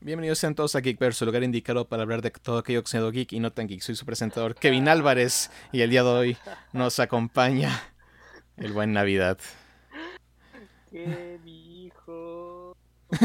Bienvenidos 0.00 0.38
sean 0.38 0.54
todos 0.54 0.76
a 0.76 0.80
Geekverse, 0.82 1.24
el 1.24 1.26
lugar 1.26 1.42
indicado 1.42 1.88
para 1.88 2.02
hablar 2.02 2.22
de 2.22 2.30
todo 2.30 2.58
aquello 2.58 2.82
que 2.84 3.10
geek 3.10 3.32
y 3.32 3.40
no 3.40 3.52
tan 3.52 3.66
geek. 3.66 3.80
Soy 3.80 3.94
su 3.96 4.04
presentador 4.04 4.54
Kevin 4.54 4.88
Álvarez 4.88 5.50
y 5.72 5.80
el 5.80 5.90
día 5.90 6.02
de 6.02 6.08
hoy 6.10 6.36
nos 6.72 7.00
acompaña 7.00 7.70
el 8.56 8.72
buen 8.72 8.92
Navidad. 8.92 9.38
¿Qué 10.90 11.40
dijo? 11.44 12.76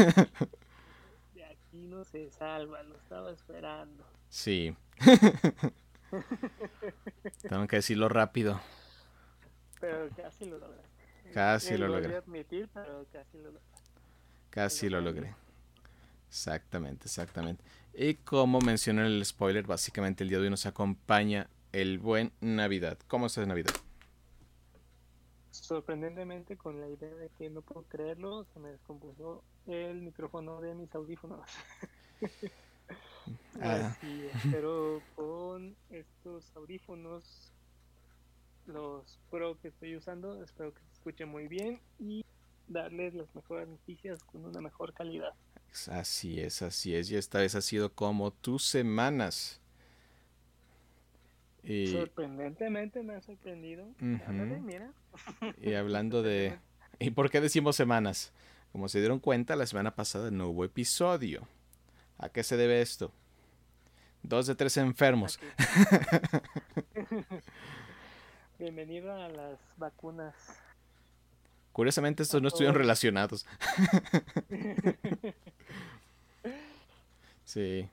De 1.34 1.44
aquí 1.44 1.86
no 1.86 2.04
se 2.04 2.30
salva, 2.30 2.82
lo 2.82 2.96
estaba 2.96 3.30
esperando. 3.30 4.04
Sí. 4.28 4.74
Tengo 7.48 7.66
que 7.68 7.76
decirlo 7.76 8.08
rápido. 8.08 8.60
Pero 9.80 10.08
casi 10.16 10.46
lo 10.46 10.58
logré. 10.58 10.82
Casi 11.32 11.74
Eh, 11.74 11.78
lo 11.78 11.88
logré. 11.88 12.16
admitir, 12.16 12.68
pero 12.74 13.06
casi 13.12 13.38
lo 13.38 13.44
logré. 13.44 13.60
Casi 14.50 14.88
lo 14.88 15.00
logré. 15.00 15.34
Exactamente, 16.32 17.04
exactamente. 17.04 17.62
Y 17.92 18.14
como 18.14 18.58
mencioné 18.60 19.02
en 19.02 19.08
el 19.08 19.24
spoiler, 19.26 19.66
básicamente 19.66 20.24
el 20.24 20.30
día 20.30 20.38
de 20.38 20.44
hoy 20.44 20.50
nos 20.50 20.64
acompaña 20.64 21.50
el 21.72 21.98
buen 21.98 22.32
Navidad. 22.40 22.98
¿Cómo 23.06 23.26
estás, 23.26 23.46
Navidad? 23.46 23.74
Sorprendentemente 25.50 26.56
con 26.56 26.80
la 26.80 26.88
idea 26.88 27.14
de 27.16 27.28
que 27.36 27.50
no 27.50 27.60
puedo 27.60 27.82
creerlo, 27.82 28.46
se 28.54 28.60
me 28.60 28.70
descompuso 28.70 29.44
el 29.66 30.00
micrófono 30.00 30.62
de 30.62 30.74
mis 30.74 30.94
audífonos. 30.94 31.46
Ah. 33.60 33.86
Así 33.86 34.26
es, 34.26 34.42
pero 34.50 35.00
con 35.14 35.76
estos 35.90 36.50
audífonos, 36.56 37.52
los 38.66 39.20
Pro 39.30 39.56
que 39.60 39.68
estoy 39.68 39.94
usando, 39.94 40.42
espero 40.42 40.74
que 40.74 40.80
se 40.80 40.92
escuche 40.94 41.24
muy 41.24 41.46
bien 41.46 41.80
y 42.00 42.24
darles 42.66 43.14
las 43.14 43.32
mejores 43.36 43.68
noticias 43.68 44.24
con 44.24 44.44
una 44.44 44.60
mejor 44.60 44.92
calidad. 44.92 45.34
Así 45.90 46.40
es, 46.40 46.62
así 46.62 46.94
es. 46.94 47.10
Y 47.10 47.16
esta 47.16 47.38
vez 47.38 47.54
ha 47.54 47.62
sido 47.62 47.92
como 47.92 48.30
tus 48.30 48.64
semanas. 48.64 49.60
Y, 51.62 51.88
Sorprendentemente 51.88 53.02
me 53.02 53.14
ha 53.14 53.20
sorprendido. 53.20 53.86
Ándale, 54.00 54.60
mira. 54.60 54.92
y 55.62 55.74
hablando 55.74 56.22
de... 56.22 56.58
¿Y 56.98 57.10
por 57.10 57.30
qué 57.30 57.40
decimos 57.40 57.76
semanas? 57.76 58.32
Como 58.72 58.88
se 58.88 58.98
dieron 58.98 59.20
cuenta, 59.20 59.56
la 59.56 59.66
semana 59.66 59.94
pasada 59.94 60.30
no 60.30 60.48
hubo 60.48 60.64
episodio. 60.64 61.46
¿A 62.18 62.28
qué 62.28 62.42
se 62.42 62.56
debe 62.56 62.80
esto? 62.80 63.12
Dos 64.22 64.46
de 64.46 64.54
tres 64.54 64.76
enfermos. 64.76 65.40
Bienvenido 68.58 69.12
a 69.12 69.28
las 69.28 69.58
vacunas. 69.76 70.34
Curiosamente 71.72 72.22
estos 72.22 72.42
no 72.42 72.48
estuvieron 72.48 72.76
relacionados. 72.76 73.46
Sí. 77.44 77.86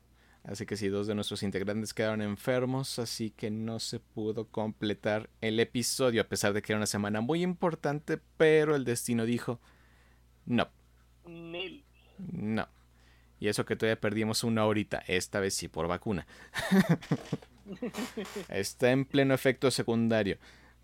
Así 0.43 0.65
que 0.65 0.77
sí, 0.77 0.87
dos 0.87 1.05
de 1.05 1.15
nuestros 1.15 1.43
integrantes 1.43 1.93
quedaron 1.93 2.21
enfermos, 2.21 2.97
así 2.97 3.29
que 3.29 3.51
no 3.51 3.79
se 3.79 3.99
pudo 3.99 4.47
completar 4.47 5.29
el 5.41 5.59
episodio, 5.59 6.21
a 6.21 6.27
pesar 6.27 6.53
de 6.53 6.61
que 6.61 6.71
era 6.71 6.77
una 6.77 6.85
semana 6.85 7.19
muy 7.19 7.43
importante, 7.43 8.19
pero 8.37 8.75
el 8.75 8.85
destino 8.85 9.25
dijo, 9.25 9.59
no, 10.45 10.69
no. 12.31 12.67
Y 13.39 13.47
eso 13.47 13.65
que 13.65 13.75
todavía 13.75 13.99
perdimos 13.99 14.43
una 14.43 14.65
horita, 14.65 15.03
esta 15.07 15.39
vez 15.39 15.53
sí 15.53 15.67
por 15.67 15.87
vacuna. 15.87 16.25
Está 18.49 18.91
en 18.91 19.05
pleno 19.05 19.33
efecto 19.33 19.69
secundario, 19.71 20.37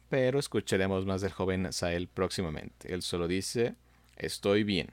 pero 0.09 0.39
escucharemos 0.39 1.05
más 1.05 1.21
del 1.21 1.31
joven 1.31 1.71
Sael 1.73 2.07
próximamente. 2.07 2.93
Él 2.93 3.01
solo 3.01 3.27
dice, 3.27 3.75
estoy 4.17 4.63
bien. 4.63 4.89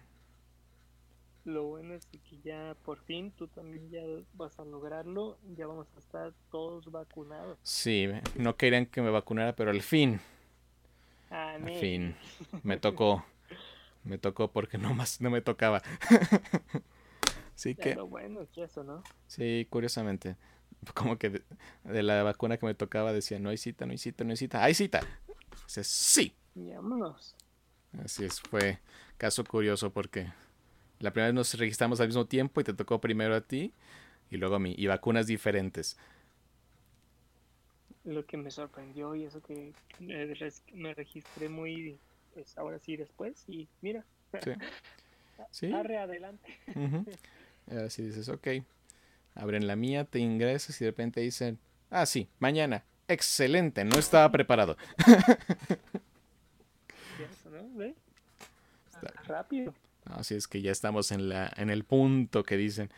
Lo 1.44 1.64
bueno 1.64 1.94
es 1.94 2.06
que 2.06 2.20
ya 2.44 2.76
por 2.84 3.00
fin 3.00 3.32
tú 3.32 3.48
también 3.48 3.90
ya 3.90 4.02
vas 4.34 4.58
a 4.60 4.64
lograrlo. 4.64 5.38
Ya 5.56 5.66
vamos 5.66 5.88
a 5.96 5.98
estar 5.98 6.32
todos 6.50 6.90
vacunados. 6.90 7.58
Sí, 7.62 8.08
no 8.36 8.56
querían 8.56 8.86
que 8.86 9.02
me 9.02 9.10
vacunara, 9.10 9.54
pero 9.56 9.70
al 9.70 9.82
fin, 9.82 10.20
Ah, 11.30 11.54
al 11.54 11.70
fin, 11.78 12.14
me 12.62 12.76
tocó. 12.76 13.24
Me 14.04 14.18
tocó 14.18 14.50
porque 14.52 14.78
no 14.78 14.94
más 14.94 15.20
no 15.20 15.30
me 15.30 15.40
tocaba. 15.40 15.82
Así 17.54 17.74
que, 17.74 17.90
Pero 17.90 18.06
bueno, 18.06 18.46
que 18.52 18.64
eso, 18.64 18.82
¿no? 18.84 19.02
sí, 19.26 19.66
curiosamente, 19.70 20.36
como 20.94 21.18
que 21.18 21.30
de, 21.30 21.42
de 21.84 22.02
la 22.02 22.22
vacuna 22.22 22.56
que 22.56 22.66
me 22.66 22.74
tocaba 22.74 23.12
decía, 23.12 23.38
no 23.38 23.50
hay 23.50 23.56
cita, 23.56 23.86
no 23.86 23.92
hay 23.92 23.98
cita, 23.98 24.24
no 24.24 24.30
hay 24.30 24.36
cita. 24.36 24.62
¡Hay 24.62 24.74
cita! 24.74 25.00
Dice, 25.66 25.84
sí. 25.84 26.34
Vámonos. 26.54 27.34
Así 28.02 28.24
es, 28.24 28.40
fue 28.40 28.78
caso 29.18 29.44
curioso 29.44 29.92
porque 29.92 30.32
la 30.98 31.12
primera 31.12 31.28
vez 31.28 31.34
nos 31.34 31.54
registramos 31.54 32.00
al 32.00 32.08
mismo 32.08 32.26
tiempo 32.26 32.60
y 32.60 32.64
te 32.64 32.72
tocó 32.72 33.00
primero 33.00 33.34
a 33.34 33.40
ti 33.40 33.72
y 34.30 34.38
luego 34.38 34.56
a 34.56 34.58
mí, 34.58 34.74
y 34.78 34.86
vacunas 34.86 35.26
diferentes. 35.26 35.98
Lo 38.04 38.24
que 38.24 38.36
me 38.36 38.50
sorprendió 38.50 39.14
y 39.14 39.24
eso 39.24 39.42
que 39.42 39.72
me, 40.00 40.94
registré 40.94 41.48
muy, 41.48 41.98
pues 42.34 42.56
ahora 42.56 42.78
sí 42.78 42.96
después. 42.96 43.44
Y 43.46 43.68
mira, 43.80 44.04
Sí. 44.42 44.50
Sí. 45.50 45.72
arre 45.72 45.98
adelante. 45.98 46.58
Ujú. 46.74 47.04
Y 47.70 47.74
ahora 47.76 47.90
sí 47.90 48.02
dices, 48.02 48.28
ok, 48.28 48.48
abren 49.34 49.66
la 49.66 49.76
mía, 49.76 50.04
te 50.04 50.18
ingresas 50.18 50.80
y 50.80 50.84
de 50.84 50.90
repente 50.90 51.20
dicen, 51.20 51.58
ah, 51.90 52.06
sí, 52.06 52.28
mañana. 52.38 52.84
Excelente, 53.08 53.84
no 53.84 53.98
estaba 53.98 54.30
preparado. 54.30 54.76
Rápido. 59.26 59.74
Así 60.04 60.34
es 60.34 60.48
que 60.48 60.62
ya 60.62 60.72
estamos 60.72 61.12
en, 61.12 61.28
la, 61.28 61.52
en 61.56 61.70
el 61.70 61.84
punto 61.84 62.42
que 62.42 62.56
dicen, 62.56 62.90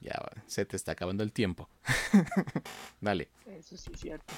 ya 0.00 0.18
se 0.46 0.64
te 0.64 0.76
está 0.76 0.92
acabando 0.92 1.22
el 1.22 1.32
tiempo. 1.32 1.68
Dale. 3.00 3.28
Eso 3.46 3.76
sí 3.76 3.90
es 3.92 4.00
cierto. 4.00 4.32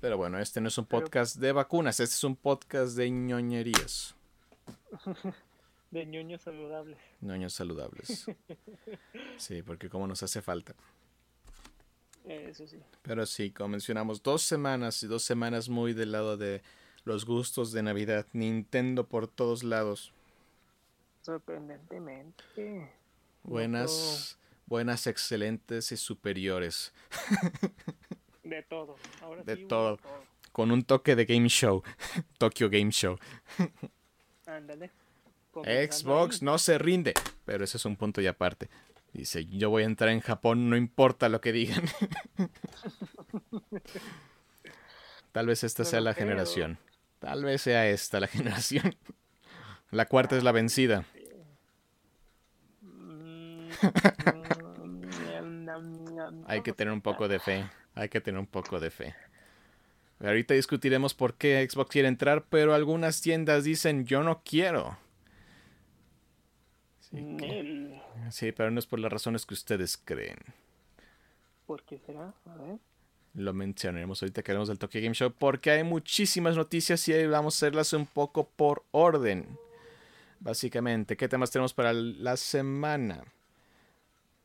Pero 0.00 0.16
bueno, 0.16 0.38
este 0.38 0.60
no 0.60 0.68
es 0.68 0.78
un 0.78 0.86
Pero- 0.86 1.04
podcast 1.04 1.36
de 1.36 1.52
vacunas, 1.52 2.00
este 2.00 2.14
es 2.14 2.24
un 2.24 2.36
podcast 2.36 2.96
de 2.96 3.10
ñoñerías. 3.10 4.14
De 5.92 6.06
ñoños 6.06 6.40
saludables. 6.40 6.98
Ñoños 7.20 7.52
saludables. 7.52 8.26
Sí, 9.36 9.62
porque 9.62 9.88
como 9.88 10.06
nos 10.06 10.22
hace 10.22 10.40
falta. 10.40 10.74
Eso 12.24 12.66
sí. 12.66 12.80
Pero 13.02 13.26
sí, 13.26 13.50
como 13.50 13.70
mencionamos, 13.70 14.22
dos 14.22 14.42
semanas 14.42 15.02
y 15.02 15.06
dos 15.06 15.22
semanas 15.22 15.68
muy 15.68 15.92
del 15.92 16.12
lado 16.12 16.36
de 16.36 16.62
los 17.04 17.26
gustos 17.26 17.72
de 17.72 17.82
Navidad. 17.82 18.26
Nintendo 18.32 19.06
por 19.06 19.26
todos 19.26 19.64
lados. 19.64 20.12
Sorprendentemente. 21.22 22.90
Buenas, 23.42 24.38
buenas, 24.66 25.06
excelentes 25.06 25.92
y 25.92 25.96
superiores. 25.96 26.94
De 28.44 28.62
todo. 28.62 28.96
Ahora 29.20 29.42
De 29.42 29.56
sí 29.56 29.62
hubo 29.62 29.68
todo. 29.68 30.00
Con 30.52 30.70
un 30.70 30.84
toque 30.84 31.16
de 31.16 31.24
game 31.26 31.48
show. 31.48 31.82
Tokyo 32.38 32.70
Game 32.70 32.90
Show. 32.90 33.18
Ándale. 34.46 34.90
Xbox 35.64 36.42
no 36.42 36.58
se 36.58 36.78
rinde. 36.78 37.14
Pero 37.44 37.64
ese 37.64 37.76
es 37.76 37.84
un 37.84 37.96
punto 37.96 38.20
y 38.20 38.26
aparte. 38.26 38.68
Dice, 39.12 39.44
yo 39.46 39.70
voy 39.70 39.82
a 39.82 39.86
entrar 39.86 40.10
en 40.10 40.20
Japón, 40.20 40.70
no 40.70 40.76
importa 40.76 41.28
lo 41.28 41.40
que 41.40 41.52
digan. 41.52 41.84
Tal 45.32 45.46
vez 45.46 45.64
esta 45.64 45.84
sea 45.84 46.00
la 46.00 46.14
creo. 46.14 46.28
generación. 46.28 46.78
Tal 47.18 47.44
vez 47.44 47.62
sea 47.62 47.88
esta 47.88 48.20
la 48.20 48.26
generación. 48.28 48.94
La 49.90 50.06
cuarta 50.06 50.36
es 50.36 50.42
la 50.42 50.52
vencida. 50.52 51.04
Nam, 52.82 53.68
nam, 56.14 56.44
Hay 56.46 56.62
que 56.62 56.72
tener 56.72 56.92
un 56.92 57.02
poco 57.02 57.28
de 57.28 57.38
fe. 57.38 57.64
Hay 57.94 58.08
que 58.08 58.20
tener 58.20 58.40
un 58.40 58.46
poco 58.46 58.80
de 58.80 58.90
fe. 58.90 59.14
Ahorita 60.20 60.54
discutiremos 60.54 61.14
por 61.14 61.34
qué 61.34 61.66
Xbox 61.68 61.90
quiere 61.90 62.08
entrar, 62.08 62.44
pero 62.48 62.74
algunas 62.74 63.20
tiendas 63.20 63.64
dicen 63.64 64.06
yo 64.06 64.22
no 64.22 64.42
quiero. 64.44 64.96
Sí, 67.12 67.36
que- 67.38 67.46
Nel. 67.46 68.02
sí, 68.30 68.52
pero 68.52 68.70
no 68.70 68.78
es 68.78 68.86
por 68.86 68.98
las 68.98 69.12
razones 69.12 69.46
que 69.46 69.54
ustedes 69.54 69.96
creen. 69.96 70.38
¿Por 71.66 71.82
qué 71.84 71.98
será? 71.98 72.34
A 72.46 72.54
ver. 72.56 72.78
Lo 73.34 73.52
mencionaremos 73.54 74.22
ahorita 74.22 74.42
que 74.42 74.50
hablamos 74.52 74.68
del 74.68 74.78
Tokyo 74.78 75.00
Game 75.00 75.14
Show 75.14 75.32
porque 75.38 75.70
hay 75.70 75.84
muchísimas 75.84 76.56
noticias 76.56 77.06
y 77.08 77.12
ahí 77.14 77.26
vamos 77.26 77.54
a 77.54 77.58
hacerlas 77.66 77.92
un 77.94 78.04
poco 78.06 78.48
por 78.48 78.84
orden. 78.90 79.58
Básicamente, 80.40 81.16
¿qué 81.16 81.28
temas 81.28 81.50
tenemos 81.50 81.72
para 81.72 81.92
la 81.92 82.36
semana? 82.36 83.24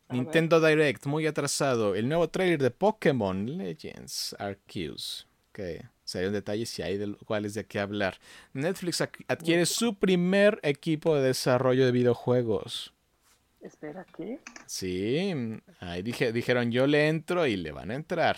Nintendo 0.10 0.62
Direct, 0.66 1.06
muy 1.06 1.28
atrasado. 1.28 1.96
El 1.96 2.08
nuevo 2.08 2.30
trailer 2.30 2.62
de 2.62 2.72
Pokémon 2.72 3.58
Legends 3.58 4.36
Arceus. 4.40 5.28
Que 5.52 5.86
salió 6.08 6.28
en 6.28 6.34
detalles 6.34 6.80
y 6.80 6.82
hay 6.84 6.98
de 6.98 7.08
lo 7.08 7.18
cuales 7.18 7.54
de 7.54 7.66
qué 7.66 7.80
hablar. 7.82 8.18
Netflix 8.54 9.02
adquiere 9.02 9.66
su 9.66 9.96
primer 9.96 10.58
equipo 10.64 11.16
de 11.18 11.22
desarrollo 11.28 11.86
de 11.86 11.92
videojuegos. 11.92 12.94
Espera, 13.60 14.06
¿qué? 14.16 14.40
Sí, 14.68 15.34
ahí 15.82 16.02
dije, 16.04 16.32
dijeron 16.32 16.72
yo 16.72 16.88
le 16.88 17.10
entro 17.10 17.46
y 17.46 17.58
le 17.58 17.74
van 17.74 17.92
a 17.92 17.96
entrar. 17.96 18.38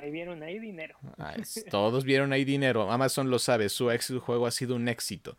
Ahí 0.00 0.10
vieron, 0.10 0.42
ahí 0.42 0.58
dinero. 0.58 0.96
Ah, 1.18 1.34
es- 1.36 1.64
todos 1.70 2.04
vieron 2.04 2.32
ahí 2.32 2.44
dinero. 2.46 2.90
Amazon 2.90 3.28
lo 3.30 3.38
sabe, 3.38 3.68
su 3.68 3.90
éxito 3.90 4.20
juego 4.20 4.46
ha 4.46 4.50
sido 4.50 4.76
un 4.76 4.88
éxito. 4.88 5.36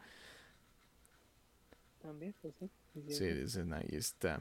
También, 2.00 2.36
pues 2.42 2.54
sí. 2.60 2.70
Sí, 3.10 3.26
dicen, 3.26 3.74
ahí 3.74 3.88
está. 3.92 4.40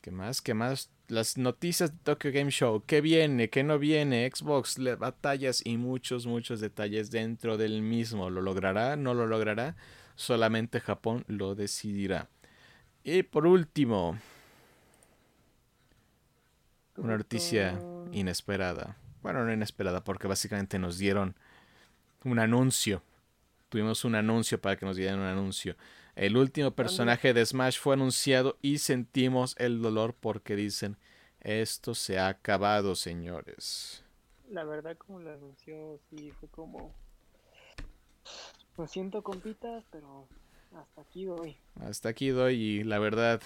¿Qué 0.00 0.10
más? 0.10 0.42
¿Qué 0.42 0.54
más? 0.54 0.90
Las 1.08 1.38
noticias 1.38 1.92
de 1.92 1.98
Tokyo 2.02 2.32
Game 2.32 2.50
Show. 2.50 2.82
¿Qué 2.84 3.00
viene? 3.00 3.48
¿Qué 3.48 3.62
no 3.62 3.78
viene? 3.78 4.28
Xbox, 4.28 4.76
batallas 4.98 5.62
y 5.64 5.76
muchos, 5.76 6.26
muchos 6.26 6.58
detalles 6.60 7.12
dentro 7.12 7.56
del 7.56 7.80
mismo. 7.80 8.28
¿Lo 8.28 8.42
logrará? 8.42 8.96
¿No 8.96 9.14
lo 9.14 9.26
logrará? 9.26 9.76
Solamente 10.16 10.80
Japón 10.80 11.24
lo 11.28 11.54
decidirá. 11.54 12.28
Y 13.04 13.22
por 13.22 13.46
último, 13.46 14.18
una 16.96 17.16
noticia 17.16 17.78
inesperada. 18.10 18.96
Bueno, 19.22 19.44
no 19.44 19.52
inesperada 19.52 20.02
porque 20.02 20.26
básicamente 20.26 20.76
nos 20.80 20.98
dieron 20.98 21.36
un 22.24 22.40
anuncio. 22.40 23.00
Tuvimos 23.68 24.04
un 24.04 24.16
anuncio 24.16 24.60
para 24.60 24.76
que 24.76 24.86
nos 24.86 24.96
dieran 24.96 25.20
un 25.20 25.26
anuncio. 25.26 25.76
El 26.16 26.38
último 26.38 26.70
personaje 26.70 27.34
de 27.34 27.44
Smash 27.44 27.78
fue 27.78 27.92
anunciado 27.92 28.56
y 28.62 28.78
sentimos 28.78 29.54
el 29.58 29.82
dolor 29.82 30.14
porque 30.18 30.56
dicen, 30.56 30.96
esto 31.40 31.94
se 31.94 32.18
ha 32.18 32.28
acabado, 32.28 32.94
señores. 32.94 34.02
La 34.48 34.64
verdad, 34.64 34.96
como 34.96 35.20
lo 35.20 35.30
anunció, 35.30 36.00
sí, 36.08 36.32
fue 36.40 36.48
como... 36.48 36.94
Lo 38.78 38.86
siento, 38.86 39.22
compitas, 39.22 39.84
pero 39.92 40.26
hasta 40.74 41.02
aquí 41.02 41.26
doy. 41.26 41.58
Hasta 41.80 42.08
aquí 42.08 42.28
doy 42.28 42.54
y 42.54 42.84
la 42.84 42.98
verdad, 42.98 43.42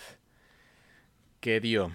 que 1.40 1.58
dio. 1.61 1.90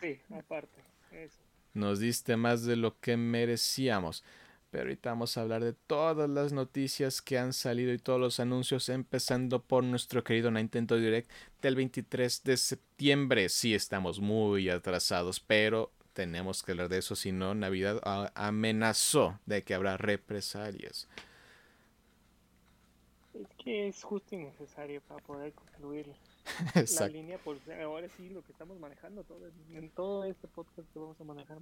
sí, 0.00 0.20
aparte, 0.32 0.80
eso. 1.10 1.40
Nos 1.74 1.98
diste 1.98 2.36
más 2.36 2.64
de 2.64 2.76
lo 2.76 3.00
que 3.00 3.16
merecíamos. 3.16 4.22
Pero 4.70 4.84
ahorita 4.84 5.10
vamos 5.10 5.36
a 5.36 5.40
hablar 5.40 5.64
de 5.64 5.72
todas 5.72 6.28
las 6.28 6.52
noticias 6.52 7.22
que 7.22 7.38
han 7.38 7.54
salido 7.54 7.92
y 7.92 7.98
todos 7.98 8.20
los 8.20 8.38
anuncios, 8.38 8.88
empezando 8.90 9.62
por 9.62 9.82
nuestro 9.82 10.22
querido 10.22 10.50
Nintendo 10.50 10.96
Direct 10.96 11.30
del 11.62 11.74
23 11.74 12.44
de 12.44 12.56
septiembre. 12.56 13.48
Sí, 13.48 13.74
estamos 13.74 14.20
muy 14.20 14.68
atrasados, 14.68 15.40
pero 15.40 15.90
tenemos 16.12 16.62
que 16.62 16.72
hablar 16.72 16.88
de 16.88 16.98
eso, 16.98 17.16
si 17.16 17.32
no, 17.32 17.54
Navidad 17.54 18.00
amenazó 18.34 19.38
de 19.46 19.62
que 19.62 19.72
habrá 19.72 19.96
represalias. 19.96 21.08
Es 23.34 23.48
que 23.56 23.88
es 23.88 24.02
justo 24.02 24.34
y 24.34 24.38
necesario 24.38 25.00
para 25.02 25.22
poder 25.22 25.52
concluir 25.52 26.12
la 27.00 27.08
línea, 27.08 27.38
por 27.38 27.58
ahora 27.82 28.08
sí 28.16 28.28
lo 28.30 28.42
que 28.42 28.52
estamos 28.52 28.78
manejando 28.78 29.24
todo, 29.24 29.50
en 29.70 29.90
todo 29.90 30.24
este 30.24 30.48
podcast 30.48 30.90
que 30.92 30.98
vamos 30.98 31.20
a 31.20 31.24
manejar 31.24 31.58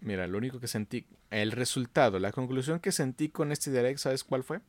Mira, 0.00 0.26
lo 0.26 0.38
único 0.38 0.60
que 0.60 0.68
sentí, 0.68 1.06
el 1.30 1.52
resultado, 1.52 2.18
la 2.18 2.32
conclusión 2.32 2.80
que 2.80 2.92
sentí 2.92 3.28
con 3.28 3.52
este 3.52 3.70
direct, 3.70 3.98
¿sabes 3.98 4.24
cuál 4.24 4.44
fue? 4.44 4.60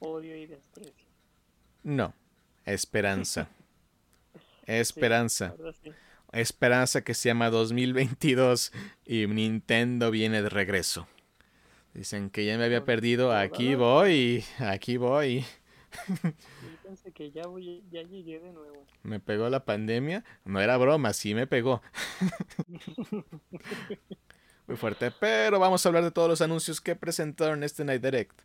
Odio 0.00 0.36
y 0.36 0.46
desprecio. 0.46 1.08
No, 1.82 2.14
esperanza. 2.64 3.48
esperanza. 4.66 5.54
Esperanza 6.32 7.04
que 7.04 7.14
se 7.14 7.28
llama 7.28 7.50
2022 7.50 8.72
y 9.04 9.26
Nintendo 9.26 10.10
viene 10.10 10.42
de 10.42 10.48
regreso. 10.48 11.06
Dicen 11.94 12.28
que 12.28 12.44
ya 12.44 12.58
me 12.58 12.64
había 12.64 12.84
perdido, 12.84 13.32
aquí 13.32 13.76
voy, 13.76 14.44
aquí 14.58 14.96
voy. 14.96 15.44
Que 17.14 17.30
ya, 17.30 17.46
voy, 17.46 17.82
ya 17.90 18.02
llegué 18.02 18.40
de 18.40 18.52
nuevo. 18.52 18.86
Me 19.02 19.20
pegó 19.20 19.48
la 19.50 19.64
pandemia, 19.64 20.24
no 20.44 20.60
era 20.60 20.76
broma, 20.76 21.12
sí 21.12 21.34
me 21.34 21.46
pegó. 21.46 21.82
Muy 24.66 24.76
fuerte, 24.76 25.10
pero 25.10 25.58
vamos 25.58 25.84
a 25.84 25.88
hablar 25.88 26.04
de 26.04 26.10
todos 26.10 26.28
los 26.28 26.40
anuncios 26.40 26.80
que 26.80 26.96
presentaron 26.96 27.62
este 27.62 27.84
Night 27.84 28.02
Direct. 28.02 28.40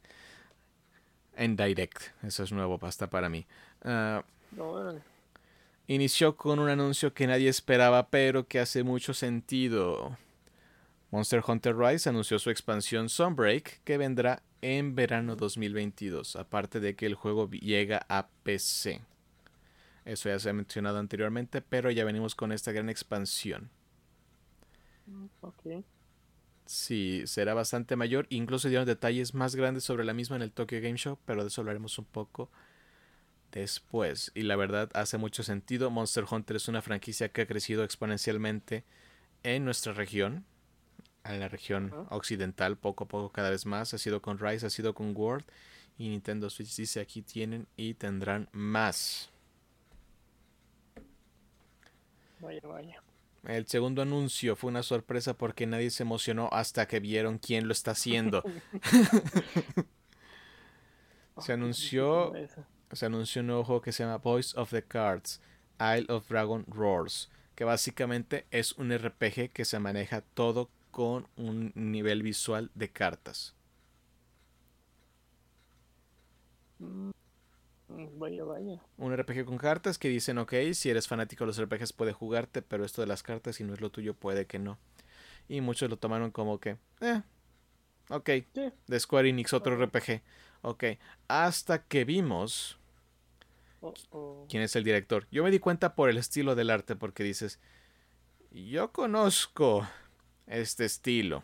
En 1.36 1.56
Direct, 1.56 2.02
eso 2.24 2.44
es 2.44 2.52
nuevo, 2.52 2.78
hasta 2.82 3.10
para 3.10 3.30
mí. 3.30 3.46
Uh, 3.86 5.00
inició 5.88 6.36
con 6.36 6.60
un 6.60 6.70
anuncio 6.70 7.14
que 7.14 7.28
nadie 7.28 7.50
esperaba, 7.50 8.10
pero 8.10 8.48
que 8.48 8.60
hace 8.60 8.84
mucho 8.84 9.14
sentido. 9.14 10.18
Monster 11.12 11.44
Hunter 11.46 11.76
Rise 11.76 12.10
anunció 12.10 12.38
su 12.38 12.52
expansión 12.52 13.10
Sunbreak 13.10 13.82
que 13.84 13.98
vendrá 13.98 14.44
en 14.62 14.94
verano 14.94 15.36
2022, 15.36 16.36
aparte 16.36 16.80
de 16.80 16.96
que 16.96 17.08
el 17.08 17.16
juego 17.16 17.50
llega 17.50 18.06
a 18.10 18.28
PC. 18.44 19.02
Eso 20.06 20.30
ya 20.30 20.40
se 20.40 20.50
ha 20.50 20.54
mencionado 20.54 21.00
anteriormente, 21.00 21.62
pero 21.62 21.90
ya 21.90 22.06
venimos 22.06 22.36
con 22.36 22.52
esta 22.52 22.72
gran 22.72 22.90
expansión. 22.90 23.70
Mm, 25.08 25.26
ok. 25.42 25.84
Sí, 26.66 27.24
será 27.26 27.56
bastante 27.56 27.96
mayor. 27.96 28.28
Incluso 28.30 28.70
dieron 28.70 28.86
detalles 28.86 29.34
más 29.34 29.56
grandes 29.56 29.84
sobre 29.84 30.06
la 30.06 30.14
misma 30.14 30.36
en 30.36 30.44
el 30.44 30.52
Tokyo 30.52 30.80
Game 30.80 30.98
Show, 30.98 31.18
pero 31.26 31.42
de 31.42 31.48
eso 31.48 31.62
hablaremos 31.62 31.98
un 31.98 32.06
poco 32.06 32.52
después. 33.52 34.32
Y 34.36 34.44
la 34.44 34.56
verdad 34.56 34.92
hace 34.94 35.18
mucho 35.18 35.42
sentido. 35.42 35.90
Monster 35.90 36.26
Hunter 36.30 36.58
es 36.58 36.68
una 36.68 36.84
franquicia 36.84 37.30
que 37.30 37.42
ha 37.42 37.48
crecido 37.48 37.84
exponencialmente 37.84 38.84
en 39.42 39.66
nuestra 39.66 39.94
región 39.94 40.46
en 41.34 41.42
la 41.42 41.48
región 41.48 41.94
occidental 42.10 42.78
poco 42.78 43.06
a 43.06 43.08
poco 43.08 43.32
cada 43.32 43.50
vez 43.50 43.66
más. 43.66 43.94
Ha 43.94 43.98
sido 43.98 44.22
con 44.22 44.40
Rise, 44.40 44.66
ha 44.66 44.70
sido 44.70 44.94
con 44.94 45.16
World 45.16 45.46
y 45.98 46.10
Nintendo 46.10 46.50
Switch 46.50 46.76
dice 46.76 47.00
aquí 47.00 47.22
tienen 47.22 47.68
y 47.76 47.94
tendrán 47.94 48.50
más. 48.52 49.32
Vaya, 52.40 52.62
vaya. 52.64 53.04
El 53.46 53.68
segundo 53.68 54.02
anuncio 54.02 54.56
fue 54.56 54.70
una 54.70 54.84
sorpresa 54.84 55.38
porque 55.38 55.66
nadie 55.66 55.92
se 55.92 56.04
emocionó 56.04 56.50
hasta 56.52 56.88
que 56.88 57.00
vieron 57.00 57.38
quién 57.38 57.68
lo 57.68 57.74
está 57.74 57.92
haciendo. 57.92 58.44
se 61.38 61.54
anunció 61.54 62.34
se 62.96 63.06
anunció 63.06 63.42
un 63.42 63.48
nuevo 63.48 63.64
juego 63.64 63.82
que 63.82 63.92
se 63.92 64.04
llama 64.04 64.18
Voice 64.18 64.60
of 64.60 64.72
the 64.72 64.84
Cards, 64.84 65.42
Isle 65.80 66.08
of 66.10 66.28
Dragon 66.28 66.66
Roars, 66.68 67.30
que 67.56 67.64
básicamente 67.64 68.46
es 68.52 68.74
un 68.74 68.96
RPG 68.96 69.52
que 69.52 69.66
se 69.66 69.80
maneja 69.80 70.22
todo 70.22 70.70
con 70.92 71.28
un 71.36 71.72
nivel 71.76 72.24
visual 72.24 72.72
de 72.76 72.90
cartas. 72.90 73.56
Mm, 76.80 77.12
vaya, 78.18 78.44
vaya. 78.44 78.82
Un 78.98 79.14
RPG 79.14 79.46
con 79.46 79.58
cartas 79.58 79.98
que 79.98 80.10
dicen, 80.10 80.38
ok, 80.38 80.54
si 80.74 80.90
eres 80.90 81.08
fanático 81.08 81.44
de 81.44 81.48
los 81.48 81.60
RPGs 81.60 81.94
puede 81.94 82.14
jugarte, 82.14 82.62
pero 82.62 82.86
esto 82.86 83.02
de 83.02 83.08
las 83.08 83.24
cartas, 83.24 83.58
si 83.58 83.64
no 83.64 83.74
es 83.74 83.82
lo 83.82 83.90
tuyo, 83.90 84.14
puede 84.14 84.46
que 84.46 84.60
no. 84.60 84.78
Y 85.48 85.62
muchos 85.62 85.90
lo 85.90 85.98
tomaron 85.98 86.32
como 86.32 86.60
que, 86.60 86.78
eh, 87.02 87.22
ok, 88.10 88.30
de 88.88 89.00
Square 89.00 89.30
Enix, 89.30 89.54
otro 89.54 89.76
RPG. 89.76 90.22
Ok, 90.62 90.84
hasta 91.28 91.84
que 91.84 92.04
vimos 92.04 92.78
quién 94.50 94.64
es 94.64 94.76
el 94.76 94.84
director. 94.84 95.26
Yo 95.32 95.44
me 95.44 95.52
di 95.52 95.60
cuenta 95.60 95.96
por 95.96 96.10
el 96.10 96.18
estilo 96.18 96.56
del 96.56 96.70
arte, 96.70 96.96
porque 96.96 97.24
dices, 97.24 97.60
yo 98.52 98.92
conozco 98.92 99.88
este 100.50 100.86
estilo. 100.86 101.44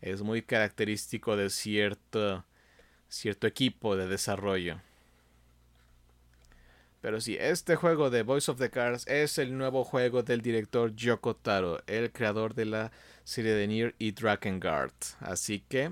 Es 0.00 0.22
muy 0.22 0.42
característico 0.42 1.36
de 1.36 1.50
cierto, 1.50 2.44
cierto 3.08 3.46
equipo 3.46 3.96
de 3.96 4.06
desarrollo. 4.08 4.80
Pero 7.00 7.20
sí, 7.20 7.36
este 7.38 7.76
juego 7.76 8.10
de 8.10 8.22
Voice 8.22 8.50
of 8.50 8.58
the 8.58 8.70
Cars 8.70 9.06
es 9.06 9.38
el 9.38 9.56
nuevo 9.56 9.84
juego 9.84 10.22
del 10.22 10.40
director 10.40 10.94
Yoko 10.94 11.36
Taro, 11.36 11.80
el 11.86 12.10
creador 12.10 12.54
de 12.54 12.64
la 12.64 12.92
serie 13.24 13.52
de 13.52 13.66
Nier 13.68 13.94
y 13.98 14.12
Drakengard. 14.12 14.92
Así 15.20 15.60
que 15.60 15.90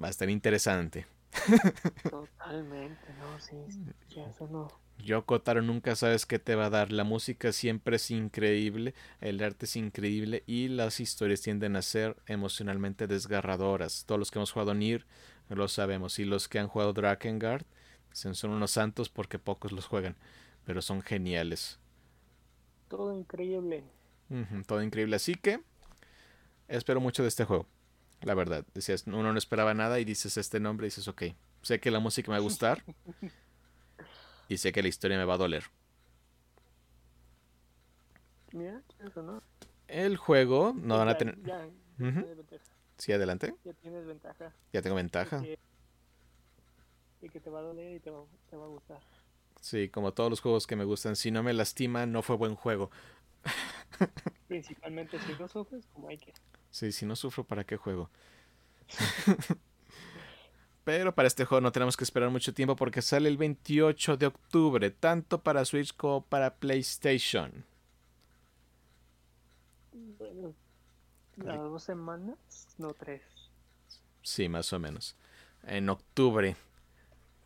va 0.00 0.08
a 0.08 0.10
estar 0.10 0.28
interesante. 0.28 1.06
Totalmente, 2.10 3.06
no, 3.18 3.40
sí, 3.40 3.56
eso 4.10 4.46
no. 4.48 4.87
Yoko 5.04 5.40
Taro 5.40 5.62
nunca 5.62 5.94
sabes 5.96 6.26
qué 6.26 6.38
te 6.38 6.54
va 6.54 6.66
a 6.66 6.70
dar. 6.70 6.92
La 6.92 7.04
música 7.04 7.52
siempre 7.52 7.96
es 7.96 8.10
increíble, 8.10 8.94
el 9.20 9.42
arte 9.42 9.66
es 9.66 9.76
increíble 9.76 10.42
y 10.46 10.68
las 10.68 11.00
historias 11.00 11.40
tienden 11.40 11.76
a 11.76 11.82
ser 11.82 12.16
emocionalmente 12.26 13.06
desgarradoras. 13.06 14.04
Todos 14.06 14.18
los 14.18 14.30
que 14.30 14.38
hemos 14.38 14.52
jugado 14.52 14.74
Nier 14.74 15.06
lo 15.48 15.68
sabemos 15.68 16.18
y 16.18 16.24
los 16.24 16.48
que 16.48 16.58
han 16.58 16.68
jugado 16.68 16.92
Drakengard 16.92 17.64
son 18.12 18.50
unos 18.50 18.72
santos 18.72 19.08
porque 19.08 19.38
pocos 19.38 19.72
los 19.72 19.86
juegan, 19.86 20.16
pero 20.64 20.82
son 20.82 21.02
geniales. 21.02 21.78
Todo 22.88 23.12
increíble. 23.14 23.84
todo 24.66 24.82
increíble. 24.82 25.16
Así 25.16 25.34
que 25.34 25.60
espero 26.66 27.00
mucho 27.00 27.22
de 27.22 27.28
este 27.28 27.44
juego. 27.44 27.66
La 28.22 28.34
verdad, 28.34 28.64
decías, 28.74 29.04
uno 29.06 29.32
no 29.32 29.38
esperaba 29.38 29.74
nada 29.74 30.00
y 30.00 30.04
dices 30.04 30.36
este 30.36 30.58
nombre 30.58 30.86
y 30.86 30.90
dices, 30.90 31.06
ok, 31.06 31.22
sé 31.62 31.78
que 31.78 31.92
la 31.92 32.00
música 32.00 32.30
me 32.30 32.38
va 32.38 32.38
a 32.38 32.42
gustar. 32.42 32.82
y 34.48 34.56
sé 34.56 34.72
que 34.72 34.82
la 34.82 34.88
historia 34.88 35.18
me 35.18 35.24
va 35.24 35.34
a 35.34 35.38
doler. 35.38 35.64
Mira, 38.52 38.82
eso 39.04 39.22
no. 39.22 39.42
El 39.86 40.16
juego 40.16 40.74
no 40.74 40.98
van 40.98 41.08
a 41.08 41.16
tener. 41.16 41.40
Ya, 41.42 41.68
Sí, 42.96 43.12
adelante. 43.12 43.54
Ya 43.64 43.72
tienes 43.74 44.06
ventaja. 44.06 44.52
Ya 44.72 44.82
tengo 44.82 44.96
ventaja. 44.96 45.44
Y 47.20 47.28
que, 47.28 47.40
te 47.40 47.50
va 47.50 47.60
a 47.60 47.62
doler 47.62 47.96
y 47.96 48.00
te 48.00 48.10
va, 48.10 48.24
te 48.50 48.56
va, 48.56 48.64
a 48.64 48.68
gustar. 48.68 49.00
Sí, 49.60 49.88
como 49.88 50.12
todos 50.12 50.30
los 50.30 50.40
juegos 50.40 50.66
que 50.66 50.76
me 50.76 50.84
gustan. 50.84 51.14
Si 51.16 51.30
no 51.30 51.42
me 51.42 51.52
lastima, 51.52 52.06
no 52.06 52.22
fue 52.22 52.36
buen 52.36 52.54
juego. 52.54 52.90
Principalmente 54.48 55.18
si 55.20 55.32
no 55.38 55.48
sufres, 55.48 55.86
como 55.92 56.08
hay 56.08 56.18
que. 56.18 56.32
Sí, 56.70 56.92
si 56.92 57.06
no 57.06 57.16
sufro, 57.16 57.44
¿para 57.44 57.64
qué 57.64 57.76
juego? 57.76 58.10
Pero 60.88 61.14
para 61.14 61.28
este 61.28 61.44
juego 61.44 61.60
no 61.60 61.70
tenemos 61.70 61.98
que 61.98 62.04
esperar 62.04 62.30
mucho 62.30 62.54
tiempo 62.54 62.74
porque 62.74 63.02
sale 63.02 63.28
el 63.28 63.36
28 63.36 64.16
de 64.16 64.24
octubre, 64.24 64.90
tanto 64.90 65.42
para 65.42 65.62
Switch 65.66 65.94
como 65.94 66.24
para 66.24 66.54
PlayStation. 66.54 67.66
Bueno, 69.92 70.54
las 71.36 71.58
dos 71.58 71.82
semanas, 71.82 72.38
no 72.78 72.94
tres. 72.94 73.20
Sí, 74.22 74.48
más 74.48 74.72
o 74.72 74.78
menos. 74.78 75.14
En 75.64 75.90
octubre. 75.90 76.56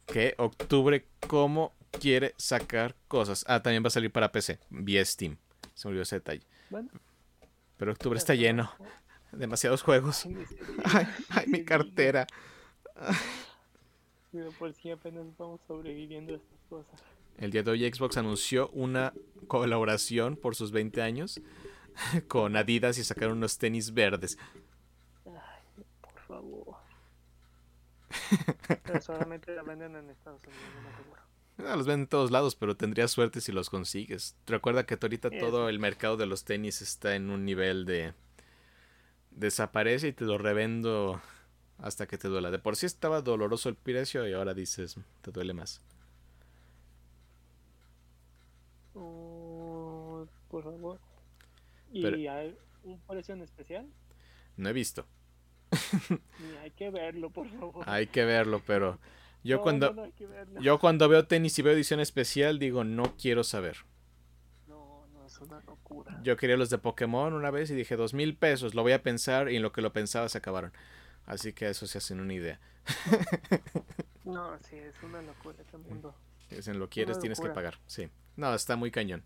¿Qué? 0.07 0.37
Octubre, 0.39 1.05
¿cómo 1.27 1.73
quiere 1.91 2.37
sacar 2.37 2.95
cosas? 3.09 3.45
Ah, 3.49 3.61
también 3.61 3.83
va 3.83 3.89
a 3.89 3.91
salir 3.91 4.13
para 4.13 4.31
PC, 4.31 4.61
vía 4.71 5.05
Steam. 5.05 5.37
Se 5.75 5.89
me 5.89 5.91
olvidó 5.91 6.05
ese 6.05 6.21
detalle. 6.21 6.47
Bueno, 6.71 6.91
Pero 7.77 7.91
octubre 7.91 8.21
está 8.21 8.37
lleno. 8.37 8.71
Demasiados 9.33 9.83
juegos. 9.83 10.27
Ay, 10.85 11.09
ay, 11.31 11.47
mi 11.49 11.65
cartera. 11.65 12.29
Pero 14.33 14.51
por 14.53 14.73
si 14.73 14.91
apenas 14.91 15.27
estamos 15.27 15.61
sobreviviendo 15.67 16.33
a 16.33 16.37
estas 16.37 16.59
cosas. 16.69 17.03
El 17.39 17.51
día 17.51 17.63
de 17.63 17.71
hoy 17.71 17.93
Xbox 17.93 18.17
anunció 18.17 18.69
una 18.71 19.13
colaboración 19.47 20.37
por 20.37 20.55
sus 20.55 20.71
20 20.71 21.03
años 21.03 21.41
con 22.29 22.57
Adidas 22.57 22.99
y 22.99 23.05
sacaron 23.05 23.39
unos 23.39 23.59
tenis 23.59 23.93
verdes. 23.93 24.39
Ay, 25.27 25.85
por 26.01 26.19
favor. 26.21 26.77
Pero 28.85 29.01
solamente 29.01 29.55
la 29.55 29.63
venden 29.63 29.97
en 29.97 30.11
Estados 30.11 30.43
Unidos, 30.45 30.65
no 30.77 30.89
me 30.89 30.97
seguro. 30.97 31.23
Ah, 31.59 31.77
los 31.77 31.87
venden 31.87 32.03
en 32.03 32.09
todos 32.09 32.31
lados, 32.31 32.57
pero 32.57 32.77
tendrías 32.77 33.11
suerte 33.11 33.41
si 33.41 33.53
los 33.53 33.71
consigues. 33.71 34.37
Recuerda 34.47 34.85
que 34.85 34.99
ahorita 35.01 35.31
todo 35.31 35.69
el 35.69 35.79
mercado 35.79 36.17
de 36.17 36.27
los 36.27 36.45
tenis 36.45 36.83
está 36.83 37.15
en 37.15 37.31
un 37.31 37.45
nivel 37.45 37.85
de... 37.85 38.15
Desaparece 39.31 40.09
y 40.09 40.13
te 40.13 40.25
lo 40.25 40.37
revendo 40.37 41.21
hasta 41.83 42.07
que 42.07 42.17
te 42.17 42.29
duela. 42.29 42.51
De 42.51 42.59
por 42.59 42.77
sí 42.77 42.87
estaba 42.87 43.21
doloroso 43.21 43.69
el 43.69 43.75
precio 43.75 44.27
y 44.27 44.33
ahora 44.33 44.55
dices, 44.55 44.97
te 45.21 45.31
duele 45.31 45.53
más. 45.53 45.83
Oh, 48.95 50.27
por 50.49 50.65
favor. 50.65 51.01
¿Y 51.93 52.03
Pero- 52.03 52.17
hay 52.33 52.57
un 52.85 53.01
precio 53.01 53.35
en 53.35 53.43
especial? 53.43 53.87
No 54.57 54.69
he 54.69 54.73
visto. 54.73 55.07
Hay 56.63 56.71
que 56.73 56.91
verlo, 56.91 57.31
por 57.31 57.49
favor. 57.49 57.85
Hay 57.89 58.07
que 58.07 58.25
verlo, 58.25 58.63
pero 58.67 58.99
yo 59.43 59.57
No, 59.57 59.63
cuando... 59.63 59.93
no, 59.95 60.07
no. 60.07 60.61
Yo 60.61 60.79
cuando 60.79 61.09
veo 61.09 61.27
tenis 61.27 61.59
y 61.59 61.63
veo 61.63 61.73
edición 61.73 62.01
especial 62.01 62.59
digo, 62.59 62.85
no 62.85 63.17
quiero 63.17 63.43
saber. 63.45 63.79
No, 64.69 65.07
no, 65.15 65.27
es 65.27 65.39
una 65.41 65.61
locura. 65.61 66.21
Yo 66.23 66.37
quería 66.37 66.57
los 66.59 66.69
de 66.69 66.77
Pokémon 66.79 67.33
una 67.33 67.51
vez 67.51 67.71
y 67.71 67.75
dije 67.75 67.97
dos 67.97 68.13
mil 68.13 68.37
pesos, 68.37 68.75
lo 68.75 68.83
voy 68.83 68.93
a 68.93 69.03
pensar 69.03 69.51
y 69.51 69.57
en 69.57 69.63
lo 69.63 69.73
que 69.73 69.81
lo 69.81 69.93
pensaba 69.95 70.29
se 70.29 70.37
acabaron. 70.39 70.73
Así 71.27 71.53
que 71.53 71.69
eso 71.69 71.87
se 71.87 71.99
hacen 71.99 72.21
una 72.21 72.35
idea. 72.35 72.61
No, 74.25 74.57
sí, 74.61 74.77
es 74.77 74.95
una 75.03 75.21
locura 75.23 75.57
este 75.61 75.79
mundo. 75.79 76.15
Dicen, 76.51 76.79
lo 76.79 76.89
quieres, 76.89 77.19
tienes 77.19 77.41
que 77.41 77.49
pagar. 77.49 77.79
Sí. 77.87 78.09
No, 78.37 78.55
está 78.55 78.77
muy 78.77 78.91
cañón. 78.91 79.25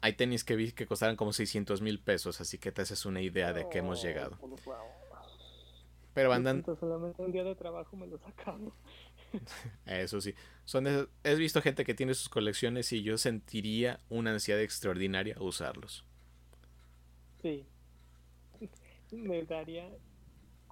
Hay 0.00 0.14
tenis 0.14 0.44
que 0.44 0.56
vi 0.56 0.72
que 0.72 0.86
costaran 0.86 1.16
como 1.16 1.32
600 1.32 1.80
mil 1.80 2.00
pesos, 2.00 2.40
así 2.40 2.58
que 2.58 2.72
te 2.72 2.82
haces 2.82 3.06
una 3.06 3.20
idea 3.20 3.52
de 3.52 3.68
que 3.68 3.78
hemos 3.78 4.02
llegado. 4.02 4.36
favor. 4.36 4.96
Pero 6.14 6.32
andan, 6.32 6.64
solamente 6.80 7.20
un 7.20 7.30
día 7.30 7.44
de 7.44 7.54
trabajo 7.54 7.94
me 7.94 8.06
lo 8.06 8.18
sacamos. 8.18 8.72
eso 9.86 10.18
sí. 10.20 10.34
Son 10.64 10.86
he 10.86 11.34
visto 11.34 11.60
gente 11.60 11.84
que 11.84 11.92
tiene 11.94 12.14
sus 12.14 12.30
colecciones 12.30 12.90
y 12.92 13.02
yo 13.02 13.18
sentiría 13.18 14.00
una 14.08 14.32
ansiedad 14.32 14.62
extraordinaria 14.62 15.36
a 15.36 15.42
usarlos. 15.42 16.06
Sí. 17.42 17.66
Me 19.12 19.44
daría 19.44 19.90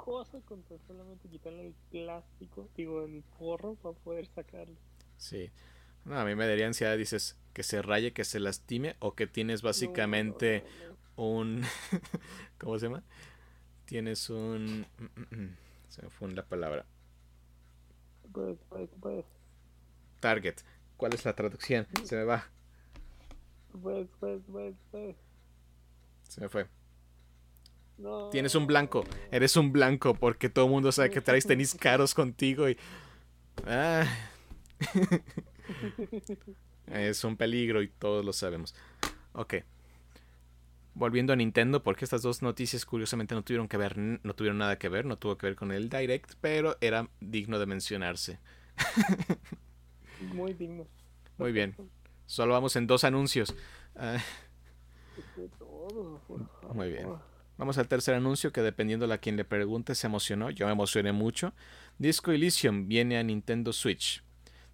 cosa 0.04 0.38
con 0.42 0.62
tan 0.64 0.78
solamente 0.87 1.30
quitarle 1.30 1.68
el 1.68 1.75
plástico, 1.90 2.68
digo, 2.76 3.04
el 3.06 3.23
forro 3.38 3.75
para 3.76 3.94
poder 3.94 4.26
sacarlo. 4.26 4.76
Sí. 5.16 5.50
No, 6.04 6.18
a 6.18 6.26
mí 6.26 6.34
me 6.34 6.46
daría 6.46 6.66
ansiedad, 6.66 6.99
dices, 6.99 7.38
que 7.54 7.62
se 7.62 7.80
raye, 7.80 8.12
que 8.12 8.25
se 8.25 8.38
lastime 8.38 8.96
o 8.99 9.14
que 9.14 9.26
tienes 9.26 9.62
básicamente 9.62 10.62
no, 10.62 10.88
no, 10.88 10.96
no. 11.16 11.25
un... 11.38 11.62
¿Cómo 12.58 12.78
se 12.78 12.87
llama? 12.87 13.02
Tienes 13.87 14.28
un... 14.28 14.87
Se 15.88 16.02
me 16.02 16.11
fue 16.11 16.30
la 16.32 16.44
palabra. 16.44 16.84
Target. 20.20 20.56
¿Cuál 20.99 21.14
es 21.14 21.25
la 21.25 21.34
traducción? 21.34 21.87
Se 22.04 22.16
me 22.16 22.25
va. 22.25 22.46
pues, 23.80 24.06
pues, 24.20 24.42
pues, 24.52 24.75
pues. 24.90 25.16
Se 26.28 26.42
me 26.42 26.50
fue. 26.50 26.66
No. 27.99 28.29
Tienes 28.31 28.55
un 28.55 28.67
blanco. 28.67 29.05
Eres 29.31 29.57
un 29.57 29.73
blanco 29.73 30.15
porque 30.15 30.49
todo 30.49 30.67
el 30.67 30.71
mundo 30.71 30.93
sabe 30.93 31.11
que 31.11 31.21
traes 31.21 31.47
tenis 31.47 31.75
caros 31.81 32.15
contigo 32.15 32.69
y... 32.69 32.77
Ah. 33.67 34.05
es 36.87 37.25
un 37.25 37.37
peligro 37.37 37.83
y 37.83 37.89
todos 37.89 38.25
lo 38.25 38.33
sabemos. 38.33 38.75
Ok. 39.33 39.55
Volviendo 40.95 41.33
a 41.33 41.37
Nintendo, 41.37 41.83
porque 41.83 42.05
estas 42.05 42.23
dos 42.23 42.43
noticias 42.43 42.87
curiosamente 42.87 43.35
no 43.35 43.43
tuvieron 43.43 43.67
que 43.67 43.77
ver, 43.77 43.99
no 43.99 44.35
tuvieron 44.35 44.59
nada 44.59 44.79
que 44.79 44.89
ver, 44.89 45.07
no 45.07 45.19
tuvo 45.19 45.37
que 45.37 45.47
ver 45.47 45.57
con 45.57 45.73
el 45.73 45.89
Direct, 45.89 46.35
pero 46.41 46.77
era 46.81 47.09
digno 47.21 47.59
de 47.59 47.67
mencionarse. 47.67 48.39
Muy 50.35 50.55
digno. 50.55 50.87
Muy 51.37 51.51
bien. 51.51 51.75
Solo 52.27 52.53
vamos 52.53 52.77
en 52.77 52.87
dos 52.87 53.03
anuncios. 53.03 53.57
Ah. 53.97 54.19
Muy 56.73 56.91
bien. 56.91 57.09
Vamos 57.56 57.78
al 57.78 57.87
tercer 57.87 58.14
anuncio 58.14 58.52
que 58.52 58.62
dependiendo 58.62 59.06
de 59.06 59.14
a 59.14 59.18
quien 59.18 59.37
le 59.37 59.44
pregunte 59.44 59.94
se 59.94 60.08
emocionó. 60.08 60.50
Yo 60.50 60.66
me 60.66 60.73
emocioné 60.73 61.12
mucho. 61.12 61.52
Disco 61.99 62.32
Elysium 62.32 62.88
viene 62.88 63.16
a 63.16 63.23
Nintendo 63.23 63.73
Switch. 63.73 64.25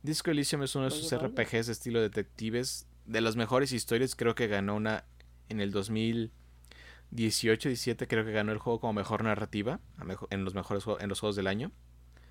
Disco 0.02 0.30
Elysium 0.30 0.62
es 0.62 0.74
uno 0.74 0.86
de 0.86 0.90
sus. 0.90 1.14
RPGs 1.14 1.66
de 1.66 1.72
estilo 1.72 2.00
detectives. 2.00 2.86
De 3.04 3.20
las 3.20 3.36
mejores 3.36 3.72
historias, 3.72 4.16
creo 4.16 4.34
que 4.34 4.46
ganó 4.46 4.76
una 4.76 5.04
en 5.48 5.60
el 5.60 5.74
2018-17. 5.74 8.06
Creo 8.08 8.24
que 8.24 8.32
ganó 8.32 8.52
el 8.52 8.58
juego 8.58 8.80
como 8.80 8.94
mejor 8.94 9.24
narrativa 9.24 9.80
en 10.30 10.44
los 10.44 10.54
mejores 10.54 10.84
juegos, 10.84 11.02
en 11.02 11.10
los 11.10 11.20
juegos 11.20 11.36
del 11.36 11.48
año, 11.48 11.70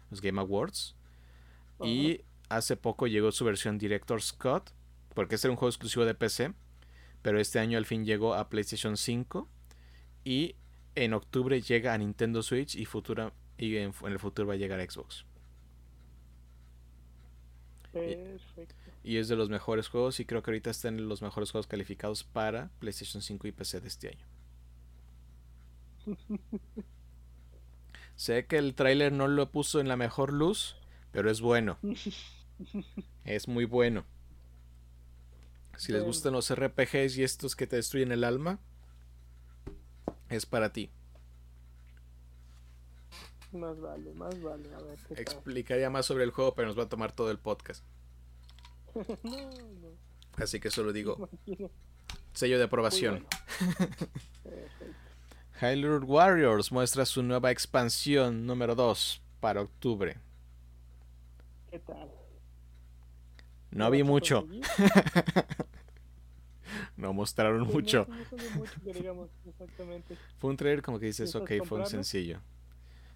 los 0.10 0.22
Game 0.22 0.42
Awards. 0.42 0.96
Y 1.84 2.22
hace 2.50 2.76
poco 2.76 3.06
llegó 3.08 3.32
su 3.32 3.46
versión 3.46 3.78
Director 3.78 4.22
Scott, 4.22 4.72
porque 5.14 5.36
este 5.36 5.48
era 5.48 5.52
un 5.52 5.58
juego 5.58 5.70
exclusivo 5.70 6.06
de 6.06 6.16
PC, 6.16 6.54
pero 7.22 7.40
este 7.40 7.60
año 7.60 7.78
al 7.78 7.86
fin 7.86 8.04
llegó 8.04 8.34
a 8.34 8.50
PlayStation 8.50 8.98
5 8.98 9.48
y 10.30 10.56
en 10.94 11.16
octubre 11.16 11.60
llega 11.60 11.92
a 11.92 11.98
Nintendo 11.98 12.44
Switch 12.44 12.76
y 12.76 12.86
futura 12.86 13.34
y 13.58 13.78
en, 13.78 13.92
en 14.04 14.12
el 14.12 14.20
futuro 14.20 14.48
va 14.48 14.54
a 14.54 14.58
llegar 14.58 14.80
a 14.80 14.88
Xbox. 14.88 15.26
Perfecto. 17.92 18.76
Y 19.04 19.18
es 19.18 19.28
de 19.28 19.36
los 19.36 19.50
mejores 19.50 19.88
juegos 19.88 20.20
y 20.20 20.26
creo 20.26 20.44
que 20.44 20.52
ahorita 20.52 20.70
está 20.70 20.90
en 20.90 21.10
los 21.10 21.24
mejores 21.24 21.50
juegos 21.50 21.66
calificados 21.66 22.24
para 22.24 22.70
PlayStation 22.78 23.24
5 23.24 23.48
y 23.48 23.52
PC 23.52 23.82
de 23.82 23.88
este 23.88 24.10
año. 24.10 24.28
sé 28.16 28.46
que 28.46 28.60
el 28.60 28.76
tráiler 28.76 29.12
no 29.12 29.28
lo 29.28 29.50
puso 29.50 29.80
en 29.80 29.88
la 29.88 29.98
mejor 29.98 30.32
luz, 30.32 30.76
pero 31.12 31.32
es 31.32 31.42
bueno. 31.42 31.80
Es 33.24 33.48
muy 33.48 33.64
bueno. 33.64 34.06
Si 35.78 35.94
les 35.94 36.04
gustan 36.04 36.34
los 36.34 36.54
RPGs 36.54 37.18
y 37.18 37.24
estos 37.24 37.56
que 37.56 37.68
te 37.68 37.78
destruyen 37.78 38.12
el 38.12 38.26
alma, 38.26 38.60
es 40.30 40.46
para 40.46 40.72
ti. 40.72 40.90
Más 43.52 43.80
vale, 43.80 44.14
más 44.14 44.42
vale. 44.42 44.74
A 44.76 44.82
ver. 44.82 45.00
Explicaría 45.18 45.90
más 45.90 46.06
sobre 46.06 46.24
el 46.24 46.32
juego, 46.32 46.54
pero 46.54 46.68
nos 46.68 46.78
va 46.78 46.84
a 46.84 46.90
tomar 46.90 47.12
todo 47.12 47.32
el 47.32 47.40
podcast. 47.40 47.84
no, 48.96 49.50
no. 49.52 49.90
Así 50.38 50.60
que 50.60 50.70
solo 50.70 50.94
digo, 50.94 51.30
sello 52.34 52.58
de 52.58 52.64
aprobación. 52.64 53.26
bueno. 54.44 54.68
Hyrule 55.62 56.06
Warriors 56.06 56.72
muestra 56.72 57.06
su 57.06 57.22
nueva 57.22 57.52
expansión 57.52 58.46
número 58.46 58.76
2 58.76 59.22
para 59.42 59.62
octubre. 59.62 60.18
¿Qué 61.70 61.80
tal? 61.80 62.10
No 63.72 63.86
¿Lo 63.86 63.92
vi 63.92 64.04
mucho? 64.04 64.48
no 67.00 67.14
mostraron 67.14 67.64
Pues 67.64 67.74
mucho. 67.74 68.06
No, 68.10 68.16
no 68.18 68.26
se 68.26 68.36
ve 68.36 68.50
mucho 68.56 68.74
que 68.84 68.94
digamos, 68.94 69.30
exactamente. 69.48 70.18
Fue 70.38 70.50
un 70.50 70.58
trailer 70.58 70.82
como 70.82 71.00
que 71.00 71.08
dices, 71.08 71.32
¿Piensas 71.32 71.42
ok, 71.60 71.68
fue 71.68 71.80
un 71.80 71.86
sencillo. 71.88 72.40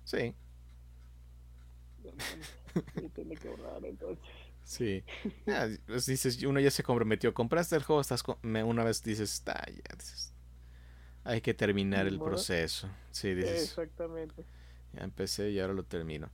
Sí, 0.03 0.33
Y 3.01 3.09
tiene 3.09 3.35
que 3.35 3.47
ahorrar 3.47 3.85
entonces. 3.85 4.23
sí. 4.63 5.03
Ah, 5.47 5.67
pues 5.87 6.05
dices, 6.05 6.41
uno 6.43 6.59
ya 6.59 6.71
se 6.71 6.83
comprometió. 6.83 7.33
Compraste 7.33 7.75
el 7.75 7.83
juego, 7.83 8.01
estás 8.01 8.23
con- 8.23 8.37
una 8.43 8.83
vez 8.83 9.03
dices, 9.03 9.43
"Ah, 9.47 9.63
ya", 9.67 9.95
dices, 9.97 10.33
hay 11.23 11.41
que 11.41 11.53
terminar 11.53 12.07
el 12.07 12.17
modo. 12.17 12.29
proceso. 12.31 12.89
Sí, 13.11 13.33
dices, 13.33 13.63
Exactamente. 13.63 14.45
ya 14.93 15.03
empecé 15.03 15.51
y 15.51 15.59
ahora 15.59 15.73
lo 15.73 15.83
termino. 15.83 16.29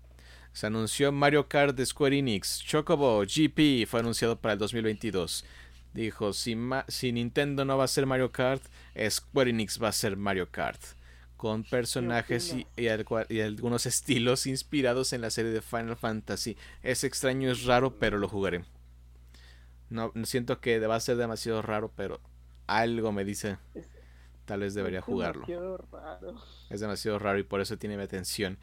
Se 0.51 0.65
anunció 0.67 1.11
Mario 1.11 1.47
Kart 1.47 1.75
de 1.75 1.85
Square 1.85 2.17
Enix. 2.17 2.59
Chocobo 2.63 3.21
GP 3.23 3.85
fue 3.85 3.99
anunciado 3.99 4.39
para 4.41 4.53
el 4.53 4.59
2022. 4.59 5.45
Dijo, 5.93 6.34
si, 6.34 6.55
Ma- 6.55 6.86
si 6.88 7.12
Nintendo 7.12 7.65
no 7.65 7.77
va 7.77 7.86
a 7.86 7.88
ser 7.88 8.05
Mario 8.05 8.31
Kart, 8.31 8.63
Square 9.10 9.50
Enix 9.50 9.81
va 9.81 9.89
a 9.89 9.91
ser 9.93 10.17
Mario 10.17 10.50
Kart. 10.51 10.79
con 11.38 11.63
personajes 11.63 12.53
y, 12.53 12.67
y, 12.75 12.88
y, 13.29 13.39
algunos 13.41 13.86
estilos 13.86 14.46
inspirados 14.46 15.13
en 15.13 15.22
la 15.22 15.29
serie 15.29 15.51
de 15.51 15.62
Final 15.62 15.96
Fantasy. 15.96 16.58
Es 16.84 17.03
extraño, 17.03 17.50
es 17.51 17.63
raro, 17.63 17.98
pero 17.98 18.17
lo 18.17 18.27
jugaré. 18.27 18.65
No, 19.89 20.12
siento 20.24 20.60
que 20.60 20.79
va 20.79 20.96
a 20.96 21.00
ser 21.00 21.17
demasiado 21.17 21.62
raro, 21.62 21.91
pero 21.96 22.19
algo 22.67 23.12
me 23.12 23.25
dice 23.25 23.58
tal 24.46 24.62
vez 24.62 24.74
debería 24.74 25.01
jugarlo. 25.01 25.46
Es 26.69 26.79
demasiado 26.79 27.19
raro 27.19 27.39
y 27.39 27.43
por 27.43 27.62
eso 27.62 27.77
tiene 27.77 27.98
mi 27.98 28.03
atención. 28.03 28.58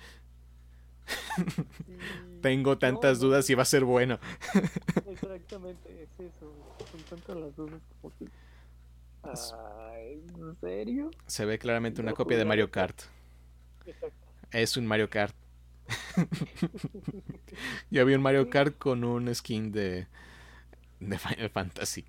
Tengo 2.42 2.78
tantas 2.78 3.20
dudas 3.20 3.48
y 3.50 3.54
va 3.54 3.62
a 3.62 3.66
ser 3.66 3.84
bueno. 3.84 4.18
Exactamente, 5.08 6.02
es 6.02 6.20
eso. 6.20 6.65
Son 6.96 7.18
tantas 7.18 7.36
las 7.36 7.56
dudas 7.56 7.80
como 8.00 8.14
que 8.16 8.26
¿En 9.24 10.56
serio? 10.60 11.10
Se 11.26 11.44
ve 11.44 11.58
claramente 11.58 12.00
una 12.00 12.12
copia 12.12 12.38
de 12.38 12.44
Mario 12.44 12.70
Kart. 12.70 13.02
Es 14.52 14.76
un 14.76 14.86
Mario 14.86 15.10
Kart. 15.10 15.34
Yo 17.90 18.06
vi 18.06 18.14
un 18.14 18.22
Mario 18.22 18.48
Kart 18.50 18.78
con 18.78 19.04
un 19.04 19.32
skin 19.34 19.72
de, 19.72 20.06
de 21.00 21.18
Final 21.18 21.50
Fantasy. 21.50 22.04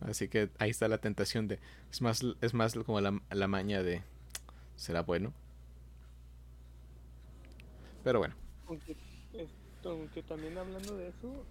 Así 0.00 0.28
que 0.28 0.50
ahí 0.58 0.70
está 0.70 0.88
la 0.88 0.98
tentación 0.98 1.48
de. 1.48 1.58
Es 1.90 2.02
más, 2.02 2.22
es 2.40 2.54
más 2.54 2.74
como 2.74 3.00
la, 3.00 3.20
la 3.30 3.48
maña 3.48 3.82
de. 3.82 4.02
¿Será 4.76 5.02
bueno? 5.02 5.32
Pero 8.02 8.18
bueno. 8.18 8.34
Aunque, 8.66 8.96
aunque 9.90 10.22
también 10.22 10.56
hablando 10.58 10.96
de 10.96 11.08
eso, 11.08 11.44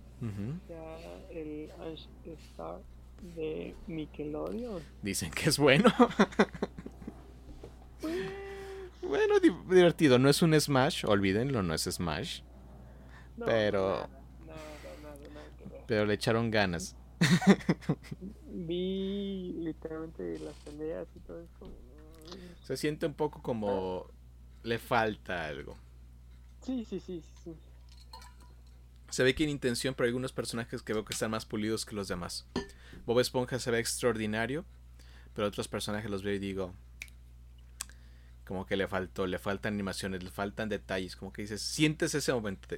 ya 0.69 0.97
el 1.29 1.71
Ash 1.81 2.07
Star 2.51 2.81
de 3.35 3.75
Nickelodeon. 3.87 4.81
Dicen 5.01 5.31
que 5.31 5.49
es 5.49 5.57
bueno. 5.57 5.91
Pues, 8.01 8.19
bueno, 9.01 9.39
divertido. 9.39 10.19
No 10.19 10.29
es 10.29 10.41
un 10.41 10.59
Smash, 10.59 11.05
olvídenlo, 11.05 11.63
no 11.63 11.73
es 11.73 11.83
Smash. 11.83 12.41
pero. 13.45 14.09
pero 15.87 16.05
le 16.05 16.15
echaron 16.15 16.51
ganas. 16.51 16.97
Vi 18.47 19.53
literalmente 19.57 20.37
las 20.39 20.55
peleas 20.55 21.07
y 21.15 21.19
todo 21.19 21.39
eso. 21.41 21.71
Se 22.63 22.75
siente 22.75 23.05
un 23.05 23.13
poco 23.13 23.41
como. 23.41 24.07
Le 24.63 24.79
falta 24.79 25.45
algo. 25.45 25.77
Sí, 26.61 26.85
sí, 26.85 26.99
sí, 26.99 27.21
sí. 27.43 27.55
Se 29.13 29.21
ve 29.21 29.35
que 29.35 29.43
en 29.43 29.51
intención, 29.51 29.93
pero 29.93 30.05
hay 30.05 30.09
algunos 30.09 30.33
personajes 30.33 30.81
que 30.81 30.91
veo 30.91 31.05
que 31.05 31.13
están 31.13 31.29
más 31.29 31.45
pulidos 31.45 31.85
que 31.85 31.93
los 31.93 32.07
demás. 32.07 32.47
Bob 33.05 33.19
Esponja 33.19 33.59
se 33.59 33.69
ve 33.69 33.77
extraordinario, 33.77 34.65
pero 35.35 35.47
otros 35.47 35.67
personajes 35.67 36.09
los 36.09 36.23
veo 36.23 36.33
y 36.33 36.39
digo, 36.39 36.73
como 38.43 38.65
que 38.65 38.75
le 38.75 38.87
faltó, 38.87 39.27
le 39.27 39.37
faltan 39.37 39.75
animaciones, 39.75 40.23
le 40.23 40.31
faltan 40.31 40.67
detalles, 40.67 41.15
como 41.15 41.31
que 41.31 41.43
dices, 41.43 41.61
sientes 41.61 42.15
ese 42.15 42.33
momento. 42.33 42.75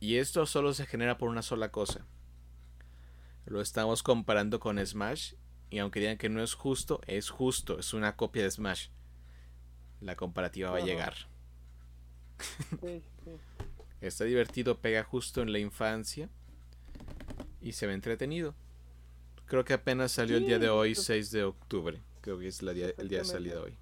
Y 0.00 0.16
esto 0.16 0.44
solo 0.44 0.74
se 0.74 0.86
genera 0.86 1.18
por 1.18 1.28
una 1.28 1.42
sola 1.42 1.70
cosa. 1.70 2.04
Lo 3.46 3.60
estamos 3.60 4.02
comparando 4.02 4.58
con 4.58 4.84
Smash 4.84 5.34
y 5.70 5.78
aunque 5.78 6.00
digan 6.00 6.18
que 6.18 6.28
no 6.28 6.42
es 6.42 6.54
justo, 6.54 7.00
es 7.06 7.30
justo, 7.30 7.78
es 7.78 7.94
una 7.94 8.16
copia 8.16 8.42
de 8.42 8.50
Smash. 8.50 8.88
La 10.00 10.16
comparativa 10.16 10.72
va 10.72 10.78
a 10.78 10.84
llegar. 10.84 11.14
Sí. 12.80 13.04
Está 14.02 14.24
divertido, 14.24 14.78
pega 14.78 15.04
justo 15.04 15.42
en 15.42 15.52
la 15.52 15.60
infancia 15.60 16.28
y 17.60 17.72
se 17.72 17.86
ve 17.86 17.94
entretenido. 17.94 18.54
Creo 19.46 19.64
que 19.64 19.74
apenas 19.74 20.10
salió 20.10 20.38
el 20.38 20.46
día 20.46 20.58
de 20.58 20.68
hoy, 20.68 20.96
6 20.96 21.30
de 21.30 21.44
octubre. 21.44 22.02
Creo 22.20 22.36
que 22.38 22.48
es 22.48 22.62
la 22.62 22.72
día, 22.72 22.92
el 22.98 23.08
día 23.08 23.20
de 23.20 23.24
salida 23.24 23.62
hoy. 23.62 23.76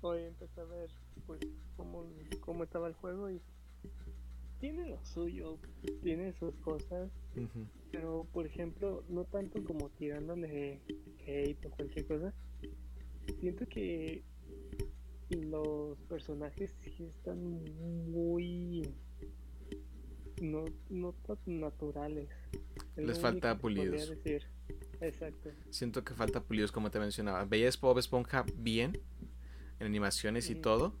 Hoy 0.00 0.22
empecé 0.22 0.58
a 0.58 0.64
ver 0.64 0.90
pues, 1.26 1.40
cómo, 1.76 2.06
cómo 2.40 2.64
estaba 2.64 2.88
el 2.88 2.94
juego 2.94 3.30
y 3.30 3.42
tiene 4.58 4.88
lo 4.88 5.04
suyo, 5.04 5.58
tiene 6.02 6.32
sus 6.32 6.54
cosas, 6.56 7.10
pero 7.90 8.26
por 8.32 8.46
ejemplo, 8.46 9.04
no 9.08 9.24
tanto 9.24 9.62
como 9.64 9.90
tirándole 9.90 10.80
hate 11.26 11.66
o 11.66 11.70
cualquier 11.70 12.06
cosa. 12.06 12.32
Siento 13.40 13.66
que 13.66 14.22
los 15.30 15.98
personajes 16.02 16.74
sí 16.80 17.04
están 17.04 17.64
muy 18.10 18.88
no, 20.42 20.64
no 20.90 21.12
tan 21.12 21.38
naturales. 21.60 22.28
Les 22.96 23.18
falta 23.18 23.56
pulidos. 23.56 24.12
Exacto. 25.00 25.50
Siento 25.70 26.04
que 26.04 26.14
falta 26.14 26.42
pulidos, 26.42 26.72
como 26.72 26.90
te 26.90 26.98
mencionaba. 26.98 27.44
Veías 27.44 27.80
Bob 27.80 27.98
Esponja 27.98 28.44
bien 28.56 29.00
en 29.78 29.86
animaciones 29.86 30.50
y 30.50 30.54
todo, 30.54 30.94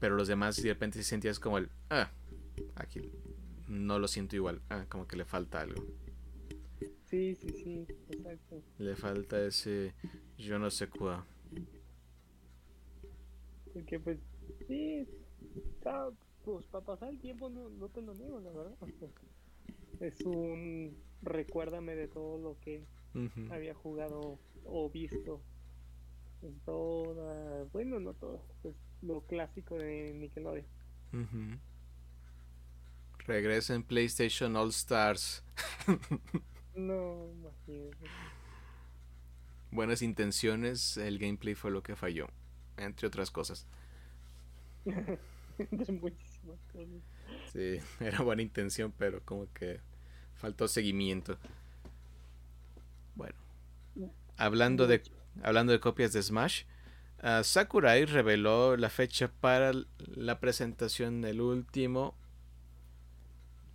pero 0.00 0.16
los 0.16 0.28
demás 0.28 0.56
de 0.62 0.68
repente 0.68 1.02
sentías 1.02 1.40
como 1.40 1.58
el, 1.58 1.70
ah, 1.90 2.10
aquí 2.74 3.12
no 3.68 3.98
lo 3.98 4.08
siento 4.08 4.36
igual, 4.36 4.60
ah, 4.68 4.86
como 4.88 5.06
que 5.06 5.16
le 5.16 5.24
falta 5.24 5.60
algo. 5.60 5.82
Sí, 7.04 7.34
sí, 7.36 7.48
sí, 7.50 7.86
exacto. 8.10 8.62
Le 8.78 8.96
falta 8.96 9.44
ese 9.44 9.94
yo 10.38 10.58
no 10.58 10.70
sé 10.70 10.88
cuál. 10.88 11.24
Porque 13.72 14.00
pues, 14.00 14.18
sí, 14.66 15.06
está 15.54 16.10
pues 16.46 16.64
para 16.66 16.84
pasar 16.84 17.08
el 17.08 17.18
tiempo 17.18 17.50
no, 17.50 17.68
no 17.68 17.88
te 17.88 18.00
lo 18.00 18.14
niego, 18.14 18.38
la 18.38 18.52
verdad. 18.52 18.76
Es 19.98 20.20
un 20.20 20.96
recuérdame 21.22 21.96
de 21.96 22.06
todo 22.06 22.38
lo 22.38 22.56
que 22.60 22.84
había 23.50 23.74
jugado 23.74 24.38
o 24.64 24.88
visto 24.88 25.40
en 26.42 26.54
toda, 26.60 27.64
bueno, 27.72 27.98
no 27.98 28.14
todo, 28.14 28.44
pues 28.62 28.76
lo 29.02 29.22
clásico 29.22 29.76
de 29.76 30.14
Nickelodeon. 30.14 30.66
Regresa 33.26 33.74
en 33.74 33.82
PlayStation 33.82 34.54
All 34.54 34.68
Stars. 34.68 35.42
no, 36.76 37.28
imagínate. 37.32 38.06
Buenas 39.72 40.00
intenciones, 40.00 40.96
el 40.96 41.18
gameplay 41.18 41.56
fue 41.56 41.72
lo 41.72 41.82
que 41.82 41.96
falló, 41.96 42.28
entre 42.76 43.08
otras 43.08 43.32
cosas. 43.32 43.66
Sí, 47.52 47.78
era 48.00 48.22
buena 48.22 48.42
intención, 48.42 48.92
pero 48.96 49.20
como 49.24 49.52
que 49.52 49.80
faltó 50.34 50.68
seguimiento. 50.68 51.38
Bueno, 53.14 53.34
hablando 54.36 54.86
de, 54.86 55.02
hablando 55.42 55.72
de 55.72 55.80
copias 55.80 56.12
de 56.12 56.22
Smash, 56.22 56.64
uh, 57.22 57.42
Sakurai 57.42 58.04
reveló 58.04 58.76
la 58.76 58.90
fecha 58.90 59.30
para 59.40 59.72
la 60.14 60.40
presentación 60.40 61.22
del 61.22 61.40
último 61.40 62.14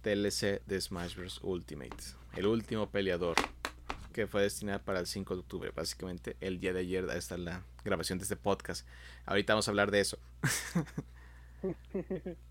DLC 0.04 0.62
de 0.66 0.82
Smash 0.82 1.16
Bros. 1.16 1.40
Ultimate, 1.44 1.96
el 2.36 2.48
último 2.48 2.90
peleador 2.90 3.36
que 4.12 4.28
fue 4.28 4.44
destinado 4.44 4.82
para 4.82 5.00
el 5.00 5.08
5 5.08 5.34
de 5.36 5.40
octubre. 5.40 5.72
Básicamente, 5.74 6.36
el 6.42 6.60
día 6.60 6.74
de 6.74 6.82
ayer 6.82 7.10
está 7.12 7.38
la 7.38 7.64
grabación 7.84 8.20
de 8.20 8.24
este 8.24 8.36
podcast. 8.36 8.86
Ahorita 9.26 9.54
vamos 9.54 9.68
a 9.68 9.72
hablar 9.72 9.90
de 9.90 10.02
eso. 10.02 10.20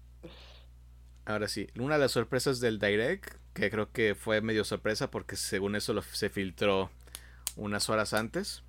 Ahora 1.25 1.49
sí, 1.49 1.69
una 1.79 1.95
de 1.95 2.01
las 2.01 2.13
sorpresas 2.13 2.61
del 2.61 2.79
Direct, 2.79 3.35
que 3.55 3.71
creo 3.71 3.93
que 3.93 4.15
fue 4.15 4.41
medio 4.41 4.65
sorpresa 4.65 5.11
porque 5.11 5.37
según 5.37 5.77
eso 5.77 6.01
se 6.03 6.29
filtró 6.29 6.91
unas 7.57 7.89
horas 7.89 8.15
antes. 8.15 8.63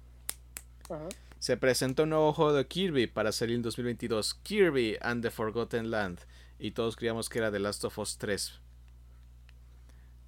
Se 1.40 1.58
presentó 1.58 2.04
un 2.04 2.10
nuevo 2.10 2.34
juego 2.34 2.54
de 2.54 2.68
Kirby 2.68 3.08
para 3.08 3.32
salir 3.32 3.56
en 3.56 3.62
2022, 3.62 4.36
Kirby 4.44 4.98
and 5.02 5.24
the 5.24 5.32
Forgotten 5.32 5.90
Land, 5.90 6.20
y 6.60 6.72
todos 6.72 6.96
creíamos 6.96 7.30
que 7.30 7.40
era 7.40 7.52
The 7.52 7.60
Last 7.60 7.84
of 7.86 7.98
Us 7.98 8.18
3. 8.18 8.60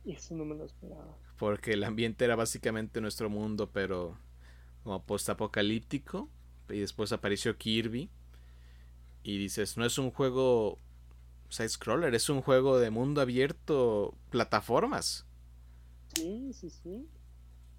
Y 0.06 0.14
eso 0.14 0.34
no 0.36 0.46
me 0.46 0.56
lo 0.56 0.66
esperaba. 0.66 1.18
Porque 1.38 1.74
el 1.74 1.84
ambiente 1.84 2.26
era 2.26 2.36
básicamente 2.36 3.00
nuestro 3.02 3.30
mundo, 3.30 3.70
pero 3.72 4.18
como 4.84 5.04
post-apocalíptico, 5.04 6.30
y 6.70 6.80
después 6.80 7.12
apareció 7.12 7.58
Kirby. 7.58 8.10
Y 9.24 9.38
dices, 9.38 9.78
no 9.78 9.86
es 9.86 9.98
un 9.98 10.12
juego 10.12 10.80
side-scroller, 11.54 12.14
es 12.16 12.30
un 12.30 12.42
juego 12.42 12.80
de 12.80 12.90
mundo 12.90 13.22
abierto, 13.22 14.14
plataformas. 14.30 15.26
Sí, 16.16 16.52
sí, 16.54 16.70
sí. 16.70 17.08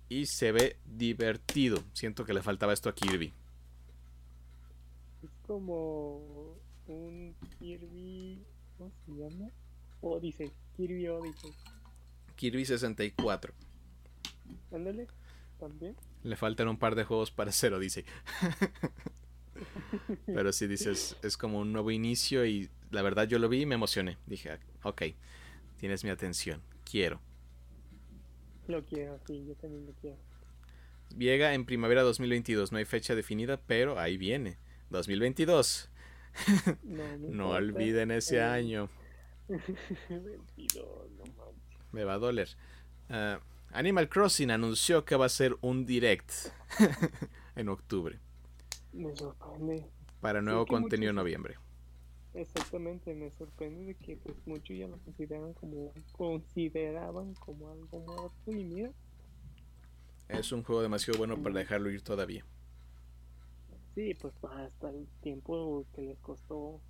Y 0.09 0.27
se 0.27 0.53
ve 0.53 0.79
divertido. 0.85 1.83
Siento 1.93 2.25
que 2.25 2.35
le 2.35 2.43
faltaba 2.43 2.73
esto 2.73 2.89
a 2.89 2.95
Kirby. 2.95 3.33
Es 5.23 5.31
como 5.47 6.57
un 6.87 7.35
Kirby. 7.59 8.45
¿Cómo 8.79 8.93
se 9.07 9.13
llama? 9.13 9.51
Odyssey. 10.01 10.53
Kirby 10.77 11.09
Odyssey. 11.09 11.53
Kirby 12.37 12.65
64. 12.65 13.55
Ándale, 14.73 15.07
también. 15.59 15.97
Le 16.23 16.37
faltan 16.37 16.69
un 16.69 16.79
par 16.79 16.95
de 16.95 17.05
juegos 17.05 17.31
para 17.31 17.51
hacer 17.51 17.73
Odyssey. 17.73 18.05
Pero 20.27 20.53
si 20.53 20.67
dices, 20.67 21.17
es 21.23 21.37
como 21.37 21.59
un 21.61 21.73
nuevo 21.73 21.91
inicio 21.91 22.45
y 22.47 22.71
la 22.91 23.03
verdad 23.03 23.27
yo 23.29 23.39
lo 23.39 23.49
vi 23.49 23.63
y 23.63 23.67
me 23.67 23.75
emocioné. 23.75 24.19
Dije, 24.27 24.59
ok, 24.83 25.03
tienes 25.79 26.05
mi 26.05 26.11
atención, 26.11 26.63
quiero. 26.89 27.21
Lo 28.67 28.85
quiero, 28.85 29.19
sí, 29.27 29.45
yo 29.47 29.55
también 29.57 29.87
lo 29.87 29.93
quiero. 30.01 30.17
Llega 31.19 31.55
en 31.55 31.65
primavera 31.67 32.03
2022. 32.03 32.73
No 32.73 32.79
hay 32.79 32.85
fecha 32.87 33.15
definida, 33.15 33.61
pero 33.61 33.99
ahí 34.01 34.17
viene. 34.17 34.59
2022. 34.91 35.91
No, 36.83 37.05
No 37.31 37.51
olviden 37.51 38.11
ese 38.11 38.37
Eh, 38.37 38.43
año. 38.43 38.89
22, 39.49 41.11
no. 41.19 41.25
Me 41.93 42.05
va 42.05 42.15
a 42.15 42.19
doler. 42.19 42.49
Ah, 43.09 43.41
Animal 43.73 44.09
Crossing 44.09 44.51
anunció 44.51 45.05
que 45.05 45.17
va 45.17 45.27
a 45.27 45.29
ser 45.29 45.57
un 45.61 45.85
direct 45.85 46.31
en 47.57 47.69
octubre 47.69 48.19
Me 48.95 49.15
sorprende. 49.15 49.91
para 50.21 50.43
nuevo 50.43 50.67
contenido 50.67 51.11
en 51.11 51.17
noviembre. 51.17 51.57
Exactamente, 52.35 53.15
me 53.15 53.31
sorprende 53.31 53.87
de 53.87 53.95
que 53.95 54.19
pues 54.19 54.37
muchos 54.47 54.77
ya 54.77 54.87
lo 54.87 54.99
consideran 54.99 55.55
como 55.55 55.95
consideraban 56.13 57.33
como 57.37 57.71
algo 57.71 57.99
muerto 58.01 58.53
y 58.53 58.63
mira, 58.63 58.93
Es 60.29 60.53
un 60.53 60.63
juego 60.65 60.83
demasiado 60.83 61.17
bueno 61.17 61.39
para 61.43 61.55
dejarlo 61.61 61.91
ir 61.91 62.03
todavía. 62.03 62.45
sí, 63.95 64.15
pues 64.15 64.35
hasta 64.43 64.91
el 64.91 65.09
tiempo 65.21 65.87
que 65.95 66.03
les 66.03 66.19
costó 66.21 66.83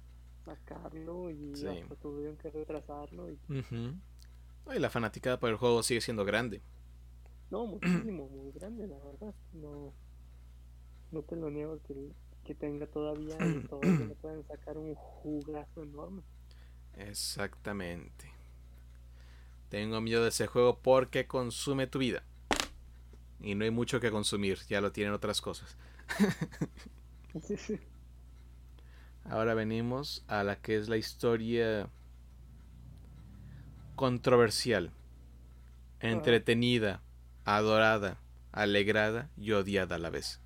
sacarlo 0.44 1.30
y 1.30 1.52
Sí. 1.54 1.66
hasta 1.66 1.96
tuvieron 1.96 2.36
que 2.36 2.50
retrasarlo 2.50 3.30
y 3.30 3.38
Ujú. 3.48 3.94
No, 4.66 4.74
Y 4.74 4.78
la 4.78 4.90
fanaticada 4.90 5.38
por 5.40 5.50
el 5.50 5.56
juego 5.56 5.82
sigue 5.82 6.00
siendo 6.00 6.24
grande. 6.24 6.62
no, 7.50 7.66
muchísimo, 7.66 8.28
muy 8.28 8.52
grande 8.52 8.86
la 8.86 8.98
verdad, 8.98 9.34
no 9.52 9.94
no 11.14 11.22
te 11.22 11.36
lo 11.36 11.50
niego 11.50 11.78
que, 11.86 11.94
que 12.44 12.54
tenga 12.54 12.86
todavía 12.86 13.36
y 13.40 13.60
todavía 13.68 14.06
le 14.06 14.14
pueden 14.16 14.44
sacar 14.46 14.76
un 14.76 14.94
jugazo 14.94 15.82
enorme. 15.82 16.22
Exactamente. 16.96 18.30
Tengo 19.68 20.00
miedo 20.00 20.22
de 20.22 20.28
ese 20.28 20.46
juego 20.46 20.78
porque 20.80 21.26
consume 21.26 21.86
tu 21.86 21.98
vida. 21.98 22.22
Y 23.40 23.54
no 23.54 23.64
hay 23.64 23.70
mucho 23.70 24.00
que 24.00 24.10
consumir, 24.10 24.58
ya 24.68 24.80
lo 24.80 24.92
tienen 24.92 25.12
otras 25.14 25.40
cosas. 25.40 25.76
Ahora 29.24 29.54
venimos 29.54 30.24
a 30.28 30.44
la 30.44 30.56
que 30.60 30.76
es 30.76 30.88
la 30.88 30.96
historia 30.96 31.88
controversial, 33.96 34.90
entretenida, 36.00 37.02
adorada, 37.44 38.18
alegrada 38.52 39.30
y 39.36 39.52
odiada 39.52 39.96
a 39.96 39.98
la 39.98 40.10
vez. 40.10 40.43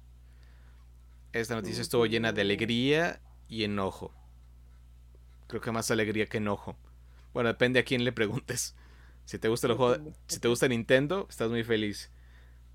Esta 1.33 1.55
noticia 1.55 1.83
estuvo 1.83 2.07
llena 2.07 2.33
de 2.33 2.41
alegría 2.41 3.21
y 3.49 3.65
enojo. 3.65 4.15
Creo 5.47 5.61
que 5.61 5.73
más 5.73 5.91
alegría 5.91 6.27
que 6.27 6.39
enojo. 6.39 6.77
Bueno, 7.33 7.49
depende 7.49 7.81
a 7.81 7.85
quién 7.85 8.05
le 8.05 8.13
preguntes. 8.13 8.75
Si 9.25 9.39
te 9.39 9.49
gusta 9.49 9.67
el 9.67 9.75
juego, 9.75 10.13
si 10.27 10.41
te 10.41 10.49
gusta 10.49 10.69
Nintendo, 10.69 11.27
estás 11.29 11.51
muy 11.51 11.65
feliz. 11.65 12.11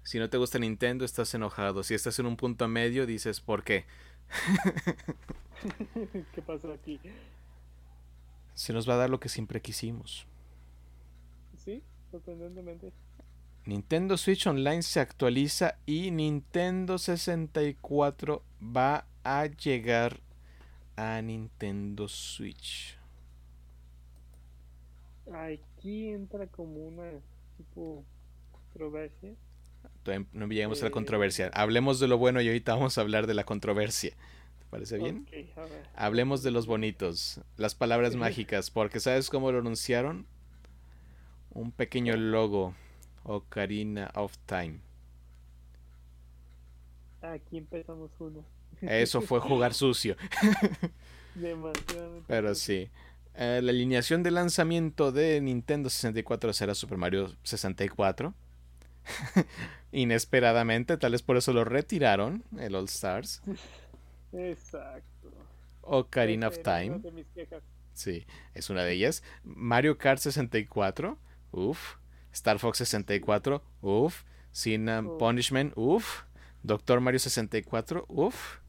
Si 0.04 0.20
no 0.20 0.30
te 0.30 0.38
gusta 0.38 0.60
Nintendo, 0.60 1.06
estás 1.06 1.34
enojado. 1.34 1.84
Si 1.84 1.94
estás 1.94 2.20
en 2.20 2.26
un 2.26 2.38
punto 2.38 2.68
medio, 2.68 3.06
dices, 3.06 3.42
¿por 3.42 3.64
qué? 3.64 3.86
¿Qué 6.34 6.42
pasó 6.42 6.74
aquí? 6.74 7.00
Se 8.54 8.74
nos 8.74 8.88
va 8.88 8.96
a 8.96 8.98
dar 8.98 9.10
lo 9.10 9.20
que 9.20 9.30
siempre 9.30 9.62
quisimos. 9.62 10.28
Sí, 11.58 11.82
sorprendentemente. 12.12 12.92
Nintendo 13.66 14.18
Switch 14.18 14.46
Online 14.48 14.82
se 14.84 15.00
actualiza 15.00 15.78
y 15.86 16.12
Nintendo 16.12 16.98
64 16.98 18.44
va 18.62 19.06
a 19.24 19.46
llegar 19.46 20.20
a 20.98 21.22
Nintendo 21.22 22.08
Switch. 22.10 22.98
Aquí 25.34 26.10
entra 26.10 26.48
como 26.48 26.86
una 26.88 27.10
tipo 27.58 28.04
controversia. 28.52 29.34
Todavía 30.04 30.28
No 30.34 30.48
llegamos 30.48 30.80
a 30.82 30.86
la 30.86 30.90
Eh. 30.90 30.92
controversia. 30.92 31.50
Hablemos 31.54 32.00
de 32.02 32.08
lo 32.10 32.18
bueno 32.18 32.42
y 32.42 32.48
ahorita 32.48 32.76
vamos 32.76 32.98
a 32.98 33.02
hablar 33.02 33.28
de 33.28 33.34
la 33.34 33.46
controversia. 33.46 34.12
¿Te 34.60 34.66
parece 34.70 34.98
bien? 34.98 35.26
Hablemos 35.96 36.44
de 36.44 36.52
los 36.52 36.66
bonitos, 36.68 37.40
las 37.56 37.76
palabras 37.76 38.16
mágicas, 38.18 38.70
porque 38.72 39.00
¿sabes 39.00 39.30
cómo 39.30 39.52
lo 39.54 39.60
anunciaron? 39.60 40.26
Un 41.52 41.72
pequeño 41.72 42.18
logo, 42.18 42.74
Ocarina 43.24 44.12
of 44.16 44.38
Time. 44.46 44.80
Aquí 47.22 47.58
empezamos 47.58 48.12
uno. 48.20 48.44
Eso 48.82 49.22
fue 49.22 49.40
jugar 49.42 49.74
sucio. 49.74 50.16
Demasiado. 51.36 52.24
Pero 52.28 52.54
sí. 52.56 52.90
Eh, 53.36 53.62
la 53.64 53.72
alineación 53.72 54.22
de 54.22 54.32
lanzamiento 54.32 55.12
de 55.12 55.42
Nintendo 55.42 55.90
64 55.90 56.54
será 56.54 56.76
Super 56.76 56.98
Mario 56.98 57.36
64. 57.44 58.34
Inesperadamente, 59.92 60.98
tal 60.98 61.12
vez 61.14 61.22
por 61.22 61.38
eso 61.38 61.54
lo 61.54 61.64
retiraron, 61.66 62.44
el 62.58 62.76
All 62.76 62.86
Stars. 62.86 63.42
Exacto. 64.32 65.32
Ocarina 65.82 66.48
of 66.48 66.60
Time, 66.64 67.02
sí, 67.94 68.26
es 68.54 68.70
una 68.70 68.84
de 68.84 68.94
ellas. 68.94 69.22
Mario 69.44 69.98
Kart 69.98 70.20
64, 70.20 71.18
uff. 71.52 71.96
Star 72.34 72.60
Fox 72.60 72.80
64, 72.80 73.62
uff. 73.82 74.26
Sin 74.52 74.90
um. 74.90 75.18
Punishment, 75.18 75.74
uff. 75.76 76.26
Doctor 76.64 77.00
Mario 77.00 77.20
64, 77.20 78.06
uff. 78.08 78.60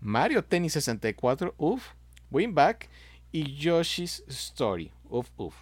Mario 0.00 0.42
Tennis 0.42 0.72
64, 0.72 1.54
uff. 1.56 1.94
Winback 2.30 2.88
y 3.32 3.56
Yoshi's 3.56 4.24
Story, 4.28 4.90
uff, 5.08 5.30
uff. 5.36 5.54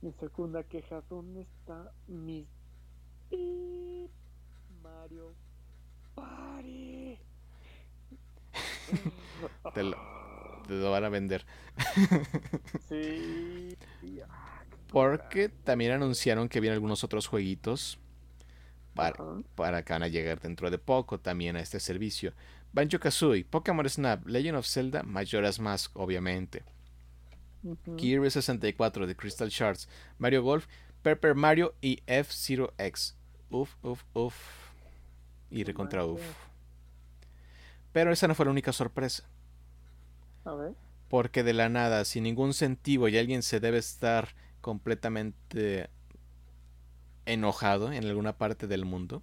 Mi 0.00 0.12
segunda 0.12 0.64
queja, 0.64 1.00
¿dónde 1.08 1.42
está 1.42 1.92
mi 2.08 2.46
Mario 4.82 5.34
Party? 6.14 7.18
Te 9.74 9.82
lo, 9.82 9.96
te 10.66 10.74
lo 10.74 10.90
van 10.90 11.04
a 11.04 11.08
vender. 11.08 11.44
Sí. 12.88 13.76
Porque 14.92 15.48
también 15.48 15.92
anunciaron 15.92 16.48
que 16.48 16.60
vienen 16.60 16.74
algunos 16.74 17.02
otros 17.04 17.26
jueguitos 17.26 17.98
para, 18.94 19.16
para 19.54 19.82
que 19.84 19.92
van 19.92 20.02
a 20.02 20.08
llegar 20.08 20.40
dentro 20.40 20.70
de 20.70 20.78
poco 20.78 21.18
también 21.18 21.56
a 21.56 21.60
este 21.60 21.80
servicio. 21.80 22.34
Banjo 22.72 22.98
Kazooie, 22.98 23.44
Pokémon 23.44 23.88
Snap, 23.88 24.26
Legend 24.26 24.56
of 24.56 24.66
Zelda, 24.66 25.02
Majora's 25.02 25.58
Mask, 25.58 25.96
obviamente. 25.96 26.64
Ujú. 27.62 27.96
Kirby 27.96 28.30
64 28.30 29.06
de 29.06 29.16
Crystal 29.16 29.48
Shards, 29.48 29.88
Mario 30.18 30.42
Golf, 30.42 30.66
Pepper 31.02 31.34
Mario 31.34 31.74
y 31.80 32.02
F-Zero 32.06 32.72
X. 32.78 33.16
Uf, 33.50 33.74
uf, 33.82 34.02
uf. 34.14 34.34
Y 35.50 35.64
recontra 35.64 36.04
uf. 36.04 36.20
Pero 37.92 38.10
esa 38.10 38.26
no 38.26 38.34
fue 38.34 38.46
la 38.46 38.50
única 38.50 38.72
sorpresa. 38.72 39.24
A 40.44 40.54
ver. 40.54 40.72
Porque 41.08 41.42
de 41.42 41.52
la 41.52 41.68
nada, 41.68 42.04
sin 42.04 42.24
ningún 42.24 42.54
sentido, 42.54 43.06
y 43.08 43.18
alguien 43.18 43.42
se 43.42 43.60
debe 43.60 43.78
estar 43.78 44.34
completamente 44.62 45.90
enojado 47.26 47.92
en 47.92 48.04
alguna 48.04 48.38
parte 48.38 48.66
del 48.66 48.86
mundo, 48.86 49.22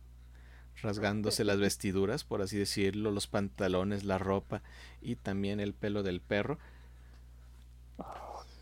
rasgándose 0.82 1.44
las 1.44 1.60
vestiduras, 1.60 2.24
por 2.24 2.44
así 2.44 2.58
decirlo, 2.58 3.12
los 3.12 3.26
pantalones, 3.26 4.04
la 4.04 4.20
ropa 4.20 4.62
y 5.02 5.16
también 5.16 5.60
el 5.60 5.74
pelo 5.74 6.04
del 6.04 6.22
perro. 6.22 6.60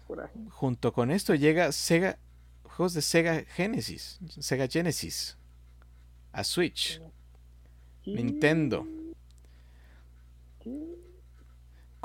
Coraje. 0.07 0.39
Junto 0.49 0.93
con 0.93 1.11
esto 1.11 1.35
llega 1.35 1.73
Sega, 1.73 2.17
juegos 2.63 2.93
de 2.93 3.01
Sega 3.01 3.43
Genesis, 3.43 4.19
Sega 4.39 4.67
Genesis, 4.69 5.35
a 6.31 6.45
Switch, 6.45 7.01
Nintendo. 8.05 8.87
¿Qué? 10.59 10.96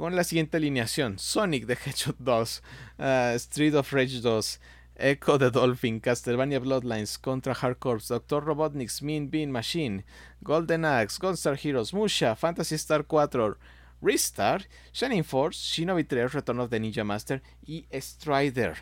Con 0.02 0.16
la 0.16 0.24
siguiente 0.24 0.56
alineación: 0.56 1.16
Sonic 1.16 1.68
the 1.68 1.74
Hedgehog 1.74 2.16
2, 2.18 2.62
ah, 2.98 3.34
Street 3.36 3.72
of 3.74 3.92
Rage 3.92 4.20
2, 4.20 4.60
Echo 4.96 5.38
the 5.38 5.48
Dolphin, 5.48 6.00
Castlevania 6.00 6.58
Bloodlines, 6.58 7.16
Contra 7.20 7.54
Hard 7.54 7.78
Corps, 7.78 8.08
Dr. 8.08 8.42
Robotnik's 8.42 9.00
Mean 9.00 9.28
Bean 9.28 9.52
Machine, 9.52 10.02
Golden 10.42 10.84
Axe, 10.84 11.20
Gunstar 11.20 11.56
Heroes, 11.56 11.94
Musha, 11.94 12.34
Fantasy 12.34 12.74
Star 12.74 13.04
4, 13.04 13.56
Restart, 14.00 14.66
Shining 14.92 15.22
Force, 15.22 15.58
Shinobi 15.58 16.04
3, 16.04 16.34
Return 16.34 16.58
of 16.58 16.70
the 16.70 16.80
Ninja 16.80 17.06
Master 17.06 17.40
y 17.64 17.86
Strider. 17.92 18.78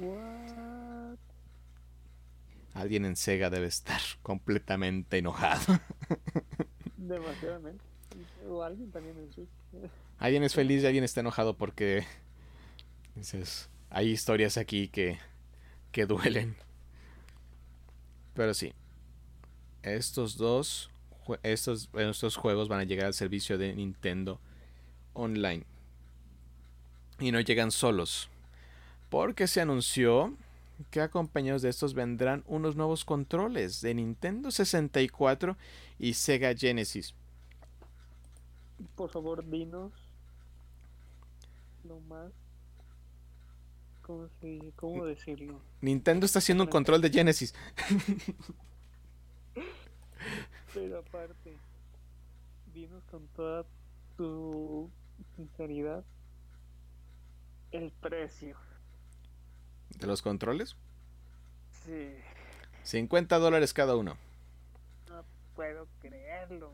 What? 0.00 1.18
Alguien 2.72 3.04
en 3.04 3.16
Sega 3.16 3.50
debe 3.50 3.66
estar 3.66 4.00
completamente 4.22 5.18
enojado. 5.18 5.78
Demasiadamente. 6.96 7.91
O 8.48 8.62
alguien 8.62 8.90
también 8.90 9.16
en 9.18 9.32
Switch. 9.32 9.48
Alguien 10.18 10.44
es 10.44 10.54
feliz 10.54 10.82
y 10.82 10.86
alguien 10.86 11.02
está 11.02 11.18
enojado 11.18 11.56
porque 11.56 12.04
dices, 13.16 13.68
hay 13.90 14.10
historias 14.10 14.56
aquí 14.56 14.86
que, 14.86 15.18
que 15.90 16.06
duelen. 16.06 16.54
Pero 18.34 18.54
sí, 18.54 18.72
estos 19.82 20.36
dos, 20.36 20.90
estos, 21.42 21.90
estos 21.94 22.36
juegos 22.36 22.68
van 22.68 22.80
a 22.80 22.84
llegar 22.84 23.06
al 23.06 23.14
servicio 23.14 23.58
de 23.58 23.74
Nintendo 23.74 24.40
Online. 25.12 25.64
Y 27.18 27.32
no 27.32 27.40
llegan 27.40 27.72
solos. 27.72 28.28
Porque 29.10 29.46
se 29.46 29.60
anunció 29.60 30.36
que 30.90 31.00
acompañados 31.00 31.62
de 31.62 31.68
estos 31.68 31.94
vendrán 31.94 32.42
unos 32.46 32.76
nuevos 32.76 33.04
controles 33.04 33.80
de 33.80 33.94
Nintendo 33.94 34.50
64 34.50 35.56
y 35.98 36.14
Sega 36.14 36.54
Genesis. 36.54 37.14
Por 38.96 39.10
favor, 39.10 39.44
dinos 39.48 39.92
lo 41.84 42.00
más. 42.00 42.32
¿Cómo, 44.02 44.28
se, 44.40 44.72
cómo 44.76 45.04
decirlo? 45.04 45.60
Nintendo 45.80 46.26
está 46.26 46.40
haciendo 46.40 46.64
un 46.64 46.70
control 46.70 47.00
de 47.00 47.10
Genesis. 47.10 47.54
Pero 50.74 50.98
aparte, 50.98 51.56
dinos 52.74 53.04
con 53.10 53.26
toda 53.28 53.64
tu 54.16 54.90
sinceridad 55.36 56.04
el 57.70 57.90
precio. 57.92 58.56
¿De 59.90 60.06
los 60.06 60.22
controles? 60.22 60.76
Sí. 61.84 62.14
50 62.82 63.38
dólares 63.38 63.72
cada 63.72 63.96
uno. 63.96 64.16
No 65.08 65.24
puedo 65.54 65.86
creerlo. 66.00 66.72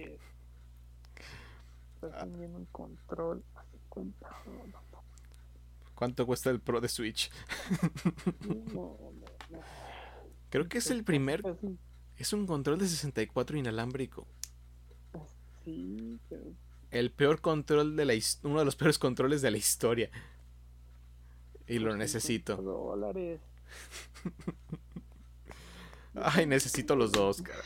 Estás 0.00 2.12
Ah. 2.14 2.24
vendiendo 2.24 2.58
un 2.58 2.66
control 2.66 3.44
a 3.54 3.64
50 3.64 4.28
dólares. 4.46 4.74
¿Cuánto 5.94 6.26
cuesta 6.26 6.50
el 6.50 6.60
Pro 6.60 6.80
de 6.80 6.88
Switch? 6.88 7.30
No, 8.48 8.54
no, 8.74 8.98
no. 9.50 9.60
Creo 10.50 10.68
que 10.68 10.78
es 10.78 10.90
el 10.90 11.04
primer. 11.04 11.42
Es 12.16 12.32
un- 12.32 12.46
control 12.46 12.78
de 12.78 12.88
64 12.88 13.56
inalámbrico. 13.56 14.26
Sí, 15.64 16.18
pero 16.28 16.42
El 16.90 17.12
peor 17.12 17.40
control 17.40 17.94
de 17.96 18.04
la 18.04 18.14
uno 18.42 18.58
de 18.58 18.64
los 18.64 18.74
peores 18.76 18.98
controles 18.98 19.42
de 19.42 19.50
la 19.52 19.56
historia. 19.58 20.10
Y 21.68 21.74
lo 21.78 21.92
50 21.92 21.96
necesito. 21.98 22.56
dólares. 22.56 23.40
Ay, 26.14 26.46
necesito 26.46 26.96
los 26.96 27.12
dos, 27.12 27.40
cara. 27.42 27.62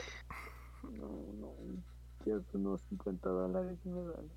Unos 2.52 2.80
50 2.88 3.28
dólares 3.28 3.78
y 3.84 3.88
me 3.88 4.02
vale. 4.08 4.28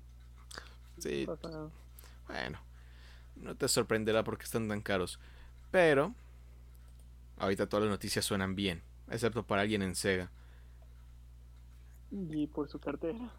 Sí, 0.98 1.24
No 1.26 1.36
pasa 1.36 1.50
nada. 1.50 1.70
bueno. 2.28 2.60
No 3.36 3.56
te 3.56 3.68
sorprenderá 3.68 4.22
porque 4.22 4.44
están 4.44 4.68
tan 4.68 4.80
caros. 4.82 5.18
Pero 5.70 6.14
ahorita 7.38 7.68
todas 7.68 7.84
las 7.84 7.90
noticias 7.90 8.24
suenan 8.24 8.54
bien, 8.54 8.82
excepto 9.08 9.44
para 9.46 9.62
alguien 9.62 9.82
en 9.82 9.94
Sega. 9.94 10.30
Y 12.10 12.46
por 12.48 12.68
su 12.68 12.78
cartera. 12.78 13.30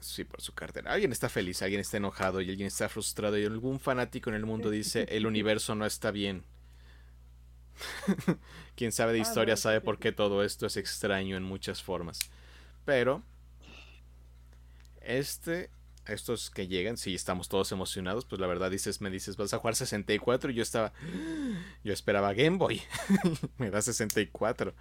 Sí, 0.00 0.24
por 0.24 0.40
su 0.40 0.54
cartera. 0.54 0.92
Alguien 0.92 1.12
está 1.12 1.28
feliz, 1.28 1.60
alguien 1.62 1.80
está 1.80 1.96
enojado 1.98 2.40
y 2.40 2.48
alguien 2.48 2.66
está 2.66 2.88
frustrado 2.88 3.36
y 3.38 3.44
algún 3.44 3.78
fanático 3.78 4.30
en 4.30 4.36
el 4.36 4.46
mundo 4.46 4.70
dice 4.70 5.06
el 5.10 5.26
universo 5.26 5.74
no 5.74 5.84
está 5.86 6.10
bien. 6.10 6.44
Quien 8.76 8.92
sabe 8.92 9.12
de 9.12 9.18
Ah, 9.20 9.22
historia 9.22 9.56
sabe 9.56 9.80
por 9.80 9.98
qué 9.98 10.12
todo 10.12 10.42
esto 10.44 10.66
es 10.66 10.76
extraño 10.76 11.36
en 11.36 11.42
muchas 11.42 11.82
formas. 11.82 12.18
Pero 12.84 13.22
este, 15.06 15.70
estos 16.06 16.50
que 16.50 16.66
llegan, 16.66 16.96
sí 16.96 17.14
estamos 17.14 17.48
todos 17.48 17.72
emocionados, 17.72 18.24
pues 18.24 18.40
la 18.40 18.46
verdad 18.46 18.70
dices, 18.70 19.00
me 19.00 19.10
dices, 19.10 19.36
vas 19.36 19.54
a 19.54 19.58
jugar 19.58 19.76
64 19.76 20.50
y 20.50 20.54
yo 20.54 20.62
estaba, 20.62 20.92
yo 21.84 21.92
esperaba 21.92 22.34
Game 22.34 22.58
Boy, 22.58 22.82
me 23.58 23.70
da 23.70 23.82
64. 23.82 24.74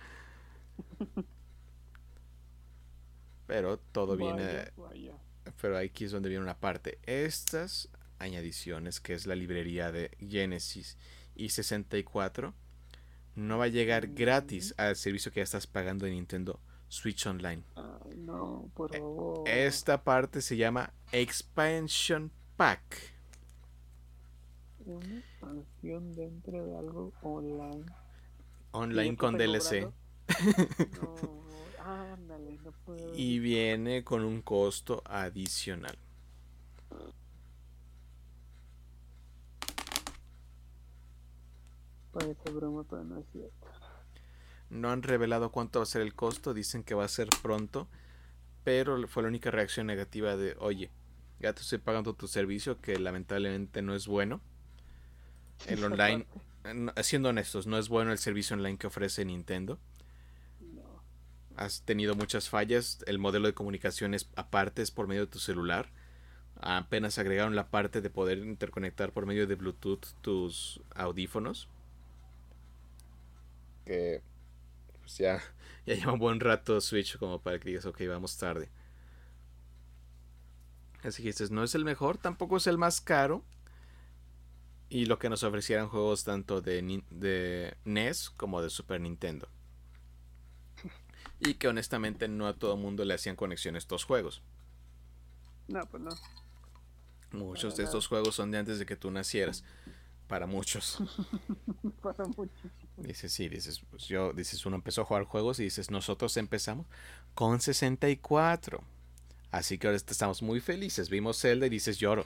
Pero 3.48 3.78
todo 3.78 4.16
viene 4.16 4.72
vaya. 4.78 5.14
pero 5.62 5.78
aquí 5.78 6.06
es 6.06 6.12
donde 6.12 6.30
viene 6.30 6.44
una 6.44 6.58
parte. 6.58 7.00
Estas 7.04 7.90
añadiciones, 8.18 9.00
que 9.02 9.14
es 9.14 9.26
la 9.26 9.36
librería 9.36 9.92
de 9.92 10.12
Genesis 10.20 10.98
y 11.36 11.50
64, 11.50 12.54
no 13.36 13.58
va 13.58 13.66
a 13.66 13.70
llegar 13.70 14.08
gratis 14.08 14.74
al 14.78 14.96
servicio 14.96 15.32
que 15.32 15.40
ya 15.40 15.44
estás 15.44 15.68
pagando 15.68 16.06
de 16.06 16.12
Nintendo 16.12 16.60
Switch 16.92 17.26
Online. 17.26 17.64
Ay, 17.76 18.18
no, 18.18 18.70
por 18.76 18.94
Eh, 18.94 19.00
favor. 19.00 19.48
Esta 19.48 20.04
parte 20.04 20.42
se 20.42 20.58
llama 20.58 20.92
Expansion 21.14 22.30
Pack. 22.58 23.14
Una 24.86 25.20
expansión 25.20 26.12
dentro 26.14 26.66
de 26.66 26.78
algo 26.78 27.14
online. 27.22 27.86
Online 28.72 29.14
¿Y 29.14 29.16
con 29.16 29.38
DLC. 29.38 29.90
No, 31.02 31.16
ándale, 31.86 32.58
no 32.64 32.72
puedo. 32.86 33.16
Y 33.16 33.40
viene 33.40 34.04
con 34.04 34.24
un 34.26 34.42
costo 34.42 35.02
adicional. 35.06 35.98
Parece 42.12 42.52
broma, 42.52 42.84
pero 42.90 43.04
no 43.04 43.20
es 43.20 43.26
cierto. 43.32 43.61
No 44.72 44.90
han 44.90 45.04
revelado 45.04 45.52
cuánto 45.52 45.80
va 45.80 45.84
a 45.84 45.86
ser 45.86 46.02
el 46.02 46.16
costo, 46.16 46.54
dicen 46.54 46.84
que 46.84 46.96
va 46.96 47.04
a 47.04 47.10
ser 47.10 47.28
pronto, 47.42 47.90
pero 48.64 49.06
fue 49.10 49.22
la 49.22 49.30
única 49.30 49.52
reacción 49.52 49.86
negativa 49.86 50.38
de, 50.38 50.56
oye, 50.60 50.90
ya 51.42 51.52
te 51.54 51.62
estoy 51.62 51.80
pagando 51.80 52.14
tu 52.14 52.30
servicio 52.30 52.80
que 52.80 52.98
lamentablemente 52.98 53.82
no 53.82 53.94
es 53.96 54.08
bueno. 54.08 54.40
El 55.68 55.84
online, 55.84 56.26
siendo 57.04 57.30
honestos, 57.30 57.68
no 57.68 57.78
es 57.78 57.90
bueno 57.90 58.14
el 58.14 58.18
servicio 58.18 58.56
online 58.56 58.78
que 58.78 58.88
ofrece 58.88 59.26
Nintendo. 59.26 59.78
No. 60.62 61.04
Has 61.58 61.82
tenido 61.82 62.16
muchas 62.16 62.50
fallas, 62.50 63.04
el 63.08 63.20
modelo 63.20 63.48
de 63.48 63.54
comunicación 63.54 64.14
es 64.14 64.30
aparte, 64.38 64.82
es 64.82 64.92
por 64.92 65.08
medio 65.08 65.26
de 65.26 65.32
tu 65.32 65.40
celular. 65.40 65.90
Apenas 66.62 67.18
agregaron 67.18 67.58
la 67.58 67.68
parte 67.70 68.00
de 68.00 68.10
poder 68.10 68.38
interconectar 68.38 69.12
por 69.12 69.26
medio 69.26 69.48
de 69.48 69.56
Bluetooth 69.56 70.06
tus 70.22 70.80
audífonos. 70.96 71.68
Que 73.84 74.22
pues 75.12 75.18
ya, 75.18 75.42
ya 75.86 75.96
lleva 75.96 76.14
un 76.14 76.20
buen 76.20 76.40
rato 76.40 76.80
Switch 76.80 77.18
como 77.18 77.42
para 77.42 77.60
que 77.60 77.70
digas, 77.70 77.86
ok, 77.86 78.02
vamos 78.08 78.38
tarde. 78.38 78.70
Así 81.04 81.22
que 81.22 81.30
dices, 81.30 81.52
no 81.52 81.64
es 81.64 81.76
el 81.76 81.84
mejor, 81.84 82.18
tampoco 82.18 82.58
es 82.58 82.68
el 82.68 82.78
más 82.78 83.02
caro. 83.02 83.44
Y 84.88 85.06
lo 85.06 85.20
que 85.20 85.30
nos 85.30 85.44
ofrecieran 85.44 85.88
juegos 85.88 86.24
tanto 86.24 86.62
de, 86.62 87.04
de 87.10 87.78
NES 87.86 88.30
como 88.30 88.62
de 88.62 88.70
Super 88.70 89.00
Nintendo. 89.02 89.48
Y 91.40 91.56
que 91.56 91.68
honestamente 91.68 92.28
no 92.28 92.48
a 92.48 92.54
todo 92.54 92.78
mundo 92.78 93.04
le 93.04 93.14
hacían 93.14 93.36
conexión 93.36 93.76
a 93.76 93.80
estos 93.80 94.04
juegos. 94.04 94.42
No, 95.68 95.82
pues 95.88 96.04
no. 96.04 96.12
Muchos 97.32 97.76
de 97.78 97.84
estos 97.84 98.08
juegos 98.08 98.36
son 98.36 98.52
de 98.52 98.60
antes 98.60 98.80
de 98.80 98.86
que 98.86 98.98
tú 98.98 99.10
nacieras. 99.12 99.64
Para 100.28 100.46
muchos. 100.46 101.00
Para 102.02 102.26
muchísimo. 102.26 102.81
Dices, 103.02 103.32
sí, 103.34 103.50
dices, 103.50 103.82
pues 103.90 104.08
yo, 104.08 104.34
dices, 104.34 104.66
uno 104.66 104.76
empezó 104.76 105.02
a 105.02 105.06
jugar 105.06 105.24
juegos 105.24 105.60
y 105.60 105.64
dices, 105.64 105.90
nosotros 105.92 106.38
empezamos 106.38 106.86
con 107.34 107.60
64. 107.60 108.84
Así 109.52 109.78
que 109.78 109.88
ahora 109.88 109.98
estamos 109.98 110.42
muy 110.42 110.60
felices. 110.62 111.10
Vimos 111.10 111.40
Zelda 111.42 111.66
y 111.66 111.70
dices, 111.70 111.98
lloro. 111.98 112.26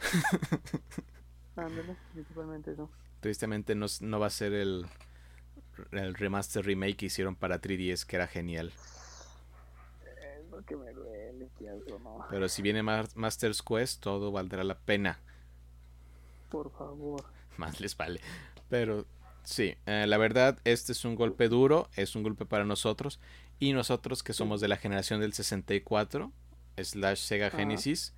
Ándale, 1.56 1.96
principalmente 2.12 2.72
eso. 2.72 2.88
Tristemente 3.20 3.74
no, 3.74 3.86
no 4.00 4.20
va 4.20 4.26
a 4.28 4.30
ser 4.30 4.52
el, 4.52 4.86
el 5.92 6.14
remaster 6.14 6.64
remake 6.64 6.96
que 6.96 7.06
hicieron 7.06 7.34
para 7.36 7.60
3DS, 7.60 8.04
que 8.06 8.16
era 8.16 8.26
genial. 8.28 8.72
Es 10.04 10.50
lo 10.50 10.62
que 10.64 10.76
me 10.76 10.92
duele, 10.92 11.48
no. 12.02 12.26
Pero 12.30 12.48
si 12.48 12.62
viene 12.62 12.82
Mar- 12.82 13.08
Master's 13.14 13.62
Quest, 13.62 14.00
todo 14.02 14.30
valdrá 14.32 14.64
la 14.64 14.78
pena. 14.78 15.18
Por 16.50 16.70
favor. 16.72 17.24
Más 17.56 17.80
les 17.80 17.96
vale. 17.96 18.20
Pero 18.68 19.04
sí, 19.48 19.74
eh, 19.86 20.04
la 20.06 20.18
verdad, 20.18 20.58
este 20.64 20.92
es 20.92 21.04
un 21.04 21.14
golpe 21.14 21.48
duro, 21.48 21.88
es 21.96 22.14
un 22.14 22.22
golpe 22.22 22.44
para 22.44 22.64
nosotros. 22.64 23.18
Y 23.58 23.72
nosotros 23.72 24.22
que 24.22 24.32
somos 24.32 24.60
de 24.60 24.68
la 24.68 24.76
generación 24.76 25.20
del 25.20 25.32
64, 25.32 26.30
slash 26.76 27.18
Sega. 27.18 27.50
Genesis, 27.50 28.14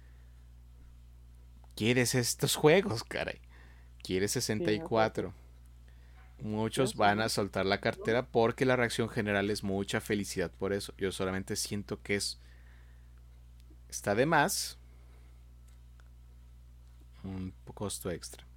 quieres 1.76 2.14
estos 2.14 2.56
juegos, 2.56 3.04
caray. 3.04 3.40
Quieres 4.02 4.32
64. 4.32 5.32
Muchos 6.42 6.96
van 6.96 7.20
a 7.20 7.28
soltar 7.28 7.66
la 7.66 7.80
cartera 7.80 8.26
porque 8.26 8.64
la 8.64 8.76
reacción 8.76 9.08
general 9.08 9.50
es 9.50 9.62
mucha 9.62 10.00
felicidad 10.00 10.50
por 10.50 10.72
eso. 10.72 10.94
Yo 10.96 11.12
solamente 11.12 11.56
siento 11.56 12.02
que 12.02 12.16
es... 12.16 12.40
Está 13.88 14.14
de 14.14 14.26
más. 14.26 14.78
Un 17.22 17.52
costo 17.74 18.10
extra. 18.10 18.49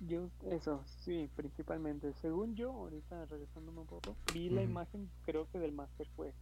Yo, 0.00 0.30
eso, 0.50 0.82
sí, 1.04 1.30
principalmente. 1.36 2.12
Según 2.22 2.54
yo, 2.56 2.72
ahorita 2.72 3.26
regresándome 3.26 3.80
un 3.80 3.86
poco, 3.86 4.16
vi 4.32 4.48
la 4.48 4.62
imagen, 4.62 5.10
creo 5.22 5.46
que 5.50 5.58
del 5.58 5.72
Master 5.72 6.08
Quest. 6.16 6.36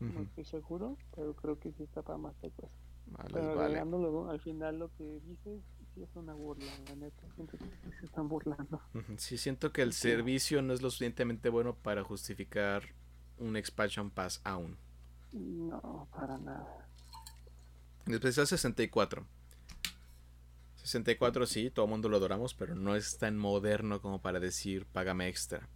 No 0.00 0.08
Ujú. 0.10 0.22
estoy 0.22 0.44
seguro, 0.44 0.98
pero 1.14 1.34
creo 1.34 1.58
que 1.58 1.72
sí 1.72 1.84
está 1.84 2.02
para 2.02 2.18
Master 2.18 2.50
Quest. 2.52 2.72
Vale, 3.06 3.32
Pero 3.32 3.54
vale. 3.54 3.62
agregando 3.66 3.98
luego, 3.98 4.28
al 4.30 4.40
final 4.40 4.78
lo 4.78 4.90
que 4.96 5.20
dices, 5.20 5.62
sí 5.94 6.02
es 6.02 6.10
una 6.16 6.34
burla, 6.34 6.72
la 6.88 6.96
neta. 6.96 7.22
Siento 7.36 7.56
que 7.58 7.64
se 8.00 8.06
están 8.06 8.28
burlando. 8.28 8.80
Ujú, 8.94 9.14
Sí, 9.18 9.38
siento 9.38 9.72
que 9.72 9.82
el 9.82 9.92
Sí. 9.92 10.08
servicio 10.08 10.62
no 10.62 10.72
es 10.72 10.80
lo 10.82 10.90
suficientemente 10.90 11.48
bueno 11.48 11.74
para 11.74 12.02
justificar 12.04 12.82
un 13.38 13.56
expansion 13.56 14.10
pass 14.10 14.40
aún. 14.44 14.76
No, 15.32 16.08
para 16.12 16.38
nada. 16.38 16.88
Especial 18.06 18.46
64. 18.46 19.26
64 20.84 21.46
sí, 21.46 21.70
todo 21.70 21.86
el 21.86 21.90
mundo 21.90 22.10
lo 22.10 22.18
adoramos, 22.18 22.52
pero 22.52 22.74
no 22.74 22.94
es 22.94 23.16
tan 23.16 23.38
moderno 23.38 24.02
como 24.02 24.20
para 24.20 24.38
decir 24.38 24.84
págame 24.84 25.28
extra. 25.28 25.68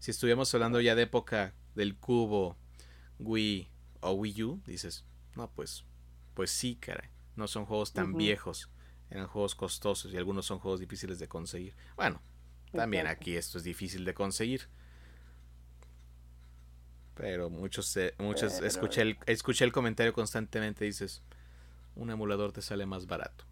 Si 0.00 0.10
estuviéramos 0.10 0.52
hablando 0.52 0.80
ya 0.80 0.96
de 0.96 1.02
época 1.02 1.54
del 1.76 1.96
cubo, 1.96 2.56
Wii 3.20 3.70
o 4.00 4.12
Wii 4.12 4.42
U, 4.42 4.62
dices, 4.66 5.04
no, 5.36 5.48
pues, 5.52 5.84
pues 6.34 6.50
sí, 6.50 6.74
cara. 6.74 7.08
No 7.36 7.46
son 7.46 7.66
juegos 7.66 7.92
tan 7.92 8.14
viejos, 8.14 8.68
eran 9.10 9.28
juegos 9.28 9.54
costosos 9.54 10.12
y 10.12 10.16
algunos 10.16 10.44
son 10.46 10.58
juegos 10.58 10.80
difíciles 10.80 11.20
de 11.20 11.28
conseguir. 11.28 11.76
Bueno, 11.96 12.20
también 12.72 13.06
aquí 13.06 13.36
esto 13.36 13.58
es 13.58 13.64
difícil 13.64 14.04
de 14.04 14.12
conseguir. 14.12 14.62
Pero 17.14 17.48
muchos, 17.48 17.96
muchos 18.18 18.60
escuché, 18.60 19.02
el, 19.02 19.18
escuché 19.26 19.64
el 19.64 19.72
comentario 19.72 20.12
constantemente, 20.12 20.84
dices, 20.84 21.22
un 21.94 22.10
emulador 22.10 22.52
te 22.52 22.60
sale 22.60 22.86
más 22.86 23.06
barato. 23.06 23.44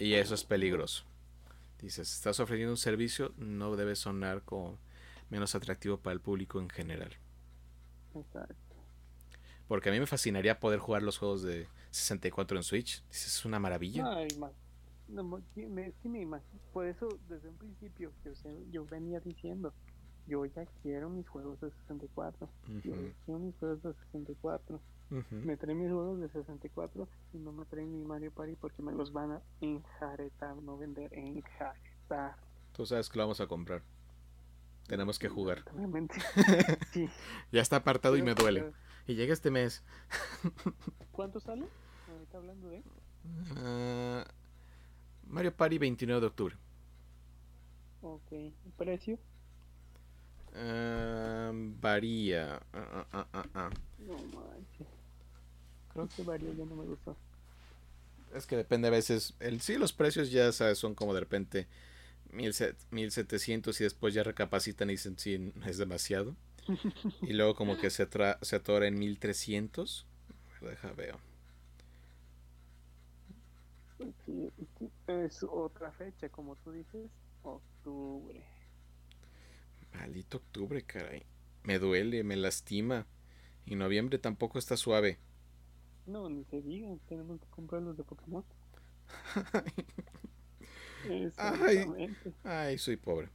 Y 0.00 0.14
eso 0.14 0.34
es 0.34 0.44
peligroso. 0.44 1.04
Dices, 1.80 2.12
estás 2.12 2.40
ofreciendo 2.40 2.72
un 2.72 2.78
servicio, 2.78 3.32
no 3.36 3.76
debe 3.76 3.94
sonar 3.94 4.42
como 4.42 4.78
menos 5.28 5.54
atractivo 5.54 5.98
para 5.98 6.14
el 6.14 6.20
público 6.20 6.58
en 6.58 6.70
general. 6.70 7.16
Exacto. 8.14 8.54
Porque 9.68 9.90
a 9.90 9.92
mí 9.92 10.00
me 10.00 10.06
fascinaría 10.06 10.58
poder 10.58 10.80
jugar 10.80 11.02
los 11.02 11.18
juegos 11.18 11.42
de 11.42 11.68
64 11.90 12.56
en 12.56 12.62
Switch. 12.62 13.04
Dices, 13.08 13.36
es 13.36 13.44
una 13.44 13.60
maravilla. 13.60 14.04
Ay, 14.16 14.28
no, 15.08 15.22
me, 15.54 15.92
me 16.02 16.20
imagino. 16.20 16.60
Por 16.72 16.86
eso, 16.86 17.18
desde 17.28 17.48
un 17.48 17.56
principio, 17.56 18.12
yo, 18.24 18.32
yo 18.70 18.84
venía 18.86 19.20
diciendo, 19.20 19.72
yo 20.26 20.44
ya 20.46 20.64
quiero 20.82 21.10
mis 21.10 21.28
juegos 21.28 21.60
de 21.60 21.70
64. 21.70 22.48
Yo 22.84 22.94
quiero 23.24 23.38
mis 23.38 23.54
juegos 23.56 23.82
de 23.82 23.92
64. 24.06 24.80
Me 25.10 25.56
traen 25.56 25.80
mis 25.80 25.90
juegos 25.90 26.20
de 26.20 26.28
64 26.28 27.08
y 27.32 27.38
no 27.38 27.50
me 27.52 27.64
traen 27.64 27.90
mi 27.90 28.04
Mario 28.04 28.30
Party 28.30 28.54
porque 28.54 28.80
me 28.80 28.92
los 28.92 29.12
van 29.12 29.32
a 29.32 29.42
enjaretar, 29.60 30.56
no 30.56 30.78
vender, 30.78 31.12
enjaretar. 31.12 32.36
Tú 32.72 32.86
sabes 32.86 33.08
que 33.08 33.18
lo 33.18 33.24
vamos 33.24 33.40
a 33.40 33.48
comprar. 33.48 33.82
Tenemos 34.86 35.18
que 35.18 35.28
jugar. 35.28 35.64
ya 37.52 37.60
está 37.60 37.76
apartado 37.76 38.16
y 38.16 38.22
me 38.22 38.34
duele. 38.34 38.72
Y 39.06 39.14
llega 39.14 39.32
este 39.32 39.50
mes. 39.50 39.82
¿Cuánto 41.12 41.40
sale? 41.40 41.66
Ahorita 42.08 42.38
hablando 42.38 42.68
de. 42.68 42.82
Uh, 43.52 44.24
Mario 45.26 45.54
Party 45.54 45.78
29 45.78 46.20
de 46.20 46.26
octubre. 46.26 46.56
Ok. 48.02 48.32
¿Precio? 48.76 49.18
Uh, 50.52 51.52
varía. 51.80 52.60
Uh, 52.72 54.04
no 54.06 54.14
manches. 54.14 54.99
Creo 56.06 56.16
que 56.16 56.22
varía, 56.22 56.52
ya 56.52 56.64
no 56.64 56.76
me 56.76 56.84
gustó. 56.84 57.16
Es 58.34 58.46
que 58.46 58.56
depende 58.56 58.88
a 58.88 58.90
veces. 58.90 59.34
El, 59.40 59.60
sí, 59.60 59.76
los 59.76 59.92
precios 59.92 60.30
ya 60.30 60.52
sabes, 60.52 60.78
son 60.78 60.94
como 60.94 61.14
de 61.14 61.20
repente 61.20 61.66
1700 62.32 63.80
y 63.80 63.84
después 63.84 64.14
ya 64.14 64.22
recapacitan 64.22 64.88
y 64.90 64.94
dicen 64.94 65.18
sí, 65.18 65.52
es 65.66 65.78
demasiado. 65.78 66.36
y 67.22 67.32
luego 67.32 67.54
como 67.54 67.76
que 67.76 67.90
se, 67.90 68.06
se 68.42 68.56
atora 68.56 68.86
en 68.86 68.98
1300. 68.98 70.06
Deja 70.60 70.92
veo. 70.92 71.18
Es 75.06 75.42
otra 75.42 75.90
fecha, 75.92 76.28
como 76.28 76.56
tú 76.56 76.72
dices, 76.72 77.10
octubre. 77.42 78.42
Maldito 79.94 80.38
octubre, 80.38 80.82
caray. 80.82 81.22
Me 81.62 81.78
duele, 81.78 82.22
me 82.22 82.36
lastima. 82.36 83.06
Y 83.66 83.74
noviembre 83.76 84.18
tampoco 84.18 84.58
está 84.58 84.76
suave. 84.76 85.18
No, 86.10 86.28
ni 86.28 86.44
se 86.44 86.60
diga, 86.60 86.88
tenemos 87.08 87.40
que 87.40 87.46
comprar 87.50 87.82
los 87.82 87.96
de 87.96 88.02
Pokémon. 88.02 88.44
ay, 91.36 92.16
ay, 92.42 92.78
soy 92.78 92.96
pobre. 92.96 93.28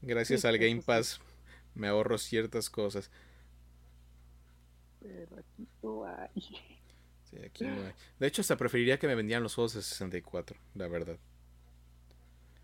Gracias 0.00 0.44
al 0.44 0.58
Game 0.58 0.82
Pass 0.82 1.20
me 1.74 1.88
ahorro 1.88 2.18
ciertas 2.18 2.68
cosas. 2.68 3.10
Pero 5.00 5.38
aquí 5.38 5.68
no 5.82 6.04
hay. 6.04 6.28
Sí, 7.24 7.36
aquí 7.44 7.64
no 7.64 7.84
hay. 7.84 7.92
De 8.18 8.26
hecho, 8.26 8.42
hasta 8.42 8.56
preferiría 8.56 8.98
que 8.98 9.06
me 9.06 9.14
vendieran 9.14 9.42
los 9.42 9.54
juegos 9.54 9.74
de 9.74 9.82
64, 9.82 10.58
la 10.74 10.88
verdad. 10.88 11.18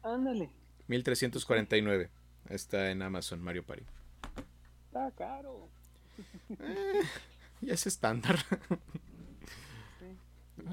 Ándale. 0.03 0.51
1349. 0.89 2.11
Está 2.49 2.91
en 2.91 3.03
Amazon, 3.03 3.41
Mario 3.41 3.65
Party. 3.65 3.85
Está 4.87 5.11
caro. 5.13 5.69
Eh, 6.51 7.03
ya 7.61 7.75
es 7.75 7.87
estándar. 7.87 8.39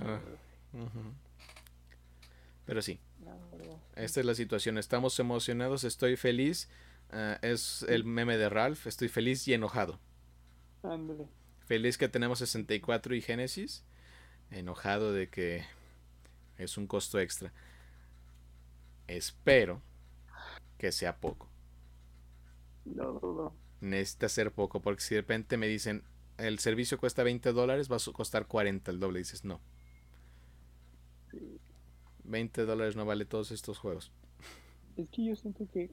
Ah, 0.01 0.19
Pero 2.65 2.81
sí. 2.81 2.99
Esta 3.95 4.19
es 4.19 4.25
la 4.25 4.35
situación. 4.35 4.77
Estamos 4.77 5.17
emocionados, 5.19 5.83
estoy 5.83 6.17
feliz. 6.17 6.69
Ah, 7.11 7.37
es 7.41 7.85
el 7.87 8.03
meme 8.03 8.35
de 8.37 8.49
Ralph. 8.49 8.87
Estoy 8.87 9.07
feliz 9.07 9.47
y 9.47 9.53
enojado. 9.53 9.99
Ándale. 10.83 11.27
Feliz 11.65 11.97
que 11.97 12.09
tenemos 12.09 12.39
64 12.39 13.15
y 13.15 13.21
Genesis. 13.21 13.85
Enojado 14.51 15.13
de 15.13 15.29
que 15.29 15.63
es 16.57 16.77
un 16.77 16.87
costo 16.87 17.19
extra. 17.19 17.53
Espero 19.07 19.81
que 20.77 20.91
sea 20.91 21.17
poco. 21.17 21.49
No 22.85 23.13
dudo. 23.13 23.53
Necesita 23.81 24.29
ser 24.29 24.51
poco, 24.51 24.81
porque 24.81 25.01
si 25.01 25.15
de 25.15 25.21
repente 25.21 25.57
me 25.57 25.67
dicen 25.67 26.03
el 26.37 26.59
servicio 26.59 26.97
cuesta 26.97 27.23
20 27.23 27.51
dólares, 27.53 27.91
va 27.91 27.97
a 27.97 28.13
costar 28.13 28.47
40 28.47 28.91
el 28.91 28.99
doble. 28.99 29.19
Dices, 29.19 29.43
no. 29.45 29.59
20 32.23 32.65
dólares 32.65 32.95
no 32.95 33.05
vale 33.05 33.25
todos 33.25 33.51
estos 33.51 33.77
juegos. 33.77 34.11
Es 34.97 35.09
que 35.09 35.25
yo 35.25 35.35
siento 35.35 35.67
que 35.71 35.91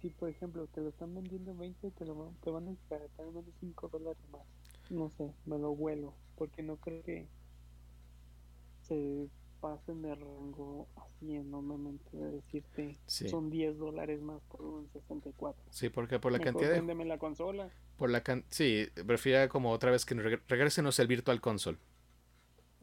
si 0.00 0.10
por 0.10 0.28
ejemplo 0.28 0.66
te 0.68 0.80
lo 0.80 0.90
están 0.90 1.14
vendiendo 1.14 1.54
20, 1.54 1.90
te, 1.90 2.04
lo, 2.04 2.32
te 2.42 2.50
van 2.50 2.68
a 2.68 2.70
descartar 2.70 3.26
menos 3.26 3.44
5 3.60 3.88
dólares 3.88 4.22
más. 4.30 4.42
No 4.90 5.10
sé, 5.16 5.32
me 5.46 5.58
lo 5.58 5.74
vuelo, 5.74 6.14
porque 6.36 6.62
no 6.62 6.76
creo 6.76 7.02
que 7.02 7.26
se 8.82 9.28
pasen 9.66 10.00
de 10.00 10.14
rango 10.14 10.86
así 10.94 11.34
enormemente 11.34 12.16
de 12.16 12.30
decirte 12.30 12.96
son 13.06 13.50
10 13.50 13.78
dólares 13.78 14.20
más 14.22 14.40
por 14.42 14.62
un 14.62 14.88
64. 14.92 15.60
Sí, 15.70 15.88
porque 15.88 16.20
por 16.20 16.30
la 16.30 16.38
cantidad 16.38 16.80
de... 16.80 17.04
la 17.04 17.18
consola. 17.18 17.68
Por 17.96 18.10
la 18.10 18.22
can... 18.22 18.44
Sí, 18.48 18.86
prefiero 19.06 19.48
como 19.48 19.72
otra 19.72 19.90
vez 19.90 20.04
que 20.04 20.14
regresenos 20.14 21.00
el 21.00 21.08
Virtual 21.08 21.40
Console. 21.40 21.78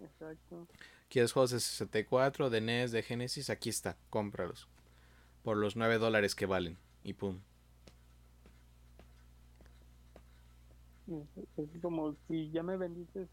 Exacto. 0.01 0.67
¿Quieres 1.07 1.31
juegos 1.31 1.51
de 1.51 1.61
64, 1.61 2.49
de 2.49 2.59
NES, 2.59 2.91
de 2.91 3.01
Genesis? 3.01 3.49
Aquí 3.49 3.69
está, 3.69 3.95
cómpralos. 4.09 4.67
Por 5.41 5.55
los 5.55 5.77
9 5.77 5.99
dólares 5.99 6.35
que 6.35 6.45
valen. 6.45 6.77
Y 7.03 7.13
pum. 7.13 7.39
Es 11.55 11.81
como 11.81 12.15
si 12.27 12.51
ya 12.51 12.61
me 12.61 12.75
vendiste 12.75 13.27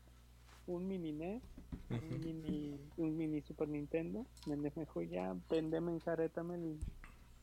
un 0.74 0.86
mini 0.86 1.12
NES, 1.12 1.42
un, 1.90 2.20
mini, 2.20 2.80
un 2.96 3.16
mini 3.16 3.42
Super 3.42 3.68
Nintendo, 3.68 4.26
vende 4.46 4.72
mejor 4.76 5.08
ya, 5.08 5.36
vendeme, 5.48 5.92
encarétame 5.92 6.54
el, 6.54 6.78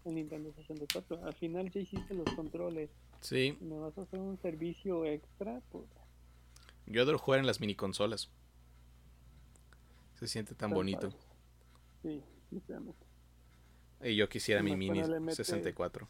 el 0.05 0.15
Nintendo 0.15 0.53
64. 0.53 1.25
Al 1.25 1.33
final 1.33 1.69
ya 1.69 1.81
hiciste 1.81 2.13
los 2.13 2.25
controles. 2.35 2.89
Sí. 3.21 3.57
¿Me 3.61 3.77
vas 3.77 3.97
a 3.97 4.01
hacer 4.01 4.19
un 4.19 4.37
servicio 4.41 5.05
extra? 5.05 5.61
Pues... 5.71 5.85
Yo 6.85 7.01
adoro 7.01 7.17
jugar 7.17 7.39
en 7.39 7.47
las 7.47 7.59
mini 7.59 7.75
consolas. 7.75 8.29
Se 10.15 10.27
siente 10.27 10.55
tan 10.55 10.71
bonito. 10.71 11.11
Sí, 12.01 12.23
sinceramente. 12.49 13.05
Y 14.03 14.15
yo 14.15 14.29
quisiera 14.29 14.63
mi 14.63 14.75
mini 14.75 15.01
64. 15.31 16.07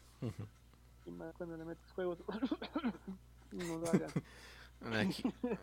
Y 1.06 1.10
más 1.10 1.34
cuando 1.36 1.56
le 1.56 1.64
metes 1.64 1.90
juegos. 1.92 2.18
no 3.52 3.78
lo 3.78 3.88
hagas. 3.88 4.12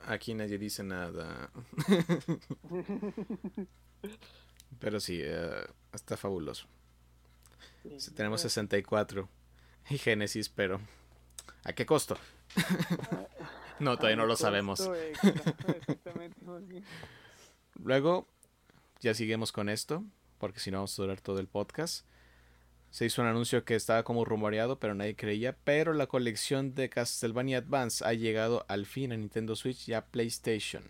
Aquí, 0.08 0.34
nadie 0.34 0.58
dice 0.58 0.84
nada. 0.84 1.49
Pero 4.80 4.99
sí, 4.99 5.21
uh, 5.23 5.65
está 5.93 6.17
fabuloso. 6.17 6.67
tenemos 8.15 8.42
64 8.42 9.29
y 9.90 9.98
Genesis, 9.98 10.50
pero 10.50 10.81
¿a 11.63 11.73
qué 11.73 11.85
costo? 11.85 12.17
no, 13.79 13.96
todavía 13.98 14.17
no 14.17 14.25
lo 14.25 14.35
sabemos. 14.35 14.90
Luego, 17.75 18.27
ya 19.00 19.13
seguimos 19.13 19.52
con 19.52 19.69
esto, 19.69 20.04
porque 20.40 20.60
si 20.60 20.71
no 20.71 20.77
vamos 20.77 20.98
a 21.00 21.02
durar 21.04 21.21
todo 21.21 21.40
el 21.40 21.48
podcast. 21.48 22.06
Se 22.96 23.06
hizo 23.06 23.21
un 23.21 23.27
anuncio 23.27 23.65
que 23.65 23.75
estaba 23.75 24.04
como 24.04 24.23
rumoreado, 24.23 24.79
pero 24.79 24.96
nadie 24.96 25.17
creía. 25.17 25.58
Pero 25.65 25.91
la 25.91 26.08
colección 26.08 26.75
de 26.75 26.87
Castlevania 26.87 27.58
Advance 27.58 28.06
ha 28.06 28.13
llegado 28.13 28.65
al 28.69 28.85
fin 28.85 29.12
a 29.12 29.17
Nintendo 29.17 29.58
Switch 29.58 29.89
y 29.89 29.93
a 29.93 30.06
PlayStation. 30.06 30.81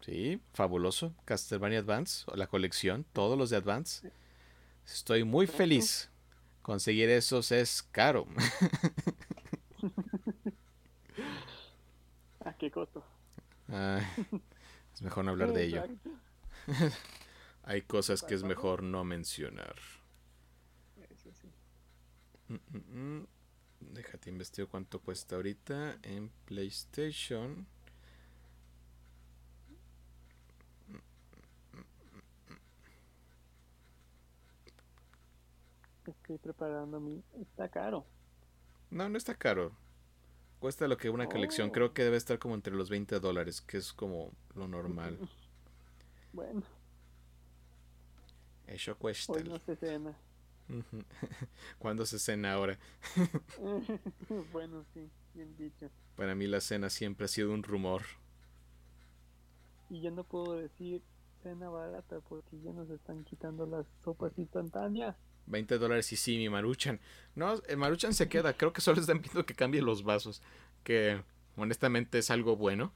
Sí, 0.00 0.40
fabuloso. 0.54 1.14
Castlevania 1.24 1.78
Advance, 1.78 2.24
la 2.34 2.48
colección, 2.48 3.06
todos 3.12 3.38
los 3.38 3.50
de 3.50 3.58
Advance. 3.58 4.10
Estoy 4.84 5.22
muy 5.22 5.46
feliz. 5.46 6.10
Conseguir 6.62 7.08
esos 7.08 7.52
es 7.52 7.84
caro. 7.92 8.26
¿A 12.44 12.52
qué 12.54 12.72
costo? 12.72 13.04
es 14.92 15.00
mejor 15.00 15.24
no 15.24 15.30
hablar 15.30 15.52
de 15.52 15.64
ello. 15.64 15.84
Hay 17.62 17.82
cosas 17.82 18.22
que 18.22 18.34
es 18.34 18.42
mejor 18.42 18.82
no 18.82 19.04
mencionar. 19.04 19.76
Eso 21.10 21.30
sí. 21.32 21.48
Mm, 22.48 22.54
mm, 22.54 23.18
mm. 23.18 23.26
Déjate 23.80 24.30
investigar 24.30 24.68
cuánto 24.68 25.00
cuesta 25.00 25.36
ahorita 25.36 25.98
en 26.02 26.30
PlayStation. 26.44 27.66
Estoy 36.06 36.38
preparando 36.38 37.00
mi. 37.00 37.22
Está 37.40 37.68
caro. 37.68 38.04
No, 38.90 39.08
no 39.08 39.16
está 39.16 39.34
caro. 39.34 39.72
Cuesta 40.58 40.88
lo 40.88 40.96
que 40.96 41.08
una 41.08 41.28
colección. 41.28 41.70
Oh. 41.70 41.72
Creo 41.72 41.94
que 41.94 42.04
debe 42.04 42.16
estar 42.16 42.38
como 42.38 42.54
entre 42.54 42.74
los 42.74 42.90
20 42.90 43.20
dólares, 43.20 43.60
que 43.60 43.78
es 43.78 43.92
como 43.92 44.32
lo 44.54 44.68
normal. 44.68 45.18
Bueno, 46.32 46.62
Eso 48.70 48.96
cuesta. 48.96 49.32
hoy 49.32 49.42
no 49.44 49.58
se 49.58 49.76
cena. 49.76 50.16
¿Cuándo 51.78 52.06
se 52.06 52.18
cena 52.18 52.52
ahora? 52.52 52.78
bueno, 54.52 54.84
sí, 54.94 55.10
bien 55.34 55.56
dicho. 55.56 55.90
Para 56.16 56.34
mí 56.34 56.46
la 56.46 56.60
cena 56.60 56.88
siempre 56.88 57.24
ha 57.24 57.28
sido 57.28 57.52
un 57.52 57.64
rumor. 57.64 58.02
Y 59.88 60.00
yo 60.00 60.12
no 60.12 60.22
puedo 60.22 60.56
decir 60.56 61.02
cena 61.42 61.68
barata 61.68 62.20
porque 62.28 62.60
ya 62.60 62.72
nos 62.72 62.88
están 62.90 63.24
quitando 63.24 63.66
las 63.66 63.86
sopas 64.04 64.32
instantáneas. 64.38 65.16
20 65.46 65.78
dólares 65.78 66.12
y 66.12 66.16
sí, 66.16 66.36
mi 66.36 66.48
Maruchan. 66.48 67.00
No, 67.34 67.60
el 67.66 67.76
Maruchan 67.76 68.14
se 68.14 68.28
queda. 68.28 68.52
Creo 68.52 68.72
que 68.72 68.80
solo 68.80 69.00
están 69.00 69.18
pidiendo 69.18 69.46
que 69.46 69.54
cambie 69.54 69.82
los 69.82 70.04
vasos. 70.04 70.42
Que 70.84 71.20
honestamente 71.56 72.18
es 72.18 72.30
algo 72.30 72.56
bueno. 72.56 72.92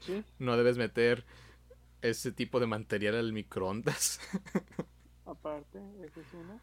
Sí, 0.00 0.22
No 0.38 0.58
debes 0.58 0.76
meter 0.76 1.24
ese 2.02 2.32
tipo 2.32 2.60
de 2.60 2.66
material 2.66 3.14
al 3.16 3.32
microondas. 3.32 4.20
aparte, 5.24 5.78
esa 6.04 6.20
es 6.20 6.34
una. 6.34 6.60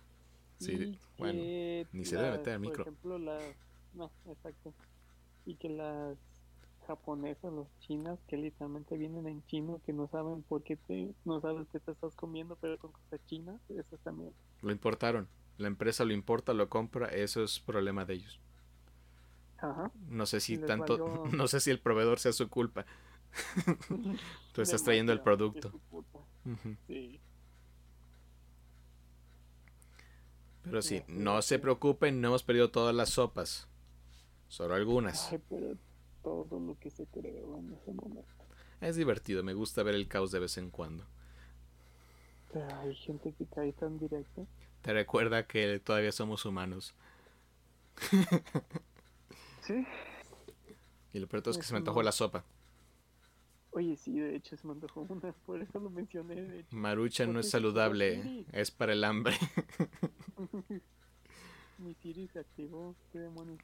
Sí, 0.59 0.71
Y 0.73 0.99
bueno, 1.17 1.39
que 1.39 1.87
ni 1.91 2.05
se 2.05 2.15
debe 2.15 2.29
las- 2.29 2.37
meter 2.39 2.53
al 2.53 2.59
micro. 2.59 2.83
Por 2.85 2.93
ejemplo, 2.93 3.19
las. 3.19 3.43
No, 3.93 4.11
exacto. 4.27 4.73
Y 5.45 5.55
que 5.55 5.69
las 5.69 6.17
japonesas, 6.87 7.51
los 7.53 7.67
chinas, 7.79 8.19
que 8.27 8.37
literalmente 8.37 8.97
vienen 8.97 9.27
en 9.27 9.45
chino, 9.47 9.81
que 9.85 9.93
no 9.93 10.07
saben 10.09 10.43
por 10.43 10.63
qué 10.63 10.75
te, 10.77 11.13
no 11.25 11.39
sabes 11.41 11.67
qué 11.71 11.79
te 11.79 11.91
estás 11.91 12.15
comiendo, 12.15 12.55
pero 12.57 12.77
son 12.77 12.91
cosas 12.91 13.19
chinas, 13.27 13.59
eso 13.69 13.97
también. 14.03 14.33
Lo 14.61 14.71
importaron. 14.71 15.27
La 15.57 15.67
empresa 15.67 16.05
lo 16.05 16.13
importa, 16.13 16.53
lo 16.53 16.69
compra. 16.69 17.07
Eso 17.09 17.43
es 17.43 17.59
problema 17.59 18.05
de 18.05 18.15
ellos. 18.15 18.39
Ajá. 19.57 19.91
No 20.09 20.25
sé 20.25 20.39
si 20.39 20.57
Les 20.57 20.65
tanto. 20.67 20.97
valió. 20.97 21.23
No 21.37 21.47
sé 21.47 21.59
si 21.59 21.71
el 21.71 21.79
proveedor 21.79 22.19
sea 22.19 22.33
su 22.33 22.49
culpa. 22.49 22.85
Tú 24.53 24.61
estás 24.61 24.83
trayendo 24.83 25.11
el 25.11 25.21
producto. 25.21 25.71
Sí. 26.87 27.19
Pero 30.63 30.81
sí, 30.81 31.03
no 31.07 31.41
se 31.41 31.59
preocupen, 31.59 32.21
no 32.21 32.29
hemos 32.29 32.43
perdido 32.43 32.71
todas 32.71 32.95
las 32.95 33.09
sopas. 33.09 33.67
Solo 34.47 34.75
algunas. 34.75 35.31
Ay, 35.31 35.41
pero 35.49 35.75
todo 36.23 36.59
lo 36.59 36.77
que 36.79 36.89
se 36.89 37.05
creó 37.07 37.57
en 37.57 37.73
ese 37.73 37.91
momento. 37.91 38.23
Es 38.79 38.95
divertido, 38.95 39.43
me 39.43 39.53
gusta 39.53 39.83
ver 39.83 39.95
el 39.95 40.07
caos 40.07 40.31
de 40.31 40.39
vez 40.39 40.57
en 40.57 40.69
cuando. 40.69 41.05
Hay 42.81 42.95
gente 42.95 43.33
que 43.33 43.45
cae 43.47 43.73
tan. 43.73 43.99
Te 44.81 44.93
recuerda 44.93 45.47
que 45.47 45.79
todavía 45.79 46.11
somos 46.11 46.45
humanos. 46.45 46.93
Sí. 49.61 49.85
Y 51.15 51.19
lo 51.19 51.27
peor 51.27 51.47
es 51.47 51.59
que 51.59 51.63
se 51.63 51.73
me 51.73 51.77
antojó 51.77 52.01
la 52.01 52.11
sopa. 52.11 52.43
Oye, 53.75 53.97
sí, 53.97 54.19
de 54.19 54.35
hecho 54.35 54.55
se 54.55 54.67
me 54.67 54.73
antojó 54.73 55.01
una, 55.01 55.31
por 55.45 55.61
eso 55.61 55.79
lo 55.79 55.89
mencioné. 55.89 56.35
De 56.35 56.59
hecho. 56.59 56.75
Marucha 56.75 57.25
no 57.25 57.33
¿Por 57.33 57.41
es 57.41 57.49
saludable, 57.49 58.45
es 58.51 58.69
para 58.69 58.93
el 58.93 59.03
hambre. 59.03 59.35
Mi 61.79 61.95
Siri 61.95 62.27
se 62.27 62.39
activó, 62.39 62.95
qué 63.11 63.19
demonios. 63.19 63.59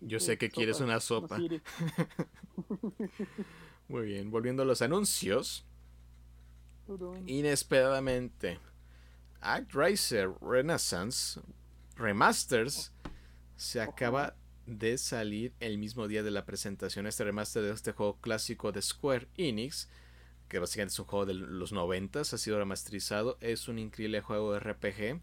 Yo 0.00 0.20
sé 0.20 0.38
que 0.38 0.48
quieres 0.48 0.80
una 0.80 1.00
sopa. 1.00 1.38
Muy 3.88 4.06
bien, 4.06 4.30
volviendo 4.30 4.62
a 4.62 4.66
los 4.66 4.80
anuncios. 4.80 5.64
Inesperadamente, 7.26 8.60
ActRaiser 9.40 10.30
Renaissance 10.40 11.40
Remasters 11.96 12.92
se 13.56 13.80
acaba 13.80 14.36
de 14.68 14.98
salir 14.98 15.54
el 15.60 15.78
mismo 15.78 16.08
día 16.08 16.22
de 16.22 16.30
la 16.30 16.44
presentación. 16.44 17.06
Este 17.06 17.24
remaster 17.24 17.62
de 17.62 17.72
este 17.72 17.92
juego 17.92 18.18
clásico 18.20 18.70
de 18.70 18.82
Square 18.82 19.28
Enix, 19.36 19.88
que 20.48 20.58
básicamente 20.58 20.92
es 20.92 20.98
un 20.98 21.06
juego 21.06 21.26
de 21.26 21.34
los 21.34 21.72
90, 21.72 22.20
ha 22.20 22.24
sido 22.24 22.58
remasterizado. 22.58 23.38
Es 23.40 23.68
un 23.68 23.78
increíble 23.78 24.20
juego 24.20 24.52
de 24.52 24.60
RPG. 24.60 25.20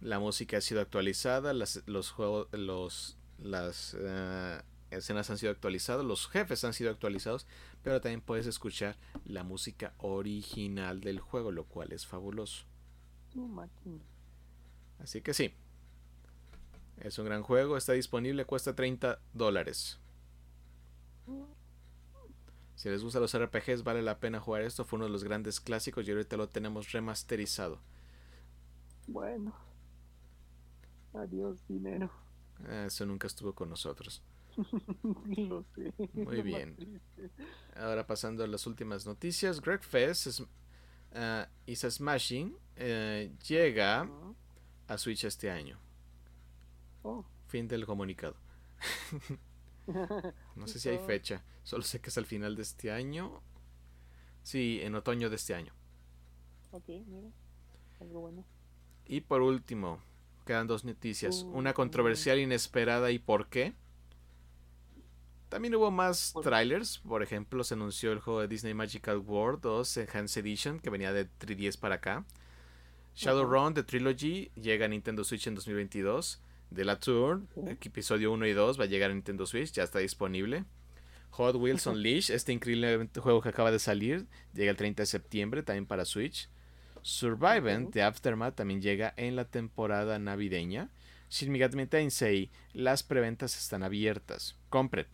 La 0.00 0.18
música 0.18 0.56
ha 0.56 0.60
sido 0.60 0.80
actualizada, 0.80 1.52
las, 1.52 1.82
los 1.86 2.10
juegos, 2.10 2.48
los, 2.52 3.16
las 3.38 3.96
eh, 3.98 4.60
escenas 4.90 5.30
han 5.30 5.38
sido 5.38 5.52
actualizadas, 5.52 6.04
los 6.04 6.26
jefes 6.28 6.64
han 6.64 6.72
sido 6.72 6.90
actualizados, 6.90 7.46
pero 7.84 8.00
también 8.00 8.20
puedes 8.20 8.48
escuchar 8.48 8.96
la 9.24 9.44
música 9.44 9.94
original 9.98 11.00
del 11.00 11.20
juego, 11.20 11.52
lo 11.52 11.64
cual 11.64 11.92
es 11.92 12.04
fabuloso. 12.04 12.64
Así 14.98 15.22
que 15.22 15.34
sí, 15.34 15.54
es 17.02 17.18
un 17.18 17.26
gran 17.26 17.42
juego, 17.42 17.76
está 17.76 17.92
disponible, 17.92 18.44
cuesta 18.44 18.74
30 18.74 19.20
dólares. 19.32 19.98
Si 22.76 22.88
les 22.88 23.02
gustan 23.02 23.22
los 23.22 23.36
RPGs, 23.36 23.84
vale 23.84 24.02
la 24.02 24.18
pena 24.18 24.40
jugar 24.40 24.62
esto. 24.62 24.84
Fue 24.84 24.96
uno 24.96 25.06
de 25.06 25.12
los 25.12 25.22
grandes 25.22 25.60
clásicos 25.60 26.06
y 26.06 26.10
ahorita 26.10 26.36
lo 26.36 26.48
tenemos 26.48 26.90
remasterizado. 26.90 27.80
Bueno. 29.06 29.54
Adiós, 31.14 31.58
dinero. 31.68 32.10
Ah, 32.66 32.86
Eso 32.86 33.06
nunca 33.06 33.26
estuvo 33.26 33.54
con 33.54 33.68
nosotros. 33.68 34.22
Lo 35.36 35.64
sé. 35.74 35.92
Muy 36.12 36.42
bien. 36.42 37.00
Ahora 37.76 38.06
pasando 38.06 38.44
a 38.44 38.46
las 38.46 38.66
últimas 38.66 39.06
noticias, 39.06 39.60
Greg 39.60 39.82
Fest 39.82 40.26
es, 40.26 40.42
is 41.66 41.84
a 41.84 41.90
Smashing 41.90 42.56
eh, 42.76 43.32
llega 43.46 44.08
a 44.88 44.98
Switch 44.98 45.24
este 45.24 45.50
año. 45.50 45.78
Oh. 47.02 47.24
Fin 47.48 47.68
del 47.68 47.86
comunicado. 47.86 48.36
No 50.56 50.68
sé 50.68 50.78
si 50.78 50.88
hay 50.88 50.98
Oh. 50.98 51.04
fecha, 51.06 51.42
solo 51.64 51.82
sé 51.82 52.00
que 52.00 52.10
es 52.10 52.16
al 52.18 52.24
final 52.26 52.54
de 52.54 52.62
este 52.62 52.92
año. 52.92 53.42
Sí, 54.42 54.78
en 54.82 54.94
otoño 54.94 55.28
de 55.28 55.36
este 55.36 55.54
año. 55.54 55.72
ok, 56.70 56.88
mira. 57.06 57.28
Algo 58.00 58.20
bueno. 58.20 58.44
Y 59.06 59.20
por 59.22 59.42
último, 59.42 60.00
quedan 60.46 60.66
dos 60.68 60.84
noticias. 60.84 61.42
Uh, 61.42 61.50
Una 61.58 61.74
controversial 61.74 62.38
inesperada 62.38 63.10
y 63.10 63.18
por 63.18 63.48
qué. 63.48 63.74
También 65.48 65.74
hubo 65.74 65.90
más 65.90 66.32
trailers. 66.42 66.98
Por 67.00 67.22
ejemplo, 67.22 67.62
se 67.64 67.74
anunció 67.74 68.12
el 68.12 68.20
juego 68.20 68.40
de 68.40 68.48
Disney 68.48 68.74
Magical 68.74 69.18
World 69.18 69.60
2 69.62 69.96
Enhanced 69.98 70.40
Edition 70.40 70.80
que 70.80 70.90
venía 70.90 71.12
de 71.12 71.28
3DS 71.28 71.78
para 71.78 71.96
acá. 71.96 72.24
Shadowrun 73.14 73.74
The 73.74 73.82
Trilogy 73.82 74.50
llega 74.54 74.86
a 74.86 74.88
Nintendo 74.88 75.22
Switch 75.24 75.46
en 75.46 75.54
2022. 75.54 76.41
The 76.74 76.84
La 76.84 76.98
Tour, 76.98 77.42
episodio 77.80 78.32
1 78.32 78.46
y 78.46 78.52
2 78.52 78.80
va 78.80 78.84
a 78.84 78.86
llegar 78.86 79.10
a 79.10 79.14
Nintendo 79.14 79.46
Switch, 79.46 79.72
ya 79.72 79.82
está 79.82 79.98
disponible. 79.98 80.64
Hot 81.30 81.56
Wheels 81.56 81.86
Unleashed, 81.86 82.34
este 82.34 82.52
increíble 82.52 83.08
juego 83.18 83.40
que 83.40 83.48
acaba 83.48 83.70
de 83.70 83.78
salir, 83.78 84.26
llega 84.52 84.70
el 84.70 84.76
30 84.76 85.02
de 85.02 85.06
septiembre 85.06 85.62
también 85.62 85.86
para 85.86 86.04
Switch. 86.04 86.48
Survivant. 87.02 87.92
The 87.92 88.02
Aftermath 88.02 88.54
también 88.54 88.80
llega 88.80 89.12
en 89.16 89.36
la 89.36 89.46
temporada 89.46 90.18
navideña. 90.18 90.90
Shin 91.30 91.50
Megami 91.50 91.86
Tensei, 91.86 92.50
las 92.74 93.02
preventas 93.02 93.56
están 93.56 93.82
abiertas. 93.82 94.56
Compren. 94.68 95.06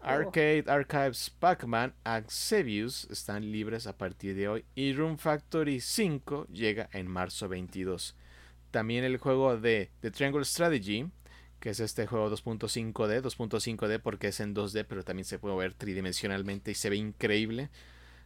Oh. 0.00 0.06
Arcade 0.06 0.64
Archives 0.66 1.30
Pac-Man 1.30 1.94
Axevius 2.04 3.06
están 3.10 3.50
libres 3.50 3.86
a 3.86 3.96
partir 3.96 4.34
de 4.34 4.48
hoy. 4.48 4.64
Y 4.74 4.92
Room 4.92 5.18
Factory 5.18 5.80
5 5.80 6.48
llega 6.48 6.88
en 6.92 7.06
marzo 7.06 7.48
22. 7.48 8.16
También 8.74 9.04
el 9.04 9.18
juego 9.18 9.56
de 9.56 9.92
The 10.00 10.10
Triangle 10.10 10.44
Strategy, 10.44 11.06
que 11.60 11.70
es 11.70 11.78
este 11.78 12.08
juego 12.08 12.28
2.5D, 12.28 13.22
2.5D 13.22 14.00
porque 14.02 14.26
es 14.28 14.40
en 14.40 14.52
2D, 14.52 14.84
pero 14.88 15.04
también 15.04 15.24
se 15.24 15.38
puede 15.38 15.54
ver 15.54 15.74
tridimensionalmente 15.74 16.72
y 16.72 16.74
se 16.74 16.90
ve 16.90 16.96
increíble. 16.96 17.70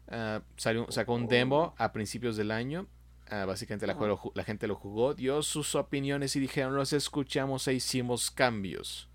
Ah, 0.09 0.40
salió- 0.57 0.90
sacó 0.90 1.12
un 1.12 1.28
demo 1.28 1.74
a 1.76 1.92
principios 1.92 2.38
del 2.38 2.51
año. 2.51 2.86
Ah, 3.28 3.44
básicamente 3.44 3.86
la, 3.86 3.92
juego- 3.92 4.32
gente 4.46 4.66
lo 4.66 4.74
jugó, 4.74 5.12
dio 5.12 5.42
sus 5.42 5.74
opiniones 5.74 6.34
y 6.34 6.40
dijeron, 6.40 6.74
los 6.74 6.94
escuchamos 6.94 7.68
e 7.68 7.74
hicimos 7.74 8.30
cambios. 8.30 9.07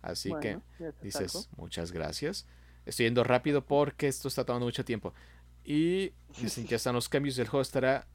Así 0.00 0.28
que 0.40 0.58
Bueno, 0.78 0.94
dices, 1.02 1.32
saco. 1.32 1.46
muchas 1.56 1.90
gracias. 1.90 2.46
Estoy 2.86 3.06
yendo 3.06 3.24
rápido 3.24 3.66
porque 3.66 4.06
esto 4.06 4.28
está 4.28 4.44
tomando 4.44 4.66
mucho 4.66 4.84
tiempo. 4.84 5.12
Y 5.64 6.12
dicen 6.40 6.68
que 6.68 6.76
están 6.76 6.94
los 6.94 7.08
cambios. 7.08 7.36
El 7.38 7.48
juego 7.48 7.62
estará 7.62 8.06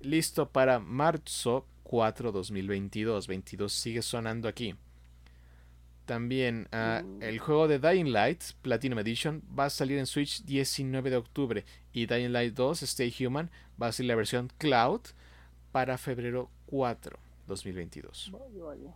listo 0.00 0.50
para 0.50 0.80
marzo 0.80 1.68
4 1.84 2.32
2022. 2.32 3.26
22 3.28 3.72
sigue 3.72 4.02
sonando 4.02 4.48
aquí. 4.48 4.74
También 6.04 6.68
uh, 6.70 7.22
el 7.22 7.38
juego 7.38 7.66
de 7.66 7.78
Dying 7.78 8.12
Light 8.12 8.42
Platinum 8.60 8.98
Edition 8.98 9.42
va 9.58 9.66
a 9.66 9.70
salir 9.70 9.98
en 9.98 10.06
Switch 10.06 10.44
19 10.44 11.08
de 11.08 11.16
octubre 11.16 11.64
y 11.94 12.04
Dying 12.04 12.30
Light 12.30 12.54
2 12.54 12.82
Stay 12.82 13.14
Human 13.20 13.50
va 13.80 13.86
a 13.86 13.92
salir 13.92 14.10
la 14.10 14.16
versión 14.16 14.50
Cloud 14.58 15.00
para 15.72 15.96
febrero 15.96 16.50
4, 16.66 17.18
2022. 17.46 18.30
Vale, 18.32 18.60
vale. 18.60 18.94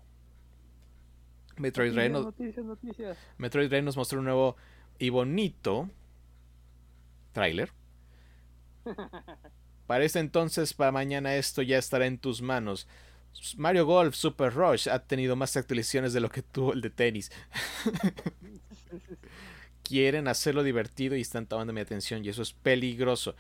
Metroid 1.57 1.93
Dread 1.93 2.11
nos, 2.11 2.27
Noticias, 2.27 2.65
noticias. 2.65 3.19
Metroid 3.39 3.73
nos 3.83 3.97
mostró 3.97 4.19
un 4.19 4.27
nuevo 4.27 4.57
y 4.99 5.09
bonito 5.09 5.89
tráiler. 7.33 7.73
Para 9.89 10.05
este 10.05 10.19
entonces, 10.19 10.75
para 10.75 10.93
mañana 10.93 11.37
esto 11.37 11.63
ya 11.63 11.79
estará 11.79 12.05
en 12.05 12.19
tus 12.19 12.43
manos. 12.43 12.87
Mario 13.57 13.87
Golf 13.87 14.15
Super 14.15 14.53
Rush 14.53 14.87
ha 14.87 14.99
tenido 14.99 15.35
más 15.35 15.57
actualizaciones 15.57 16.13
de 16.13 16.21
lo 16.21 16.29
que 16.29 16.43
tuvo 16.43 16.75
el 16.75 16.83
de 16.83 16.91
tenis. 16.91 17.33
Quieren 19.83 20.29
hacerlo 20.29 20.63
divertido 20.63 21.17
y 21.17 21.23
están 21.23 21.47
tomando 21.47 21.73
mi 21.73 21.81
atención 21.81 22.23
y 22.23 22.29
eso 22.29 22.43
es 22.43 22.53
peligroso. 22.53 23.35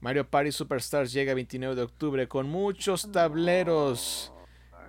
Mario 0.00 0.28
Party 0.28 0.50
Superstars 0.50 1.12
llega 1.12 1.30
el 1.30 1.36
29 1.36 1.76
de 1.76 1.82
octubre 1.82 2.26
con 2.26 2.48
muchos 2.48 3.12
tableros. 3.12 4.32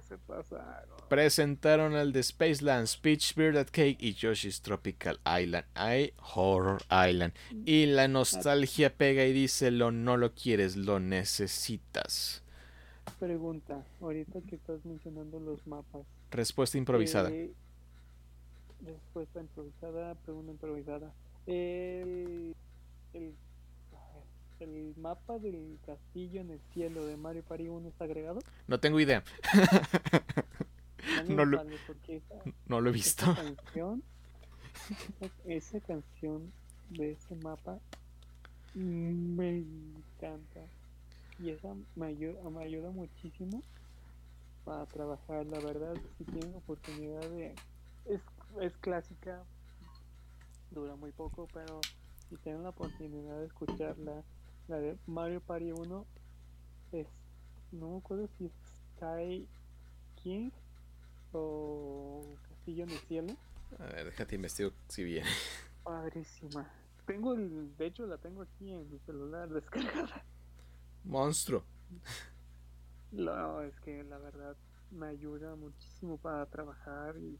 Se 0.07 0.17
pasaron. 0.17 0.98
Presentaron 1.09 1.93
el 1.95 2.11
de 2.13 2.21
Spacelands, 2.21 2.95
Peach 2.97 3.33
Bearded 3.35 3.67
Cake 3.71 3.97
y 3.99 4.13
Yoshi's 4.13 4.61
Tropical 4.61 5.19
Island. 5.25 5.65
Hay 5.73 6.13
Horror 6.35 6.81
Island. 6.91 7.33
Y 7.65 7.87
la 7.87 8.07
nostalgia 8.07 8.95
pega 8.95 9.25
y 9.25 9.33
dice: 9.33 9.71
lo 9.71 9.91
no 9.91 10.17
lo 10.17 10.33
quieres, 10.33 10.75
lo 10.77 10.99
necesitas. 10.99 12.43
Pregunta, 13.19 13.83
ahorita 14.01 14.39
que 14.47 14.55
estás 14.55 14.85
mencionando 14.85 15.39
los 15.39 15.65
mapas. 15.65 16.03
Respuesta 16.31 16.77
improvisada. 16.77 17.31
eh, 17.31 17.51
respuesta 18.85 19.39
improvisada, 19.41 20.13
pregunta 20.15 20.51
improvisada. 20.51 21.11
El, 21.47 22.55
el 24.59 24.93
mapa 24.97 25.39
del 25.39 25.79
castillo 25.85 26.41
en 26.41 26.51
el 26.51 26.59
cielo 26.73 27.05
de 27.07 27.17
Mario 27.17 27.43
Party 27.43 27.67
1 27.67 27.87
está 27.89 28.03
agregado. 28.03 28.41
No 28.67 28.79
tengo 28.79 28.99
idea. 28.99 29.23
No 31.27 31.45
lo- 31.45 31.61
esa, 31.61 32.33
No 32.67 32.81
lo 32.81 32.89
he 32.89 32.93
esa 32.97 33.25
visto. 33.25 33.35
canción, 33.35 34.03
esa, 35.19 35.33
esa 35.45 35.79
canción 35.81 36.51
de 36.89 37.11
ese 37.11 37.35
mapa 37.35 37.79
me 38.75 39.59
encanta. 39.59 40.61
Y 41.39 41.51
esa 41.51 41.73
me 41.95 42.07
ayuda, 42.07 42.49
me 42.49 42.63
ayuda 42.63 42.89
muchísimo 42.91 43.61
para 44.65 44.85
trabajar. 44.85 45.45
La 45.45 45.59
verdad, 45.59 45.95
si 46.17 46.25
tienen 46.25 46.53
oportunidad 46.55 47.21
de. 47.29 47.55
Es, 48.05 48.21
es 48.61 48.75
clásica, 48.77 49.43
dura 50.71 50.95
muy 50.95 51.11
poco, 51.11 51.47
pero 51.53 51.79
si 52.29 52.35
tienen 52.37 52.63
la 52.63 52.69
oportunidad 52.69 53.39
de 53.39 53.45
escucharla, 53.45 54.23
la 54.67 54.77
de 54.79 54.97
Mario 55.07 55.41
Party 55.41 55.71
1, 55.71 56.05
es. 56.91 57.07
No 57.71 57.89
me 57.91 57.97
acuerdo 57.99 58.27
si 58.37 58.45
es 58.47 58.51
Sky 58.97 59.47
King 60.23 60.49
o 61.33 62.25
Castillo 62.47 62.83
en 62.83 62.89
el 62.89 62.99
Cielo. 62.99 63.37
A 63.77 63.85
ver, 63.85 64.05
déjate 64.05 64.35
investigo 64.35 64.71
si 64.87 65.03
bien. 65.03 65.25
Padrísima. 65.83 66.69
Tengo 67.05 67.33
el, 67.33 67.75
de 67.77 67.87
hecho 67.87 68.05
la 68.05 68.17
tengo 68.17 68.43
aquí 68.43 68.71
en 68.71 68.89
mi 68.89 68.99
celular 68.99 69.49
descargada. 69.49 70.23
Monstruo. 71.03 71.63
No, 73.11 73.61
es 73.61 73.79
que 73.79 74.03
la 74.03 74.19
verdad 74.19 74.55
me 74.91 75.07
ayuda 75.07 75.55
muchísimo 75.55 76.17
para 76.17 76.45
trabajar 76.45 77.17
y 77.17 77.39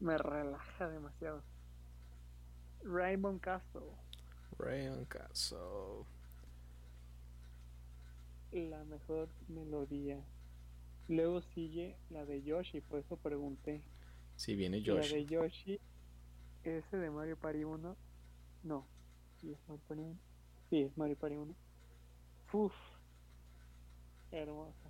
me 0.00 0.18
relaja 0.18 0.88
demasiado. 0.88 1.42
Raymond 2.82 3.40
Castle, 3.40 3.92
Rayon 4.58 5.04
Castle. 5.06 6.04
la 8.52 8.84
mejor 8.84 9.28
melodía. 9.48 10.22
Luego 11.10 11.42
sigue 11.42 11.96
la 12.08 12.24
de 12.24 12.40
Yoshi, 12.40 12.80
por 12.82 13.00
eso 13.00 13.16
pregunté. 13.16 13.82
Si 14.36 14.54
viene 14.54 14.80
La 14.80 14.94
de 14.94 15.26
Yoshi. 15.26 15.26
Yoshi, 15.26 15.80
ese 16.62 16.96
de 16.96 17.10
Mario 17.10 17.36
Party 17.36 17.64
1, 17.64 17.96
no. 18.62 18.86
¿Sí 19.40 19.50
es 19.50 19.58
Mario 19.66 19.82
Party 19.88 20.02
1? 20.02 20.18
Sí, 20.70 20.82
es 20.82 20.96
Mario 20.96 21.16
Party 21.16 21.34
1. 21.34 21.54
Uf, 22.52 22.72
hermosa. 24.30 24.88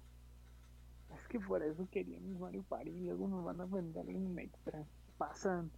Es 1.14 1.26
que 1.28 1.40
por 1.40 1.62
eso 1.62 1.88
queríamos 1.90 2.38
Mario 2.38 2.64
Party 2.64 2.90
luego 2.90 3.26
nos 3.26 3.42
van 3.42 3.62
a 3.62 3.64
vender 3.64 4.04
un 4.14 4.38
extra. 4.38 4.84
Pasan. 5.16 5.70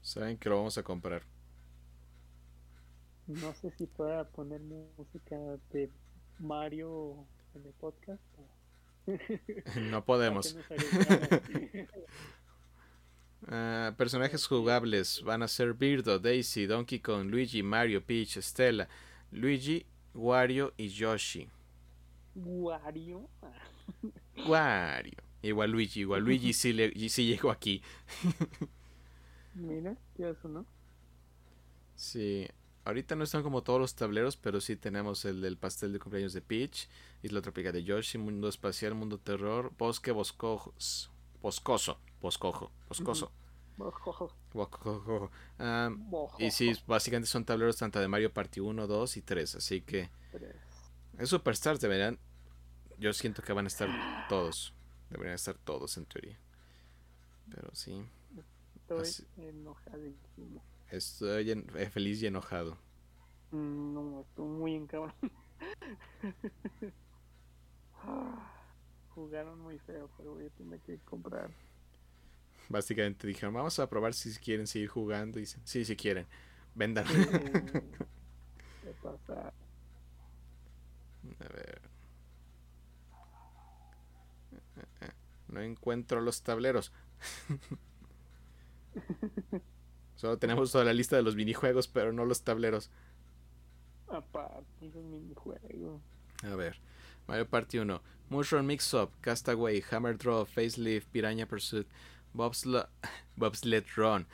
Saben 0.00 0.38
que 0.38 0.48
lo 0.48 0.56
vamos 0.56 0.78
a 0.78 0.82
comprar. 0.82 1.24
No 3.26 3.52
sé 3.52 3.70
si 3.72 3.86
pueda 3.86 4.24
poner 4.24 4.62
música 4.62 5.36
de 5.72 5.90
Mario 6.38 7.26
en 7.54 7.66
el 7.66 7.72
podcast. 7.74 8.22
No 9.76 10.04
podemos. 10.04 10.56
Ah, 13.48 13.92
personajes 13.98 14.46
jugables 14.46 15.20
van 15.24 15.42
a 15.42 15.48
ser 15.48 15.74
Birdo, 15.74 16.20
Daisy, 16.20 16.66
Donkey 16.66 17.00
Kong, 17.00 17.28
Luigi, 17.28 17.60
Mario, 17.60 18.00
Peach, 18.00 18.38
Stella, 18.38 18.88
Luigi, 19.32 19.84
Wario 20.14 20.72
y 20.76 20.88
Yoshi. 20.88 21.48
Wario. 22.36 23.28
Wario. 24.46 25.18
Igual 25.42 25.72
Luigi, 25.72 26.00
igual 26.00 26.22
Luigi 26.24 26.52
sí, 26.52 26.72
le, 26.72 26.92
sí 27.08 27.26
llegó 27.26 27.50
aquí. 27.50 27.82
Mira, 29.54 29.96
¿qué 30.14 30.30
eso, 30.30 30.48
no? 30.48 30.64
Sí. 31.96 32.48
Ahorita 32.84 33.14
no 33.14 33.22
están 33.24 33.42
como 33.44 33.62
todos 33.62 33.78
los 33.80 33.94
tableros, 33.94 34.36
pero 34.36 34.60
sí 34.60 34.74
tenemos 34.76 35.24
el 35.24 35.40
del 35.40 35.56
pastel 35.56 35.92
de 35.92 36.00
cumpleaños 36.00 36.32
de 36.32 36.40
Peach, 36.42 36.88
Isla 37.22 37.40
Tropical 37.40 37.72
de 37.72 37.84
Yoshi, 37.84 38.18
Mundo 38.18 38.48
Espacial, 38.48 38.94
Mundo 38.94 39.18
Terror, 39.18 39.72
Bosque 39.78 40.10
Boscojo, 40.10 40.74
Boscoso, 41.40 41.98
Boscojo, 42.20 42.72
Boscoso, 42.88 43.30
Boscojo. 44.52 45.30
Y 46.38 46.50
sí, 46.50 46.72
básicamente 46.86 47.28
son 47.28 47.44
tableros 47.44 47.76
tanto 47.76 48.00
de 48.00 48.08
Mario 48.08 48.32
Party 48.32 48.58
1, 48.60 48.86
2 48.86 49.16
y 49.16 49.22
3, 49.22 49.54
así 49.54 49.80
que 49.82 50.10
es 51.18 51.28
Superstars 51.28 51.80
deberían, 51.80 52.18
yo 52.98 53.12
siento 53.12 53.42
que 53.42 53.52
van 53.52 53.66
a 53.66 53.68
estar 53.68 53.88
todos, 54.28 54.74
deberían 55.08 55.34
estar 55.36 55.54
todos 55.56 55.96
en 55.98 56.06
teoría. 56.06 56.38
Pero 57.48 57.70
sí, 57.74 58.04
Estoy 58.76 59.02
Así- 59.02 59.26
enojadísimo. 59.36 60.62
Estoy 60.92 61.50
en- 61.50 61.66
eh, 61.76 61.90
feliz 61.90 62.22
y 62.22 62.26
enojado. 62.28 62.78
Mm, 63.52 63.94
No, 63.94 64.20
estoy 64.22 64.48
muy 64.48 64.74
encabrón. 64.74 65.12
Jugaron 69.14 69.60
muy 69.60 69.78
feo, 69.78 70.08
pero 70.16 70.32
voy 70.34 70.46
a 70.46 70.50
tener 70.50 70.80
que 70.80 70.98
comprar. 71.00 71.50
Básicamente 72.68 73.26
dijeron, 73.26 73.54
vamos 73.54 73.78
a 73.78 73.88
probar 73.88 74.14
si 74.14 74.32
quieren 74.38 74.66
seguir 74.66 74.88
jugando. 74.88 75.38
Y 75.38 75.42
dicen, 75.42 75.60
sí, 75.64 75.84
si 75.84 75.96
quieren, 75.96 76.26
vendan. 76.74 77.04
¿Qué 78.82 78.92
pasa? 79.02 79.52
A 81.40 81.48
ver. 81.52 81.80
No 85.48 85.60
encuentro 85.60 86.20
los 86.20 86.42
tableros. 86.42 86.92
Solo 90.22 90.38
tenemos 90.38 90.70
toda 90.70 90.84
la 90.84 90.92
lista 90.92 91.16
de 91.16 91.22
los 91.22 91.34
minijuegos, 91.34 91.88
pero 91.88 92.12
no 92.12 92.24
los 92.24 92.42
tableros. 92.42 92.90
Aparte, 94.06 94.86
es 94.86 94.94
un 94.94 95.10
minijuego. 95.10 96.00
A 96.44 96.54
ver. 96.54 96.76
Mario 97.26 97.48
Party 97.48 97.80
1. 97.80 98.00
Mushroom 98.30 98.66
Mix 98.66 98.94
Up, 98.94 99.10
Castaway, 99.20 99.82
Hammer 99.90 100.16
Draw, 100.16 100.44
Facelift, 100.44 101.08
Piranha 101.10 101.44
Pursuit, 101.44 101.88
Bobsled 102.34 103.84
Run, 103.96 104.26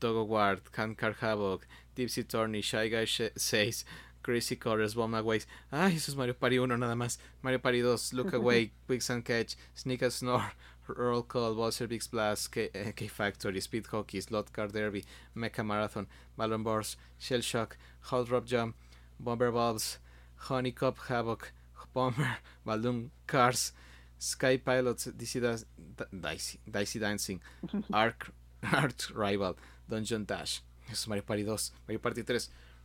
Togo 0.00 0.24
Ward, 0.24 0.62
Handcar 0.76 1.14
Havoc, 1.20 1.64
Tipsy 1.94 2.24
Tourney, 2.24 2.60
Shy 2.60 2.88
Guy 2.88 3.04
6, 3.04 3.84
Crazy 4.24 4.56
Colors, 4.56 4.96
Bomb 4.96 5.14
Aways. 5.14 5.46
Ay, 5.70 5.94
eso 5.94 6.10
es 6.10 6.16
Mario 6.16 6.34
Party 6.34 6.58
1 6.58 6.76
nada 6.76 6.96
más. 6.96 7.20
Mario 7.40 7.60
Party 7.60 7.82
2, 7.82 8.14
Look 8.14 8.32
Away, 8.34 8.72
Quicksand 8.88 9.24
Catch, 9.24 9.54
Sneak 9.76 10.02
and 10.02 10.12
Snore, 10.12 10.54
Roll 10.88 11.22
Call, 11.22 11.70
Big 11.88 12.02
Blast, 12.10 12.52
K, 12.52 12.68
eh, 12.74 12.92
K 12.92 13.06
Factory, 13.08 13.60
Speed 13.60 13.86
Hockey, 13.86 14.20
Slot 14.20 14.52
Car 14.52 14.68
Derby, 14.68 15.04
Mecha 15.36 15.64
Marathon, 15.64 16.06
Ballon 16.36 16.62
Bars, 16.62 16.96
Shell 17.18 17.40
Shock, 17.40 17.76
Hot 18.00 18.26
Drop 18.26 18.44
Jump, 18.46 18.76
Bomber 19.18 19.50
Bulbs, 19.50 19.98
Honey 20.36 20.72
Cup 20.72 20.98
Havoc, 21.08 21.52
Bomber, 21.92 22.38
Balloon 22.64 23.10
Cars, 23.26 23.72
Sky 24.18 24.56
Pilots, 24.58 25.04
Dicey, 25.06 25.40
Dicey, 25.40 26.58
Dicey 26.70 26.98
Dancing, 26.98 27.40
Arc, 27.92 28.30
Arc 28.72 28.94
Rival, 29.14 29.56
Dungeon 29.88 30.24
Dash, 30.24 30.62
es 30.90 31.06
Mario 31.06 31.22
Party 31.22 31.44
2, 31.44 31.56
Mario 31.88 31.98
Party 31.98 32.22
3, 32.22 32.38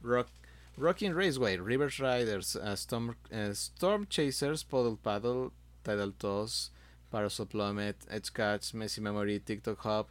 Rock, 0.03 0.27
Rocking 0.77 1.13
Raceway, 1.13 1.57
Rivers 1.57 1.99
Riders, 1.99 2.55
uh, 2.55 2.75
Storm, 2.75 3.15
uh, 3.33 3.53
Storm 3.53 4.07
Chasers, 4.09 4.63
Puddle 4.63 4.97
Paddle, 4.97 5.51
Tidal 5.83 6.11
Toss, 6.17 6.71
Parasol 7.11 7.45
Plummet, 7.47 7.95
Edge 8.09 8.33
Catch, 8.33 8.73
Messi 8.73 8.99
Memory, 8.99 9.39
TikTok 9.39 9.79
Hub, 9.79 10.07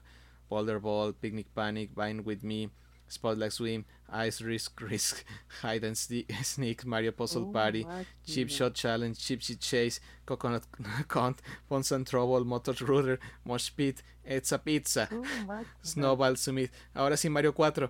Boulder 0.48 0.78
Ball, 0.80 1.12
Picnic 1.12 1.46
Panic, 1.54 1.90
Vine 1.94 2.22
With 2.24 2.42
Me, 2.44 2.68
Spotlight 3.08 3.52
Swim, 3.52 3.84
Ice 4.12 4.40
Risk 4.42 4.80
Risk, 4.90 5.24
Hide 5.62 5.84
and 5.84 5.96
Sneak, 5.96 6.84
Mario 6.86 7.10
Puzzle 7.12 7.46
Oh, 7.48 7.52
Party. 7.52 7.86
Chip 8.26 8.48
Shot 8.50 8.74
Challenge, 8.74 9.18
Chip 9.18 9.40
Sheet 9.42 9.60
Chase, 9.60 10.00
Coconut 10.26 10.62
Count, 11.08 11.40
Pons 11.68 11.90
and 11.92 12.06
Trouble, 12.06 12.44
Motor 12.44 12.74
Router, 12.84 13.18
Mosh 13.44 13.70
Pit, 13.76 14.02
It's 14.24 14.52
a 14.52 14.58
Pizza, 14.58 15.08
Oh. 15.12 15.24
Snowball 15.82 16.36
Summit. 16.36 16.70
Ahora 16.94 17.16
sí, 17.16 17.28
Mario 17.30 17.52
4. 17.52 17.88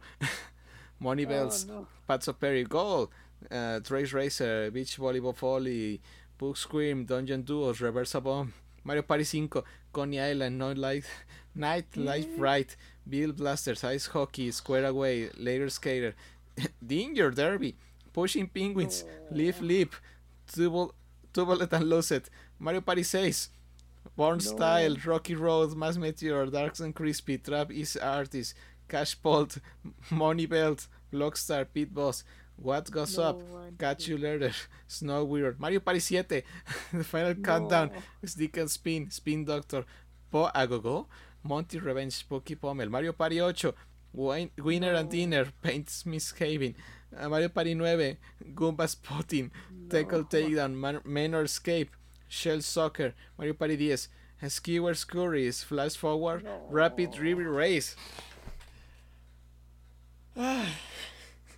Money 1.01 1.25
Oh, 1.25 1.29
Bells, 1.29 1.67
no. 1.67 1.87
Pats 2.07 2.29
of 2.29 2.39
Perry, 2.39 2.65
Goal, 2.65 3.11
uh, 3.51 3.81
Trace 3.81 4.13
Racer, 4.13 4.71
Beach 4.71 4.97
Volleyball 4.99 5.35
Volley, 5.35 6.01
Book 6.39 6.57
Scream, 6.57 7.05
Dungeon 7.07 7.43
Duos, 7.43 7.79
Reversa 7.81 8.23
Bomb, 8.23 8.53
Mario 8.85 9.03
Party 9.03 9.24
5, 9.24 9.62
Coney 9.93 10.20
Island, 10.20 10.59
No 10.59 10.72
Light, 10.72 11.05
Night 11.55 11.97
Life 11.97 12.28
Right, 12.39 12.74
Bill 13.09 13.33
Blasters, 13.33 13.85
Ice 13.85 14.07
Hockey, 14.07 14.51
Square 14.51 14.87
Away, 14.87 15.31
Later 15.37 15.68
Skater, 15.68 16.14
Danger 16.87 17.31
Derby, 17.31 17.76
Pushing 18.12 18.47
Penguins, 18.49 19.05
Leaf 19.31 19.61
Leap, 19.61 19.95
Two 20.53 20.70
Bullet 21.33 21.72
and 21.72 21.89
Lose 21.89 22.11
It, 22.12 22.28
Mario 22.59 22.81
Party 22.81 23.03
6, 23.03 23.51
Born 24.16 24.39
No. 24.39 24.45
Style, 24.45 24.97
Rocky 25.05 25.35
Road, 25.35 25.76
Mass 25.76 25.97
Meteor, 25.97 26.47
Darks 26.47 26.81
and 26.81 26.95
Crispy, 26.95 27.39
Trap 27.39 27.70
is 27.70 27.97
Artist, 27.97 28.55
Cash 28.89 29.14
Bolt, 29.16 29.59
Money 30.11 30.47
Belt, 30.47 30.87
Blockstar, 31.12 31.66
Pit 31.72 31.95
Boss, 31.95 32.24
What 32.61 32.91
Goes 32.91 33.17
No 33.17 33.25
Up. 33.25 33.43
Catch 33.79 34.09
You 34.09 34.19
Later, 34.19 34.53
Snow 34.87 35.25
Weird, 35.25 35.59
Mario 35.59 35.81
Party 35.81 36.01
7, 36.01 36.43
The 36.93 37.05
Final 37.05 37.35
Countdown, 37.37 37.91
Stick 38.25 38.57
and 38.59 38.71
Spin, 38.71 39.11
Spin 39.11 39.45
Doctor, 39.45 39.85
Po 40.31 40.51
Agogo, 40.55 41.07
Monty 41.43 41.79
Revenge, 41.79 42.29
Pokey 42.29 42.57
Pommel, 42.57 42.91
Mario 42.91 43.13
Party 43.13 43.39
8, 43.39 43.73
Win- 44.13 44.51
Winner 44.59 44.93
and 44.95 45.09
No. 45.09 45.13
Dinner, 45.13 45.47
Paints 45.63 46.03
Mishaving, 46.05 46.75
uh, 47.17 47.29
Mario 47.29 47.49
Party 47.49 47.75
9, 47.75 48.17
Goomba 48.55 48.87
Spotting, 48.89 49.51
Tackle 49.89 50.19
No. 50.21 50.25
Takedown, 50.25 50.75
Man- 50.75 51.01
Manor 51.05 51.45
Escape, 51.45 51.91
Shell 52.29 52.61
Soccer, 52.61 53.15
Mario 53.39 53.55
Party 53.55 53.77
10, 53.77 54.51
Skewer 54.51 54.93
Scurries, 54.95 55.63
Flash 55.65 55.97
Forward, 55.97 56.47
Rapid 56.69 57.17
River 57.19 57.51
Race. 57.51 57.97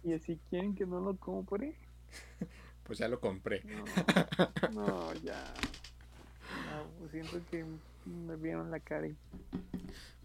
Y 0.04 0.12
así 0.14 0.38
quieren 0.50 0.74
que 0.74 0.86
no 0.86 1.00
lo 1.00 1.16
compre. 1.16 1.74
Pues 2.84 2.98
ya 2.98 3.06
lo 3.06 3.20
compré. 3.20 3.62
No, 3.64 3.84
no 4.72 5.14
ya. 5.22 5.54
No, 6.66 6.84
pues 6.98 7.12
siento 7.12 7.40
que 7.48 7.64
me 8.04 8.34
vieron 8.34 8.72
la 8.72 8.80
cara 8.80 9.06
y 9.06 9.16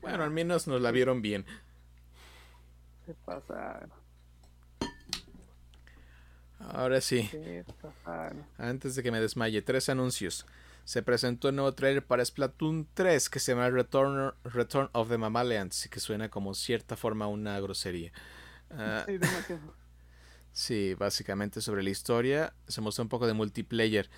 Bueno, 0.01 0.23
al 0.23 0.31
menos 0.31 0.67
nos 0.67 0.81
la 0.81 0.89
vieron 0.89 1.21
bien. 1.21 1.45
se 3.05 3.13
pasaron. 3.13 3.91
Ahora 6.59 6.99
sí. 6.99 7.27
Se 7.31 7.63
pasaron. 7.79 8.43
Antes 8.57 8.95
de 8.95 9.03
que 9.03 9.11
me 9.11 9.21
desmaye, 9.21 9.61
tres 9.61 9.87
anuncios. 9.89 10.45
Se 10.83 11.03
presentó 11.03 11.49
el 11.49 11.55
nuevo 11.55 11.73
trailer 11.75 12.03
para 12.03 12.25
Splatoon 12.25 12.87
3 12.95 13.29
que 13.29 13.39
se 13.39 13.51
llama 13.53 13.69
Return, 13.69 14.33
Return 14.45 14.89
of 14.93 15.09
the 15.09 15.17
Mammalians 15.19 15.85
y 15.85 15.89
que 15.89 15.99
suena 15.99 16.29
como 16.29 16.55
cierta 16.55 16.97
forma 16.97 17.27
una 17.27 17.59
grosería. 17.59 18.11
Ah, 18.71 19.03
Sí, 19.05 19.17
demasiado. 19.17 19.73
sí, 20.51 20.93
básicamente 20.95 21.61
sobre 21.61 21.83
la 21.83 21.89
historia. 21.89 22.53
Se 22.67 22.81
mostró 22.81 23.03
un 23.03 23.09
poco 23.09 23.27
de 23.27 23.33
multiplayer. 23.33 24.09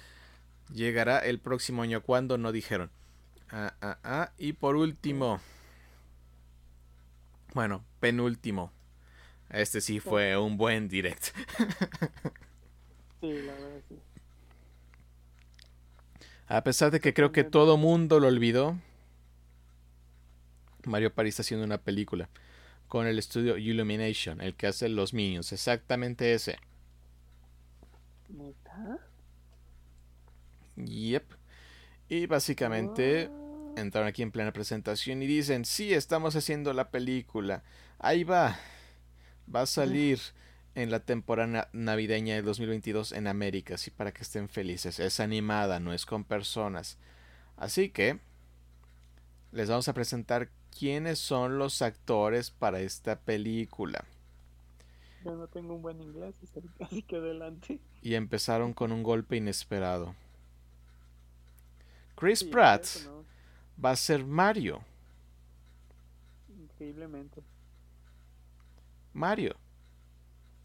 Llegará 0.73 1.19
el 1.19 1.39
próximo 1.39 1.81
año 1.81 2.01
cuando 2.01 2.37
no 2.37 2.51
dijeron. 2.51 2.91
Ah, 3.49 3.73
ah, 3.81 3.97
ah. 4.03 4.31
Y 4.37 4.53
por 4.53 4.75
último. 4.75 5.39
Bueno, 7.53 7.83
penúltimo. 7.99 8.71
Este 9.49 9.81
sí 9.81 9.99
fue 9.99 10.37
un 10.37 10.57
buen 10.57 10.87
direct. 10.87 11.25
Sí, 13.19 13.33
la 13.41 13.53
verdad 13.53 13.81
sí. 13.89 13.99
A 16.47 16.63
pesar 16.63 16.89
de 16.91 16.99
que 16.99 17.13
creo 17.13 17.31
que 17.31 17.43
todo 17.43 17.77
mundo 17.77 18.19
lo 18.19 18.27
olvidó, 18.27 18.77
Mario 20.85 21.13
Party 21.13 21.29
está 21.29 21.41
haciendo 21.41 21.65
una 21.65 21.79
película 21.79 22.29
con 22.89 23.07
el 23.07 23.17
estudio 23.17 23.57
Illumination, 23.57 24.41
el 24.41 24.55
que 24.55 24.67
hace 24.67 24.89
los 24.89 25.13
Minions, 25.13 25.53
exactamente 25.53 26.33
ese. 26.33 26.57
Yep. 30.75 31.23
Y 32.09 32.25
básicamente 32.25 33.29
Ah, 33.29 33.81
entraron 33.81 34.07
aquí 34.07 34.21
en 34.21 34.31
plena 34.31 34.51
presentación 34.51 35.21
y 35.23 35.27
dicen, 35.27 35.65
sí, 35.65 35.93
estamos 35.93 36.35
haciendo 36.35 36.73
la 36.73 36.91
película. 36.91 37.63
Ahí 37.99 38.23
va. 38.23 38.59
Va 39.53 39.61
a 39.61 39.65
salir 39.65 40.19
en 40.75 40.91
la 40.91 40.99
temporada 40.99 41.69
navideña 41.73 42.35
de 42.35 42.41
2022 42.41 43.11
en 43.13 43.27
América, 43.27 43.75
así 43.75 43.91
para 43.91 44.11
que 44.11 44.21
estén 44.23 44.49
felices. 44.49 44.99
Es 44.99 45.19
animada, 45.19 45.79
no 45.79 45.93
es 45.93 46.05
con 46.05 46.23
personas. 46.23 46.97
Así 47.57 47.89
que 47.89 48.19
les 49.51 49.69
vamos 49.69 49.87
a 49.87 49.93
presentar 49.93 50.49
quiénes 50.79 51.19
son 51.19 51.57
los 51.57 51.81
actores 51.81 52.51
para 52.51 52.79
esta 52.79 53.17
película. 53.19 54.05
Yo 55.25 55.35
no 55.35 55.47
tengo 55.47 55.75
un 55.75 55.81
buen 55.81 56.01
inglés, 56.01 56.35
así 56.81 57.01
que- 57.03 57.15
adelante. 57.17 57.79
Y 58.01 58.13
empezaron 58.15 58.73
con 58.73 58.91
un 58.93 59.03
golpe 59.03 59.35
inesperado. 59.35 60.15
Chris 62.15 62.39
Sí, 62.39 62.45
Pratt 62.45 62.85
no, 63.05 63.23
va 63.83 63.91
a 63.91 63.95
ser 63.95 64.25
Mario. 64.25 64.81
Increíblemente. 66.57 67.41
Mario. 69.13 69.55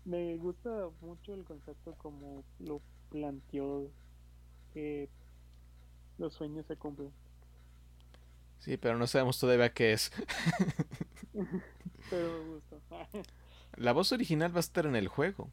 Me 0.04 0.36
gusta 0.36 0.88
mucho 1.00 1.34
el 1.34 1.44
concepto 1.44 1.94
como 1.94 2.44
lo 2.60 2.80
planteó 3.10 3.88
que 4.72 5.08
los 6.18 6.34
sueños 6.34 6.66
se 6.66 6.76
cumplen. 6.76 7.10
Sí, 8.64 8.76
pero 8.78 8.96
no 8.96 9.06
sabemos 9.06 9.38
todavía 9.38 9.72
qué 9.74 9.92
es. 9.92 10.10
Pero 12.10 12.44
me 12.44 12.54
gustó. 12.54 12.80
La 13.76 13.92
voz 13.92 14.12
original 14.12 14.52
va 14.54 14.58
a 14.58 14.60
estar 14.60 14.86
en 14.86 14.94
el 14.96 15.08
juego. 15.08 15.50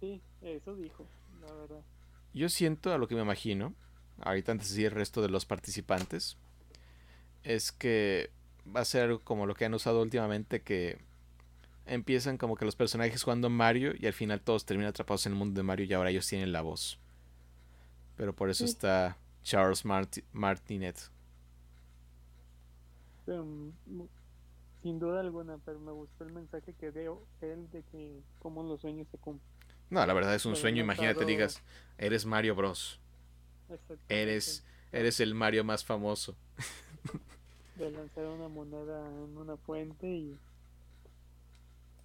sí, 0.00 0.20
eso 0.42 0.74
dijo, 0.76 1.06
la 1.40 1.52
verdad. 1.54 1.80
Yo 2.34 2.48
siento 2.48 2.92
a 2.92 2.98
lo 2.98 3.08
que 3.08 3.14
me 3.14 3.22
imagino, 3.22 3.74
ahorita 4.20 4.52
antes 4.52 4.68
de 4.68 4.74
decir 4.74 4.86
el 4.86 4.92
resto 4.98 5.22
de 5.22 5.28
los 5.30 5.46
participantes, 5.46 6.36
es 7.42 7.72
que 7.72 8.30
va 8.74 8.80
a 8.80 8.84
ser 8.84 9.04
algo 9.04 9.20
como 9.20 9.46
lo 9.46 9.54
que 9.54 9.64
han 9.64 9.72
usado 9.74 10.02
últimamente, 10.02 10.60
que 10.60 10.98
empiezan 11.86 12.36
como 12.36 12.56
que 12.56 12.66
los 12.66 12.76
personajes 12.76 13.22
jugando 13.22 13.48
Mario 13.50 13.94
y 13.98 14.06
al 14.06 14.12
final 14.12 14.40
todos 14.42 14.66
terminan 14.66 14.90
atrapados 14.90 15.24
en 15.26 15.32
el 15.32 15.38
mundo 15.38 15.58
de 15.58 15.62
Mario 15.64 15.86
y 15.86 15.92
ahora 15.94 16.10
ellos 16.10 16.26
tienen 16.28 16.52
la 16.52 16.60
voz. 16.60 16.98
Pero 18.16 18.34
por 18.36 18.50
eso 18.50 18.66
Sí. 18.66 18.72
está 18.72 19.16
Charles 19.42 19.84
Marti- 19.86 20.24
Martinet. 20.32 20.98
Mm, 23.26 23.70
sin 24.82 24.98
duda 24.98 25.20
alguna, 25.20 25.58
pero 25.64 25.78
me 25.78 25.92
gustó 25.92 26.24
el 26.24 26.32
mensaje 26.32 26.72
que 26.74 26.90
dio 26.90 27.22
él 27.42 27.70
de 27.70 27.82
que 27.84 28.22
cómo 28.38 28.62
los 28.62 28.80
sueños 28.80 29.06
se 29.10 29.18
cumplen. 29.18 29.48
No, 29.90 30.04
la 30.06 30.14
verdad 30.14 30.34
es 30.34 30.46
un 30.46 30.52
Pero 30.52 30.60
sueño, 30.62 30.82
imagínate, 30.82 31.24
digas, 31.24 31.62
eres 31.98 32.24
Mario 32.24 32.54
Bros. 32.54 33.00
Eres, 34.08 34.64
eres 34.92 35.20
el 35.20 35.34
Mario 35.34 35.64
más 35.64 35.84
famoso. 35.84 36.36
De 37.76 37.90
lanzar 37.90 38.26
una 38.26 38.48
moneda 38.48 39.08
en 39.08 39.36
una 39.36 39.56
fuente 39.56 40.06
y, 40.06 40.38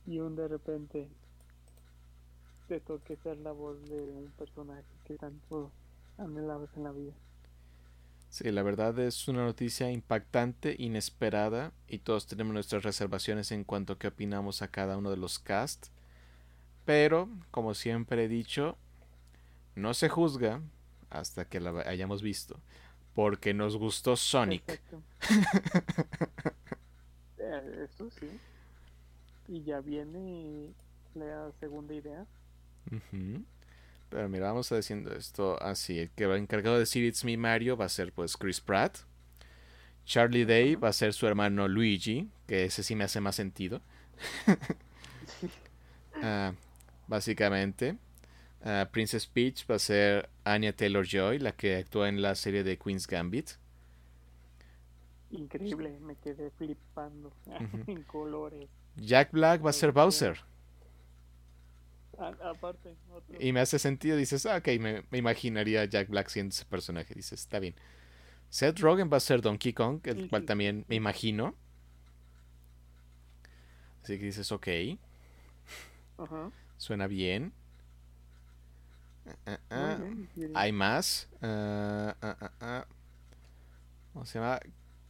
y 0.06 0.20
un 0.20 0.36
de 0.36 0.48
repente 0.48 1.10
te 2.68 2.80
toque 2.80 3.16
ser 3.18 3.38
la 3.38 3.52
voz 3.52 3.82
de 3.90 4.02
un 4.02 4.32
personaje 4.38 4.84
que 5.06 5.16
tanto 5.16 5.72
anhelabas 6.18 6.70
en 6.76 6.84
la 6.84 6.92
vida. 6.92 7.14
Sí, 8.36 8.52
la 8.52 8.64
verdad 8.64 9.00
es 9.00 9.30
una 9.30 9.46
noticia 9.46 9.90
impactante, 9.90 10.76
inesperada, 10.78 11.72
y 11.88 12.00
todos 12.00 12.28
tenemos 12.28 12.54
nuestras 12.54 12.84
reservaciones 12.84 13.50
en 13.54 13.64
cuanto 13.64 13.94
a 13.94 13.98
qué 13.98 14.10
opinamos 14.10 14.62
a 14.62 14.68
cada 14.68 14.98
uno 14.98 15.10
de 15.10 15.16
los 15.16 15.40
cast. 15.40 15.86
Pero, 16.84 17.30
como 17.52 17.74
siempre 17.76 18.26
he 18.26 18.28
dicho, 18.28 18.76
no 19.76 19.94
se 19.94 20.10
juzga 20.10 20.60
hasta 21.10 21.46
que 21.46 21.62
la 21.62 21.80
hayamos 21.88 22.22
visto. 22.22 22.60
Porque 23.14 23.54
nos 23.54 23.78
gustó 23.78 24.18
Sonic. 24.18 24.82
Eh, 27.38 27.86
Eso 27.86 28.10
sí. 28.10 28.28
Y 29.48 29.64
ya 29.64 29.80
viene 29.80 30.74
la 31.14 31.52
segunda 31.62 31.94
idea. 31.94 32.26
Ujú. 32.92 33.46
Pero 34.10 34.30
mira, 34.30 34.48
vamos 34.48 34.72
a 34.72 34.78
diciendo 34.78 35.14
esto 35.14 35.62
así. 35.62 36.00
El 36.00 36.10
que 36.12 36.26
va 36.28 36.38
encargado 36.38 36.76
de 36.76 36.82
decir 36.82 37.04
It's 37.06 37.24
Me 37.26 37.38
Mario 37.38 37.76
va 37.78 37.86
a 37.86 37.90
ser 37.90 38.12
pues 38.14 38.38
Chris 38.38 38.62
Pratt. 38.62 39.00
Charlie 40.06 40.46
Day 40.46 40.76
va 40.76 40.90
a 40.90 40.94
ser 40.94 41.14
su 41.14 41.28
hermano 41.28 41.68
Luigi, 41.68 42.30
que 42.48 42.66
ese 42.66 42.84
sí 42.84 42.96
me 42.96 43.04
hace 43.06 43.22
más 43.22 43.36
sentido. 43.36 43.82
Ah, 46.22 46.54
básicamente. 47.08 47.98
ah, 48.64 48.90
Princess 48.92 49.28
Peach 49.28 49.66
va 49.70 49.76
a 49.76 49.80
ser 49.80 50.30
Anya 50.46 50.74
Taylor 50.76 51.06
Joy, 51.06 51.40
la 51.40 51.54
que 51.54 51.78
actúa 51.78 52.10
en 52.10 52.22
la 52.22 52.36
serie 52.36 52.64
de 52.64 52.78
Queen's 52.78 53.08
Gambit. 53.08 53.52
increíble, 55.32 56.00
me 56.00 56.16
quedé 56.16 56.50
flipando 56.52 57.34
en 57.88 58.04
colores. 58.04 58.70
Jack 58.96 59.32
Black 59.32 59.66
va 59.66 59.70
a 59.72 59.74
ser 59.74 59.92
Bowser. 59.92 60.44
Aparte, 62.20 62.96
Y 63.40 63.52
me 63.52 63.60
hace 63.60 63.80
sentido, 63.80 64.18
dices, 64.18 64.46
ah, 64.46 64.58
ok, 64.58 64.68
me, 64.80 65.04
me, 65.10 65.18
imaginaría 65.18 65.82
a 65.82 65.86
Jack 65.86 66.10
Black 66.10 66.30
siendo 66.30 66.52
ese 66.52 66.66
personaje. 66.66 67.14
Dices, 67.14 67.42
está 67.42 67.60
bien. 67.60 67.76
Seth 68.50 68.80
Rogen 68.80 69.10
va 69.12 69.18
a 69.18 69.22
ser 69.22 69.42
Donkey 69.42 69.74
Kong, 69.74 70.00
el 70.06 70.30
cual 70.30 70.46
también 70.46 70.86
me 70.88 70.96
imagino. 70.96 71.56
Así 74.04 74.18
que 74.20 74.26
dices, 74.26 74.52
ok. 74.52 74.68
Suena 76.78 77.08
bien. 77.08 77.54
Ah, 79.46 79.60
ah, 79.70 79.98
ah. 80.00 80.00
Hay 80.54 80.72
más. 80.72 81.28
¿Cómo 84.14 84.26
se 84.26 84.40
llama? 84.40 84.60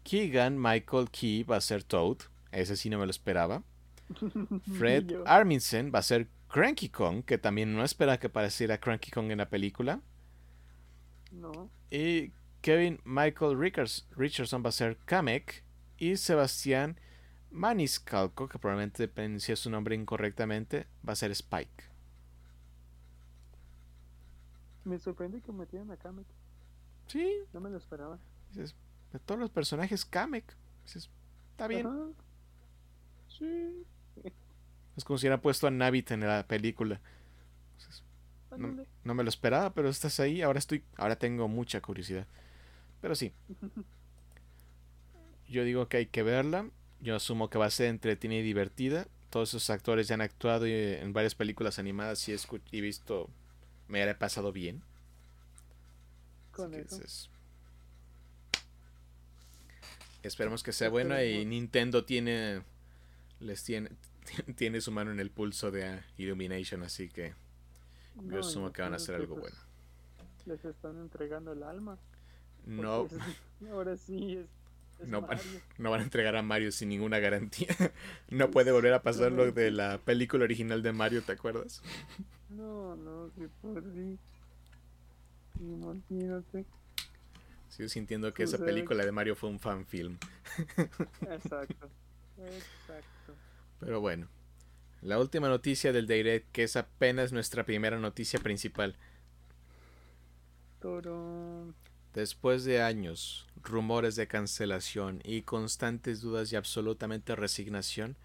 Keegan 0.03 0.59
Michael 0.61 1.09
Key 1.11 1.43
va 1.43 1.57
a 1.57 1.61
ser 1.61 1.83
Toad. 1.83 2.17
Ese 2.51 2.77
sí 2.77 2.89
no 2.89 2.97
me 2.97 3.05
lo 3.05 3.11
esperaba. 3.11 3.63
Fred 4.77 5.13
Armisen 5.25 5.91
va 5.93 5.99
a 5.99 6.03
ser 6.03 6.29
Cranky 6.47 6.89
Kong, 6.89 7.23
que 7.23 7.37
también 7.37 7.75
no 7.75 7.83
espera 7.83 8.19
que 8.19 8.29
pareciera 8.29 8.79
Cranky 8.79 9.11
Kong 9.11 9.31
en 9.31 9.39
la 9.39 9.49
película. 9.49 10.01
No. 11.31 11.69
Y 11.89 12.31
Kevin 12.61 12.99
Michael 13.03 13.57
Richardson 13.59 14.63
va 14.63 14.69
a 14.69 14.71
ser 14.71 14.97
Kamek. 15.05 15.63
Y 15.97 16.17
Sebastián 16.17 16.99
Maniscalco, 17.51 18.49
que 18.49 18.59
probablemente 18.59 19.07
pronuncié 19.07 19.55
su 19.55 19.69
nombre 19.69 19.95
incorrectamente, 19.95 20.87
va 21.07 21.13
a 21.13 21.15
ser 21.15 21.31
Spike. 21.31 21.85
Me 24.83 24.99
sorprende 24.99 25.41
que 25.41 25.51
metieran 25.51 25.89
a 25.91 25.97
Kamek. 25.97 26.27
Sí. 27.07 27.31
No 27.53 27.61
me 27.61 27.69
lo 27.69 27.77
esperaba. 27.77 28.19
de 28.53 29.19
todos 29.19 29.39
los 29.39 29.49
personajes, 29.49 30.03
Kamek. 30.05 30.55
está 30.85 31.67
bien. 31.67 32.13
Sí. 33.29 33.85
Es 34.97 35.03
como 35.03 35.17
si 35.17 35.25
hubiera 35.25 35.41
puesto 35.41 35.67
a 35.67 35.71
Navit 35.71 36.11
en 36.11 36.21
la 36.21 36.47
película. 36.47 37.01
no, 38.57 38.85
no, 39.03 39.13
me 39.13 39.23
lo 39.23 39.29
esperaba, 39.29 39.73
pero 39.73 39.89
estás 39.89 40.19
ahí. 40.19 40.41
Ahora 40.41 40.59
estoy. 40.59 40.83
Ahora 40.97 41.17
tengo 41.17 41.47
mucha 41.47 41.81
curiosidad. 41.81 42.27
Pero 43.01 43.15
sí. 43.15 43.33
Yo 45.49 45.63
digo 45.63 45.87
que 45.87 45.97
hay 45.97 46.05
que 46.07 46.23
verla. 46.23 46.69
Yo 47.01 47.15
asumo 47.15 47.49
que 47.49 47.57
va 47.57 47.65
a 47.65 47.71
ser 47.71 47.87
entretenida 47.87 48.39
y 48.39 48.43
divertida. 48.43 49.07
Todos 49.29 49.49
esos 49.49 49.69
actores 49.69 50.07
ya 50.07 50.15
han 50.15 50.21
actuado 50.21 50.65
en 50.65 51.11
varias 51.13 51.35
películas 51.35 51.77
animadas 51.77 52.27
y 52.29 52.33
he, 52.33 52.81
visto. 52.81 53.29
Me 53.87 54.01
ha 54.01 54.17
pasado 54.17 54.51
bien. 54.51 54.81
Con 56.51 56.73
eso. 56.73 57.29
esperemos 60.23 60.63
que 60.63 60.71
sea 60.71 60.89
buena 60.89 61.23
y 61.23 61.45
Nintendo 61.45 62.05
tiene. 62.05 62.61
Les 63.39 63.63
tiene. 63.63 63.89
Tiene 64.55 64.81
su 64.81 64.91
mano 64.91 65.11
en 65.11 65.19
el 65.19 65.31
pulso 65.31 65.71
de 65.71 66.01
Illumination, 66.17 66.83
así 66.83 67.09
que 67.09 67.33
yo 68.15 68.39
asumo 68.39 68.71
que 68.71 68.81
van 68.81 68.93
a 68.93 68.97
hacer 68.97 69.15
algo 69.15 69.35
bueno. 69.35 69.57
Les 70.45 70.63
están 70.63 70.97
entregando 70.97 71.53
el 71.53 71.63
alma. 71.63 71.97
No. 72.65 73.07
ahora 73.71 73.97
sí 73.97 74.37
es 74.37 74.47
no, 75.07 75.21
van 75.21 75.99
a 75.99 76.03
entregar 76.03 76.35
a 76.35 76.41
Mario 76.41 76.71
sin 76.71 76.89
ninguna 76.89 77.19
garantía. 77.19 77.75
no 78.29 78.49
puede 78.51 78.71
volver 78.71 78.93
a 78.93 79.01
pasar 79.01 79.31
lo 79.31 79.51
de 79.51 79.71
la 79.71 79.97
película 79.97 80.45
original 80.45 80.81
de 80.81 80.93
Mario, 80.93 81.21
¿te 81.21 81.33
acuerdas? 81.33 81.81
No, 82.49 82.95
no, 82.95 83.29
que 83.35 83.49
por 83.61 83.83
sí. 83.93 84.17
Imagínate. 85.59 86.65
Sigo 87.69 87.89
sintiendo 87.89 88.33
que 88.33 88.43
esa 88.43 88.57
película 88.57 89.05
de 89.05 89.11
Mario 89.11 89.35
fue 89.35 89.49
un 89.49 89.59
fan 89.59 89.85
film. 89.85 90.17
Exacto. 91.21 91.89
Exacto. 92.37 93.33
Pero 93.79 94.01
bueno. 94.01 94.27
La 95.01 95.19
última 95.19 95.49
noticia 95.49 95.93
del 95.93 96.07
Direct, 96.07 96.51
que 96.51 96.63
es 96.63 96.75
apenas 96.75 97.31
nuestra 97.31 97.63
primera 97.63 97.99
noticia 97.99 98.39
principal. 98.39 98.95
Después 102.13 102.63
de 102.63 102.81
años, 102.81 103.47
rumores 103.61 104.15
de 104.15 104.27
cancelación 104.27 105.21
y 105.23 105.41
constantes 105.41 106.21
dudas 106.21 106.51
y 106.51 106.55
absolutamente 106.55 107.35
resignación, 107.35 108.15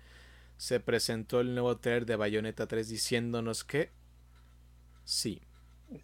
se 0.56 0.78
presentó 0.78 1.40
el 1.40 1.54
nuevo 1.54 1.76
trailer 1.78 2.06
de 2.06 2.16
Bayonetta 2.16 2.66
3 2.66 2.88
diciéndonos 2.88 3.64
que 3.64 3.90
sí, 5.04 5.40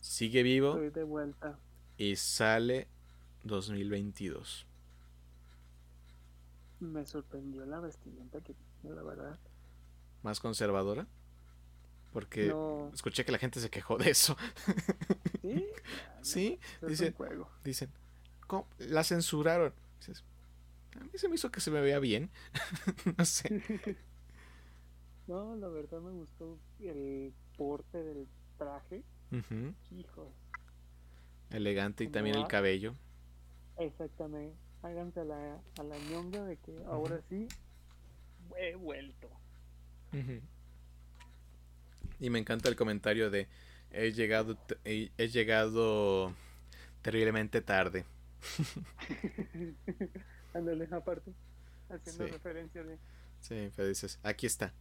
sigue 0.00 0.42
vivo 0.42 0.76
de 0.76 1.04
vuelta. 1.04 1.58
y 1.98 2.16
sale 2.16 2.88
2022. 3.44 4.66
Me 6.80 7.04
sorprendió 7.06 7.64
la 7.66 7.80
vestimenta 7.80 8.40
que 8.40 8.54
la 8.94 9.02
verdad. 9.02 9.38
¿Más 10.22 10.40
conservadora? 10.40 11.06
Porque 12.12 12.52
escuché 12.94 13.24
que 13.24 13.32
la 13.32 13.38
gente 13.38 13.60
se 13.60 13.68
quejó 13.68 13.98
de 13.98 14.10
eso. 14.10 14.36
¿Sí? 15.42 15.66
sí, 16.22 16.60
dicen, 16.86 17.14
dicen, 17.62 17.90
la 18.78 19.04
censuraron. 19.04 19.74
a 20.98 21.04
mí 21.04 21.10
se 21.14 21.28
me 21.28 21.34
hizo 21.34 21.50
que 21.50 21.60
se 21.60 21.70
me 21.70 21.80
vea 21.80 21.98
bien. 21.98 22.30
no 23.18 23.24
sé. 23.24 23.62
No, 25.26 25.56
la 25.56 25.66
verdad 25.66 26.00
me 26.00 26.12
gustó 26.12 26.56
el 26.78 27.34
porte 27.56 28.00
del 28.00 28.28
traje. 28.58 29.02
Hijos. 29.90 30.28
Elegante 31.50 32.04
y 32.04 32.08
también 32.08 32.36
el 32.36 32.46
cabello. 32.46 32.94
Exactamente. 33.76 34.56
Háganse 34.82 35.18
a 35.18 35.24
la, 35.24 35.60
a 35.80 35.82
la 35.82 35.98
ñonga 36.10 36.44
de 36.44 36.56
que 36.58 36.80
ahora 36.86 37.20
sí 37.28 37.48
he 38.58 38.74
vuelto. 38.74 39.30
Y 42.20 42.30
me 42.30 42.38
encanta 42.38 42.68
el 42.68 42.76
comentario 42.76 43.30
de 43.30 43.48
he 43.90 44.12
llegado 44.12 44.58
he, 44.84 45.28
llegado 45.28 46.34
terriblemente 47.02 47.60
tarde. 47.60 48.04
Ándale, 50.54 50.88
aparte, 50.90 51.32
haciendo 51.88 52.26
referencia 52.26 52.82
de 52.82 52.98
Sí, 53.40 53.70
pero 53.76 53.88
dices, 53.88 54.18
aquí 54.22 54.46
está. 54.46 54.72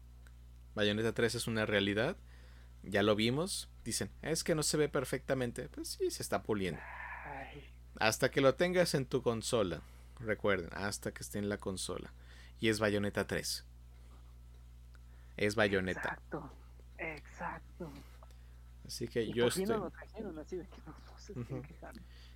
Bayonetta 0.74 1.14
3 1.14 1.36
es 1.36 1.48
una 1.48 1.66
realidad. 1.66 2.18
Ya 2.84 3.04
lo 3.04 3.16
vimos. 3.16 3.70
Dicen, 3.84 4.10
es 4.22 4.44
que 4.44 4.56
no 4.56 4.64
se 4.64 4.78
ve 4.78 4.90
perfectamente. 4.90 5.70
Pues 5.70 5.90
sí, 5.90 6.10
se 6.10 6.24
está 6.24 6.44
puliendo. 6.44 6.82
Hasta 8.00 8.32
que 8.32 8.42
lo 8.42 8.56
tengas 8.56 8.94
en 8.94 9.06
tu 9.06 9.22
consola. 9.22 9.82
Recuerden, 10.20 10.70
hasta 10.74 11.14
que 11.14 11.22
esté 11.22 11.40
en 11.40 11.50
la 11.50 11.58
consola. 11.58 12.14
Y 12.60 12.70
es 12.70 12.80
Bayonetta 12.80 13.28
3. 13.28 13.66
Es 15.38 15.56
Bayonetta. 15.56 16.02
Exacto. 16.02 16.52
Exacto. 16.98 17.92
Así 18.86 19.08
que 19.08 19.32
yo 19.32 19.48
estoy. 19.48 19.66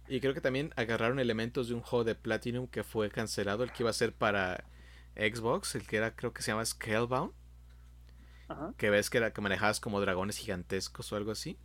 Y 0.07 0.19
creo 0.19 0.33
que 0.33 0.41
también 0.41 0.73
agarraron 0.75 1.19
elementos 1.19 1.67
de 1.67 1.75
un 1.75 1.81
juego 1.81 2.03
de 2.03 2.15
Platinum 2.15 2.67
que 2.67 2.83
fue 2.83 3.09
cancelado, 3.09 3.63
el 3.63 3.71
que 3.71 3.83
iba 3.83 3.91
a 3.91 3.93
ser 3.93 4.13
para 4.13 4.65
Xbox, 5.15 5.75
el 5.75 5.85
que 5.85 5.97
era, 5.97 6.15
creo 6.15 6.33
que 6.33 6.41
se 6.41 6.51
llama 6.51 6.65
Scalebound. 6.65 7.31
Que 8.77 8.89
ves 8.89 9.11
que 9.11 9.19
era 9.19 9.31
que 9.31 9.41
manejabas 9.41 9.79
como 9.79 10.01
dragones 10.01 10.37
gigantescos 10.37 11.11
o 11.13 11.15
algo 11.15 11.31
así. 11.31 11.57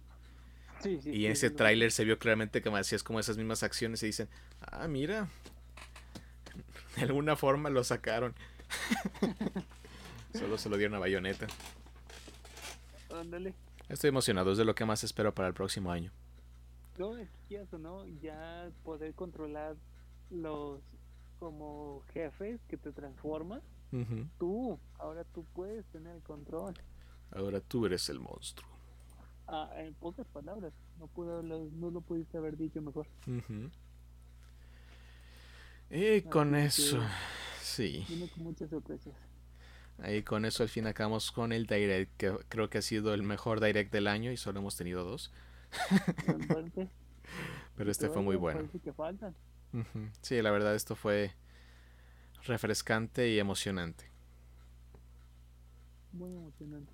y 0.84 1.24
en 1.24 1.32
ese 1.32 1.48
tráiler 1.48 1.90
se 1.92 2.04
vio 2.04 2.18
claramente 2.18 2.60
que 2.60 2.70
me 2.70 2.78
hacías 2.78 3.02
como 3.02 3.18
esas 3.18 3.38
mismas 3.38 3.62
acciones 3.62 4.02
y 4.02 4.06
dicen, 4.06 4.28
ah, 4.60 4.86
mira, 4.86 5.28
de 6.96 7.02
alguna 7.02 7.36
forma 7.36 7.70
lo 7.70 7.84
sacaron. 7.84 8.34
Solo 10.34 10.58
se 10.58 10.68
lo 10.68 10.76
dieron 10.76 10.96
a 10.96 10.98
Bayonetta. 10.98 11.46
Estoy 13.88 14.08
emocionado, 14.08 14.52
es 14.52 14.58
de 14.58 14.64
lo 14.64 14.74
que 14.74 14.84
más 14.84 15.04
espero 15.04 15.34
para 15.34 15.48
el 15.48 15.54
próximo 15.54 15.92
año. 15.92 16.10
No, 16.98 17.10
o 17.10 17.78
no, 17.78 18.06
ya 18.20 18.70
poder 18.82 19.14
controlar 19.14 19.76
los 20.30 20.80
como 21.38 22.02
jefes 22.12 22.60
que 22.68 22.76
te 22.76 22.92
transforman. 22.92 23.60
Tú, 24.38 24.76
ahora 24.98 25.22
tú 25.22 25.44
puedes 25.54 25.84
tener 25.86 26.16
el 26.16 26.22
control. 26.22 26.74
Ahora 27.30 27.60
tú 27.60 27.86
eres 27.86 28.08
el 28.08 28.18
monstruo. 28.18 28.68
Ah, 29.46 29.70
en 29.76 29.94
pocas 29.94 30.26
palabras, 30.26 30.72
no, 30.98 31.06
puedo, 31.06 31.42
no 31.42 31.90
lo 31.90 32.00
pudiste 32.00 32.38
haber 32.38 32.56
dicho 32.56 32.82
mejor. 32.82 33.06
Y 35.94 36.22
con 36.22 36.56
eso, 36.56 37.00
sí. 37.60 38.04
Viene 38.08 38.28
con 38.28 38.42
muchas 38.42 38.68
sorpresas. 38.68 39.14
Ahí 39.98 40.24
con 40.24 40.44
eso 40.44 40.64
al 40.64 40.68
fin 40.68 40.88
acabamos 40.88 41.30
con 41.30 41.52
el 41.52 41.66
direct, 41.66 42.16
que 42.16 42.36
creo 42.48 42.68
que 42.68 42.78
ha 42.78 42.82
sido 42.82 43.14
el 43.14 43.22
mejor 43.22 43.60
direct 43.60 43.92
del 43.92 44.08
año 44.08 44.32
y 44.32 44.36
solo 44.36 44.58
hemos 44.58 44.76
tenido 44.76 45.04
dos. 45.04 45.30
Pero 47.76 47.90
este 47.92 48.08
fue 48.08 48.22
muy 48.22 48.34
bueno. 48.34 48.68
Sí, 50.20 50.42
la 50.42 50.50
verdad 50.50 50.74
esto 50.74 50.96
fue 50.96 51.32
refrescante 52.42 53.28
y 53.28 53.38
emocionante. 53.38 54.10
Muy 56.12 56.34
emocionante. 56.34 56.92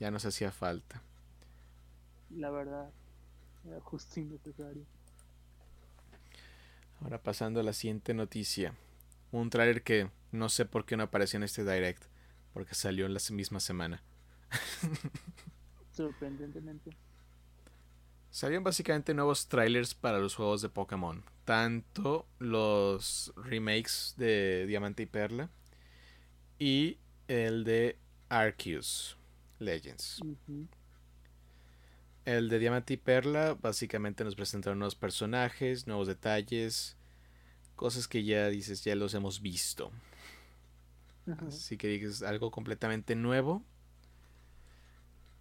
Ya 0.00 0.10
nos 0.10 0.24
hacía 0.24 0.50
falta. 0.50 1.02
La 2.30 2.50
verdad, 2.50 2.90
era 3.64 3.80
justo 3.80 4.18
innecesario. 4.18 4.84
Ahora 7.00 7.22
pasando 7.22 7.60
a 7.60 7.62
la 7.62 7.72
siguiente 7.72 8.14
noticia. 8.14 8.74
Un 9.30 9.50
trailer 9.50 9.82
que 9.82 10.10
no 10.32 10.48
sé 10.48 10.64
por 10.64 10.84
qué 10.84 10.96
no 10.96 11.04
apareció 11.04 11.36
en 11.36 11.42
este 11.42 11.64
direct, 11.64 12.04
porque 12.52 12.74
salió 12.74 13.06
en 13.06 13.14
la 13.14 13.20
misma 13.30 13.60
semana. 13.60 14.02
Sorprendentemente. 15.92 16.96
Salieron 18.30 18.64
básicamente 18.64 19.14
nuevos 19.14 19.48
trailers 19.48 19.94
para 19.94 20.18
los 20.18 20.34
juegos 20.34 20.62
de 20.62 20.68
Pokémon. 20.68 21.24
Tanto 21.44 22.26
los 22.38 23.32
remakes 23.36 24.14
de 24.16 24.66
Diamante 24.66 25.04
y 25.04 25.06
Perla 25.06 25.50
y 26.58 26.98
el 27.26 27.64
de 27.64 27.98
Arceus 28.28 29.16
Legends. 29.58 30.20
El 32.28 32.50
de 32.50 32.58
Diamante 32.58 32.92
y 32.92 32.96
Perla 32.98 33.56
básicamente 33.58 34.22
nos 34.22 34.34
presentaron 34.34 34.78
nuevos 34.78 34.94
personajes, 34.94 35.86
nuevos 35.86 36.06
detalles, 36.06 36.94
cosas 37.74 38.06
que 38.06 38.22
ya 38.22 38.48
dices, 38.48 38.84
ya 38.84 38.94
los 38.96 39.14
hemos 39.14 39.40
visto. 39.40 39.90
Así 41.46 41.78
que 41.78 41.88
dices 41.88 42.22
algo 42.22 42.50
completamente 42.50 43.14
nuevo. 43.16 43.62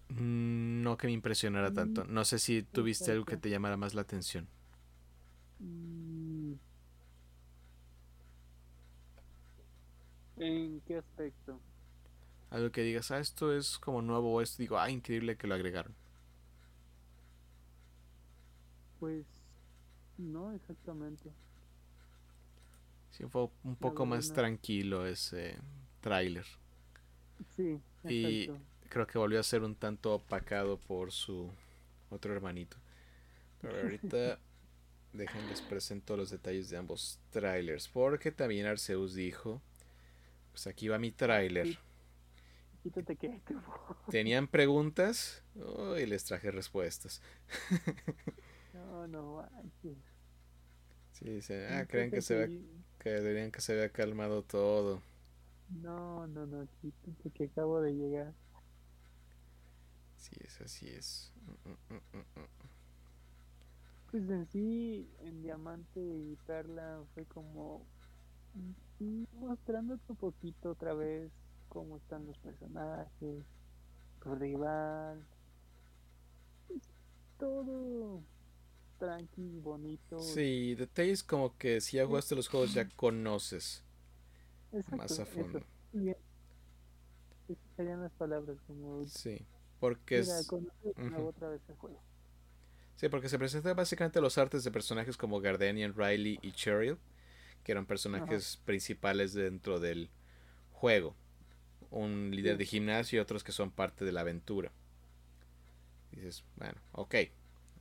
Mm, 0.07 0.81
no 0.81 0.95
que 0.95 1.07
me 1.07 1.11
impresionara 1.11 1.73
tanto. 1.73 2.05
Mm, 2.05 2.13
no 2.13 2.23
sé 2.23 2.39
si 2.39 2.63
tuviste 2.63 3.11
algo 3.11 3.25
que 3.25 3.35
te 3.35 3.49
llamara 3.49 3.75
más 3.75 3.93
la 3.93 4.03
atención. 4.03 4.47
Mm. 5.59 6.53
¿En 10.37 10.79
qué 10.87 10.95
aspecto? 10.99 11.59
Algo 12.49 12.71
que 12.71 12.83
digas, 12.83 13.11
ah, 13.11 13.19
esto 13.19 13.53
es 13.53 13.77
como 13.77 14.01
nuevo 14.01 14.31
o 14.31 14.41
esto, 14.41 14.55
digo, 14.59 14.79
ah, 14.79 14.89
increíble 14.89 15.35
que 15.35 15.47
lo 15.47 15.55
agregaron. 15.55 15.93
Pues 18.99 19.25
no 20.17 20.51
exactamente. 20.53 21.31
Sí, 23.11 23.25
fue 23.25 23.49
un 23.63 23.75
poco 23.75 24.05
más 24.05 24.31
tranquilo 24.31 25.07
ese 25.07 25.57
tráiler. 26.01 26.45
Sí, 27.55 27.79
exacto. 28.03 28.09
Y 28.09 28.51
creo 28.89 29.07
que 29.07 29.17
volvió 29.17 29.39
a 29.39 29.43
ser 29.43 29.63
un 29.63 29.75
tanto 29.75 30.13
opacado 30.13 30.77
por 30.77 31.11
su 31.11 31.49
otro 32.09 32.33
hermanito. 32.33 32.77
Pero 33.61 33.77
ahorita 33.81 34.39
déjenles 35.13 35.61
presento 35.61 36.15
los 36.15 36.29
detalles 36.29 36.69
de 36.69 36.77
ambos 36.77 37.19
trailers. 37.31 37.87
Porque 37.87 38.31
también 38.31 38.65
Arceus 38.65 39.13
dijo, 39.13 39.61
pues 40.51 40.67
aquí 40.67 40.87
va 40.87 40.99
mi 40.99 41.11
tráiler. 41.11 41.79
¿Tenían 44.09 44.47
preguntas? 44.47 45.43
y 45.99 46.05
les 46.05 46.23
traje 46.23 46.51
respuestas. 46.51 47.21
no, 48.77 49.07
no 49.07 49.43
Sí, 51.13 51.25
dice, 51.25 51.67
ah, 51.69 51.85
creen 51.87 52.11
que 52.11 52.21
se 52.21 52.35
ve, 52.35 52.61
que 52.99 53.09
deberían 53.09 53.51
que 53.51 53.61
se 53.61 53.75
vea 53.75 53.89
calmado 53.89 54.43
todo. 54.43 55.01
No, 55.81 56.27
no, 56.27 56.45
no, 56.45 56.67
quítate 56.81 57.29
que 57.31 57.45
acabo 57.45 57.81
de 57.81 57.93
llegar. 57.93 58.33
Sí 60.17 60.35
es, 60.39 60.61
así 60.61 60.87
es. 60.89 61.31
Mm, 61.65 61.93
mm, 61.93 62.17
mm, 62.17 62.47
pues 64.11 64.29
en 64.29 64.47
sí, 64.47 65.09
en 65.19 65.41
Diamante 65.43 65.99
y 65.99 66.37
Perla 66.47 67.03
fue 67.13 67.25
como 67.25 67.85
mostrando 69.33 69.99
un 70.07 70.15
poquito 70.15 70.71
otra 70.71 70.93
vez 70.93 71.31
cómo 71.69 71.97
están 71.97 72.25
los 72.25 72.37
personajes, 72.39 73.45
tu 74.23 74.35
rival, 74.35 75.23
todo 77.37 78.23
tranqui, 78.97 79.59
bonito. 79.59 80.19
Sí, 80.19 80.75
detalles 80.75 81.23
como 81.23 81.57
que 81.57 81.81
si 81.81 81.97
ya 81.97 82.05
jugaste 82.05 82.35
los 82.35 82.47
juegos 82.47 82.73
ya 82.73 82.87
conoces 82.89 83.83
más 84.95 85.19
a 85.19 85.25
fondo. 85.25 85.61
Bien. 85.93 86.17
serían 87.75 88.01
las 88.01 88.11
palabras 88.13 88.57
como... 88.67 89.05
Sí. 89.05 89.45
Porque 89.79 90.19
es... 90.19 90.49
otra 90.49 91.49
vez 91.49 91.61
el 91.69 91.75
juego. 91.75 92.01
Sí, 92.95 93.09
porque 93.09 93.29
se 93.29 93.37
presentan 93.37 93.75
básicamente 93.75 94.19
los 94.21 94.37
artes 94.37 94.63
de 94.63 94.71
personajes 94.71 95.17
como 95.17 95.39
Gardenian, 95.39 95.93
Riley 95.95 96.39
y 96.41 96.51
Cheryl, 96.51 96.97
que 97.63 97.71
eran 97.71 97.85
personajes 97.85 98.57
principales 98.65 99.33
dentro 99.33 99.79
del 99.79 100.09
juego. 100.71 101.15
Un 101.91 102.31
líder 102.31 102.57
de 102.57 102.65
gimnasio 102.65 103.17
y 103.17 103.19
otros 103.19 103.43
que 103.43 103.51
son 103.51 103.69
parte 103.71 104.03
de 104.03 104.11
la 104.11 104.21
aventura. 104.21 104.71
dices, 106.11 106.43
bueno, 106.55 106.81
ok, 106.93 107.15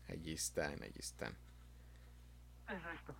allí 0.08 0.32
están, 0.32 0.82
allí 0.82 0.98
están. 0.98 1.34
Exacto. 2.68 3.14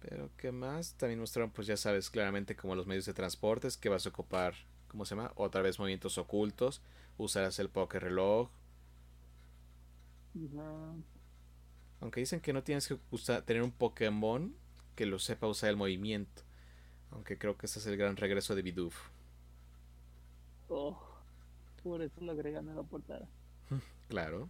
Pero 0.00 0.30
¿qué 0.36 0.52
más? 0.52 0.94
También 0.94 1.20
mostraron, 1.20 1.50
pues 1.50 1.66
ya 1.66 1.76
sabes, 1.76 2.10
claramente 2.10 2.56
como 2.56 2.74
los 2.74 2.86
medios 2.86 3.06
de 3.06 3.14
transportes 3.14 3.76
que 3.76 3.88
vas 3.88 4.06
a 4.06 4.10
ocupar 4.10 4.54
¿cómo 4.96 5.04
se 5.04 5.14
llama? 5.14 5.30
Otra 5.36 5.60
vez 5.60 5.78
movimientos 5.78 6.16
ocultos, 6.16 6.80
usarás 7.18 7.58
el 7.58 7.68
poker 7.68 8.02
reloj. 8.02 8.48
Aunque 12.00 12.20
dicen 12.20 12.40
que 12.40 12.54
no 12.54 12.62
tienes 12.62 12.88
que 12.88 12.98
tener 13.44 13.62
un 13.62 13.72
Pokémon 13.72 14.54
que 14.94 15.04
lo 15.04 15.18
sepa 15.18 15.46
usar 15.46 15.68
el 15.68 15.76
movimiento. 15.76 16.42
Aunque 17.10 17.36
creo 17.36 17.58
que 17.58 17.66
ese 17.66 17.78
es 17.78 17.86
el 17.86 17.98
gran 17.98 18.16
regreso 18.16 18.54
de 18.54 18.62
Bidoof. 18.62 18.96
Oh, 20.68 20.98
por 21.82 22.00
eso 22.00 22.20
lo 22.22 22.32
agregan 22.32 22.68
a 22.70 22.74
la 22.74 22.82
portada. 22.82 23.28
claro. 24.08 24.48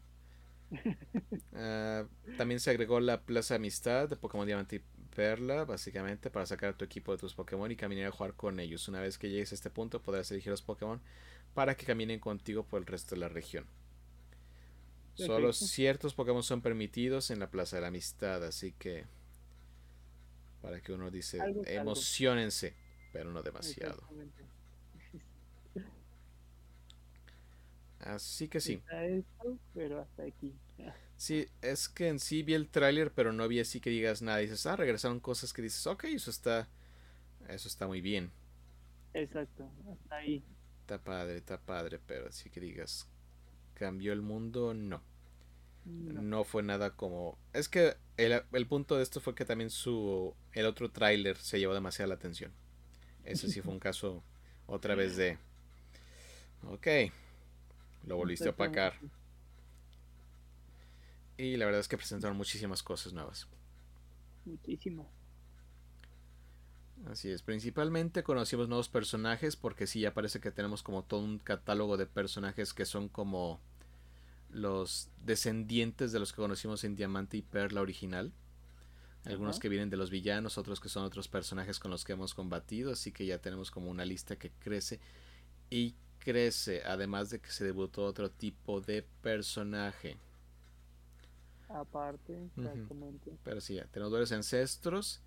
Ah, 1.55 2.05
también 2.37 2.61
se 2.61 2.71
agregó 2.71 3.01
la 3.01 3.23
Plaza 3.23 3.55
Amistad 3.55 4.09
de 4.09 4.17
Pokémon 4.17 4.47
Diamante 4.47 4.83
Perla, 5.15 5.65
básicamente, 5.65 6.31
para 6.31 6.45
sacar 6.45 6.71
a 6.71 6.77
tu 6.77 6.85
equipo 6.85 7.13
de 7.13 7.19
tus 7.19 7.35
Pokémon 7.35 7.71
y 7.71 7.77
caminar 7.77 8.09
a 8.09 8.11
jugar 8.11 8.35
con 8.35 8.61
ellos. 8.61 8.87
Una 8.89 9.01
vez 9.01 9.17
que 9.17 9.31
llegues 9.31 9.53
a 9.53 9.55
este 9.55 9.71
punto, 9.71 10.03
podrás 10.03 10.31
elegir 10.31 10.51
los 10.51 10.63
Pokémon 10.63 11.01
para 11.55 11.75
que 11.75 11.87
caminen 11.87 12.21
contigo 12.21 12.65
por 12.65 12.81
el 12.81 12.87
resto 12.87 13.15
de 13.15 13.23
la 13.23 13.29
región. 13.29 13.67
Solo 15.15 15.55
ciertos 15.55 16.13
Pokémon 16.15 16.43
son 16.43 16.61
permitidos 16.61 17.31
en 17.31 17.39
la 17.39 17.51
Plaza 17.51 17.77
de 17.77 17.83
la 17.83 17.89
Amistad, 17.89 18.45
así 18.45 18.73
que 18.73 19.07
para 20.61 20.83
que 20.83 20.93
uno 20.93 21.11
dice, 21.11 21.39
emocionense, 21.67 22.75
pero 23.13 23.31
no 23.31 23.43
demasiado. 23.43 24.07
Así 28.07 28.49
que 28.49 28.61
sí. 28.61 28.81
pero 29.75 30.01
hasta 30.01 30.23
aquí. 30.23 30.55
Sí, 31.17 31.49
es 31.63 31.89
que 31.89 32.09
en 32.09 32.21
sí 32.21 32.43
vi 32.43 32.55
el 32.55 32.69
tráiler, 32.69 33.11
pero 33.11 33.33
no 33.33 33.49
vi 33.49 33.61
así 33.61 33.81
que 33.81 33.91
digas 33.91 34.23
nada. 34.23 34.39
Dices, 34.39 34.67
ah, 34.67 34.77
regresaron 34.77 35.19
cosas 35.19 35.53
que 35.53 35.63
dices, 35.63 35.87
ok, 35.87 36.05
eso 36.05 36.31
está, 36.31 36.69
eso 37.49 37.69
está 37.69 37.87
muy 37.87 38.01
bien. 38.01 38.31
Exacto, 39.15 39.69
hasta 39.91 40.17
ahí. 40.17 40.45
Está 40.83 40.99
padre, 40.99 41.37
está 41.39 41.59
padre, 41.59 41.99
pero 42.07 42.29
así 42.29 42.51
que 42.51 42.61
digas, 42.61 43.09
cambió 43.75 44.13
el 44.13 44.23
mundo, 44.23 44.75
no. 44.75 45.03
No, 45.85 46.43
fue 46.43 46.65
nada 46.65 46.91
como... 46.91 47.39
Es 47.53 47.69
que 47.69 47.97
el, 48.17 48.43
el, 48.53 48.67
punto 48.67 48.97
de 48.97 49.05
esto 49.05 49.21
fue 49.21 49.37
que 49.37 49.45
también 49.45 49.71
su... 49.71 50.35
El 50.53 50.67
otro 50.67 50.91
tráiler 50.91 51.37
se 51.37 51.61
llevó 51.61 51.75
demasiada 51.75 52.09
la 52.09 52.15
atención. 52.17 52.51
Ese 53.25 53.49
sí 53.49 53.61
fue 53.61 53.73
un 53.73 53.79
caso 53.81 54.25
otra 54.67 54.97
vez 54.97 55.17
de... 55.17 55.39
Ok, 56.65 56.89
lo 58.07 58.17
volviste 58.17 58.49
a 58.49 58.53
opacar. 58.53 58.95
Y 61.37 61.57
la 61.57 61.67
verdad 61.67 61.81
es 61.81 61.89
que 61.89 61.99
presentaron 61.99 62.37
muchísimas 62.37 62.83
cosas 62.83 63.13
nuevas. 63.13 63.47
Muchísimas. 64.45 65.07
Así 67.11 67.31
es, 67.31 67.43
principalmente 67.43 68.23
conocimos 68.23 68.69
nuevos 68.69 68.89
personajes 68.89 69.55
porque 69.55 69.87
sí, 69.87 70.01
ya 70.01 70.15
parece 70.15 70.41
que 70.41 70.51
tenemos 70.51 70.83
como 70.83 71.03
todo 71.05 71.21
un 71.21 71.39
catálogo 71.39 71.99
de 71.99 72.07
personajes 72.07 72.73
que 72.73 72.87
son 72.87 73.09
como 73.09 73.61
los 74.51 75.11
descendientes 75.23 76.13
de 76.13 76.19
los 76.19 76.33
que 76.33 76.41
conocimos 76.41 76.85
en 76.85 76.97
Diamante 76.97 77.37
y 77.37 77.43
Perla 77.43 77.83
original. 77.83 78.33
Algunos 79.25 79.59
que 79.59 79.69
vienen 79.69 79.91
de 79.91 79.97
los 79.97 80.09
villanos, 80.09 80.57
otros 80.57 80.81
que 80.81 80.89
son 80.89 81.05
otros 81.05 81.27
personajes 81.27 81.81
con 81.81 81.91
los 81.91 82.05
que 82.05 82.13
hemos 82.13 82.33
combatido, 82.33 82.93
así 82.93 83.11
que 83.11 83.27
ya 83.27 83.39
tenemos 83.39 83.73
como 83.73 83.91
una 83.91 84.05
lista 84.05 84.37
que 84.37 84.51
crece 84.51 85.01
y 85.69 85.97
crece, 86.27 86.83
además 86.85 87.31
de 87.31 87.39
que 87.39 87.53
se 87.53 87.65
debutó 87.65 88.05
otro 88.05 88.29
tipo 88.29 88.81
de 88.81 89.05
personaje. 89.23 90.17
Aparte, 91.69 92.51
exactamente. 92.57 93.31
Pero 93.45 93.61
sí, 93.61 93.81
tenemos 93.93 94.13
varios 94.13 94.33
ancestros, 94.33 95.21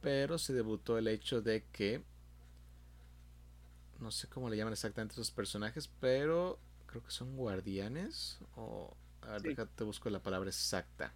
pero 0.00 0.38
se 0.38 0.54
debutó 0.54 0.96
el 0.96 1.08
hecho 1.08 1.42
de 1.42 1.64
que 1.70 2.02
no 4.00 4.10
sé 4.10 4.26
cómo 4.28 4.48
le 4.48 4.56
llaman 4.56 4.72
exactamente 4.72 5.12
esos 5.12 5.30
personajes, 5.30 5.90
pero 6.00 6.58
creo 6.86 7.04
que 7.04 7.10
son 7.10 7.36
guardianes 7.36 8.38
o 8.56 8.96
a 9.20 9.32
ver, 9.32 9.42
déjate 9.42 9.84
busco 9.84 10.08
la 10.08 10.22
palabra 10.22 10.48
exacta. 10.48 11.12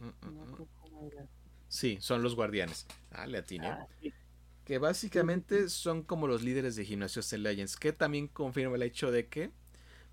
Mm, 0.00 0.04
mm, 0.04 0.62
mm, 0.62 0.66
sí, 1.68 1.98
son 2.00 2.24
los 2.24 2.34
guardianes. 2.34 2.86
Ah, 3.12 3.26
le 3.28 3.38
atiné. 3.38 3.68
Ah, 3.68 3.86
que 4.70 4.78
básicamente 4.78 5.68
son 5.68 6.04
como 6.04 6.28
los 6.28 6.44
líderes 6.44 6.76
de 6.76 6.84
Gimnasios 6.84 7.32
en 7.32 7.42
Legends, 7.42 7.76
que 7.76 7.92
también 7.92 8.28
confirma 8.28 8.76
el 8.76 8.84
hecho 8.84 9.10
de 9.10 9.26
que 9.26 9.50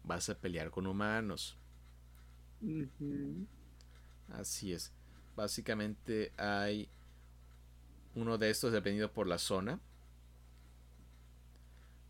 vas 0.04 0.30
a 0.30 0.40
pelear 0.40 0.72
con 0.72 0.88
humanos. 0.88 1.60
Así 4.30 4.74
es. 4.74 4.92
Básicamente 5.36 6.32
hay 6.38 6.90
uno 8.16 8.40
de 8.40 8.50
estos 8.50 8.74
dependiendo 8.74 9.14
por 9.14 9.28
la 9.28 9.38
zona. 9.38 9.80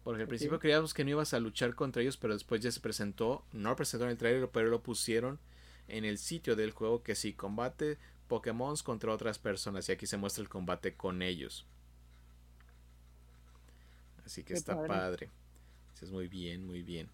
Porque 0.06 0.22
al 0.22 0.30
principio 0.30 0.58
creíamos 0.58 0.93
que 0.93 1.04
no 1.04 1.10
ibas 1.10 1.34
a 1.34 1.41
luchar 1.41 1.76
contra 1.76 2.02
ellos, 2.02 2.16
pero 2.16 2.34
después 2.34 2.62
ya 2.62 2.72
se 2.72 2.80
presentó, 2.80 3.43
no 3.52 3.72
lo 3.72 3.76
presentó 3.76 4.06
en 4.06 4.12
el 4.12 4.18
trailer, 4.18 4.50
pero 4.54 4.70
lo 4.70 4.82
pusieron 4.82 5.38
en 5.89 6.06
el 6.06 6.18
sitio 6.18 6.56
del 6.56 6.72
juego 6.72 7.04
que 7.04 7.14
sí, 7.14 7.34
combate 7.34 7.98
Pokémon 8.30 8.78
contra 8.86 9.12
otras 9.12 9.38
personas 9.38 9.89
y 9.89 9.91
aquí 9.91 10.08
se 10.08 10.16
muestra 10.16 10.43
el 10.43 10.48
combate 10.48 10.95
con 10.95 11.22
ellos. 11.22 11.66
Así 14.28 14.43
que 14.43 14.55
está 14.55 14.86
padre. 14.86 15.32
Es 16.01 16.11
muy 16.11 16.28
bien, 16.28 16.65
muy 16.65 16.84
bien. 16.84 17.09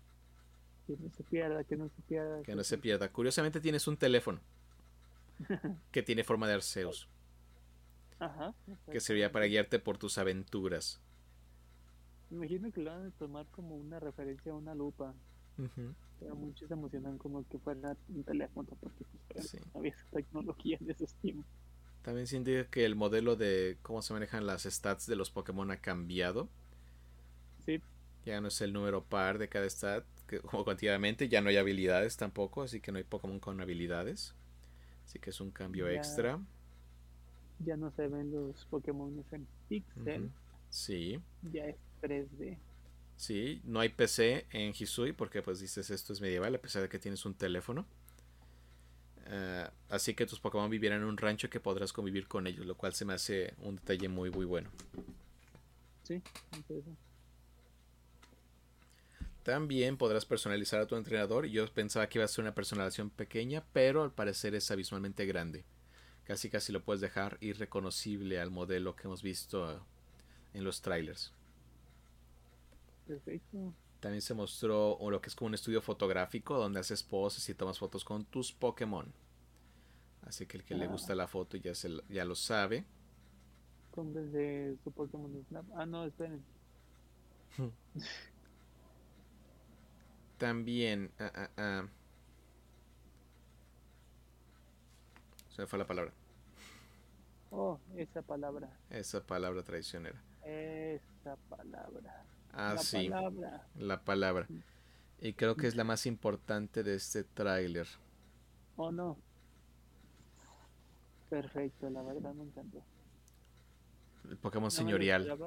Que 0.88 0.97
no 0.97 1.11
se 1.11 1.24
pierda, 1.24 1.64
que 1.64 1.78
no 1.78 1.88
se 1.88 2.01
pierda. 2.01 2.41
Que 2.41 2.55
no 2.55 2.64
se 2.64 2.78
pierda. 2.80 3.11
Curiosamente 3.11 3.61
tienes 3.61 3.88
un 3.88 3.97
teléfono 3.97 4.41
que 5.91 6.01
tiene 6.01 6.24
forma 6.24 6.47
de 6.47 6.55
Arceus. 6.55 7.07
Ajá. 8.18 8.55
Que 8.91 8.99
serviría 8.99 9.32
para 9.32 9.45
guiarte 9.45 9.78
por 9.78 9.99
tus 9.99 10.18
aventuras. 10.18 10.99
Me 12.32 12.38
imagino 12.38 12.72
que 12.72 12.82
lo 12.82 12.89
van 12.89 13.05
a 13.05 13.11
tomar 13.11 13.45
como 13.51 13.76
una 13.76 13.99
referencia 13.99 14.51
a 14.51 14.55
una 14.55 14.74
lupa. 14.74 15.14
Pero 16.20 16.36
muchos 16.36 16.68
se 16.68 16.74
emocionan 16.74 17.20
como 17.20 17.47
que 17.47 17.59
fuera 17.59 17.95
un 18.09 18.24
teléfono 18.24 18.70
porque 18.82 19.05
pues, 19.32 19.53
no 19.72 19.80
había 19.80 19.91
esa 19.91 20.07
tecnología 20.09 20.80
en 20.82 20.89
esos 20.89 21.14
tiempos. 21.18 21.45
También 22.01 22.26
se 22.26 22.38
indica 22.38 22.66
que 22.72 22.86
el 22.86 22.95
modelo 22.95 23.36
de 23.36 23.78
cómo 23.84 24.01
se 24.01 24.14
manejan 24.14 24.47
las 24.47 24.64
stats 24.64 25.05
de 25.05 25.16
los 25.16 25.30
Pokémon 25.30 25.70
ha 25.70 25.78
cambiado. 25.78 26.49
Ya 28.26 28.40
no 28.40 28.48
es 28.48 28.62
el 28.62 28.74
número 28.74 29.04
par 29.04 29.38
de 29.38 29.50
cada 29.50 29.70
stat, 29.70 30.06
que, 30.28 30.40
como 30.40 30.64
continuamente, 30.64 31.28
ya 31.28 31.42
no 31.42 31.50
hay 31.50 31.58
habilidades 31.58 32.16
tampoco, 32.18 32.64
así 32.64 32.80
que 32.80 32.92
no 32.92 32.98
hay 32.98 33.04
Pokémon 33.04 33.40
con 33.40 33.60
habilidades. 33.60 34.34
Así 35.06 35.20
que 35.20 35.32
es 35.32 35.42
un 35.42 35.52
cambio 35.52 35.90
extra. 35.90 36.40
Ya 37.60 37.78
no 37.78 37.92
se 37.92 38.08
ven 38.08 38.32
los 38.32 38.66
Pokémon 38.66 39.24
en 39.32 39.48
pixel. 39.68 40.32
Sí. 40.70 41.20
Ya 41.52 41.66
es 41.68 41.76
3D. 42.02 42.58
Sí, 43.16 43.62
no 43.64 43.80
hay 43.80 43.90
PC 43.90 44.48
en 44.52 44.74
Hisui 44.78 45.14
porque 45.14 45.42
pues 45.42 45.60
dices 45.60 45.90
esto 45.90 46.14
es 46.14 46.22
medieval 46.22 46.56
a 46.56 46.58
pesar 46.58 46.82
de 46.82 46.90
que 46.90 47.00
tienes 47.00 47.26
un 47.26 47.36
teléfono. 47.36 47.86
Ah, 49.28 49.72
así 49.90 50.14
que 50.14 50.26
tus 50.26 50.40
Pokémon 50.40 50.70
vivieran 50.70 51.02
en 51.02 51.08
un 51.08 51.18
rancho 51.18 51.50
que 51.50 51.60
podrás 51.60 51.94
convivir 51.94 52.28
con 52.28 52.48
ellos, 52.48 52.66
lo 52.66 52.76
cual 52.76 52.94
se 52.94 53.06
me 53.06 53.14
hace 53.14 53.54
un 53.60 53.76
detalle 53.76 54.10
muy 54.10 54.30
muy 54.30 54.46
bueno. 54.46 54.70
Sí, 56.04 56.22
También 59.44 59.98
podrás 59.98 60.26
personalizar 60.26 60.80
a 60.80 60.88
tu 60.88 60.96
entrenador. 60.96 61.46
Yo 61.46 61.68
pensaba 61.74 62.08
que 62.08 62.18
iba 62.18 62.26
a 62.26 62.30
ser 62.30 62.44
una 62.44 62.56
personalización 62.56 63.10
pequeña, 63.10 63.66
pero 63.74 64.02
al 64.02 64.14
parecer 64.14 64.56
es 64.56 64.72
abismalmente 64.72 65.26
grande. 65.26 65.66
Casi 66.24 66.50
casi 66.50 66.72
lo 66.72 66.84
puedes 66.84 67.02
dejar 67.02 67.38
irreconocible 67.41 68.39
al 68.39 68.52
modelo 68.52 68.96
que 68.96 69.04
hemos 69.08 69.22
visto 69.22 69.86
en 70.54 70.64
los 70.64 70.82
trailers. 70.82 71.34
Perfecto. 73.06 73.74
También 74.00 74.22
se 74.22 74.34
mostró 74.34 74.98
lo 75.10 75.22
que 75.22 75.28
es 75.30 75.36
como 75.36 75.48
un 75.48 75.54
estudio 75.54 75.82
fotográfico 75.82 76.58
donde 76.58 76.80
haces 76.80 77.04
poses 77.04 77.48
y 77.50 77.54
tomas 77.54 77.78
fotos 77.78 78.06
con 78.06 78.24
tus 78.26 78.54
Pokémon. 78.54 79.12
Así 80.22 80.46
que 80.46 80.58
el 80.58 80.64
que 80.64 80.76
le 80.76 80.86
ah. 80.86 80.89
gusta 80.89 81.14
la 81.16 81.28
foto 81.28 81.58
ya, 81.58 81.76
se, 81.76 81.89
ya 82.08 82.24
lo 82.24 82.36
sabe. 82.36 82.86
Con 83.91 84.14
desde 84.14 84.78
su 84.84 84.91
Pokémon 84.91 85.44
Snap. 85.50 85.66
Ah, 85.76 85.86
no, 85.86 86.06
esperen. 86.06 86.41
También. 90.38 91.12
Ah, 91.20 91.32
ah, 91.36 91.50
ah. 91.58 91.88
Se 95.50 95.62
me 95.62 95.68
fue 95.68 95.80
la 95.80 95.86
palabra. 95.86 96.12
Oh, 97.52 97.80
esa 97.96 98.22
palabra. 98.22 98.70
Esa 98.90 99.22
palabra 99.22 99.64
traicionera. 99.64 100.20
Esa 100.44 101.36
palabra. 101.50 102.26
Ah, 102.52 102.78
sí. 102.78 103.10
La 103.76 104.04
palabra. 104.04 104.48
Y 105.22 105.34
creo 105.34 105.56
que 105.56 105.68
es 105.68 105.76
la 105.76 105.84
más 105.84 106.06
importante 106.06 106.84
de 106.84 106.96
este 106.96 107.24
tráiler. 107.24 107.88
¿O 108.76 108.92
no? 108.92 109.18
Perfecto, 111.30 111.90
la 111.90 112.02
verdad 112.02 112.34
me 112.34 112.44
encantó. 112.44 112.84
El 114.30 114.38
Pokémon 114.38 114.72
señorial. 114.72 115.38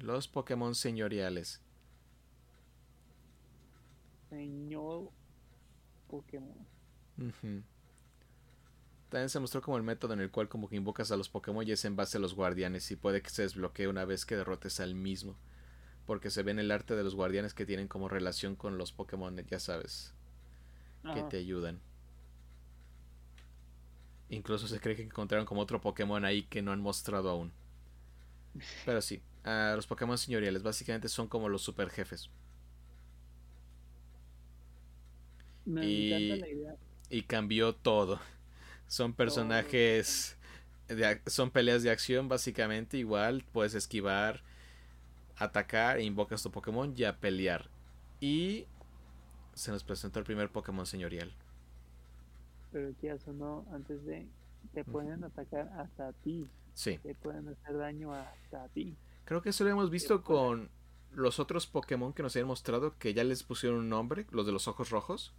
Los 0.00 0.28
Pokémon 0.28 0.74
señoriales. 0.74 1.63
Señor 4.34 5.10
Pokémon. 6.08 6.66
También 9.08 9.28
se 9.28 9.38
mostró 9.38 9.62
como 9.62 9.76
el 9.76 9.84
método 9.84 10.14
en 10.14 10.20
el 10.20 10.30
cual 10.30 10.48
como 10.48 10.68
que 10.68 10.74
invocas 10.74 11.12
a 11.12 11.16
los 11.16 11.28
Pokémon 11.28 11.66
y 11.66 11.70
es 11.70 11.84
en 11.84 11.94
base 11.94 12.16
a 12.16 12.20
los 12.20 12.34
guardianes 12.34 12.90
y 12.90 12.96
puede 12.96 13.22
que 13.22 13.30
se 13.30 13.42
desbloquee 13.42 13.86
una 13.86 14.04
vez 14.04 14.26
que 14.26 14.36
derrotes 14.36 14.80
al 14.80 14.96
mismo. 14.96 15.36
Porque 16.04 16.30
se 16.30 16.42
ve 16.42 16.50
en 16.50 16.58
el 16.58 16.72
arte 16.72 16.96
de 16.96 17.04
los 17.04 17.14
guardianes 17.14 17.54
que 17.54 17.64
tienen 17.64 17.86
como 17.86 18.08
relación 18.08 18.56
con 18.56 18.76
los 18.76 18.92
Pokémon, 18.92 19.36
ya 19.46 19.60
sabes, 19.60 20.12
que 21.14 21.22
te 21.22 21.38
ayudan. 21.38 21.80
Incluso 24.28 24.66
se 24.66 24.80
cree 24.80 24.96
que 24.96 25.02
encontraron 25.02 25.46
como 25.46 25.60
otro 25.60 25.80
Pokémon 25.80 26.24
ahí 26.24 26.42
que 26.42 26.60
no 26.60 26.72
han 26.72 26.80
mostrado 26.80 27.30
aún. 27.30 27.52
Pero 28.84 29.00
sí, 29.00 29.22
los 29.44 29.86
Pokémon 29.86 30.18
señoriales 30.18 30.64
básicamente 30.64 31.08
son 31.08 31.28
como 31.28 31.48
los 31.48 31.62
super 31.62 31.88
jefes. 31.88 32.30
Y, 35.66 36.42
y 37.10 37.22
cambió 37.22 37.74
todo. 37.74 38.20
Son 38.86 39.12
personajes. 39.12 40.36
son 41.26 41.50
peleas 41.50 41.82
de 41.82 41.90
acción, 41.90 42.28
básicamente. 42.28 42.98
Igual 42.98 43.44
puedes 43.52 43.74
esquivar, 43.74 44.42
atacar, 45.36 45.98
e 45.98 46.04
invocas 46.04 46.42
tu 46.42 46.50
Pokémon 46.50 46.92
y 46.96 47.04
a 47.04 47.18
pelear. 47.18 47.68
Y 48.20 48.66
se 49.54 49.70
nos 49.70 49.84
presentó 49.84 50.18
el 50.18 50.24
primer 50.24 50.50
Pokémon 50.50 50.86
señorial. 50.86 51.32
Pero 52.72 52.90
ya 53.02 53.18
sonó 53.18 53.64
antes 53.72 54.04
de. 54.04 54.26
Te 54.72 54.84
pueden 54.84 55.22
atacar 55.24 55.68
hasta 55.78 56.12
ti. 56.12 56.46
Sí. 56.74 56.98
Te 57.02 57.14
pueden 57.14 57.48
hacer 57.48 57.76
daño 57.76 58.12
hasta 58.12 58.68
ti. 58.68 58.96
Creo 59.24 59.42
que 59.42 59.50
eso 59.50 59.64
lo 59.64 59.70
hemos 59.70 59.90
visto 59.90 60.22
con 60.22 60.68
los 61.12 61.38
otros 61.38 61.66
Pokémon 61.66 62.12
que 62.12 62.22
nos 62.22 62.34
habían 62.34 62.48
mostrado 62.48 62.98
que 62.98 63.14
ya 63.14 63.22
les 63.22 63.44
pusieron 63.44 63.78
un 63.78 63.88
nombre, 63.88 64.26
los 64.30 64.46
de 64.46 64.52
los 64.52 64.66
ojos 64.66 64.90
rojos 64.90 65.32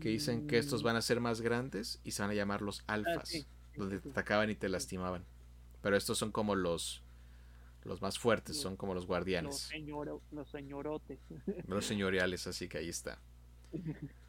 que 0.00 0.08
dicen 0.10 0.46
que 0.46 0.58
estos 0.58 0.82
van 0.82 0.96
a 0.96 1.02
ser 1.02 1.20
más 1.20 1.40
grandes 1.40 2.00
y 2.04 2.12
se 2.12 2.22
van 2.22 2.30
a 2.30 2.34
llamar 2.34 2.62
los 2.62 2.80
ah, 2.86 2.94
alfas, 2.94 3.46
donde 3.76 4.00
te 4.00 4.10
atacaban 4.10 4.50
y 4.50 4.54
te 4.54 4.68
lastimaban. 4.68 5.24
Pero 5.82 5.96
estos 5.96 6.18
son 6.18 6.32
como 6.32 6.54
los 6.54 7.02
los 7.84 8.00
más 8.00 8.18
fuertes, 8.18 8.58
son 8.58 8.76
como 8.76 8.94
los 8.94 9.06
guardianes. 9.06 9.70
Los, 10.32 10.48
señorotes. 10.48 11.18
Los 11.68 11.84
señoriales, 11.84 12.46
así 12.46 12.66
que 12.66 12.78
ahí 12.78 12.88
está. 12.88 13.18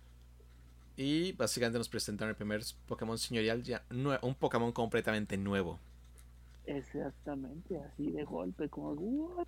Y 0.98 1.34
básicamente 1.34 1.78
nos 1.78 1.90
presentaron 1.90 2.30
el 2.30 2.38
primer 2.38 2.62
Pokémon 2.88 3.18
señorial, 3.18 3.62
ya 3.64 3.84
un 3.90 4.34
Pokémon 4.36 4.72
completamente 4.72 5.36
nuevo. 5.36 5.78
Exactamente, 6.66 7.78
así 7.80 8.12
de 8.12 8.24
golpe, 8.24 8.70
como 8.70 8.94
¿what? 8.94 9.48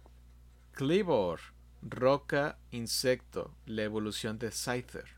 Clibor, 0.74 1.40
roca, 1.82 2.60
insecto, 2.72 3.56
la 3.66 3.84
evolución 3.84 4.38
de 4.38 4.52
Scyther 4.52 5.17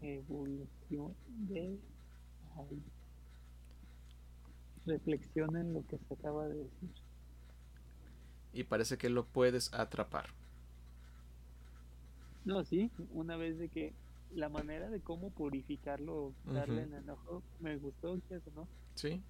evolución 0.00 1.14
de 1.26 1.78
reflexiona 4.86 5.60
en 5.60 5.74
lo 5.74 5.86
que 5.86 5.98
se 5.98 6.14
acaba 6.14 6.46
de 6.46 6.54
decir. 6.54 6.90
Y 8.52 8.64
parece 8.64 8.96
que 8.96 9.10
lo 9.10 9.26
puedes 9.26 9.72
atrapar. 9.74 10.30
No 12.44 12.64
sí 12.64 12.90
una 13.12 13.36
vez 13.36 13.58
de 13.58 13.68
que 13.68 13.92
la 14.32 14.48
manera 14.48 14.88
de 14.88 15.00
cómo 15.00 15.30
purificarlo 15.30 16.32
darle 16.44 16.82
en 16.82 16.94
el 16.94 17.02
enojo 17.02 17.42
me 17.60 17.76
gustó 17.76 18.16
eso 18.16 18.50
no 18.54 18.68
sí. 18.94 19.22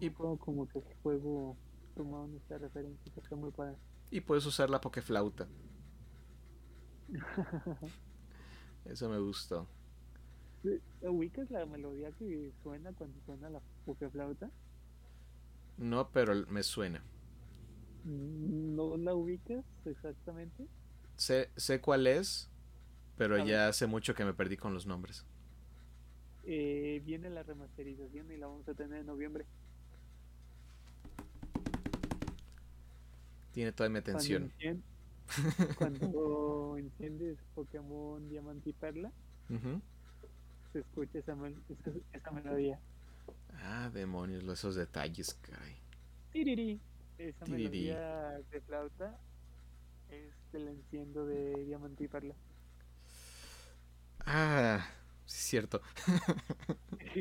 Y 0.00 0.10
puedo 0.10 0.36
como 0.36 0.68
que 0.68 0.78
el 0.78 0.84
juego 1.02 1.56
tomado 1.94 2.28
esta 2.36 2.58
referencia 2.58 3.12
que 3.12 3.34
muy 3.34 3.50
padre 3.50 3.76
y 4.10 4.20
puedes 4.20 4.46
usar 4.46 4.70
la 4.70 4.80
pokeflauta 4.80 5.46
Eso 8.84 9.08
me 9.08 9.18
gustó. 9.18 9.66
¿Ubicas 11.02 11.50
la 11.50 11.66
melodía 11.66 12.10
que 12.12 12.52
suena 12.62 12.92
cuando 12.92 13.18
suena 13.26 13.50
la 13.50 13.60
flauta? 14.10 14.50
No, 15.78 16.08
pero 16.10 16.46
me 16.48 16.62
suena. 16.62 17.02
¿No 18.04 18.96
la 18.96 19.14
ubicas 19.14 19.64
exactamente? 19.84 20.66
Sé, 21.16 21.50
sé 21.56 21.80
cuál 21.80 22.06
es, 22.06 22.48
pero 23.16 23.44
ya 23.44 23.68
hace 23.68 23.86
mucho 23.86 24.14
que 24.14 24.24
me 24.24 24.34
perdí 24.34 24.56
con 24.56 24.74
los 24.74 24.86
nombres. 24.86 25.24
Eh, 26.44 27.00
viene 27.04 27.30
la 27.30 27.42
remasterización 27.42 28.30
y 28.32 28.36
la 28.36 28.48
vamos 28.48 28.68
a 28.68 28.74
tener 28.74 29.00
en 29.00 29.06
noviembre. 29.06 29.44
Tiene 33.52 33.72
toda 33.72 33.88
mi 33.88 33.98
atención. 33.98 34.52
Cuando 35.78 36.76
enciendes 36.78 37.38
Pokémon 37.54 38.28
Diamante 38.28 38.70
y 38.70 38.72
Perla, 38.72 39.10
se 40.72 40.80
escucha 40.80 41.18
esa, 41.18 41.32
esa, 41.68 41.90
esa 42.12 42.30
melodía. 42.30 42.78
Ah, 43.54 43.90
demonios, 43.92 44.44
esos 44.44 44.74
detalles, 44.74 45.34
caray. 45.34 45.76
Tiriri. 46.32 46.80
Esa 47.18 47.44
Tiriri. 47.44 47.62
melodía 47.62 48.40
de 48.50 48.60
flauta 48.62 49.18
es 50.10 50.32
del 50.52 50.68
enciendo 50.68 51.26
de 51.26 51.64
Diamante 51.64 52.04
y 52.04 52.08
Perla. 52.08 52.34
Ah, 54.24 54.86
sí 55.26 55.36
es 55.36 55.44
cierto. 55.44 55.82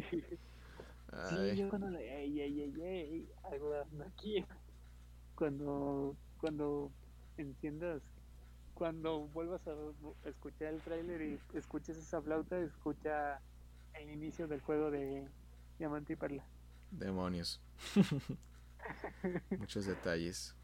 sí, 1.30 1.56
yo 1.56 1.70
cuando 1.70 1.89
le. 1.89 2.24
Ey, 2.24 2.41
ey, 2.41 2.62
ey, 2.62 2.82
ey, 2.82 3.30
algo 3.43 3.74
aquí. 4.06 4.45
Cuando, 5.36 6.16
cuando 6.39 6.91
enciendas, 7.42 8.02
cuando 8.74 9.28
vuelvas 9.30 9.68
a 9.68 9.76
escuchar 10.30 10.74
el 10.74 10.82
tráiler 10.84 11.22
y 11.22 11.42
escuches 11.54 11.98
esa 11.98 12.22
flauta, 12.22 12.60
escucha 12.60 13.42
el 13.94 14.10
inicio 14.12 14.48
del 14.48 14.62
juego 14.62 14.92
de 14.92 15.32
Diamante 15.78 16.14
y 16.14 16.16
Perla. 16.16 16.48
demonios. 16.92 17.62
Muchos 19.58 19.86
detalles. 19.86 20.56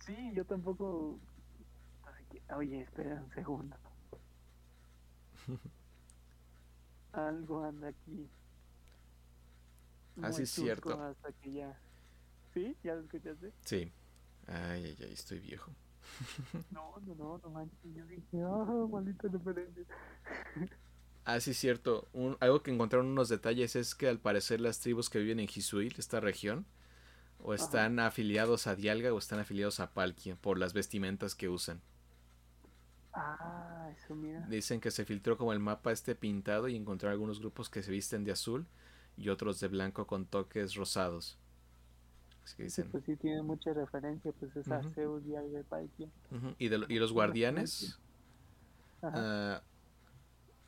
Sí, 0.00 0.32
yo 0.34 0.44
tampoco. 0.44 1.20
Oye, 2.56 2.82
espera 2.82 3.22
un 3.22 3.30
segundo. 3.30 3.76
Algo 7.12 7.64
anda 7.64 7.88
aquí. 7.88 8.30
Ah, 10.20 10.32
sí 10.32 10.42
Muy 10.42 10.42
es 10.42 10.50
cierto. 10.50 11.00
Hasta 11.00 11.32
que 11.32 11.52
ya. 11.52 11.80
¿Sí? 12.54 12.76
¿Ya 12.82 12.94
lo 12.94 13.02
escuchaste? 13.02 13.52
Sí. 13.64 13.92
Ay, 14.50 14.84
ay, 14.84 14.96
ay, 15.00 15.12
estoy 15.14 15.40
viejo. 15.40 15.74
No, 16.70 16.94
no, 17.06 17.14
no, 17.14 17.38
no 17.42 17.50
manches. 17.50 17.78
Yo 17.94 18.04
dije, 18.06 18.42
ah, 18.44 18.86
maldita 18.90 19.28
referencia. 19.28 19.84
Ah, 21.24 21.40
sí 21.40 21.52
es 21.52 21.56
cierto. 21.58 22.08
Un- 22.12 22.36
algo 22.40 22.62
que 22.62 22.70
encontraron 22.70 23.06
unos 23.08 23.28
detalles 23.30 23.74
es 23.76 23.94
que 23.94 24.06
al 24.08 24.18
parecer 24.20 24.60
las 24.60 24.80
tribus 24.80 25.08
que 25.10 25.18
viven 25.18 25.40
en 25.40 25.48
Hisuil, 25.54 25.94
esta 25.98 26.20
región, 26.20 26.66
o 27.38 27.54
Ajá. 27.58 27.64
están 27.64 28.00
afiliados 28.00 28.66
a 28.68 28.76
Dialga 28.76 29.12
o 29.14 29.18
están 29.18 29.40
afiliados 29.40 29.80
a 29.80 29.92
Palkia 29.94 30.36
por 30.36 30.58
las 30.58 30.72
vestimentas 30.74 31.34
que 31.36 31.48
usan. 31.50 31.82
Ah, 33.12 33.90
eso 33.96 34.14
mira. 34.16 34.48
Dicen 34.48 34.80
que 34.82 34.90
se 34.90 35.06
filtró 35.06 35.38
como 35.38 35.52
el 35.54 35.60
mapa 35.60 35.92
este 35.92 36.14
pintado 36.14 36.68
y 36.68 36.76
encontraron 36.76 37.14
algunos 37.14 37.40
grupos 37.40 37.70
que 37.70 37.82
se 37.82 37.90
visten 37.90 38.24
de 38.24 38.32
azul 38.32 38.66
y 39.16 39.30
otros 39.30 39.60
de 39.60 39.68
blanco 39.68 40.06
con 40.06 40.26
toques 40.26 40.74
rosados. 40.74 41.38
Que 42.56 42.64
dicen. 42.64 42.90
pues 42.92 43.04
sí 43.04 43.16
tiene 43.16 43.42
mucha 43.42 43.72
referencia, 43.72 44.32
pues 44.38 44.54
es 44.56 44.70
a 44.70 44.80
Ujú. 44.80 44.90
Zeus 44.94 45.22
y 45.26 45.34
al 45.36 45.52
de 45.52 45.64
Palkia. 45.64 46.08
Ujú, 46.30 46.54
Y, 46.58 46.68
de 46.68 46.84
y 46.88 46.98
los 46.98 47.12
guardianes, 47.12 47.98
Ajá. 49.02 49.18
ah, 49.18 49.62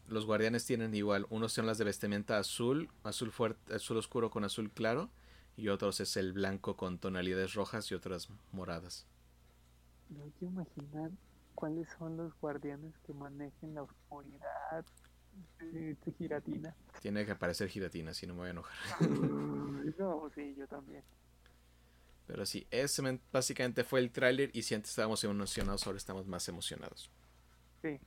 los 0.09 0.27
guardianes 0.27 0.65
tienen 0.65 0.95
igual. 0.95 1.27
Unos 1.31 1.53
son 1.53 1.67
las 1.67 1.79
de 1.79 1.85
vestimenta 1.85 2.39
azul, 2.39 2.89
azul 3.05 3.31
fuerte, 3.33 3.75
azul 3.75 3.97
oscuro 3.97 4.31
con 4.31 4.45
azul 4.45 4.71
claro, 4.71 5.09
y 5.57 5.69
otros 5.69 6.01
es 6.01 6.17
el 6.17 6.33
blanco 6.33 6.77
con 6.77 6.99
tonalidades 6.99 7.55
rojas 7.55 7.91
y 7.91 7.95
otras 7.95 8.29
moradas. 8.53 9.07
No 10.11 10.23
hay 10.23 10.31
que 10.39 10.45
imaginar 10.45 11.11
cuáles 11.57 11.89
son 11.99 12.17
los 12.17 12.33
guardianes 12.41 12.93
que 13.05 13.13
manejen 13.15 13.75
la 13.75 13.83
oscuridad 13.83 14.85
de, 15.61 15.97
de 16.05 16.13
giratina. 16.19 16.75
Tiene 17.01 17.25
que 17.27 17.33
aparecer 17.33 17.69
giratina, 17.69 18.15
si 18.15 18.27
no 18.27 18.35
me 18.35 18.41
voy 18.41 18.49
a 18.49 18.51
enojar. 18.53 18.77
No, 19.99 20.31
sí, 20.35 20.55
yo 20.57 20.67
también. 20.67 21.03
Pero 22.27 22.47
sí, 22.47 22.67
ese 22.71 23.03
men- 23.03 23.21
básicamente 23.33 23.85
fue 23.85 24.01
el 24.01 24.11
tráiler 24.11 24.51
y 24.55 24.63
si 24.63 24.75
antes 24.75 24.91
estábamos 24.91 25.23
emocionados, 25.25 25.87
ahora 25.87 25.97
estamos 25.99 26.27
más 26.27 26.49
emocionados. 26.49 27.11
Sí. 27.83 27.99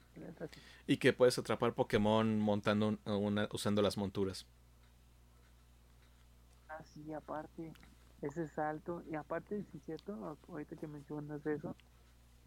Y 0.87 0.97
que 0.97 1.11
puedes 1.13 1.37
atrapar 1.37 1.73
Pokémon 1.73 2.39
montando 2.39 2.87
un- 2.87 2.99
una, 3.05 3.49
usando 3.51 3.81
las 3.81 3.97
monturas. 3.97 4.45
Ah, 6.69 6.81
sí, 6.83 7.13
aparte, 7.13 7.73
ese 8.21 8.47
salto, 8.47 9.03
y 9.09 9.15
aparte, 9.15 9.63
sí, 9.71 9.79
cierto, 9.85 10.13
a- 10.25 10.37
ahorita 10.51 10.75
que 10.75 10.87
mencionas 10.87 11.45
eso, 11.45 11.75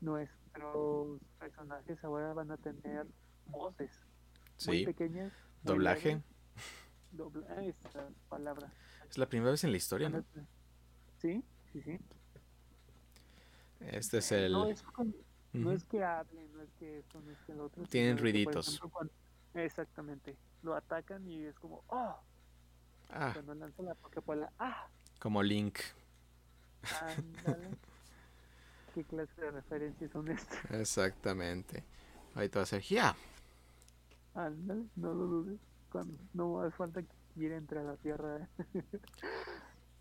nuestros 0.01 1.21
personajes 1.39 2.03
ahora 2.05 2.33
van 2.33 2.51
a 2.51 2.57
tener 2.57 3.07
voces 3.47 3.91
muy 4.67 4.79
Sí, 4.81 4.85
pequeñas. 4.87 5.33
muy 5.63 5.75
doblaje. 5.75 6.09
largas. 6.13 6.25
Dobla 7.13 7.47
ah, 7.51 7.63
esa 7.65 8.09
palabra. 8.29 8.73
Es 9.09 9.17
la 9.19 9.29
primera 9.29 9.51
vez 9.53 9.65
en 9.65 9.71
la 9.71 9.77
historia, 9.79 10.09
¿no? 10.11 10.25
Sí, 11.19 11.43
sí, 11.73 11.83
sí. 11.83 11.99
Este 13.81 14.19
es 14.19 14.33
Eh, 14.33 14.47
el... 14.47 14.53
No 14.53 14.67
es, 14.67 14.83
con- 14.83 15.15
no 15.53 15.61
Ujú. 15.69 15.71
es 15.71 15.85
que 15.85 16.03
hablen, 16.05 16.53
no 16.53 16.63
es 16.63 16.71
que 16.79 16.99
esto, 16.99 17.21
no 17.21 17.31
es 17.31 17.39
que 17.47 17.55
lo 17.55 17.65
otro. 17.67 17.85
Tienen 17.85 18.19
ruiditos. 18.19 18.67
ejemplo, 18.69 18.91
cuando- 18.91 19.13
exactamente. 19.55 20.37
Lo 20.63 20.75
atacan 20.75 21.27
y 21.29 21.45
es 21.45 21.59
como, 21.59 21.83
¡oh! 21.89 22.17
Ah, 23.11 23.31
Cuando 23.33 23.55
lanza 23.55 23.83
la 23.83 23.95
Pokébola, 23.95 24.53
¡ah! 24.59 24.89
como 25.19 25.43
Link. 25.43 25.79
Ándale. 27.01 27.69
¿Qué 28.95 29.05
clase 29.05 29.41
de 29.41 29.51
referencias 29.53 30.11
son 30.11 30.29
estas? 30.29 30.71
Exactamente. 30.73 31.85
Ahorita 32.35 32.59
va 32.59 32.63
a 32.65 32.67
ser 32.67 32.83
ya. 32.83 33.17
Ándale, 34.35 34.85
no 34.97 35.15
lo 35.15 35.25
dudes. 35.27 35.61
Cuando, 35.91 36.15
no 36.35 36.61
hace 36.61 36.77
falta 36.77 37.03
que 37.03 37.09
ir 37.37 37.53
entre 37.53 37.81
a 37.81 37.83
la 37.83 37.97
tierra. 37.97 38.49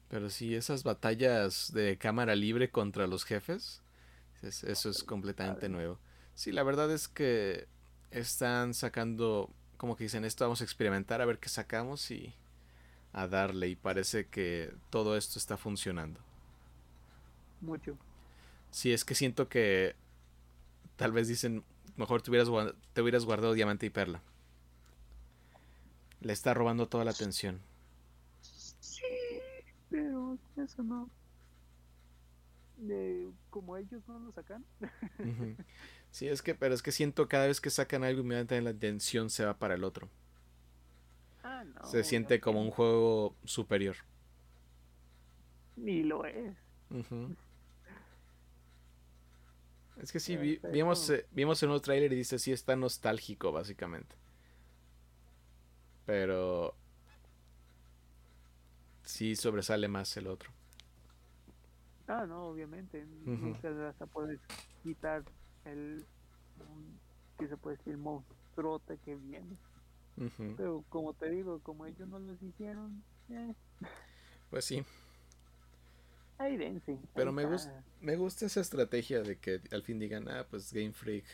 Pero 0.10 0.30
sí, 0.30 0.56
esas 0.56 0.84
batallas 0.84 1.72
de 1.74 1.98
cámara 1.98 2.36
libre 2.36 2.70
contra 2.70 3.08
los 3.08 3.26
jefes, 3.26 3.82
es- 4.42 4.64
eso 4.64 4.90
es 4.90 5.04
completamente 5.04 5.70
nuevo. 5.70 6.00
Sí, 6.36 6.52
la 6.52 6.64
verdad 6.64 6.92
es 6.92 7.08
que 7.08 7.68
están 8.12 8.74
sacando, 8.74 9.50
como 9.78 9.98
que 9.98 10.06
dicen, 10.06 10.24
esto 10.26 10.46
vamos 10.46 10.62
a 10.62 10.64
experimentar 10.64 11.22
a 11.22 11.26
ver 11.26 11.40
qué 11.40 11.50
sacamos 11.50 12.10
y 12.12 12.34
a 13.14 13.28
darle. 13.28 13.70
Y 13.70 13.76
parece 13.76 14.28
que 14.28 14.74
todo 14.90 15.18
esto 15.18 15.40
está 15.40 15.58
funcionando. 15.58 16.20
Mucho. 17.62 17.98
Sí, 18.72 18.92
es 18.94 19.06
que 19.06 19.16
siento 19.16 19.50
que 19.50 19.96
tal 20.96 21.12
vez 21.12 21.28
dicen, 21.28 21.64
mejor 21.96 22.22
te 22.22 22.30
hubieras, 22.32 22.50
gua- 22.50 22.76
te 22.94 23.02
hubieras 23.02 23.26
guardado 23.26 23.54
diamante 23.54 23.86
y 23.86 23.90
perla. 23.90 24.22
Le 26.22 26.32
está 26.32 26.54
robando 26.54 26.88
toda 26.88 27.06
la 27.06 27.12
atención. 27.12 27.60
Eso 30.58 30.84
no. 30.84 31.10
Como 33.50 33.76
ellos 33.78 34.02
no 34.08 34.20
lo 34.20 34.32
sacan. 34.32 34.64
Sí, 36.12 36.28
es 36.28 36.42
que, 36.42 36.56
pero 36.56 36.74
es 36.74 36.82
que 36.82 36.92
siento 36.92 37.28
cada 37.28 37.48
vez 37.48 37.60
que 37.60 37.70
sacan 37.70 38.04
algo, 38.04 38.22
inmediatamente 38.22 38.64
la 38.64 38.70
atención 38.78 39.30
se 39.30 39.46
va 39.46 39.58
para 39.58 39.76
el 39.76 39.84
otro. 39.84 40.10
Ah, 41.44 41.64
no. 41.64 41.86
se 41.86 42.04
siente 42.04 42.40
como 42.40 42.62
un 42.62 42.72
juego 42.72 43.36
superior. 43.46 43.96
Ni 45.76 46.04
lo 46.04 46.26
es. 46.26 46.56
Es 50.02 50.12
que 50.12 50.20
sí, 50.20 50.38
vi- 50.38 50.60
vimos, 50.72 51.10
eh, 51.10 51.26
vimos 51.32 51.62
en 51.64 51.72
un 51.72 51.82
tráiler 51.82 52.14
y 52.14 52.16
dice, 52.18 52.38
sí, 52.38 52.52
está 52.52 52.76
nostálgico, 52.76 53.52
básicamente. 53.52 54.16
Pero... 56.06 56.76
Sí 59.08 59.36
sobresale 59.36 59.88
más 59.88 60.16
el 60.18 60.28
otro. 60.28 60.52
Ah, 62.08 62.26
no, 62.28 62.48
obviamente. 62.50 63.06
Ujú. 63.26 63.36
Nunca 63.48 63.70
vas 63.72 64.02
a 64.02 64.06
poder 64.08 64.40
quitar 64.84 65.24
el. 65.66 66.06
que 67.38 67.48
se 67.48 67.58
puede 67.58 67.78
decir? 67.78 67.98
Monstruote 67.98 68.98
que 69.00 69.16
viene. 69.16 69.58
Pero 70.56 70.84
como 70.90 71.14
te 71.14 71.30
digo, 71.30 71.60
como 71.62 71.86
ellos 71.86 72.08
no 72.08 72.20
los 72.20 72.42
hicieron, 72.42 73.04
eh, 73.30 73.54
Pues 74.50 74.66
sí, 74.66 74.84
ahí 76.38 76.58
dense. 76.58 76.98
Pero 77.16 77.32
ahí 77.32 77.34
me 77.34 77.44
está. 77.44 77.48
gusta, 77.52 77.84
me 78.02 78.16
gusta 78.16 78.46
esa 78.46 78.62
estrategia 78.62 79.22
de 79.22 79.38
que 79.40 79.62
al 79.72 79.84
fin 79.84 80.00
digan, 80.00 80.30
ah, 80.30 80.46
pues 80.50 80.72
Game 80.72 80.94
Freak. 80.94 81.26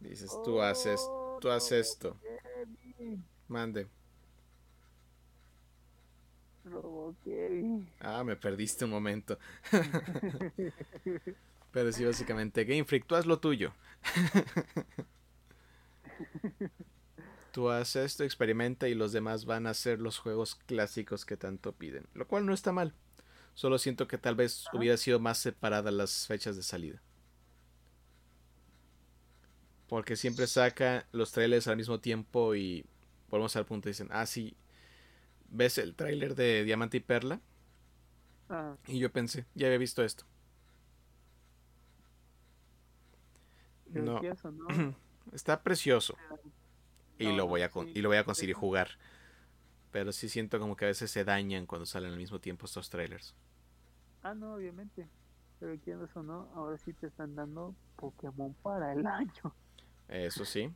Dices, 0.00 0.30
tú 0.44 0.60
haces, 0.62 1.00
tú 1.40 1.50
haces 1.50 1.90
esto. 1.90 2.16
Mande. 3.48 3.88
Robo 6.68 7.14
Kevin. 7.24 7.88
Ah, 8.00 8.24
me 8.24 8.36
perdiste 8.36 8.84
un 8.84 8.90
momento. 8.90 9.38
Pero 11.72 11.92
sí, 11.92 12.04
básicamente, 12.04 12.64
Game 12.64 12.84
Freak, 12.84 13.06
tú 13.06 13.14
haz 13.14 13.26
lo 13.26 13.38
tuyo. 13.38 13.72
tú 17.52 17.70
haz 17.70 17.96
esto, 17.96 18.24
experimenta 18.24 18.88
y 18.88 18.94
los 18.94 19.12
demás 19.12 19.44
van 19.44 19.66
a 19.66 19.70
hacer 19.70 20.00
los 20.00 20.18
juegos 20.18 20.54
clásicos 20.54 21.24
que 21.24 21.36
tanto 21.36 21.72
piden. 21.72 22.06
Lo 22.14 22.26
cual 22.26 22.46
no 22.46 22.54
está 22.54 22.72
mal. 22.72 22.94
Solo 23.54 23.78
siento 23.78 24.06
que 24.06 24.18
tal 24.18 24.36
vez 24.36 24.64
hubiera 24.72 24.96
sido 24.96 25.18
más 25.18 25.38
separadas 25.38 25.92
las 25.92 26.26
fechas 26.26 26.56
de 26.56 26.62
salida. 26.62 27.02
Porque 29.88 30.16
siempre 30.16 30.46
saca 30.46 31.06
los 31.12 31.32
trailers 31.32 31.66
al 31.66 31.76
mismo 31.76 31.98
tiempo 31.98 32.54
y 32.54 32.84
volvemos 33.30 33.56
al 33.56 33.66
punto 33.66 33.88
y 33.88 33.92
dicen, 33.92 34.08
ah, 34.10 34.26
sí, 34.26 34.54
ves 35.48 35.78
el 35.78 35.94
trailer 35.94 36.34
de 36.34 36.64
Diamante 36.64 36.98
y 36.98 37.00
Perla. 37.00 37.40
Ah, 38.48 38.76
Y 38.86 38.98
yo 38.98 39.12
pensé, 39.12 39.46
ya 39.54 39.66
había 39.66 39.78
visto 39.78 40.02
esto. 40.04 40.24
No, 43.92 44.20
precioso, 44.20 44.50
¿no? 44.52 44.66
está 45.32 45.62
precioso. 45.62 46.16
y, 47.18 47.32
lo 47.32 47.46
voy 47.46 47.62
a, 47.62 47.70
y 47.94 48.00
lo 48.02 48.08
voy 48.08 48.18
a 48.18 48.24
conseguir 48.24 48.54
jugar. 48.54 48.98
Pero 49.90 50.12
sí 50.12 50.28
siento 50.28 50.58
como 50.60 50.76
que 50.76 50.84
a 50.84 50.88
veces 50.88 51.10
se 51.10 51.24
dañan 51.24 51.66
cuando 51.66 51.86
salen 51.86 52.12
al 52.12 52.18
mismo 52.18 52.40
tiempo 52.40 52.66
estos 52.66 52.90
trailers. 52.90 53.34
Ah, 54.22 54.34
no, 54.34 54.54
obviamente. 54.54 55.08
Pero 55.58 55.76
quieres 55.80 56.14
o 56.16 56.22
no, 56.22 56.50
ahora 56.54 56.78
sí 56.78 56.92
te 56.92 57.08
están 57.08 57.34
dando 57.34 57.74
Pokémon 57.96 58.54
para 58.62 58.92
el 58.92 59.06
año. 59.06 59.54
Eso 60.08 60.44
sí. 60.44 60.72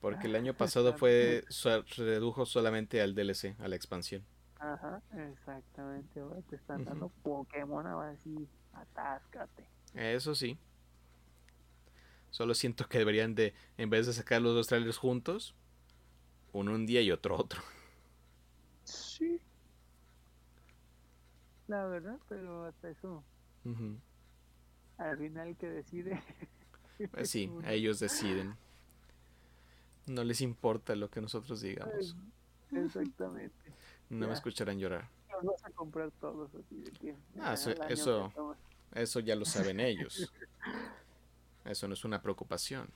Porque 0.00 0.26
el 0.26 0.36
año 0.36 0.54
pasado 0.56 0.96
fue 0.96 1.44
se 1.48 1.82
redujo 1.96 2.46
solamente 2.46 3.00
al 3.00 3.14
DLC, 3.14 3.56
a 3.60 3.68
la 3.68 3.76
expansión. 3.76 4.24
Ajá, 4.58 5.02
exactamente. 5.32 6.20
Ahora 6.20 6.40
te 6.42 6.56
están 6.56 6.84
dando 6.84 7.10
Pokémon, 7.22 7.86
ahora 7.86 8.16
sí, 8.16 8.48
atáscate. 8.72 9.68
Eso 9.94 10.34
sí. 10.34 10.58
Solo 12.30 12.54
siento 12.54 12.88
que 12.88 12.98
deberían 12.98 13.34
de, 13.34 13.54
en 13.78 13.90
vez 13.90 14.06
de 14.06 14.12
sacar 14.12 14.42
los 14.42 14.54
dos 14.54 14.66
trailers 14.66 14.98
juntos, 14.98 15.54
uno 16.52 16.74
un 16.74 16.86
día 16.86 17.00
y 17.00 17.10
otro 17.10 17.36
otro. 17.36 17.62
Sí. 18.84 19.40
La 21.66 21.86
verdad, 21.86 22.18
pero 22.28 22.64
hasta 22.64 22.90
eso. 22.90 23.24
Al 24.98 25.18
final 25.18 25.56
que 25.56 25.68
decide. 25.68 26.22
Pues 27.10 27.28
sí, 27.28 27.52
ellos 27.66 28.00
deciden. 28.00 28.56
No 30.06 30.24
les 30.24 30.40
importa 30.40 30.94
lo 30.94 31.10
que 31.10 31.20
nosotros 31.20 31.60
digamos. 31.60 32.16
Exactamente. 32.72 33.54
No 34.08 34.28
me 34.28 34.34
escucharán 34.34 34.78
llorar. 34.78 35.08
Nos 35.28 35.44
vas 35.46 35.64
a 35.64 35.70
comprar 35.70 36.12
todos 36.20 36.48
así 36.54 36.76
de 36.76 36.92
que. 36.92 37.16
Ah, 37.40 37.54
eso, 37.88 38.32
eso 38.94 39.18
ya 39.18 39.34
lo 39.34 39.44
saben 39.44 39.80
ellos. 39.80 40.32
Eso 41.64 41.88
no 41.88 41.94
es 41.94 42.04
una 42.04 42.22
preocupación. 42.22 42.88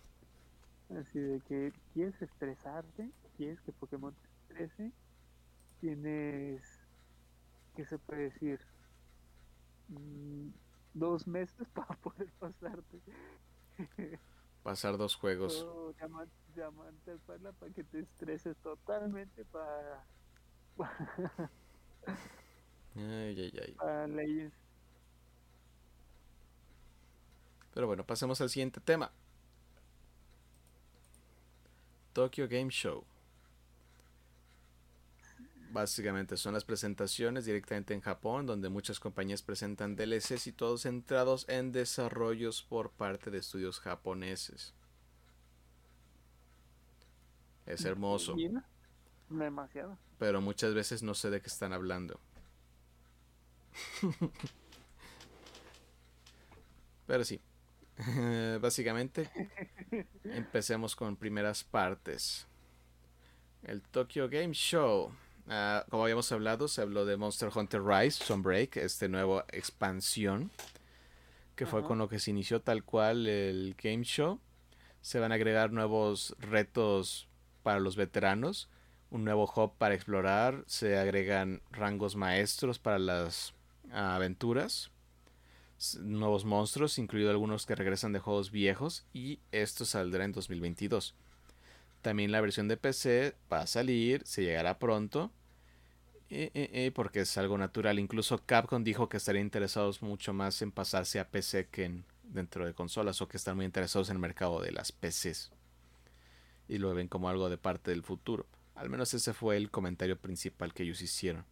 Así 0.97 1.19
de 1.19 1.41
que 1.41 1.73
quieres 1.93 2.21
estresarte, 2.23 3.11
quieres 3.37 3.61
que 3.63 3.73
Pokémon 3.73 4.15
te 4.15 4.29
estrese, 4.29 4.93
tienes, 5.81 6.63
¿qué 7.75 7.85
se 7.85 7.99
puede 7.99 8.31
decir? 8.31 8.61
Mm, 9.89 10.51
dos 10.95 11.27
meses 11.27 11.67
para 11.75 11.97
poder 11.97 12.31
pasarte. 12.39 13.01
Pasar 14.63 14.97
dos 14.97 15.17
juegos. 15.17 15.67
Llamante, 16.55 17.17
para 17.27 17.73
que 17.75 17.85
te 17.85 18.01
estreses 18.01 18.57
totalmente 18.59 19.45
para... 19.47 20.05
ay, 22.97 23.41
ay, 23.41 23.61
ay. 23.63 23.75
Para 23.75 24.07
leyes. 24.07 24.53
Pero 27.75 27.87
bueno, 27.87 28.05
pasemos 28.05 28.41
al 28.41 28.51
siguiente 28.51 28.81
tema. 28.81 29.11
Tokyo 32.13 32.49
Game 32.49 32.71
Show. 32.71 33.05
Básicamente 35.73 36.37
son 36.37 36.55
las 36.55 36.65
presentaciones 36.65 37.45
directamente 37.45 37.95
en 37.95 38.01
Japón, 38.01 38.45
donde 38.45 38.69
muchas 38.69 38.99
compañías 38.99 39.43
presentan 39.43 39.95
DLCs 39.95 40.49
y 40.49 40.53
todos 40.53 40.83
centrados 40.83 41.49
en 41.49 41.71
desarrollos 41.71 42.63
por 42.63 42.91
parte 42.91 43.31
de 43.31 43.39
estudios 43.39 43.79
japoneses. 43.79 44.75
Es 47.73 47.85
hermoso. 47.85 48.37
Demasiado. 49.29 49.99
Pero 50.19 50.41
muchas 50.41 50.75
veces 50.75 51.03
no 51.03 51.15
sé 51.15 51.31
de 51.31 51.41
qué 51.41 51.49
están 51.49 51.73
hablando. 51.73 52.21
Pero 57.07 57.25
sí, 57.25 57.41
Básicamente, 58.61 59.31
empecemos 60.25 60.97
con 60.97 61.17
primeras 61.17 61.65
partes. 61.65 62.47
El 63.63 63.83
Tokyo 63.83 64.29
Game 64.29 64.53
Show. 64.53 65.13
Ah, 65.49 65.85
como 65.91 66.05
habíamos 66.05 66.31
hablado, 66.33 66.69
se 66.69 66.81
habló 66.81 67.05
de 67.05 67.17
Monster 67.17 67.51
Hunter 67.55 67.83
Rise, 67.83 68.25
Sunbreak, 68.25 68.77
este 68.77 69.09
nuevo 69.09 69.43
expansión, 69.49 70.51
que 71.57 71.67
fue 71.67 71.83
con 71.83 71.99
lo 71.99 72.09
que 72.09 72.21
se 72.21 72.31
inició 72.31 72.61
tal 72.61 72.85
cual 72.85 73.27
el 73.27 73.75
Game 73.83 74.05
Show. 74.05 74.39
Se 75.03 75.19
van 75.19 75.33
a 75.33 75.37
agregar 75.37 75.73
nuevos 75.73 76.37
retos 76.39 77.29
para 77.61 77.81
los 77.81 77.97
veteranos, 77.97 78.69
un 79.11 79.25
nuevo 79.25 79.51
hub 79.55 79.77
para 79.79 79.95
explorar, 79.95 80.65
se 80.67 80.99
agregan 80.99 81.63
rangos 81.71 82.17
maestros 82.17 82.79
para 82.79 82.99
las 82.99 83.55
aventuras 83.93 84.91
nuevos 86.01 86.45
monstruos, 86.45 86.99
incluido 86.99 87.31
algunos 87.31 87.67
que 87.67 87.75
regresan 87.75 88.13
de 88.13 88.19
juegos 88.19 88.51
viejos, 88.51 89.05
y 89.13 89.41
esto 89.51 89.85
saldrá 89.85 90.25
en 90.25 90.33
2022. 90.33 91.15
También 92.03 92.33
la 92.33 92.41
versión 92.41 92.69
de 92.69 92.77
PC 92.77 93.35
va 93.53 93.61
a 93.61 93.67
salir, 93.67 94.23
se 94.27 94.43
llegará 94.43 94.79
pronto, 94.79 95.31
porque 96.95 97.21
es 97.21 97.37
algo 97.39 97.59
natural. 97.59 97.99
Incluso 97.99 98.43
Capcom 98.45 98.85
dijo 98.85 99.09
que 99.09 99.17
estaría 99.17 99.41
interesados 99.41 100.03
mucho 100.03 100.33
más 100.33 100.63
en 100.63 100.71
pasarse 100.71 101.19
a 101.19 101.29
PC 101.29 101.69
que 101.69 101.85
en, 101.85 102.05
dentro 102.23 102.67
de 102.67 102.75
consolas, 102.75 103.21
o 103.21 103.29
que 103.29 103.37
están 103.37 103.57
muy 103.57 103.65
interesados 103.65 104.11
en 104.11 104.17
el 104.17 104.21
mercado 104.21 104.61
de 104.61 104.73
las 104.73 104.93
PCs. 104.93 105.51
Y 106.71 106.79
lo 106.79 106.95
ven 106.95 107.09
como 107.09 107.29
algo 107.29 107.51
de 107.51 107.59
parte 107.59 107.91
del 107.91 108.05
futuro. 108.05 108.47
Al 108.77 108.89
menos 108.89 109.13
ese 109.13 109.35
fue 109.35 109.57
el 109.57 109.73
comentario 109.73 110.17
principal 110.17 110.73
que 110.73 110.85
ellos 110.85 111.03
hicieron. 111.03 111.45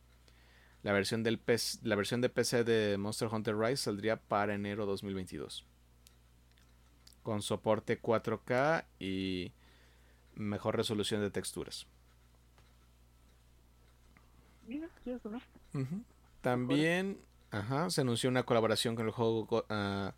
La 0.84 0.92
versión, 0.92 1.24
del 1.24 1.40
la 1.82 1.96
versión 1.96 2.20
de 2.20 2.28
PC 2.28 2.62
de 2.62 2.96
Monster 2.98 3.28
Hunter 3.28 3.58
Rise 3.58 3.82
saldría 3.82 4.16
para 4.16 4.54
enero 4.54 4.86
2022. 4.86 5.66
Con 7.24 7.42
soporte 7.42 8.00
4K 8.00 8.84
y 9.00 9.50
mejor 10.36 10.76
resolución 10.76 11.20
de 11.20 11.32
texturas. 11.32 11.88
También 16.42 17.18
se 17.88 18.02
anunció 18.02 18.30
una 18.30 18.44
colaboración 18.44 18.94
con 18.94 19.06
el 19.06 19.12
juego 19.12 19.66
uh, 19.68 20.12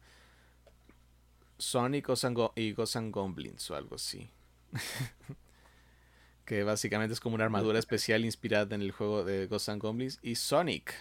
Sonic 1.57 2.11
y 2.57 2.73
Ghost 2.73 2.97
Goblins 3.11 3.71
o 3.71 3.77
algo 3.77 3.95
así. 3.95 4.29
que 6.45 6.65
básicamente 6.65 7.13
es 7.13 7.21
como 7.21 7.35
una 7.35 7.45
armadura 7.45 7.79
especial 7.79 8.25
inspirada 8.25 8.75
en 8.75 8.83
el 8.83 8.93
juego 8.93 9.25
de 9.25 9.47
Ghosts 9.47 9.69
and 9.69 9.83
Goblins 9.83 10.19
y 10.23 10.35
Sonic. 10.35 10.95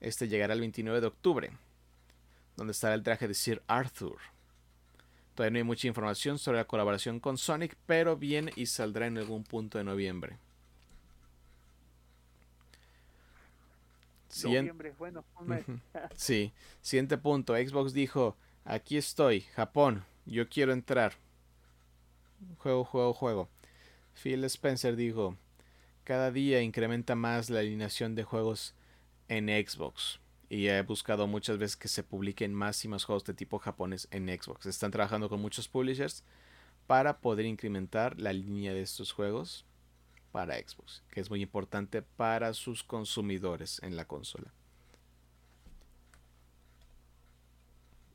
Este 0.00 0.28
llegará 0.28 0.54
el 0.54 0.60
29 0.60 1.00
de 1.00 1.06
octubre, 1.06 1.50
donde 2.56 2.72
estará 2.72 2.94
el 2.94 3.02
traje 3.02 3.26
de 3.26 3.34
Sir 3.34 3.62
Arthur. 3.66 4.18
Todavía 5.34 5.52
no 5.52 5.58
hay 5.58 5.64
mucha 5.64 5.88
información 5.88 6.38
sobre 6.38 6.58
la 6.58 6.66
colaboración 6.66 7.18
con 7.18 7.36
Sonic, 7.36 7.76
pero 7.86 8.16
viene 8.16 8.52
y 8.54 8.66
saldrá 8.66 9.06
en 9.06 9.18
algún 9.18 9.42
punto 9.42 9.78
de 9.78 9.84
noviembre. 9.84 10.38
Noviembre, 14.42 14.94
bueno, 14.98 15.24
sí, 16.16 16.52
siguiente 16.80 17.18
punto. 17.18 17.54
Xbox 17.54 17.92
dijo, 17.92 18.36
aquí 18.64 18.96
estoy, 18.96 19.42
Japón, 19.54 20.04
yo 20.26 20.48
quiero 20.48 20.72
entrar. 20.72 21.14
Juego, 22.58 22.84
juego, 22.84 23.12
juego. 23.12 23.48
Phil 24.14 24.44
Spencer 24.44 24.96
dijo, 24.96 25.36
cada 26.04 26.30
día 26.30 26.62
incrementa 26.62 27.14
más 27.14 27.50
la 27.50 27.60
alineación 27.60 28.14
de 28.14 28.24
juegos 28.24 28.74
en 29.28 29.48
Xbox. 29.48 30.20
Y 30.48 30.68
he 30.68 30.82
buscado 30.82 31.26
muchas 31.26 31.58
veces 31.58 31.76
que 31.76 31.88
se 31.88 32.02
publiquen 32.02 32.54
más 32.54 32.84
y 32.84 32.88
más 32.88 33.04
juegos 33.04 33.24
de 33.24 33.34
tipo 33.34 33.58
japonés 33.58 34.06
en 34.10 34.28
Xbox. 34.28 34.66
Están 34.66 34.90
trabajando 34.90 35.28
con 35.28 35.40
muchos 35.40 35.68
publishers 35.68 36.22
para 36.86 37.18
poder 37.18 37.46
incrementar 37.46 38.20
la 38.20 38.32
línea 38.32 38.74
de 38.74 38.82
estos 38.82 39.12
juegos 39.12 39.64
para 40.32 40.56
Xbox, 40.56 41.02
que 41.10 41.20
es 41.20 41.30
muy 41.30 41.42
importante 41.42 42.02
para 42.02 42.52
sus 42.54 42.84
consumidores 42.84 43.80
en 43.82 43.96
la 43.96 44.04
consola. 44.04 44.52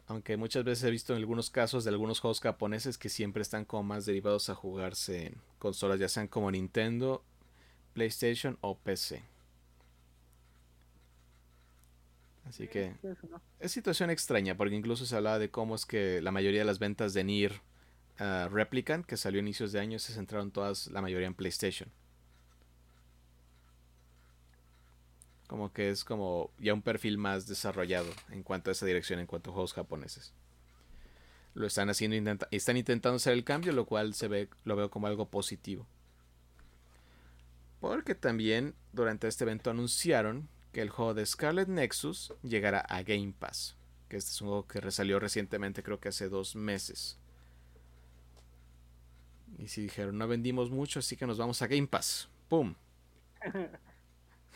Aunque 0.10 0.38
muchas 0.38 0.64
veces 0.64 0.84
he 0.86 0.90
visto 0.90 1.14
en 1.14 1.20
algunos 1.20 1.52
casos 1.52 1.84
de 1.84 1.92
algunos 1.92 2.20
juegos 2.20 2.42
japoneses 2.42 2.98
que 2.98 3.10
siempre 3.10 3.44
están 3.44 3.64
como 3.64 3.84
más 3.84 4.08
derivados 4.08 4.50
a 4.50 4.56
jugarse 4.56 5.28
en 5.28 5.36
consolas, 5.60 6.00
ya 6.00 6.10
sean 6.10 6.28
como 6.28 6.50
Nintendo, 6.50 7.24
PlayStation 7.94 8.58
o 8.62 8.76
PC. 8.76 9.22
Así 12.46 12.68
que 12.68 12.96
es 13.60 13.72
situación 13.72 14.10
extraña, 14.10 14.58
porque 14.58 14.76
incluso 14.76 15.06
se 15.06 15.16
hablaba 15.16 15.38
de 15.38 15.52
cómo 15.52 15.76
es 15.76 15.86
que 15.86 16.24
la 16.24 16.32
mayoría 16.32 16.62
de 16.62 16.66
las 16.66 16.80
ventas 16.80 17.14
de 17.14 17.24
Nier 17.24 17.62
uh, 18.20 18.50
Replicant, 18.50 19.06
que 19.06 19.16
salió 19.16 19.40
a 19.40 19.44
inicios 19.44 19.72
de 19.72 19.80
año, 19.80 20.00
se 20.00 20.14
centraron 20.14 20.50
todas, 20.50 20.88
la 20.88 21.04
mayoría 21.04 21.28
en 21.28 21.36
PlayStation. 21.36 21.92
Como 25.50 25.74
que 25.74 25.90
es 25.90 26.04
como 26.04 26.52
ya 26.60 26.76
un 26.76 26.84
perfil 26.84 27.18
más 27.18 27.48
desarrollado 27.48 28.06
en 28.30 28.44
cuanto 28.44 28.70
a 28.70 28.74
esa 28.74 28.86
dirección, 28.86 29.20
en 29.20 29.26
cuanto 29.26 29.50
a 29.50 29.54
juegos 29.54 29.74
japoneses. 29.74 30.32
Lo 31.56 31.66
están 31.66 31.90
haciendo, 31.90 32.16
y 32.52 32.56
están 32.56 32.78
intentando 32.78 33.16
hacer 33.16 33.34
el 33.34 33.44
cambio, 33.44 33.74
lo 33.74 33.88
cual 33.88 34.14
se 34.14 34.28
ve, 34.28 34.48
lo 34.64 34.76
veo 34.76 34.92
como 34.92 35.08
algo 35.08 35.28
positivo. 35.28 35.88
Porque 37.80 38.14
también 38.14 38.76
durante 38.94 39.28
este 39.28 39.44
evento 39.44 39.72
anunciaron 39.72 40.48
que 40.72 40.84
el 40.84 40.92
juego 40.92 41.16
de 41.16 41.26
Scarlet 41.26 41.68
Nexus 41.68 42.32
llegará 42.44 42.82
a 42.82 43.02
Game 43.02 43.34
Pass. 43.40 43.76
Que 44.08 44.18
este 44.18 44.30
es 44.30 44.42
un 44.42 44.50
juego 44.50 44.68
que 44.68 44.82
resalió 44.82 45.20
recientemente, 45.20 45.82
creo 45.82 46.00
que 46.00 46.10
hace 46.10 46.30
dos 46.30 46.56
meses. 46.56 47.18
Y 49.58 49.68
si 49.70 49.82
dijeron, 49.82 50.16
no 50.16 50.28
vendimos 50.28 50.70
mucho, 50.70 51.00
así 51.00 51.18
que 51.18 51.26
nos 51.26 51.40
vamos 51.40 51.60
a 51.64 51.68
Game 51.68 51.88
Pass. 51.88 52.30
¡Pum! 52.50 52.76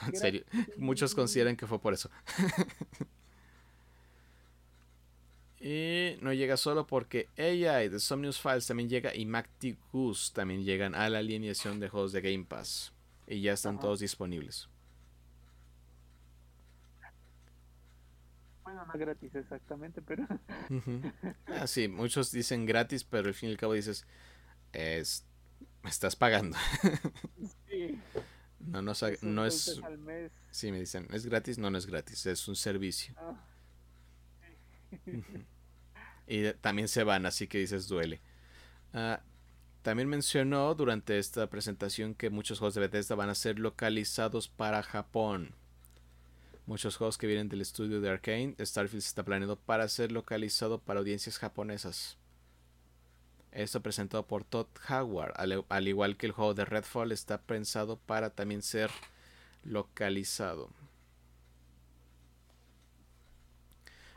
en 0.08 0.16
serio, 0.16 0.44
muchos 0.78 1.16
consideran 1.16 1.56
que 1.56 1.68
fue 1.68 1.80
por 1.80 1.94
eso. 1.94 2.10
y 5.60 6.18
no 6.22 6.34
llega 6.34 6.58
solo 6.58 6.88
porque 6.88 7.30
ella 7.36 7.84
y 7.84 7.90
The 7.90 8.00
Somnius 8.00 8.40
Files 8.40 8.68
también 8.68 8.90
llega 8.90 9.16
y 9.16 9.26
Macti 9.26 9.78
Goose 9.92 10.34
también 10.34 10.64
llegan 10.64 10.96
a 10.96 11.10
la 11.10 11.20
alineación 11.20 11.80
de 11.80 11.90
juegos 11.90 12.12
de 12.12 12.22
Game 12.22 12.46
Pass. 12.46 12.94
Y 13.28 13.42
ya 13.42 13.54
están 13.54 13.80
todos 13.80 14.02
disponibles. 14.02 14.68
Bueno, 18.64 18.86
no 18.86 19.00
gratis 19.00 19.34
exactamente, 19.36 20.02
pero... 20.02 20.26
ah, 21.48 21.68
sí, 21.68 21.88
muchos 21.88 22.32
dicen 22.32 22.66
gratis, 22.66 23.04
pero 23.04 23.28
al 23.28 23.34
fin 23.34 23.50
y 23.50 23.52
al 23.54 23.58
cabo 23.58 23.74
dices, 23.74 24.06
es, 24.72 25.26
estás 25.84 26.16
pagando. 26.16 26.58
sí. 27.70 28.00
No, 28.68 28.82
no, 28.82 28.94
no 29.22 29.46
es... 29.46 29.82
Sí, 30.52 30.72
me 30.72 30.80
dicen, 30.80 31.08
¿es 31.12 31.26
gratis? 31.26 31.58
No, 31.58 31.70
no 31.70 31.78
es 31.78 31.86
gratis, 31.86 32.26
es 32.26 32.48
un 32.48 32.56
servicio. 32.56 33.14
Ah, 33.18 33.36
y 36.28 36.52
también 36.54 36.88
se 36.88 37.04
van, 37.04 37.26
así 37.26 37.48
que 37.48 37.58
dices, 37.58 37.88
duele. 37.88 38.22
Ah, 38.94 39.22
también 39.82 40.08
mencionó 40.08 40.74
durante 40.76 41.20
esta 41.20 41.50
presentación 41.50 42.16
que 42.16 42.30
muchos 42.30 42.60
juegos 42.60 42.76
de 42.76 42.82
Bethesda 42.82 43.16
van 43.16 43.30
a 43.30 43.36
ser 43.36 43.60
localizados 43.60 44.48
para 44.48 44.82
Japón. 44.82 45.54
Muchos 46.66 46.96
juegos 46.96 47.18
que 47.18 47.28
vienen 47.28 47.50
del 47.50 47.60
estudio 47.60 48.00
de 48.00 48.10
Arkane, 48.10 48.56
Starfield 48.60 49.04
está 49.04 49.24
planeado 49.26 49.58
para 49.58 49.88
ser 49.90 50.14
localizado 50.14 50.80
para 50.80 51.00
audiencias 51.00 51.38
japonesas. 51.38 52.18
Esto 53.54 53.82
presentado 53.82 54.26
por 54.26 54.44
Todd 54.44 54.66
Howard, 54.90 55.34
al, 55.70 55.88
igual 55.88 56.18
que 56.18 56.26
el 56.26 56.32
juego 56.32 56.56
de 56.56 56.66
Redfall, 56.66 57.12
está 57.12 57.40
pensado 57.40 57.98
para 57.98 58.32
también 58.32 58.64
ser 58.64 58.90
localizado. 59.64 60.72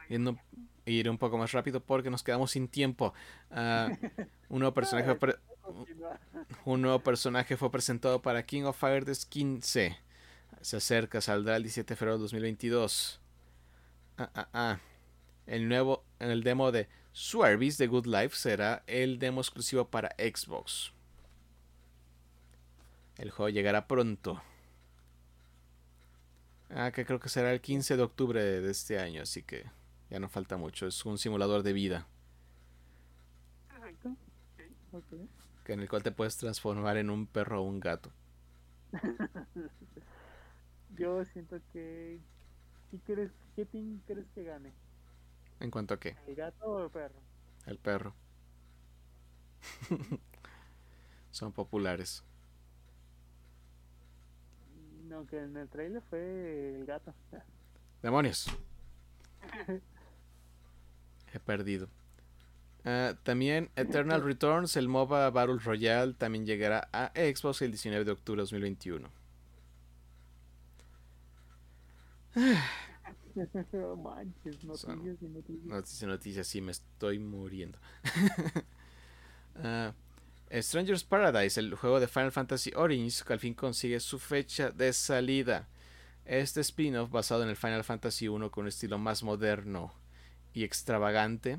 Yendo, 0.08 0.38
ir 0.86 1.10
un 1.10 1.18
poco 1.18 1.36
más 1.36 1.52
rápido 1.52 1.80
porque 1.80 2.08
nos 2.08 2.22
quedamos 2.22 2.52
sin 2.52 2.66
tiempo. 2.66 3.12
Uh, 3.50 3.92
un, 4.48 4.60
nuevo 4.60 4.72
personaje 4.72 5.14
fue 5.16 5.38
un 6.64 6.80
nuevo 6.80 7.00
personaje 7.00 7.58
fue 7.58 7.70
presentado 7.70 8.22
para 8.22 8.46
King 8.46 8.62
of 8.62 8.78
Fighters 8.78 9.26
15. 9.26 9.98
Se 10.62 10.76
acerca, 10.78 11.20
saldrá 11.20 11.56
el 11.56 11.64
17 11.64 11.92
de 11.92 11.96
febrero 11.96 12.16
de 12.16 12.22
2022. 12.22 13.20
Ah, 14.16 14.30
ah, 14.34 14.48
ah. 14.54 14.78
El 15.46 15.68
nuevo, 15.68 16.04
en 16.20 16.30
el 16.30 16.42
demo 16.42 16.72
de 16.72 16.88
Swervis 17.18 17.78
de 17.78 17.86
Good 17.86 18.05
Life 18.05 18.36
será 18.36 18.82
el 18.86 19.18
demo 19.18 19.40
exclusivo 19.40 19.88
para 19.88 20.10
Xbox. 20.18 20.93
El 23.16 23.30
juego 23.30 23.48
llegará 23.48 23.88
pronto. 23.88 24.43
Ah, 26.68 26.93
que 26.93 27.06
creo 27.06 27.18
que 27.18 27.30
será 27.30 27.55
el 27.55 27.62
15 27.62 27.97
de 27.97 28.02
octubre 28.02 28.43
de 28.43 28.70
este 28.70 28.98
año, 28.98 29.22
así 29.22 29.43
que 29.43 29.64
ya 30.10 30.20
no 30.20 30.28
falta 30.28 30.59
mucho. 30.59 30.86
Es 30.86 31.06
un 31.06 31.16
simulador 31.16 31.62
de 31.62 31.72
vida. 31.72 32.06
Que 35.64 35.72
en 35.72 35.80
el 35.80 35.88
cual 35.88 36.02
te 36.02 36.12
puedes 36.12 36.36
transformar 36.36 36.98
en 36.98 37.09
un 37.09 37.26
perro 37.26 37.62
o 37.62 37.64
un 37.64 37.80
gato. 37.80 38.12
Yo 40.98 41.24
siento 41.24 41.60
que. 41.72 42.20
¿Qué, 42.90 42.98
crees, 43.06 43.30
¿Qué 43.56 43.64
team 43.64 44.02
crees 44.06 44.26
que 44.34 44.44
gane? 44.44 44.74
¿En 45.60 45.70
cuanto 45.70 45.94
a 45.94 46.00
qué? 46.00 46.16
¿El 46.26 46.34
gato 46.34 46.66
o 46.66 46.84
el 46.84 46.90
perro? 46.90 47.20
El 47.66 47.78
perro. 47.78 48.14
Son 51.30 51.52
populares. 51.52 52.22
No, 55.04 55.26
que 55.26 55.38
en 55.38 55.56
el 55.56 55.68
trailer 55.68 56.02
fue 56.02 56.76
el 56.76 56.84
gato. 56.84 57.14
¡Demonios! 58.02 58.46
He 61.32 61.40
perdido. 61.40 61.88
Ah, 62.84 63.14
también 63.22 63.70
Eternal 63.76 64.22
Returns, 64.24 64.76
el 64.76 64.88
MOBA 64.88 65.30
Battle 65.30 65.58
Royale, 65.58 66.14
también 66.14 66.46
llegará 66.46 66.88
a 66.92 67.12
Xbox 67.14 67.62
el 67.62 67.70
19 67.72 68.04
de 68.04 68.10
octubre 68.12 68.38
de 68.38 68.42
2021. 68.42 69.08
no 73.72 73.96
manches, 73.96 74.64
noticias 74.64 75.22
y 75.22 75.28
noticias. 75.28 75.64
Noticias 75.64 76.02
y 76.02 76.06
noticias, 76.06 76.46
sí, 76.46 76.60
me 76.60 76.72
estoy 76.72 77.18
muriendo. 77.18 77.78
uh, 79.56 79.92
Stranger's 80.60 81.04
Paradise, 81.04 81.58
el 81.58 81.74
juego 81.74 82.00
de 82.00 82.08
Final 82.08 82.32
Fantasy 82.32 82.72
Origins, 82.74 83.22
que 83.24 83.32
al 83.32 83.40
fin 83.40 83.54
consigue 83.54 84.00
su 84.00 84.18
fecha 84.18 84.70
de 84.70 84.92
salida. 84.92 85.68
Este 86.24 86.60
spin-off 86.60 87.10
basado 87.10 87.42
en 87.42 87.48
el 87.48 87.56
Final 87.56 87.84
Fantasy 87.84 88.28
1 88.28 88.50
con 88.50 88.62
un 88.62 88.68
estilo 88.68 88.98
más 88.98 89.22
moderno 89.22 89.92
y 90.52 90.64
extravagante 90.64 91.58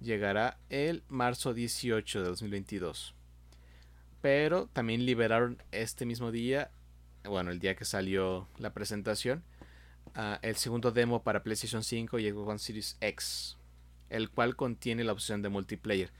llegará 0.00 0.58
el 0.70 1.02
marzo 1.08 1.52
18 1.52 2.22
de 2.22 2.28
2022. 2.28 3.14
Pero 4.20 4.68
también 4.72 5.04
liberaron 5.04 5.62
este 5.72 6.06
mismo 6.06 6.30
día, 6.30 6.70
bueno, 7.24 7.50
el 7.50 7.58
día 7.58 7.74
que 7.74 7.84
salió 7.84 8.48
la 8.58 8.72
presentación, 8.72 9.42
uh, 10.16 10.38
el 10.42 10.56
segundo 10.56 10.90
demo 10.92 11.22
para 11.22 11.42
PlayStation 11.42 11.82
5 11.82 12.18
y 12.18 12.30
Xbox 12.30 12.62
Series 12.62 12.96
X, 13.00 13.56
el 14.08 14.30
cual 14.30 14.56
contiene 14.56 15.04
la 15.04 15.12
opción 15.12 15.42
de 15.42 15.48
multiplayer. 15.48 16.10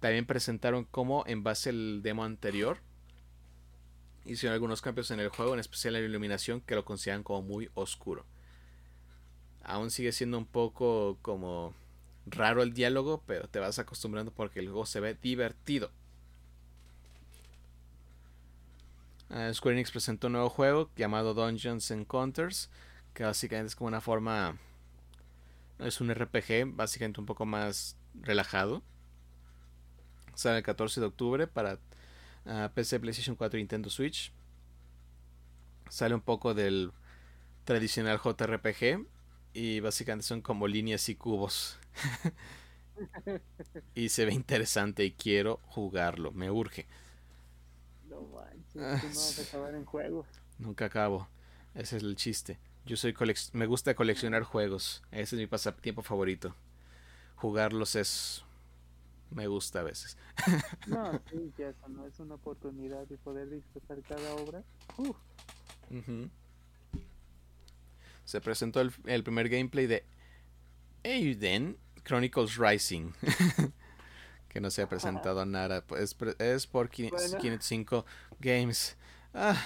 También 0.00 0.26
presentaron 0.26 0.84
cómo 0.84 1.24
en 1.26 1.42
base 1.42 1.70
al 1.70 2.02
demo 2.02 2.24
anterior 2.24 2.78
hicieron 4.24 4.54
algunos 4.54 4.82
cambios 4.82 5.10
en 5.10 5.20
el 5.20 5.28
juego, 5.28 5.54
en 5.54 5.60
especial 5.60 5.96
en 5.96 6.02
la 6.02 6.08
iluminación, 6.08 6.60
que 6.60 6.74
lo 6.74 6.84
consideran 6.84 7.22
como 7.22 7.42
muy 7.42 7.70
oscuro. 7.74 8.24
Aún 9.62 9.90
sigue 9.90 10.12
siendo 10.12 10.38
un 10.38 10.46
poco 10.46 11.18
como 11.22 11.74
raro 12.26 12.62
el 12.62 12.72
diálogo, 12.72 13.22
pero 13.26 13.48
te 13.48 13.58
vas 13.58 13.78
acostumbrando 13.78 14.32
porque 14.32 14.60
el 14.60 14.66
juego 14.66 14.86
se 14.86 15.00
ve 15.00 15.14
divertido. 15.14 15.90
Uh, 19.30 19.52
Square 19.52 19.76
Enix 19.76 19.90
presentó 19.90 20.28
un 20.28 20.34
nuevo 20.34 20.48
juego 20.48 20.90
llamado 20.96 21.34
Dungeons 21.34 21.90
Encounters, 21.90 22.70
que 23.18 23.24
básicamente 23.24 23.66
es 23.66 23.74
como 23.74 23.88
una 23.88 24.00
forma... 24.00 24.56
Es 25.80 26.00
un 26.00 26.14
RPG, 26.14 26.76
básicamente 26.76 27.18
un 27.18 27.26
poco 27.26 27.44
más 27.46 27.96
relajado. 28.14 28.80
Sale 30.36 30.58
el 30.58 30.62
14 30.62 31.00
de 31.00 31.06
octubre 31.06 31.48
para 31.48 31.80
uh, 32.44 32.72
PC, 32.72 33.00
PlayStation 33.00 33.34
4 33.34 33.58
y 33.58 33.62
Nintendo 33.62 33.90
Switch. 33.90 34.32
Sale 35.88 36.14
un 36.14 36.20
poco 36.20 36.54
del 36.54 36.92
tradicional 37.64 38.20
JRPG 38.22 39.04
y 39.52 39.80
básicamente 39.80 40.24
son 40.24 40.40
como 40.40 40.68
líneas 40.68 41.08
y 41.08 41.16
cubos. 41.16 41.76
y 43.96 44.10
se 44.10 44.26
ve 44.26 44.32
interesante 44.32 45.04
y 45.04 45.10
quiero 45.10 45.58
jugarlo, 45.64 46.30
me 46.30 46.52
urge. 46.52 46.86
No 48.08 48.22
manches, 48.22 48.76
no 48.76 48.82
vas 49.08 49.38
a 49.40 49.42
acabar 49.42 49.74
en 49.74 49.84
juegos. 49.84 50.28
Nunca 50.60 50.84
acabo, 50.84 51.26
ese 51.74 51.96
es 51.96 52.04
el 52.04 52.14
chiste. 52.14 52.60
Yo 52.88 52.96
soy 52.96 53.14
me 53.52 53.66
gusta 53.66 53.94
coleccionar 53.94 54.44
juegos, 54.44 55.02
ese 55.10 55.36
es 55.36 55.40
mi 55.40 55.46
pasatiempo 55.46 56.00
favorito. 56.00 56.54
Jugarlos 57.36 57.94
es 57.96 58.42
me 59.30 59.46
gusta 59.46 59.80
a 59.80 59.82
veces. 59.82 60.16
no, 60.86 61.12
sí, 61.30 61.52
ya 61.58 61.74
no 61.86 62.06
es 62.06 62.18
una 62.18 62.36
oportunidad 62.36 63.06
de 63.06 63.18
poder 63.18 63.50
disfrutar 63.50 64.00
cada 64.04 64.34
obra. 64.36 64.64
Se 68.24 68.40
presentó 68.40 68.80
el, 68.80 68.90
el 69.04 69.22
primer 69.22 69.50
gameplay 69.50 69.86
de 69.86 70.06
Euden 71.02 71.76
Chronicles 72.04 72.56
Rising. 72.56 73.12
que 74.48 74.62
no 74.62 74.70
se 74.70 74.80
ha 74.80 74.88
presentado 74.88 75.44
nada. 75.44 75.84
Es, 75.98 76.16
es 76.38 76.66
por 76.66 76.88
505 76.88 78.06
Games. 78.40 78.96
Ah, 79.34 79.62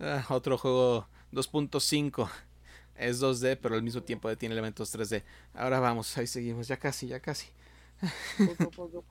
ah, 0.00 0.26
otro 0.28 0.58
juego 0.58 1.08
2.5. 1.32 2.30
Es 2.94 3.20
2D, 3.20 3.56
pero 3.56 3.74
al 3.74 3.82
mismo 3.82 4.02
tiempo 4.02 4.34
tiene 4.36 4.52
elementos 4.52 4.90
3D. 4.90 5.24
Ahora 5.54 5.80
vamos, 5.80 6.16
ahí 6.18 6.26
seguimos. 6.26 6.68
Ya 6.68 6.76
casi, 6.76 7.08
ya 7.08 7.20
casi. 7.20 7.48
Poco, 8.44 8.70
poco, 8.70 9.04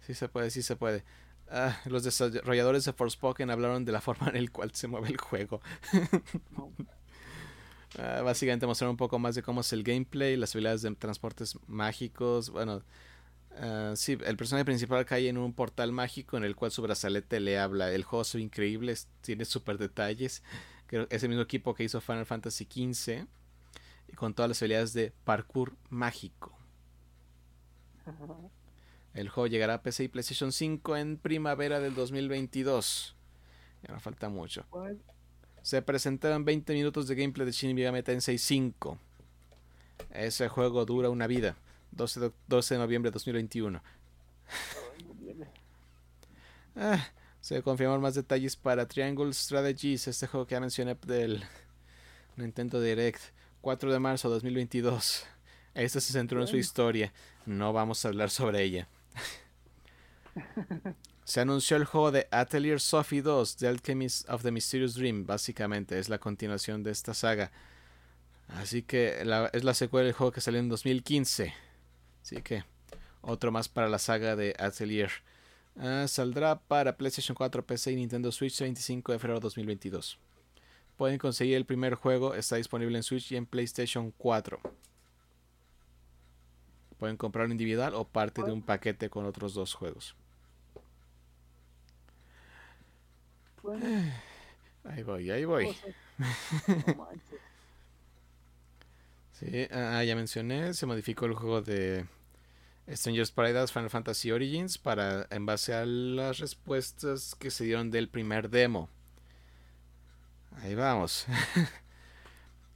Sí 0.00 0.14
se 0.14 0.28
puede, 0.28 0.50
sí 0.50 0.62
se 0.62 0.76
puede. 0.76 1.04
Ah, 1.48 1.80
los 1.86 2.04
desarrolladores 2.04 2.84
de 2.84 2.92
Forspoken 2.92 3.50
hablaron 3.50 3.84
de 3.84 3.92
la 3.92 4.00
forma 4.02 4.28
en 4.34 4.44
la 4.44 4.50
cual 4.50 4.72
se 4.74 4.88
mueve 4.88 5.08
el 5.08 5.16
juego. 5.18 5.60
Ah, 7.98 8.22
básicamente 8.22 8.66
mostrar 8.66 8.88
un 8.90 8.96
poco 8.96 9.18
más 9.18 9.34
de 9.34 9.42
cómo 9.42 9.62
es 9.62 9.72
el 9.72 9.82
gameplay, 9.82 10.36
las 10.36 10.54
habilidades 10.54 10.82
de 10.82 10.94
transportes 10.94 11.58
mágicos. 11.66 12.50
Bueno, 12.50 12.82
uh, 13.62 13.96
sí, 13.96 14.18
el 14.24 14.36
personaje 14.36 14.64
principal 14.64 15.04
cae 15.06 15.28
en 15.28 15.38
un 15.38 15.52
portal 15.54 15.92
mágico 15.92 16.36
en 16.36 16.44
el 16.44 16.56
cual 16.56 16.70
su 16.72 16.82
brazalete 16.82 17.40
le 17.40 17.58
habla. 17.58 17.92
El 17.92 18.04
juego 18.04 18.22
es 18.22 18.34
increíble, 18.36 18.94
tiene 19.22 19.44
super 19.44 19.78
detalles. 19.78 20.42
Es 20.90 21.22
el 21.22 21.28
mismo 21.28 21.42
equipo 21.42 21.74
que 21.74 21.84
hizo 21.84 22.00
Final 22.00 22.26
Fantasy 22.26 22.64
XV 22.64 23.26
y 24.08 24.12
con 24.14 24.34
todas 24.34 24.48
las 24.48 24.60
habilidades 24.62 24.92
de 24.92 25.12
parkour 25.24 25.76
mágico. 25.88 26.56
El 29.14 29.28
juego 29.28 29.46
llegará 29.46 29.74
a 29.74 29.82
PC 29.82 30.04
y 30.04 30.08
PlayStation 30.08 30.52
5 30.52 30.96
en 30.96 31.16
primavera 31.16 31.80
del 31.80 31.94
2022. 31.94 33.16
Ya 33.82 33.94
no 33.94 34.00
falta 34.00 34.28
mucho. 34.28 34.66
Se 35.62 35.82
presentaron 35.82 36.44
20 36.44 36.72
minutos 36.74 37.06
de 37.06 37.14
gameplay 37.14 37.46
de 37.46 37.52
Shin 37.52 37.74
Megami 37.74 38.02
Tensei 38.02 38.38
5. 38.38 38.98
Ese 40.10 40.48
juego 40.48 40.84
dura 40.84 41.10
una 41.10 41.26
vida. 41.26 41.56
12 41.92 42.20
de, 42.20 42.32
12 42.48 42.74
de 42.74 42.80
noviembre 42.80 43.10
de 43.10 43.14
2021. 43.14 43.82
ah, 46.76 47.08
se 47.50 47.62
confirmaron 47.62 48.00
más 48.00 48.14
detalles 48.14 48.54
para 48.54 48.86
Triangle 48.86 49.32
Strategies, 49.32 50.06
este 50.06 50.28
juego 50.28 50.46
que 50.46 50.54
ya 50.54 50.60
mencioné 50.60 50.96
del 51.04 51.42
Nintendo 52.36 52.80
Direct. 52.80 53.20
4 53.60 53.92
de 53.92 53.98
marzo 53.98 54.28
de 54.28 54.34
2022. 54.34 55.26
Este 55.74 56.00
se 56.00 56.12
centró 56.12 56.40
en 56.40 56.46
su 56.46 56.56
historia. 56.56 57.12
No 57.46 57.72
vamos 57.72 58.04
a 58.04 58.08
hablar 58.08 58.30
sobre 58.30 58.62
ella. 58.62 58.86
Se 61.24 61.40
anunció 61.40 61.76
el 61.76 61.86
juego 61.86 62.12
de 62.12 62.28
Atelier 62.30 62.80
Sophie 62.80 63.20
2, 63.20 63.56
The 63.56 63.66
Alchemist 63.66 64.30
of 64.30 64.44
the 64.44 64.52
Mysterious 64.52 64.94
Dream. 64.94 65.26
Básicamente 65.26 65.98
es 65.98 66.08
la 66.08 66.18
continuación 66.18 66.84
de 66.84 66.92
esta 66.92 67.14
saga. 67.14 67.50
Así 68.46 68.82
que 68.82 69.22
es 69.52 69.64
la 69.64 69.74
secuela 69.74 70.04
del 70.04 70.14
juego 70.14 70.30
que 70.30 70.40
salió 70.40 70.60
en 70.60 70.68
2015. 70.68 71.52
Así 72.22 72.42
que 72.42 72.62
otro 73.22 73.50
más 73.50 73.68
para 73.68 73.88
la 73.88 73.98
saga 73.98 74.36
de 74.36 74.54
Atelier. 74.56 75.10
Ah, 75.76 76.06
saldrá 76.08 76.58
para 76.58 76.96
PlayStation 76.96 77.34
4, 77.34 77.64
PC 77.64 77.92
y 77.92 77.96
Nintendo 77.96 78.32
Switch 78.32 78.60
el 78.60 78.66
25 78.66 79.12
de 79.12 79.18
febrero 79.18 79.40
de 79.40 79.44
2022. 79.44 80.18
Pueden 80.96 81.18
conseguir 81.18 81.56
el 81.56 81.64
primer 81.64 81.94
juego, 81.94 82.34
está 82.34 82.56
disponible 82.56 82.96
en 82.96 83.02
Switch 83.02 83.32
y 83.32 83.36
en 83.36 83.46
PlayStation 83.46 84.12
4. 84.18 84.60
Pueden 86.98 87.16
comprarlo 87.16 87.52
individual 87.52 87.94
o 87.94 88.04
parte 88.04 88.42
de 88.42 88.52
un 88.52 88.60
paquete 88.60 89.08
con 89.08 89.24
otros 89.24 89.54
dos 89.54 89.74
juegos. 89.74 90.14
Ahí 94.84 95.02
voy, 95.02 95.30
ahí 95.30 95.44
voy. 95.44 95.76
sí, 99.32 99.68
ah, 99.70 100.02
ya 100.02 100.16
mencioné, 100.16 100.72
se 100.72 100.86
modificó 100.86 101.26
el 101.26 101.34
juego 101.34 101.60
de 101.60 102.06
Strangers 102.88 103.30
Paradise 103.30 103.72
Final 103.72 103.90
Fantasy 103.90 104.32
Origins 104.32 104.78
para 104.78 105.26
en 105.30 105.46
base 105.46 105.74
a 105.74 105.84
las 105.86 106.38
respuestas 106.38 107.34
que 107.34 107.50
se 107.50 107.64
dieron 107.64 107.90
del 107.90 108.08
primer 108.08 108.50
demo. 108.50 108.88
Ahí 110.62 110.74
vamos. 110.74 111.26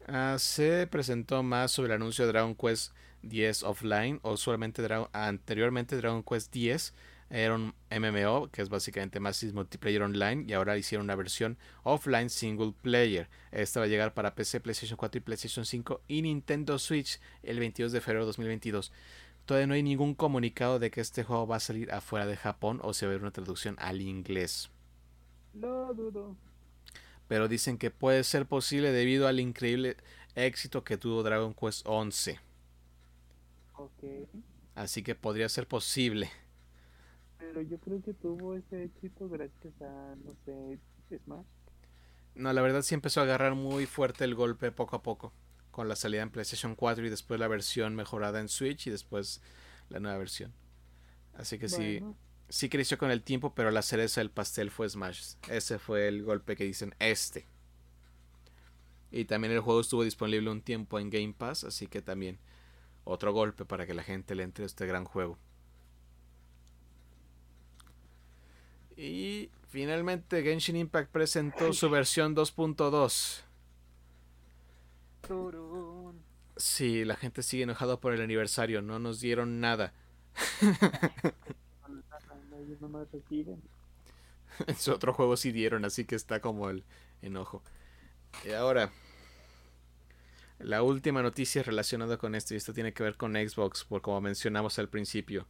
Ah, 0.07 0.37
se 0.39 0.87
presentó 0.87 1.43
más 1.43 1.71
sobre 1.71 1.87
el 1.87 1.95
anuncio 1.95 2.27
de 2.27 2.33
Dragon 2.33 2.55
Quest 2.55 2.93
10 3.23 3.63
offline 3.63 4.21
o 4.21 4.37
solamente 4.37 4.87
anteriormente 5.15 5.97
Dragon 5.97 6.23
Quest 6.23 6.53
10 6.53 6.93
era 7.31 7.55
un 7.55 7.75
MMO 7.91 8.51
que 8.51 8.63
es 8.63 8.69
básicamente 8.69 9.19
más 9.19 9.43
multiplayer 9.43 10.03
online 10.03 10.45
y 10.47 10.53
ahora 10.53 10.77
hicieron 10.77 11.07
una 11.07 11.17
versión 11.17 11.59
offline 11.83 12.31
single 12.31 12.75
player. 12.83 13.29
Esta 13.51 13.81
va 13.81 13.87
a 13.87 13.89
llegar 13.89 14.15
para 14.15 14.35
PC, 14.35 14.61
PlayStation 14.61 14.97
4 14.97 15.19
y 15.19 15.21
PlayStation 15.21 15.65
5 15.65 16.03
y 16.07 16.23
Nintendo 16.23 16.79
Switch 16.79 17.19
el 17.43 17.59
22 17.59 17.93
de 17.93 18.01
febrero 18.01 18.21
de 18.21 18.27
2022. 18.27 18.93
Todavía 19.45 19.67
no 19.67 19.75
hay 19.75 19.83
ningún 19.83 20.15
comunicado 20.15 20.79
de 20.79 20.91
que 20.91 21.01
este 21.01 21.23
juego 21.23 21.47
va 21.47 21.57
a 21.57 21.61
salir 21.61 21.93
afuera 21.93 22.27
de 22.27 22.37
Japón 22.37 22.81
o 22.83 22.95
se 22.95 23.07
va 23.07 23.11
a 23.11 23.15
ver 23.15 23.23
una 23.23 23.31
traducción 23.31 23.77
al 23.79 24.01
inglés. 24.01 24.71
No 25.53 25.93
dudo. 25.95 26.37
Pero 27.29 27.49
dicen 27.49 27.79
que 27.79 27.91
puede 27.91 28.25
ser 28.25 28.47
posible 28.47 28.93
debido 28.93 29.29
al 29.29 29.41
increíble 29.41 29.97
éxito 30.35 30.85
que 30.85 30.97
tuvo 30.97 31.23
Dragon 31.23 31.55
Quest 31.55 31.87
11. 31.87 32.41
Así 34.75 35.03
que 35.03 35.15
podría 35.15 35.49
ser 35.49 35.69
posible. 35.69 36.31
Pero 37.39 37.63
yo 37.63 37.79
creo 37.79 38.03
que 38.03 38.15
tuvo 38.15 38.55
ese 38.57 38.85
éxito 38.85 39.29
gracias 39.29 39.81
a, 39.83 40.17
no 40.25 40.35
sé, 40.45 40.79
Smash. 41.25 41.47
No, 42.35 42.53
la 42.53 42.63
verdad 42.63 42.83
sí 42.83 42.95
empezó 42.95 43.21
a 43.21 43.25
agarrar 43.25 43.55
muy 43.55 43.87
fuerte 43.87 44.25
el 44.25 44.35
golpe 44.35 44.73
poco 44.73 44.97
a 44.97 45.03
poco. 45.03 45.33
Con 45.75 45.89
la 45.89 45.97
salida 45.97 46.23
en 46.23 46.31
PlayStation 46.31 46.77
4 46.77 47.05
y 47.05 47.11
después 47.11 47.41
la 47.41 47.49
versión 47.49 47.97
mejorada 47.97 48.39
en 48.39 48.49
Switch 48.49 48.87
y 48.87 48.91
después 48.91 49.43
la 49.89 49.99
nueva 49.99 50.19
versión. 50.19 50.53
Así 51.37 51.59
que 51.59 51.69
sí, 51.69 52.01
sí 52.49 52.69
creció 52.69 52.97
con 52.97 53.11
el 53.11 53.25
tiempo, 53.25 53.57
pero 53.57 53.73
la 53.73 53.83
cereza 53.83 54.21
del 54.21 54.31
pastel 54.31 54.71
fue 54.71 54.89
Smash. 54.89 55.35
Ese 55.49 55.81
fue 55.81 56.07
el 56.07 56.23
golpe 56.23 56.55
que 56.55 56.63
dicen 56.63 56.95
este. 57.01 57.49
Y 59.11 59.25
también 59.25 59.53
el 59.53 59.59
juego 59.59 59.81
estuvo 59.81 60.05
disponible 60.05 60.49
un 60.49 60.63
tiempo 60.63 61.01
en 61.01 61.11
Game 61.11 61.35
Pass, 61.37 61.65
así 61.65 61.89
que 61.89 62.03
también 62.03 62.39
otro 63.03 63.33
golpe 63.33 63.65
para 63.65 63.85
que 63.85 63.95
la 63.95 64.05
gente 64.05 64.37
le 64.37 64.45
entre 64.45 64.63
a 64.63 64.67
este 64.67 64.87
gran 64.87 65.05
juego. 65.05 65.39
Y 68.97 69.51
finalmente 69.67 70.41
Genshin 70.45 70.77
Impact 70.77 71.11
presentó 71.11 71.73
su 71.73 71.91
versión 71.91 72.37
2.2. 72.37 73.44
Sí, 76.57 77.05
la 77.05 77.17
gente 77.17 77.43
sigue 77.43 77.65
enojada 77.65 77.99
por 77.99 78.15
el 78.15 78.21
aniversario, 78.21 78.83
no 78.83 78.99
nos 78.99 79.21
dieron 79.21 79.61
nada. 79.61 79.93
en 84.67 84.77
su 84.77 84.93
otro 84.93 85.13
juego 85.13 85.37
sí 85.37 85.53
dieron, 85.53 85.85
así 85.85 86.05
que 86.05 86.15
está 86.15 86.41
como 86.41 86.71
el 86.71 86.85
enojo. 87.23 87.63
Y 88.45 88.53
ahora, 88.53 88.91
la 90.59 90.83
última 90.83 91.23
noticia 91.23 91.63
relacionada 91.63 92.17
con 92.17 92.35
esto, 92.35 92.55
y 92.55 92.57
esto 92.57 92.73
tiene 92.73 92.93
que 92.93 93.03
ver 93.03 93.17
con 93.17 93.35
Xbox, 93.35 93.85
por 93.85 94.03
como 94.03 94.21
mencionamos 94.21 94.79
al 94.79 94.89
principio. 94.89 95.47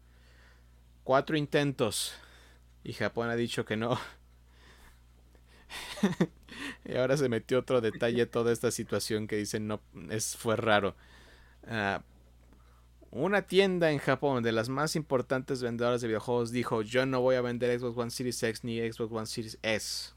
Cuatro 1.03 1.37
intentos 1.37 2.15
y 2.83 2.95
Japón 2.95 3.29
ha 3.29 3.37
dicho 3.37 3.65
que 3.65 3.77
no. 3.77 3.99
y 6.85 6.97
ahora 6.97 7.17
se 7.17 7.29
metió 7.29 7.59
otro 7.59 7.81
detalle 7.81 8.27
toda 8.27 8.53
esta 8.53 8.71
situación 8.71 9.27
que 9.27 9.37
dicen 9.37 9.67
no 9.67 9.81
es 10.11 10.37
fue 10.37 10.57
raro. 10.57 10.95
Ah, 11.67 12.03
una 13.11 13.43
tienda 13.43 13.93
en 13.93 13.99
Japón 13.99 14.43
de 14.43 14.53
las 14.53 14.69
más 14.69 14.97
importantes 14.97 15.63
vendedoras 15.63 16.01
de 16.01 16.09
videojuegos 16.09 16.51
dijo 16.51 16.83
yo 16.83 17.07
no 17.07 17.21
voy 17.21 17.37
a 17.37 17.43
vender 17.43 17.79
Xbox 17.79 17.97
One 17.97 18.11
Series 18.11 18.43
X 18.43 18.65
ni 18.65 18.81
Xbox 18.81 19.13
One 19.13 19.27
Series 19.27 19.59
S. 19.63 20.13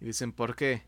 Y 0.00 0.06
dicen 0.06 0.32
¿por 0.32 0.56
qué? 0.56 0.82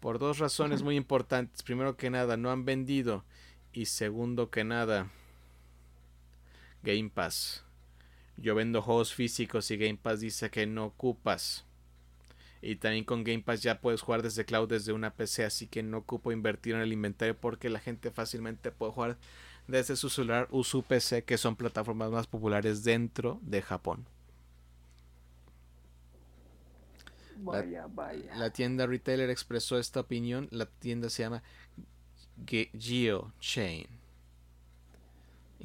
Por 0.00 0.18
dos 0.18 0.38
razones 0.38 0.82
muy 0.82 0.96
importantes. 0.96 1.62
Primero 1.62 1.96
que 1.96 2.10
nada, 2.10 2.36
no 2.36 2.50
han 2.50 2.64
vendido. 2.64 3.24
Y 3.72 3.86
segundo 3.86 4.50
que 4.50 4.64
nada, 4.64 5.10
Game 6.82 7.10
Pass. 7.10 7.65
Yo 8.36 8.54
vendo 8.54 8.82
juegos 8.82 9.14
físicos 9.14 9.70
y 9.70 9.76
Game 9.76 9.98
Pass 10.00 10.20
dice 10.20 10.50
que 10.50 10.66
no 10.66 10.86
ocupas. 10.86 11.64
Y 12.60 12.76
también 12.76 13.04
con 13.04 13.24
Game 13.24 13.42
Pass 13.42 13.62
ya 13.62 13.80
puedes 13.80 14.02
jugar 14.02 14.22
desde 14.22 14.44
cloud 14.44 14.68
desde 14.68 14.92
una 14.92 15.14
PC, 15.14 15.44
así 15.44 15.66
que 15.66 15.82
no 15.82 15.98
ocupo 15.98 16.32
invertir 16.32 16.74
en 16.74 16.80
el 16.80 16.92
inventario 16.92 17.36
porque 17.36 17.70
la 17.70 17.80
gente 17.80 18.10
fácilmente 18.10 18.72
puede 18.72 18.92
jugar 18.92 19.18
desde 19.68 19.96
su 19.96 20.08
celular 20.08 20.48
o 20.50 20.64
su 20.64 20.82
PC, 20.82 21.24
que 21.24 21.38
son 21.38 21.56
plataformas 21.56 22.10
más 22.10 22.26
populares 22.26 22.84
dentro 22.84 23.38
de 23.42 23.62
Japón. 23.62 24.06
Vaya, 27.38 27.86
vaya. 27.88 28.34
La 28.36 28.50
tienda 28.50 28.86
retailer 28.86 29.30
expresó 29.30 29.78
esta 29.78 30.00
opinión. 30.00 30.48
La 30.50 30.66
tienda 30.66 31.10
se 31.10 31.22
llama 31.22 31.42
Geo 32.46 33.32
Chain. 33.40 33.86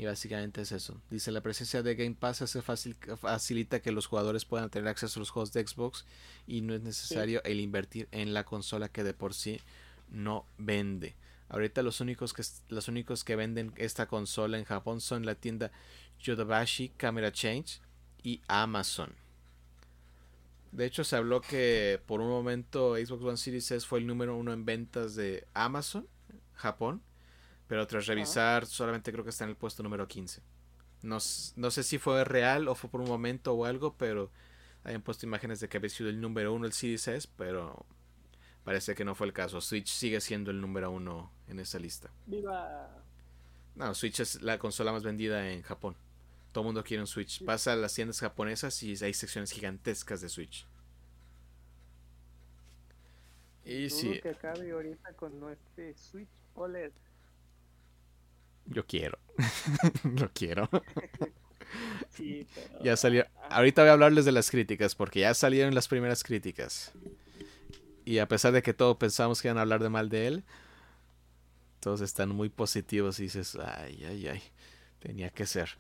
Y 0.02 0.06
básicamente 0.06 0.64
es 0.64 0.72
eso. 0.72 1.00
Dice 1.12 1.32
la 1.32 1.42
presencia 1.42 1.84
de 1.84 1.94
Game 1.94 2.16
Pass 2.20 2.42
hace 2.42 2.64
fácil, 2.64 2.96
facilita 3.20 3.84
que 3.84 3.92
los 3.92 4.08
jugadores 4.08 4.46
puedan 4.46 4.72
tener 4.72 4.88
acceso 4.88 5.20
a 5.20 5.22
los 5.22 5.30
juegos 5.30 5.54
de 5.54 5.64
Xbox 5.64 6.06
y 6.48 6.62
no 6.62 6.74
es 6.74 6.82
necesario 6.82 7.44
el 7.44 7.60
invertir 7.60 8.08
en 8.10 8.34
la 8.34 8.44
consola 8.44 8.90
que 8.90 9.04
de 9.04 9.14
por 9.14 9.36
sí 9.36 9.62
no 10.10 10.48
vende. 10.58 11.14
Ahorita 11.50 11.84
los 11.84 12.02
únicos 12.02 12.34
que 12.34 12.42
los 12.70 12.88
únicos 12.88 13.24
que 13.24 13.36
venden 13.36 13.74
esta 13.76 14.08
consola 14.08 14.58
en 14.58 14.66
Japón 14.66 15.02
son 15.02 15.24
la 15.24 15.36
tienda 15.36 15.72
Yodobashi 16.20 16.90
Camera 16.98 17.32
Change 17.32 17.80
y 18.24 18.42
Amazon. 18.48 19.14
De 20.72 20.88
hecho, 20.88 21.04
se 21.04 21.16
habló 21.16 21.42
que 21.42 22.02
por 22.08 22.22
un 22.22 22.30
momento 22.30 22.96
Xbox 22.96 23.24
One 23.24 23.38
Series 23.38 23.70
S 23.70 23.86
fue 23.86 24.00
el 24.00 24.08
número 24.08 24.36
uno 24.36 24.52
en 24.52 24.66
ventas 24.66 25.14
de 25.14 25.46
Amazon, 25.54 26.08
Japón 26.56 27.04
pero 27.72 27.88
tras 27.88 28.06
revisar, 28.06 28.66
solamente 28.66 29.14
creo 29.14 29.24
que 29.24 29.30
está 29.30 29.46
en 29.46 29.52
el 29.52 29.56
puesto 29.56 29.82
número 29.82 30.06
15. 30.06 30.42
No, 31.04 31.20
no 31.56 31.72
sé 31.72 31.84
si 31.84 32.00
fue 32.00 32.26
real 32.26 32.68
o 32.68 32.76
fue 32.76 32.90
por 32.90 33.00
un 33.00 33.08
momento 33.08 33.54
o 33.54 33.64
algo, 33.64 33.96
pero 33.96 34.30
hayan 34.84 35.02
puesto 35.02 35.26
imágenes 35.26 35.62
de 35.62 35.70
que 35.70 35.78
había 35.78 35.90
sido 35.90 36.10
el 36.10 36.20
número 36.20 36.52
uno 36.52 36.66
el 36.66 36.74
Series 36.74 37.28
pero 37.38 37.86
parece 38.66 38.94
que 38.94 39.06
no 39.06 39.16
fue 39.16 39.28
el 39.28 39.32
caso. 39.32 39.62
Switch 39.62 39.88
sigue 39.88 40.20
siendo 40.20 40.52
el 40.52 40.60
número 40.60 40.92
uno 40.92 41.32
en 41.48 41.62
esa 41.62 41.80
lista. 41.80 42.12
¡Viva! 42.26 42.90
No, 43.76 43.96
Switch 43.96 44.20
es 44.20 44.42
la 44.42 44.60
consola 44.60 44.92
más 44.92 45.04
vendida 45.04 45.50
en 45.50 45.62
Japón. 45.62 45.96
Todo 46.52 46.64
el 46.64 46.66
mundo 46.66 46.84
quiere 46.84 47.00
un 47.00 47.08
Switch. 47.08 47.42
Pasa 47.46 47.72
a 47.72 47.78
las 47.78 47.94
tiendas 47.94 48.20
japonesas 48.20 48.84
y 48.84 49.02
hay 49.02 49.14
secciones 49.14 49.50
gigantescas 49.50 50.20
de 50.20 50.28
Switch. 50.28 50.68
Y 53.64 53.90
sí. 53.90 54.20
que 54.20 54.32
acabe 54.32 54.70
ahorita 54.72 55.14
con 55.14 55.40
nuestro 55.40 55.86
Switch 55.96 56.28
OLED. 56.54 56.92
Yo 58.66 58.86
quiero. 58.86 59.18
Lo 60.04 60.30
quiero. 60.34 60.70
Sí, 62.10 62.46
pero... 62.54 62.84
Ya 62.84 62.98
salió. 62.98 63.26
ah, 63.44 63.56
Ahorita 63.56 63.82
voy 63.82 63.90
a 63.90 63.94
hablarles 63.94 64.26
de 64.26 64.34
las 64.34 64.52
críticas, 64.52 64.94
porque 64.94 65.22
ya 65.22 65.34
salieron 65.34 65.74
las 65.74 65.88
primeras 65.88 66.22
críticas. 66.22 66.92
Y 68.04 68.18
a 68.18 68.28
pesar 68.28 68.52
de 68.52 68.62
que 68.62 68.74
todos 68.74 68.98
pensamos 68.98 69.42
que 69.42 69.48
iban 69.48 69.58
a 69.58 69.62
hablar 69.62 69.82
de 69.82 69.88
mal 69.88 70.10
de 70.10 70.28
él, 70.28 70.44
todos 71.80 72.02
están 72.02 72.28
muy 72.30 72.50
positivos 72.50 73.20
y 73.20 73.24
dices, 73.24 73.56
ay, 73.56 74.04
ay, 74.04 74.28
ay, 74.28 74.44
tenía 75.00 75.30
que 75.30 75.46
ser. 75.46 75.78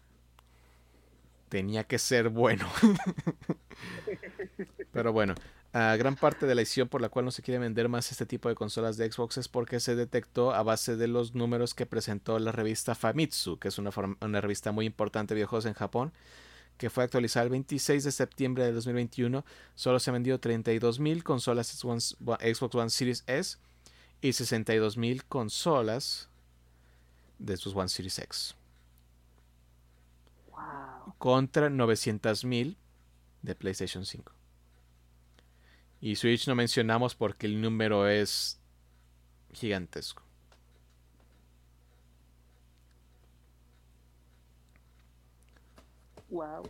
Tenía 1.50 1.84
que 1.84 2.00
ser 2.00 2.30
bueno. 2.30 2.70
Pero 4.94 5.12
bueno, 5.12 5.36
gran 5.74 6.16
parte 6.16 6.46
de 6.46 6.56
la 6.56 6.62
decisión 6.62 6.90
por 6.90 7.02
la 7.02 7.10
cual 7.10 7.26
no 7.26 7.32
se 7.32 7.42
quiere 7.42 7.60
vender 7.60 7.88
más 7.88 8.12
este 8.12 8.26
tipo 8.26 8.50
de 8.50 8.56
consolas 8.56 8.98
de 8.98 9.10
Xbox 9.10 9.38
es 9.38 9.48
porque 9.48 9.80
se 9.80 9.96
detectó 9.96 10.54
a 10.54 10.64
base 10.64 10.98
de 10.98 11.08
los 11.08 11.34
números 11.34 11.74
que 11.74 11.86
presentó 11.86 12.40
la 12.40 12.52
revista 12.52 12.94
Famitsu, 12.94 13.58
que 13.58 13.70
es 13.70 13.78
una, 13.78 13.92
revista 14.42 14.72
muy 14.72 14.86
importante 14.86 15.34
de 15.34 15.40
videojuegos 15.40 15.66
en 15.66 15.74
Japón, 15.74 16.12
que 16.78 16.90
fue 16.90 17.06
actualizada 17.06 17.46
el 17.46 17.52
26 17.52 18.04
de 18.04 18.12
septiembre 18.12 18.66
de 18.66 18.74
2021. 18.74 19.46
Solo 19.76 20.00
se 20.00 20.10
han 20.10 20.16
vendido 20.16 20.40
32.000 20.40 21.24
consolas 21.24 21.68
Xbox 21.68 22.18
One- 22.26 22.54
Xbox 22.54 22.76
One 22.76 22.90
Series 22.90 23.24
S 23.28 23.58
y 24.22 24.30
62.000 24.30 25.24
consolas 25.28 26.28
de 27.40 27.56
Xbox 27.56 27.76
One 27.76 27.90
Series 27.90 28.20
X. 28.20 28.56
Wow. 30.52 31.16
contra 31.18 31.70
900.000 31.70 32.76
de 33.42 33.56
PlayStation 33.56 34.06
5. 34.06 34.34
Y 36.02 36.16
Switch 36.18 36.48
no 36.48 36.56
mencionamos 36.56 37.16
porque 37.16 37.46
el 37.48 37.62
número 37.62 38.08
es 38.08 38.60
gigantesco. 39.54 40.24
Wow. 46.30 46.64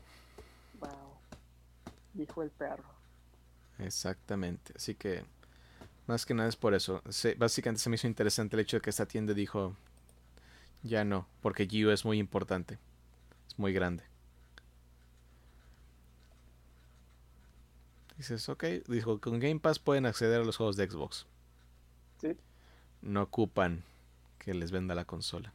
Wow. 0.80 1.18
Dijo 2.14 2.44
el 2.44 2.52
perro. 2.52 2.84
Exactamente. 3.80 4.74
Así 4.76 4.96
que 4.96 5.24
más 6.08 6.26
que 6.26 6.34
nada 6.34 6.50
es 6.50 6.56
por 6.58 6.74
eso. 6.76 7.02
Se- 7.10 7.36
básicamente 7.36 7.82
se 7.82 7.90
me 7.90 7.96
hizo 7.96 8.08
interesante 8.08 8.56
el 8.58 8.62
hecho 8.62 8.78
de 8.78 8.82
que 8.82 8.90
esta 8.92 9.08
tienda 9.08 9.34
dijo 9.34 9.76
ya 10.84 11.04
no, 11.04 11.28
porque 11.42 11.68
Gio 11.68 11.92
es 11.92 12.06
muy 12.06 12.20
importante. 12.20 12.80
Es 13.48 13.60
muy 13.60 13.74
grande. 13.74 14.04
Dices, 18.22 18.48
ok, 18.50 18.64
dijo, 18.88 19.20
con 19.20 19.40
Game 19.40 19.60
Pass 19.60 19.80
pueden 19.80 20.06
acceder 20.06 20.42
a 20.42 20.44
los 20.46 20.56
juegos 20.56 20.76
de 20.76 20.88
Xbox. 20.88 21.26
Sí. 22.20 22.38
no 23.02 23.24
ocupan 23.24 23.84
que 24.38 24.54
les 24.54 24.70
venda 24.72 24.94
la 24.94 25.06
consola. 25.06 25.52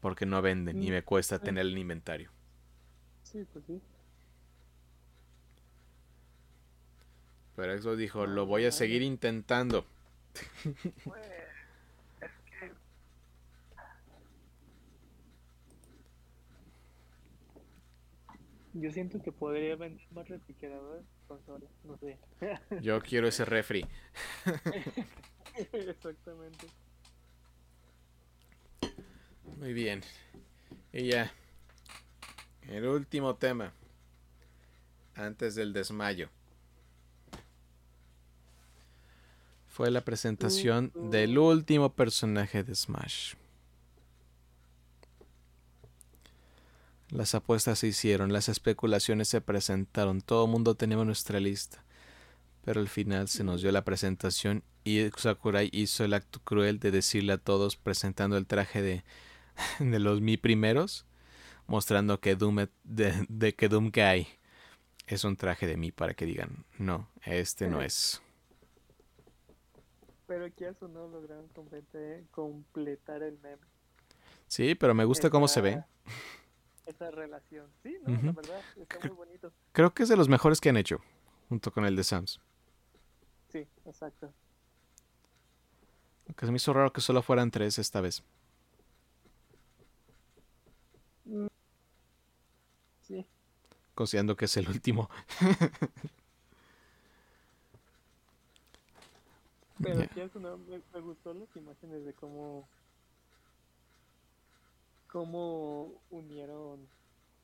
Porque 0.00 0.26
no 0.26 0.40
venden 0.42 0.80
y 0.80 0.90
Mm, 0.90 0.92
me 0.92 1.02
cuesta 1.02 1.40
sí. 1.40 1.44
tener 1.44 1.66
el 1.66 1.76
inventario. 1.76 2.30
Sí, 3.24 3.44
pues 3.52 3.64
sí. 3.66 3.80
Pero 7.56 7.76
Xbox 7.76 7.98
dijo, 7.98 8.26
lo 8.26 8.46
voy 8.46 8.66
a 8.66 8.70
seguir 8.72 9.02
intentando. 9.02 9.84
Pues, 11.04 11.22
es 12.20 12.30
que... 12.60 12.72
Yo 18.78 18.92
siento 18.92 19.22
que 19.22 19.32
podría 19.32 19.74
vender 19.76 20.06
más 20.12 20.28
refrigeradores 20.28 21.06
consolas, 21.26 21.70
no 21.84 21.96
sé. 21.96 22.18
Yo 22.82 23.00
quiero 23.00 23.26
ese 23.26 23.44
refri. 23.46 23.86
Exactamente. 25.72 26.66
Muy 29.56 29.72
bien. 29.72 30.02
Y 30.92 31.08
ya. 31.08 31.32
El 32.68 32.86
último 32.86 33.36
tema. 33.36 33.72
Antes 35.14 35.54
del 35.54 35.72
desmayo. 35.72 36.28
Fue 39.68 39.90
la 39.90 40.02
presentación 40.02 40.92
del 41.10 41.38
último 41.38 41.94
personaje 41.94 42.62
de 42.62 42.74
Smash. 42.74 43.34
Las 47.10 47.34
apuestas 47.34 47.78
se 47.78 47.86
hicieron, 47.88 48.32
las 48.32 48.48
especulaciones 48.48 49.28
se 49.28 49.40
presentaron, 49.40 50.20
todo 50.20 50.44
el 50.46 50.50
mundo 50.50 50.74
teníamos 50.74 51.06
nuestra 51.06 51.38
lista. 51.40 51.84
Pero 52.64 52.80
al 52.80 52.88
final 52.88 53.28
se 53.28 53.44
nos 53.44 53.62
dio 53.62 53.70
la 53.70 53.84
presentación 53.84 54.64
y 54.82 55.08
Sakurai 55.16 55.68
hizo 55.72 56.04
el 56.04 56.14
acto 56.14 56.40
cruel 56.42 56.80
de 56.80 56.90
decirle 56.90 57.34
a 57.34 57.38
todos 57.38 57.76
presentando 57.76 58.36
el 58.36 58.46
traje 58.46 58.82
de, 58.82 59.04
de 59.78 59.98
los 60.00 60.20
mi 60.20 60.36
primeros, 60.36 61.06
mostrando 61.68 62.20
que 62.20 62.34
Doom, 62.34 62.66
de, 62.82 63.26
de 63.28 63.54
que 63.54 63.68
Doom 63.68 63.92
Guy 63.94 64.26
es 65.06 65.22
un 65.22 65.36
traje 65.36 65.68
de 65.68 65.76
mí 65.76 65.92
para 65.92 66.14
que 66.14 66.26
digan, 66.26 66.64
no, 66.78 67.08
este 67.24 67.68
no 67.68 67.82
es. 67.82 68.20
Pero 70.26 70.46
aquí 70.46 70.64
eso 70.64 70.88
no 70.88 71.06
lograron 71.06 71.46
complete- 71.54 72.24
completar 72.32 73.22
el 73.22 73.38
meme. 73.38 73.62
Sí, 74.48 74.74
pero 74.74 74.92
me 74.92 75.04
gusta 75.04 75.30
cómo 75.30 75.46
se 75.46 75.60
ve. 75.60 75.84
Esa- 76.86 77.10
relación. 77.10 77.70
Sí, 77.82 77.96
no, 78.02 78.10
la 78.12 78.18
Ujú. 78.18 78.32
verdad, 78.34 78.60
está 78.76 78.98
muy 79.00 79.16
bonito. 79.16 79.52
Creo 79.72 79.92
que 79.92 80.04
es 80.04 80.08
de 80.08 80.16
los 80.16 80.28
mejores 80.28 80.60
que 80.60 80.68
han 80.68 80.76
hecho, 80.76 81.00
junto 81.48 81.70
con 81.72 81.84
el 81.84 81.96
de 81.96 82.04
Sams. 82.04 82.40
Sí, 83.48 83.66
exacto. 83.84 84.32
Aunque 86.28 86.46
se 86.46 86.52
me 86.52 86.56
hizo 86.56 86.72
raro 86.72 86.92
que 86.92 87.00
solo 87.00 87.22
fueran 87.22 87.50
tres 87.50 87.78
esta 87.78 88.00
vez. 88.00 88.22
Mm. 91.24 91.46
Sí, 93.02 93.26
considerando 93.94 94.36
que 94.36 94.44
es 94.46 94.56
el 94.56 94.68
último. 94.68 95.08
pero 99.82 100.00
Ya. 100.14 100.24
eso 100.24 100.38
no, 100.40 100.56
me, 100.58 100.80
me 100.92 101.00
gustó 101.00 101.34
las 101.34 101.54
imágenes 101.56 102.04
de 102.04 102.12
cómo 102.14 102.68
cómo 105.16 106.02
unieron 106.10 106.86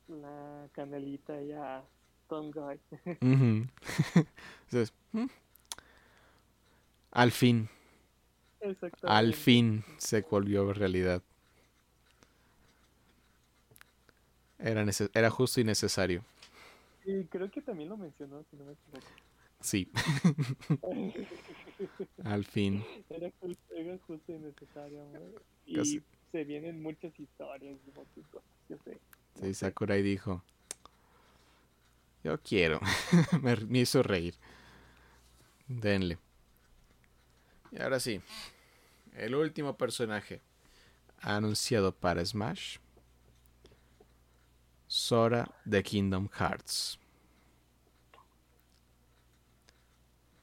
la 0.07 0.69
canelita 0.73 1.41
y 1.41 1.53
a 1.53 1.83
Tom 2.29 2.51
Guy. 2.51 2.79
Entonces. 4.67 4.93
Al 7.13 7.31
fin, 7.31 7.71
al 9.05 9.33
fin 9.33 9.85
se 9.97 10.21
volvió 10.21 10.71
realidad. 10.75 11.23
Era, 14.59 14.85
era 15.15 15.31
justo 15.31 15.63
y 15.63 15.65
necesario. 15.65 16.23
Y 17.07 17.25
creo 17.25 17.51
que 17.51 17.63
también 17.63 17.89
lo 17.89 17.97
mencionó, 17.97 18.45
si 18.51 18.57
no 18.57 18.67
me 18.67 18.73
equivoco. 18.73 19.07
Sí, 19.61 19.91
al 22.25 22.45
fin. 22.45 22.85
Era 23.09 23.33
justo, 23.41 23.75
era 23.75 23.99
justo 24.07 24.31
y 24.31 24.39
necesario, 24.39 25.05
amor. 25.05 25.43
Y 25.65 25.77
Casi. 25.77 26.03
Se 26.33 26.45
vienen 26.45 26.83
muchas 26.83 27.19
historias 27.21 27.79
y 27.87 27.93
muchas 27.93 28.27
cosas, 28.29 28.51
yo 28.69 28.79
sé. 28.85 29.01
no 29.37 29.43
Sí, 29.43 29.55
sé. 29.61 29.75
Sakurai 29.75 30.03
dijo, 30.03 30.43
yo 32.25 32.39
quiero. 32.43 32.81
me, 33.43 33.57
me 33.57 33.81
hizo 33.81 34.03
reír. 34.03 34.35
Denle. 35.69 36.19
Y 37.73 37.81
ahora 37.81 38.01
sí, 38.01 38.21
el 39.17 39.35
último 39.35 39.77
personaje 39.77 40.41
anunciado 41.21 41.93
para 41.95 42.25
Smash. 42.25 42.79
Sora 44.87 45.51
de 45.65 45.83
Kingdom 45.83 46.29
Hearts. 46.29 46.99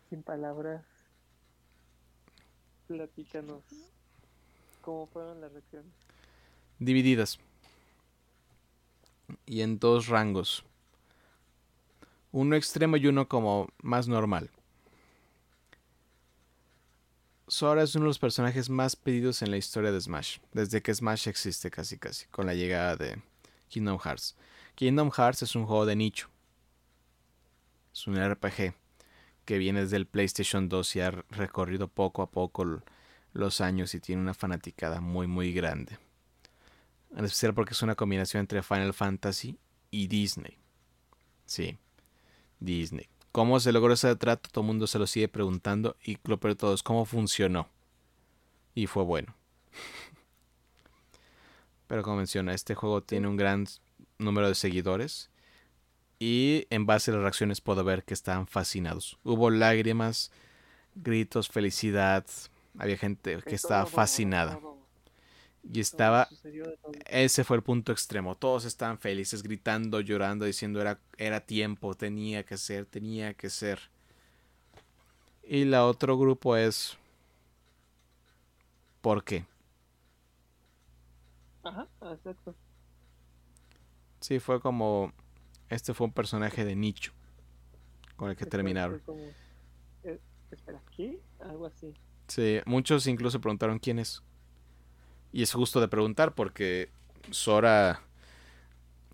Sin 0.09 0.23
palabras, 0.23 0.85
platícanos 2.87 3.63
fueron 5.11 5.41
las. 5.41 5.51
Divididas. 6.79 7.39
Y 9.45 9.61
en 9.61 9.79
dos 9.79 10.07
rangos. 10.07 10.63
Uno 12.31 12.55
extremo 12.55 12.97
y 12.97 13.07
uno 13.07 13.27
como 13.27 13.69
más 13.81 14.07
normal. 14.07 14.49
Sora 17.47 17.81
es 17.81 17.95
uno 17.95 18.05
de 18.05 18.09
los 18.09 18.19
personajes 18.19 18.69
más 18.69 18.95
pedidos 18.95 19.41
en 19.41 19.49
la 19.49 19.57
historia 19.57 19.91
de 19.91 19.99
Smash. 19.99 20.37
Desde 20.53 20.81
que 20.81 20.93
Smash 20.93 21.27
existe 21.27 21.71
casi 21.71 21.97
casi. 21.97 22.27
Con 22.27 22.45
la 22.45 22.53
llegada 22.53 22.95
de 22.95 23.21
Kingdom 23.69 23.97
Hearts. 23.97 24.35
Kingdom 24.75 25.11
Hearts 25.11 25.41
es 25.41 25.55
un 25.55 25.65
juego 25.65 25.85
de 25.85 25.95
nicho. 25.95 26.29
Es 27.91 28.05
un 28.05 28.15
RPG 28.15 28.73
que 29.45 29.57
viene 29.57 29.81
desde 29.81 29.97
el 29.97 30.05
PlayStation 30.05 30.69
2 30.69 30.95
y 30.95 31.01
ha 31.01 31.09
recorrido 31.09 31.87
poco 31.87 32.21
a 32.21 32.29
poco 32.29 32.83
los 33.33 33.61
años 33.61 33.93
y 33.95 33.99
tiene 33.99 34.21
una 34.21 34.33
fanaticada 34.33 35.01
muy 35.01 35.27
muy 35.27 35.53
grande. 35.53 35.97
En 37.15 37.25
especial 37.25 37.53
porque 37.53 37.73
es 37.73 37.81
una 37.81 37.95
combinación 37.95 38.41
entre 38.41 38.61
Final 38.61 38.93
Fantasy 38.93 39.57
y 39.91 40.07
Disney. 40.07 40.57
Sí, 41.45 41.77
Disney. 42.59 43.09
¿Cómo 43.31 43.59
se 43.59 43.71
logró 43.71 43.93
ese 43.93 44.15
trato? 44.15 44.49
Todo 44.51 44.63
el 44.63 44.67
mundo 44.67 44.87
se 44.87 44.99
lo 44.99 45.07
sigue 45.07 45.27
preguntando 45.27 45.95
y 46.03 46.17
lo 46.23 46.39
peor 46.39 46.53
de 46.53 46.59
todo 46.59 46.73
es 46.73 46.83
cómo 46.83 47.05
funcionó. 47.05 47.67
Y 48.75 48.87
fue 48.87 49.03
bueno. 49.03 49.35
Pero 51.87 52.03
como 52.03 52.17
menciona, 52.17 52.53
este 52.53 52.75
juego 52.75 53.01
tiene 53.01 53.27
un 53.27 53.37
gran 53.37 53.67
número 54.17 54.47
de 54.47 54.55
seguidores. 54.55 55.29
Y 56.19 56.67
en 56.69 56.85
base 56.85 57.11
a 57.11 57.15
las 57.15 57.23
reacciones 57.23 57.61
puedo 57.61 57.83
ver 57.83 58.03
que 58.03 58.13
estaban 58.13 58.45
fascinados. 58.45 59.17
Hubo 59.23 59.49
lágrimas, 59.49 60.31
gritos, 60.95 61.49
felicidad. 61.49 62.25
Había 62.77 62.97
gente 62.97 63.37
que 63.41 63.55
estaba 63.55 63.85
fascinada. 63.85 64.59
Y 65.63 65.79
estaba... 65.79 66.27
Ese 67.05 67.43
fue 67.43 67.57
el 67.57 67.63
punto 67.63 67.91
extremo. 67.91 68.35
Todos 68.35 68.65
estaban 68.65 68.97
felices, 68.97 69.43
gritando, 69.43 69.99
llorando, 69.99 70.45
diciendo 70.45 70.79
era, 70.81 70.99
era 71.17 71.41
tiempo, 71.41 71.93
tenía 71.93 72.43
que 72.43 72.57
ser, 72.57 72.85
tenía 72.85 73.33
que 73.33 73.49
ser. 73.49 73.79
Y 75.43 75.65
la 75.65 75.85
otro 75.85 76.17
grupo 76.17 76.55
es... 76.55 76.97
¿Por 79.01 79.23
qué? 79.23 79.45
Ajá, 81.63 81.87
exacto. 82.01 82.55
Sí, 84.19 84.39
fue 84.39 84.59
como... 84.61 85.11
Este 85.69 85.93
fue 85.93 86.07
un 86.07 86.13
personaje 86.13 86.65
de 86.65 86.75
nicho 86.75 87.11
con 88.15 88.29
el 88.29 88.35
que 88.35 88.45
terminaron. 88.45 89.01
Eh, 90.03 90.19
espera, 90.51 90.81
¿qué? 90.95 91.21
Algo 91.39 91.67
así. 91.67 91.93
Sí, 92.29 92.61
muchos 92.65 93.07
incluso 93.07 93.41
preguntaron 93.41 93.79
quién 93.79 93.97
es. 93.97 94.21
Y 95.33 95.41
es 95.41 95.51
justo 95.51 95.81
de 95.81 95.87
preguntar 95.87 96.35
porque 96.35 96.91
Sora 97.31 98.01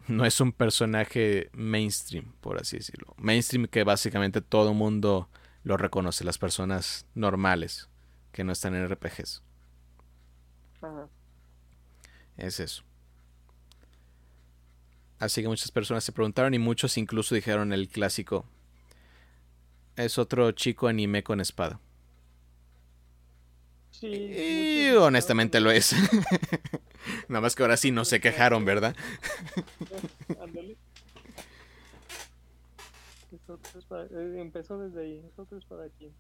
no 0.08 0.26
es 0.26 0.40
un 0.42 0.52
personaje 0.52 1.50
mainstream, 1.54 2.34
por 2.42 2.60
así 2.60 2.78
decirlo. 2.78 3.16
Mainstream 3.18 3.68
que 3.68 3.86
básicamente 3.86 4.42
todo 4.42 4.70
el 4.72 4.76
mundo 4.76 5.30
lo 5.64 5.78
reconoce, 5.78 6.26
las 6.26 6.38
personas 6.38 7.08
normales 7.16 7.90
que 8.34 8.44
no 8.44 8.52
están 8.52 8.76
en 8.76 8.86
RPGs. 8.86 9.42
Es 12.36 12.60
eso. 12.60 12.84
Así 15.20 15.42
que 15.42 15.48
muchas 15.48 15.72
personas 15.72 16.04
se 16.04 16.12
preguntaron 16.12 16.54
y 16.54 16.60
muchos 16.60 16.98
incluso 16.98 17.34
dijeron 17.34 17.72
el 17.72 17.88
clásico. 17.88 18.46
Es 19.96 20.18
otro 20.18 20.52
chico 20.52 20.88
anime 20.88 21.24
con 21.24 21.40
espada 21.40 21.80
y 24.01 24.89
honestamente 24.91 25.59
lo 25.59 25.72
es. 25.72 25.93
Nada 27.27 27.41
más 27.41 27.55
que 27.55 27.63
ahora 27.63 27.77
sí 27.77 27.91
no 27.91 28.05
se 28.05 28.19
quejaron, 28.19 28.65
¿verdad? 28.65 28.95
Eh, 33.47 34.38
empezó 34.39 34.80
desde 34.80 35.01
ahí, 35.01 35.22
nosotros 35.22 35.63
para 35.65 35.84
aquí. 35.85 36.11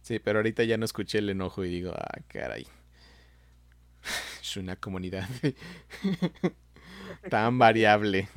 Sí, 0.00 0.18
pero 0.18 0.38
ahorita 0.38 0.64
ya 0.64 0.78
no 0.78 0.84
escuché 0.84 1.18
el 1.18 1.28
enojo 1.30 1.64
y 1.64 1.70
digo, 1.70 1.92
ah, 1.94 2.20
caray. 2.28 2.66
Es 4.40 4.56
una 4.56 4.76
comunidad 4.76 5.28
tan 7.30 7.58
variable. 7.58 8.28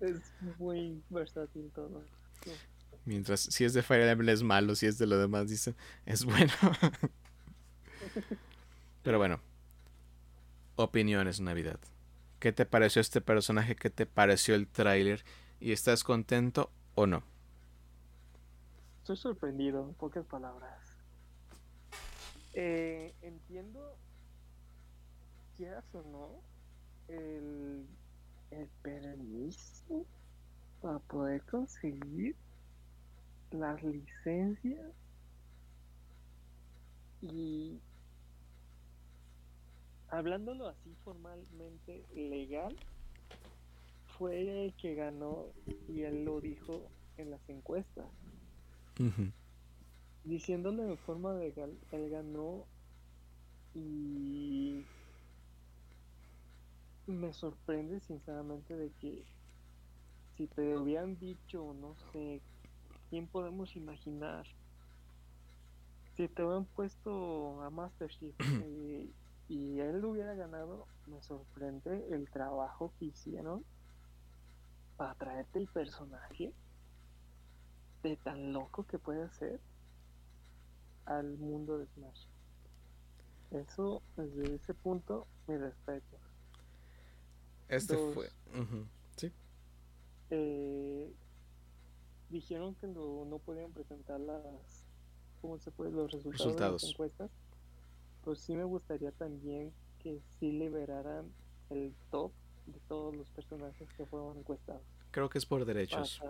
Es 0.00 0.32
muy 0.58 1.02
versátil 1.10 1.70
todo. 1.74 2.04
Mientras 3.06 3.40
si 3.40 3.64
es 3.64 3.72
de 3.72 3.82
Fire 3.82 4.08
Emblem 4.08 4.34
es 4.34 4.42
malo, 4.42 4.74
si 4.74 4.86
es 4.86 4.98
de 4.98 5.06
lo 5.06 5.16
demás 5.16 5.48
dice 5.48 5.74
es 6.04 6.24
bueno. 6.24 6.52
Pero 9.02 9.18
bueno. 9.18 9.40
Opiniones, 10.74 11.40
Navidad. 11.40 11.78
¿Qué 12.40 12.52
te 12.52 12.66
pareció 12.66 13.00
este 13.00 13.20
personaje? 13.20 13.76
¿Qué 13.76 13.90
te 13.90 14.06
pareció 14.06 14.56
el 14.56 14.66
tráiler? 14.66 15.24
¿Y 15.60 15.72
estás 15.72 16.02
contento 16.02 16.70
o 16.96 17.06
no? 17.06 17.22
Estoy 18.98 19.16
sorprendido, 19.16 19.88
en 19.88 19.94
pocas 19.94 20.26
palabras. 20.26 20.98
Eh, 22.52 23.14
entiendo, 23.22 23.96
quieras 25.56 25.84
o 25.94 26.02
no, 26.02 26.42
el, 27.06 27.86
el 28.50 28.68
permiso 28.82 30.04
para 30.82 30.98
poder 30.98 31.42
conseguir 31.42 32.34
las 33.50 33.82
licencias 33.82 34.92
y 37.22 37.80
hablándolo 40.08 40.68
así 40.68 40.94
formalmente 41.04 42.04
legal 42.14 42.76
fue 44.18 44.64
el 44.64 44.74
que 44.74 44.94
ganó 44.94 45.46
y 45.88 46.02
él 46.02 46.24
lo 46.24 46.40
dijo 46.40 46.90
en 47.18 47.30
las 47.30 47.48
encuestas. 47.48 48.06
Diciéndolo 50.24 50.84
de 50.84 50.96
forma 50.96 51.34
legal 51.34 51.76
él 51.92 52.10
ganó 52.10 52.64
y 53.74 54.84
me 57.06 57.32
sorprende 57.32 58.00
sinceramente 58.00 58.74
de 58.74 58.90
que 59.00 59.22
si 60.36 60.46
te 60.48 60.76
hubieran 60.76 61.18
dicho 61.18 61.74
no 61.74 61.94
sé 62.12 62.40
¿Quién 63.10 63.26
podemos 63.26 63.76
imaginar? 63.76 64.46
Si 66.16 66.28
te 66.28 66.42
hubieran 66.42 66.64
puesto 66.64 67.62
a 67.62 67.70
Master 67.70 68.08
Chief 68.10 68.34
eh, 68.64 69.08
y 69.48 69.78
él 69.80 70.04
hubiera 70.04 70.34
ganado, 70.34 70.86
me 71.06 71.22
sorprende 71.22 72.08
el 72.10 72.28
trabajo 72.30 72.92
que 72.98 73.06
hicieron 73.06 73.64
para 74.96 75.14
traerte 75.14 75.58
el 75.58 75.68
personaje 75.68 76.52
de 78.02 78.16
tan 78.16 78.52
loco 78.52 78.84
que 78.86 78.98
puede 78.98 79.28
ser 79.30 79.60
al 81.04 81.36
mundo 81.38 81.78
de 81.78 81.86
Smash. 81.86 82.26
Eso, 83.50 84.02
desde 84.16 84.56
ese 84.56 84.74
punto, 84.74 85.26
mi 85.46 85.56
respeto. 85.56 86.18
Este 87.68 87.96
fue. 88.12 88.28
Sí. 89.16 89.32
Eh, 90.30 91.14
dijeron 92.30 92.74
que 92.76 92.86
no 92.86 93.40
podían 93.44 93.72
presentar 93.72 94.20
las 94.20 94.86
¿cómo 95.40 95.58
se 95.58 95.70
puede? 95.70 95.92
los 95.92 96.10
resultados, 96.12 96.56
de 96.56 96.70
las 96.70 96.84
encuestas. 96.84 97.30
Pues 98.24 98.40
sí 98.40 98.56
me 98.56 98.64
gustaría 98.64 99.12
también 99.12 99.72
que 100.00 100.20
sí 100.38 100.50
liberaran 100.50 101.30
el 101.70 101.94
top 102.10 102.32
de 102.66 102.80
todos 102.88 103.14
los 103.14 103.30
personajes 103.30 103.88
que 103.96 104.06
fueron 104.06 104.38
encuestados. 104.38 104.82
Creo 105.12 105.28
que 105.28 105.38
es 105.38 105.46
por 105.46 105.64
derechos. 105.64 106.20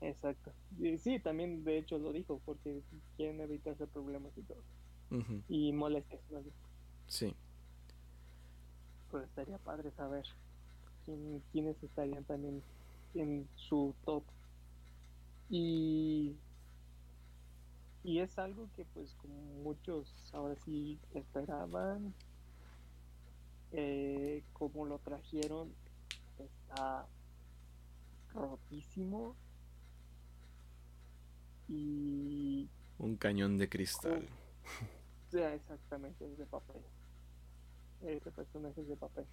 Exacto. 0.00 0.52
Y 0.78 0.96
sí 0.98 1.18
también 1.18 1.64
de 1.64 1.78
hecho 1.78 1.98
lo 1.98 2.12
dijo 2.12 2.40
porque 2.44 2.82
quieren 3.16 3.40
evitarse 3.40 3.86
problemas 3.86 4.32
y 4.36 4.42
todo. 4.42 4.62
Y 5.48 5.72
molestias 5.72 6.20
sí. 7.06 7.34
Pues 9.10 9.24
estaría 9.24 9.58
padre 9.58 9.90
saber 9.92 10.24
quién, 11.04 11.42
quiénes 11.50 11.82
estarían 11.82 12.24
también 12.24 12.62
en 13.14 13.48
su 13.56 13.94
top 14.04 14.22
y, 15.48 16.36
y 18.04 18.18
es 18.20 18.38
algo 18.38 18.68
que 18.76 18.84
pues 18.86 19.14
como 19.14 19.34
muchos 19.62 20.12
ahora 20.32 20.56
sí 20.56 20.98
esperaban, 21.14 22.14
eh, 23.72 24.42
como 24.52 24.86
lo 24.86 24.98
trajeron, 24.98 25.72
está 26.38 27.06
rotísimo. 28.34 29.34
Y... 31.68 32.68
Un 32.98 33.16
cañón 33.16 33.58
de 33.58 33.68
cristal. 33.68 34.26
sea, 35.30 35.54
exactamente, 35.54 36.24
es 36.24 36.38
de 36.38 36.46
papel. 36.46 36.82
Ese 38.02 38.30
personaje 38.30 38.80
es 38.80 38.88
de 38.88 38.96
papel. 38.96 39.26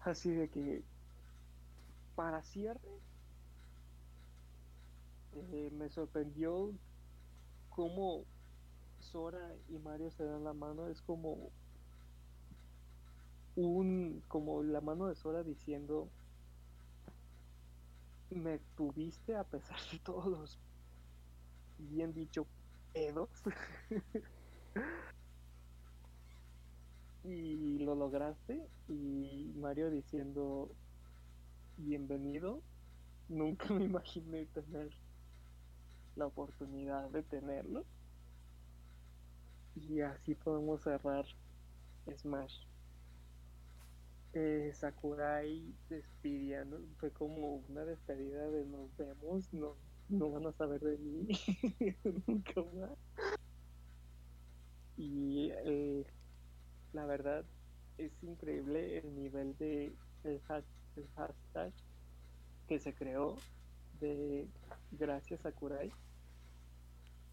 Así 0.00 0.30
de 0.30 0.48
que, 0.48 0.82
para 2.14 2.42
cierre, 2.42 3.00
eh, 5.34 5.70
me 5.72 5.88
sorprendió 5.88 6.72
cómo 7.70 8.24
Sora 9.00 9.54
y 9.68 9.78
Mario 9.78 10.10
se 10.10 10.24
dan 10.24 10.44
la 10.44 10.52
mano. 10.52 10.88
Es 10.88 11.00
como 11.02 11.50
un 13.58 14.22
como 14.28 14.62
la 14.62 14.80
mano 14.80 15.08
de 15.08 15.16
Sora 15.16 15.42
diciendo 15.42 16.08
me 18.30 18.60
tuviste 18.76 19.34
a 19.34 19.42
pesar 19.44 19.78
de 19.90 19.98
todos 19.98 20.26
los 20.26 20.58
bien 21.78 22.14
dicho 22.14 22.46
pedos 22.92 23.28
y 27.24 27.78
lo 27.78 27.96
lograste 27.96 28.64
y 28.88 29.52
Mario 29.56 29.90
diciendo 29.90 30.70
bienvenido 31.78 32.62
nunca 33.28 33.74
me 33.74 33.84
imaginé 33.84 34.46
tener 34.46 34.90
la 36.18 36.26
oportunidad 36.26 37.08
de 37.10 37.22
tenerlo. 37.22 37.84
Y 39.76 40.00
así 40.00 40.34
podemos 40.34 40.82
cerrar 40.82 41.24
Smash. 42.16 42.66
Eh, 44.34 44.72
Sakurai 44.74 45.74
despidiendo, 45.88 46.80
fue 46.98 47.10
como 47.10 47.62
una 47.68 47.84
despedida 47.84 48.50
de 48.50 48.66
nos 48.66 48.94
vemos, 48.96 49.52
no, 49.54 49.74
no 50.10 50.30
van 50.30 50.46
a 50.46 50.52
saber 50.52 50.80
de 50.80 50.98
mí 50.98 51.28
nunca 52.26 52.62
más. 52.74 52.98
Y 54.98 55.50
eh, 55.64 56.04
la 56.92 57.06
verdad 57.06 57.44
es 57.96 58.12
increíble 58.22 58.98
el 58.98 59.14
nivel 59.14 59.56
de 59.58 59.92
el, 60.24 60.40
hashtag 60.40 61.72
que 62.66 62.78
se 62.80 62.92
creó 62.92 63.36
de 64.00 64.46
gracias 64.92 65.44
a 65.46 65.52
Kurai 65.52 65.92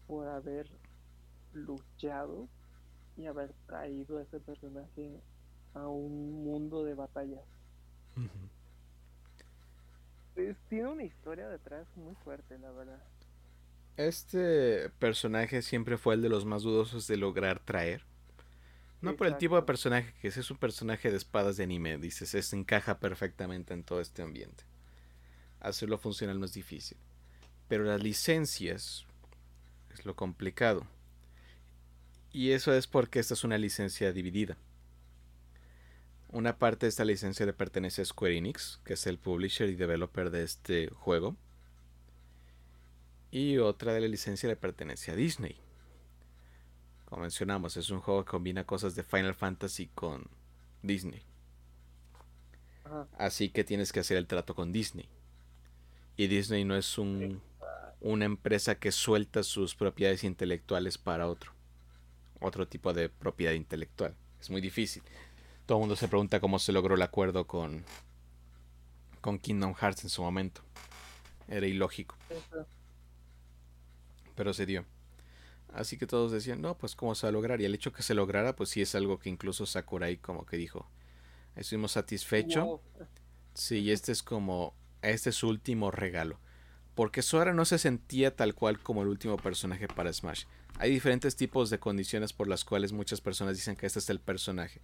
por 0.06 0.28
haber 0.28 0.68
luchado 1.52 2.48
y 3.16 3.26
haber 3.26 3.52
traído 3.66 4.18
a 4.18 4.22
ese 4.22 4.40
personaje 4.40 5.20
a 5.74 5.86
un 5.88 6.44
mundo 6.44 6.84
de 6.84 6.94
batallas. 6.94 7.44
tiene 10.68 10.88
una 10.88 11.04
historia 11.04 11.48
detrás 11.48 11.86
muy 11.96 12.14
fuerte, 12.16 12.58
la 12.58 12.70
verdad. 12.70 13.02
Este 13.96 14.90
personaje 14.98 15.62
siempre 15.62 15.96
fue 15.96 16.14
el 16.14 16.22
de 16.22 16.28
los 16.28 16.44
más 16.44 16.62
dudosos 16.62 17.06
de 17.06 17.16
lograr 17.16 17.60
traer. 17.60 18.04
No 19.00 19.16
por 19.16 19.26
el 19.26 19.36
tipo 19.36 19.56
de 19.56 19.62
personaje 19.62 20.14
que 20.20 20.28
es, 20.28 20.36
es 20.36 20.50
un 20.50 20.56
personaje 20.56 21.10
de 21.10 21.16
espadas 21.16 21.56
de 21.56 21.64
anime, 21.64 21.96
dices, 21.98 22.30
se 22.30 22.56
encaja 22.56 22.98
perfectamente 22.98 23.72
en 23.72 23.84
todo 23.84 24.00
este 24.00 24.22
ambiente. 24.22 24.64
Hacerlo 25.60 25.98
funcional 25.98 26.40
no 26.40 26.46
es 26.46 26.52
difícil. 26.52 26.98
Pero 27.68 27.84
las 27.84 28.02
licencias 28.02 29.06
es 29.96 30.06
lo 30.06 30.14
complicado. 30.14 30.86
Y 32.32 32.50
eso 32.50 32.72
es 32.74 32.86
porque 32.86 33.18
esta 33.18 33.34
es 33.34 33.44
una 33.44 33.58
licencia 33.58 34.12
dividida. 34.12 34.56
Una 36.28 36.58
parte 36.58 36.86
de 36.86 36.90
esta 36.90 37.04
licencia 37.04 37.46
le 37.46 37.52
pertenece 37.52 38.02
a 38.02 38.04
Square 38.04 38.36
Enix, 38.36 38.80
que 38.84 38.94
es 38.94 39.06
el 39.06 39.18
publisher 39.18 39.70
y 39.70 39.74
developer 39.76 40.30
de 40.30 40.42
este 40.42 40.88
juego. 40.88 41.36
Y 43.30 43.58
otra 43.58 43.94
de 43.94 44.00
la 44.00 44.08
licencia 44.08 44.48
le 44.48 44.56
pertenece 44.56 45.12
a 45.12 45.16
Disney. 45.16 45.56
Como 47.06 47.22
mencionamos, 47.22 47.76
es 47.76 47.90
un 47.90 48.00
juego 48.00 48.24
que 48.24 48.30
combina 48.32 48.64
cosas 48.64 48.94
de 48.94 49.02
Final 49.02 49.34
Fantasy 49.34 49.86
con 49.94 50.28
Disney. 50.82 51.22
Así 53.18 53.48
que 53.48 53.64
tienes 53.64 53.92
que 53.92 54.00
hacer 54.00 54.16
el 54.16 54.26
trato 54.26 54.54
con 54.54 54.72
Disney. 54.72 55.08
Y 56.16 56.26
Disney 56.26 56.64
no 56.64 56.76
es 56.76 56.98
un, 56.98 57.40
una 58.00 58.24
empresa 58.24 58.76
que 58.76 58.92
suelta 58.92 59.42
sus 59.42 59.74
propiedades 59.74 60.24
intelectuales 60.24 60.98
para 60.98 61.28
otro. 61.28 61.52
Otro 62.40 62.68
tipo 62.68 62.92
de 62.92 63.08
propiedad 63.08 63.52
intelectual. 63.52 64.14
Es 64.40 64.50
muy 64.50 64.60
difícil. 64.60 65.02
Todo 65.64 65.78
el 65.78 65.80
mundo 65.80 65.96
se 65.96 66.08
pregunta 66.08 66.40
cómo 66.40 66.58
se 66.58 66.72
logró 66.72 66.94
el 66.94 67.02
acuerdo 67.02 67.46
con, 67.46 67.84
con 69.20 69.38
Kingdom 69.38 69.74
Hearts 69.74 70.04
en 70.04 70.10
su 70.10 70.22
momento. 70.22 70.62
Era 71.48 71.66
ilógico 71.66 72.16
pero 74.36 74.54
se 74.54 74.66
dio. 74.66 74.84
Así 75.72 75.98
que 75.98 76.06
todos 76.06 76.30
decían, 76.30 76.60
no, 76.60 76.78
pues 76.78 76.94
cómo 76.94 77.14
se 77.16 77.26
va 77.26 77.30
a 77.30 77.32
lograr. 77.32 77.60
Y 77.60 77.64
el 77.64 77.74
hecho 77.74 77.92
que 77.92 78.02
se 78.02 78.14
lograra, 78.14 78.54
pues 78.54 78.70
sí 78.70 78.82
es 78.82 78.94
algo 78.94 79.18
que 79.18 79.28
incluso 79.28 79.66
Sakurai 79.66 80.18
como 80.18 80.46
que 80.46 80.56
dijo, 80.56 80.88
estuvimos 81.56 81.92
satisfecho. 81.92 82.80
Sí, 83.54 83.90
este 83.90 84.12
es 84.12 84.22
como, 84.22 84.74
este 85.02 85.30
es 85.30 85.36
su 85.36 85.48
último 85.48 85.90
regalo. 85.90 86.38
Porque 86.96 87.20
Sora 87.20 87.52
no 87.52 87.66
se 87.66 87.78
sentía 87.78 88.34
tal 88.34 88.54
cual 88.54 88.80
como 88.80 89.02
el 89.02 89.08
último 89.08 89.36
personaje 89.36 89.86
para 89.86 90.10
Smash. 90.10 90.44
Hay 90.78 90.90
diferentes 90.90 91.36
tipos 91.36 91.70
de 91.70 91.78
condiciones 91.78 92.32
por 92.32 92.48
las 92.48 92.64
cuales 92.64 92.92
muchas 92.92 93.20
personas 93.20 93.54
dicen 93.54 93.76
que 93.76 93.84
este 93.86 93.98
es 93.98 94.10
el 94.10 94.18
personaje. 94.18 94.80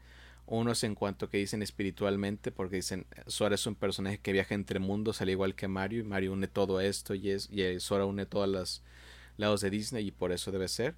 Unos 0.46 0.84
en 0.84 0.94
cuanto 0.94 1.30
que 1.30 1.38
dicen 1.38 1.62
espiritualmente, 1.62 2.52
porque 2.52 2.76
dicen 2.76 3.06
Sora 3.26 3.54
es 3.54 3.66
un 3.66 3.74
personaje 3.74 4.18
que 4.18 4.32
viaja 4.32 4.54
entre 4.54 4.78
mundos, 4.78 5.22
al 5.22 5.30
igual 5.30 5.54
que 5.54 5.68
Mario, 5.68 6.00
y 6.00 6.04
Mario 6.04 6.32
une 6.32 6.48
todo 6.48 6.82
esto, 6.82 7.14
y, 7.14 7.30
es, 7.30 7.48
y 7.50 7.62
une 7.90 8.26
todas 8.26 8.48
las 8.48 8.82
lados 9.38 9.62
de 9.62 9.70
Disney 9.70 10.06
y 10.06 10.10
por 10.10 10.32
eso 10.32 10.52
debe 10.52 10.68
ser, 10.68 10.94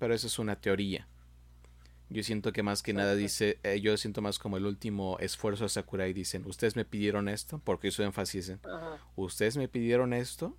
pero 0.00 0.14
eso 0.14 0.26
es 0.26 0.38
una 0.38 0.56
teoría. 0.56 1.06
Yo 2.08 2.22
siento 2.22 2.52
que 2.52 2.62
más 2.62 2.82
que 2.82 2.92
nada 2.92 3.14
dice, 3.14 3.58
eh, 3.64 3.80
yo 3.80 3.96
siento 3.96 4.22
más 4.22 4.38
como 4.38 4.56
el 4.56 4.66
último 4.66 5.18
esfuerzo 5.18 5.64
de 5.64 5.70
Sakurai. 5.70 6.12
Dicen, 6.12 6.46
ustedes 6.46 6.76
me 6.76 6.84
pidieron 6.84 7.28
esto, 7.28 7.60
porque 7.64 7.88
hizo 7.88 8.04
énfasis 8.04 8.50
en, 8.50 8.60
ustedes 9.16 9.56
me 9.56 9.68
pidieron 9.68 10.12
esto 10.12 10.56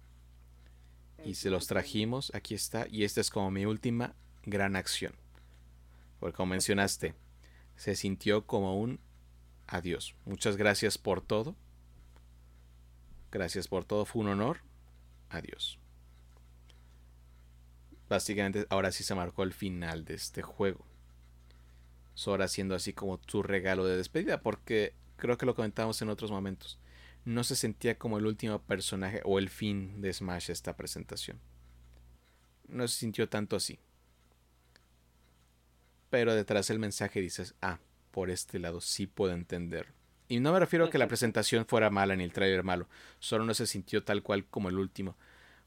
y 1.24 1.36
se 1.36 1.50
los 1.50 1.68
trajimos, 1.68 2.32
aquí 2.36 2.54
está, 2.54 2.86
y 2.90 3.04
esta 3.04 3.22
es 3.22 3.30
como 3.30 3.50
mi 3.50 3.66
última 3.66 4.14
gran 4.44 4.76
acción. 4.76 5.14
Porque 6.20 6.36
como 6.36 6.52
mencionaste, 6.52 7.16
se 7.76 7.96
sintió 7.96 8.46
como 8.46 8.80
un 8.80 9.00
adiós. 9.68 10.16
Muchas 10.26 10.58
gracias 10.58 10.98
por 10.98 11.22
todo. 11.22 11.56
Gracias 13.32 13.68
por 13.68 13.86
todo, 13.86 14.06
fue 14.06 14.22
un 14.22 14.30
honor. 14.30 14.60
Adiós 15.30 15.80
básicamente 18.10 18.66
ahora 18.70 18.92
sí 18.92 19.04
se 19.04 19.16
marcó 19.16 19.44
el 19.44 19.54
final 19.54 20.06
de 20.06 20.16
este 20.16 20.42
juego. 20.42 20.86
Sora 22.18 22.48
siendo 22.48 22.74
así 22.74 22.94
como 22.94 23.20
tu 23.20 23.44
regalo 23.44 23.86
de 23.86 23.96
despedida, 23.96 24.42
porque 24.42 24.96
creo 25.18 25.38
que 25.38 25.46
lo 25.46 25.54
comentamos 25.54 26.02
en 26.02 26.10
otros 26.10 26.32
momentos. 26.32 26.80
No 27.26 27.44
se 27.44 27.56
sentía 27.56 28.00
como 28.00 28.18
el 28.18 28.26
último 28.26 28.60
personaje 28.60 29.22
o 29.24 29.38
el 29.38 29.50
fin 29.50 30.02
de 30.02 30.12
Smash 30.12 30.50
esta 30.50 30.76
presentación. 30.76 31.40
No 32.68 32.88
se 32.88 32.98
sintió 32.98 33.30
tanto 33.30 33.56
así. 33.56 33.78
Pero 36.10 36.34
detrás 36.34 36.70
del 36.70 36.80
mensaje 36.80 37.22
dices, 37.22 37.54
ah, 37.62 37.78
por 38.10 38.32
este 38.32 38.58
lado 38.58 38.82
sí 38.82 39.06
puedo 39.06 39.34
entender. 39.34 39.94
Y 40.28 40.40
no 40.40 40.54
me 40.54 40.60
refiero 40.60 40.86
a 40.86 40.90
que 40.90 40.98
la 40.98 41.08
presentación 41.08 41.68
fuera 41.68 41.92
mala 41.92 42.16
ni 42.16 42.24
el 42.24 42.34
trailer 42.34 42.64
malo, 42.64 42.90
solo 43.20 43.46
no 43.46 43.54
se 43.54 43.68
sintió 43.68 44.04
tal 44.04 44.24
cual 44.24 44.44
como 44.46 44.70
el 44.70 44.80
último 44.80 45.16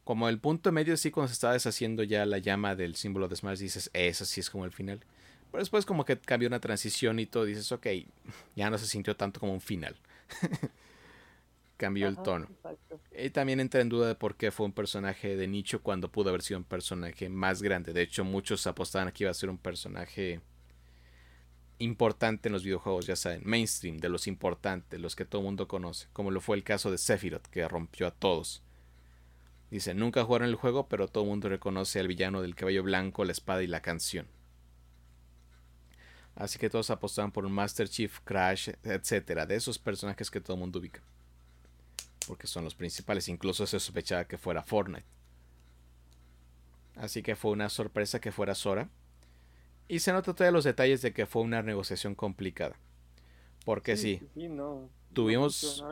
como 0.03 0.29
el 0.29 0.41
punto 0.41 0.73
medio, 0.73 0.97
sí, 0.97 1.13
cuando 1.13 1.29
se 1.29 1.35
estaba 1.35 1.53
deshaciendo 1.53 2.03
ya 2.03 2.27
la 2.27 2.39
llama 2.39 2.75
del 2.75 2.97
símbolo 2.97 3.29
de 3.29 3.37
Smash, 3.37 3.59
dices, 3.59 3.91
eso 3.93 4.25
sí 4.25 4.41
es 4.41 4.51
como 4.51 4.65
el 4.65 4.73
final. 4.73 5.05
Pero 5.51 5.63
después 5.63 5.85
como 5.85 6.05
que 6.05 6.19
cambió 6.19 6.49
una 6.49 6.61
transición 6.61 7.19
y 7.19 7.27
todo, 7.27 7.45
dices, 7.45 7.71
ok, 7.73 7.87
ya 8.57 8.71
no 8.71 8.79
se 8.79 8.87
sintió 8.87 9.17
tanto 9.17 9.41
como 9.41 9.53
un 9.53 9.61
final. 9.61 9.97
cambió 11.81 12.09
el 12.09 12.19
tono. 12.19 12.47
Y 13.17 13.31
también 13.31 13.59
entra 13.59 13.81
en 13.81 13.89
duda 13.89 14.09
de 14.09 14.15
por 14.15 14.37
qué 14.37 14.51
fue 14.51 14.67
un 14.67 14.73
personaje 14.73 15.35
de 15.35 15.49
nicho 15.49 15.83
cuando 15.83 16.13
pudo 16.13 16.29
haber 16.29 16.43
sido 16.43 16.59
un 16.59 16.65
personaje 16.65 17.31
más 17.31 17.63
grande. 17.63 17.95
De 17.95 18.03
hecho, 18.03 18.23
muchos 18.23 18.67
apostaban 18.67 19.11
que 19.13 19.25
iba 19.25 19.31
a 19.31 19.35
ser 19.35 19.49
un 19.49 19.57
personaje 19.57 20.41
importante 21.79 22.49
en 22.49 22.53
los 22.53 22.63
videojuegos, 22.63 23.07
ya 23.07 23.17
saben, 23.17 23.41
mainstream, 23.45 23.97
de 23.97 24.11
los 24.11 24.27
importantes, 24.27 25.01
los 25.01 25.17
que 25.17 25.25
todo 25.25 25.41
el 25.41 25.47
mundo 25.47 25.67
conoce, 25.67 26.09
como 26.13 26.31
lo 26.31 26.43
fue 26.43 26.59
el 26.59 26.63
caso 26.63 26.91
de 26.91 26.99
Sephiroth, 26.99 27.47
que 27.47 27.67
rompió 27.67 28.07
a 28.07 28.11
todos. 28.11 28.63
Dice, 29.71 29.95
nunca 29.95 30.25
jugaron 30.25 30.49
el 30.49 30.57
juego, 30.57 30.89
pero 30.89 31.09
todo 31.09 31.25
el 31.25 31.31
mundo 31.31 31.49
reconoce 31.49 31.99
al 31.99 32.09
villano 32.09 32.43
del 32.43 32.55
cabello 32.55 32.83
blanco, 32.83 33.25
la 33.25 33.33
espada 33.33 33.63
y 33.63 33.67
la 33.67 33.81
canción. 33.81 34.27
Así 36.37 36.59
que 36.59 36.71
todos 36.71 36.91
apostaban 36.91 37.33
por 37.33 37.45
un 37.45 37.53
Master 37.53 37.89
Chief, 37.89 38.21
Crash, 38.25 38.71
etcétera, 38.83 39.47
de 39.47 39.57
esos 39.57 39.79
personajes 39.79 40.31
que 40.31 40.41
todo 40.41 40.55
el 40.55 40.61
mundo 40.61 40.79
ubica. 40.79 41.01
Porque 42.27 42.47
son 42.47 42.65
los 42.65 42.75
principales, 42.75 43.29
incluso 43.29 43.67
se 43.67 43.81
sospechaba 43.81 44.25
que 44.25 44.39
fuera 44.39 44.63
Fortnite. 44.63 45.05
Así 46.97 47.23
que 47.23 47.37
fue 47.37 47.51
una 47.51 47.69
sorpresa 47.69 48.21
que 48.21 48.33
fuera 48.33 48.55
Sora. 48.55 48.89
Y 49.89 49.99
se 50.01 50.13
nota 50.13 50.35
todos 50.35 50.53
los 50.53 50.65
detalles 50.65 51.03
de 51.03 51.13
que 51.13 51.27
fue 51.27 51.43
una 51.43 51.63
negociación 51.63 52.15
complicada. 52.15 52.77
Porque 53.65 53.97
sí, 53.97 54.23
tuvimos 55.13 55.85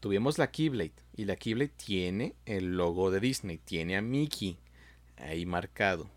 tuvimos 0.00 0.38
la 0.38 0.50
Keyblade 0.50 0.94
y 1.16 1.26
la 1.26 1.36
Keyblade 1.36 1.70
tiene 1.76 2.34
el 2.44 2.76
logo 2.76 3.10
de 3.10 3.20
Disney, 3.20 3.58
tiene 3.58 3.96
a 3.96 4.02
Mickey 4.02 4.58
ahí 5.16 5.46
marcado. 5.46 6.08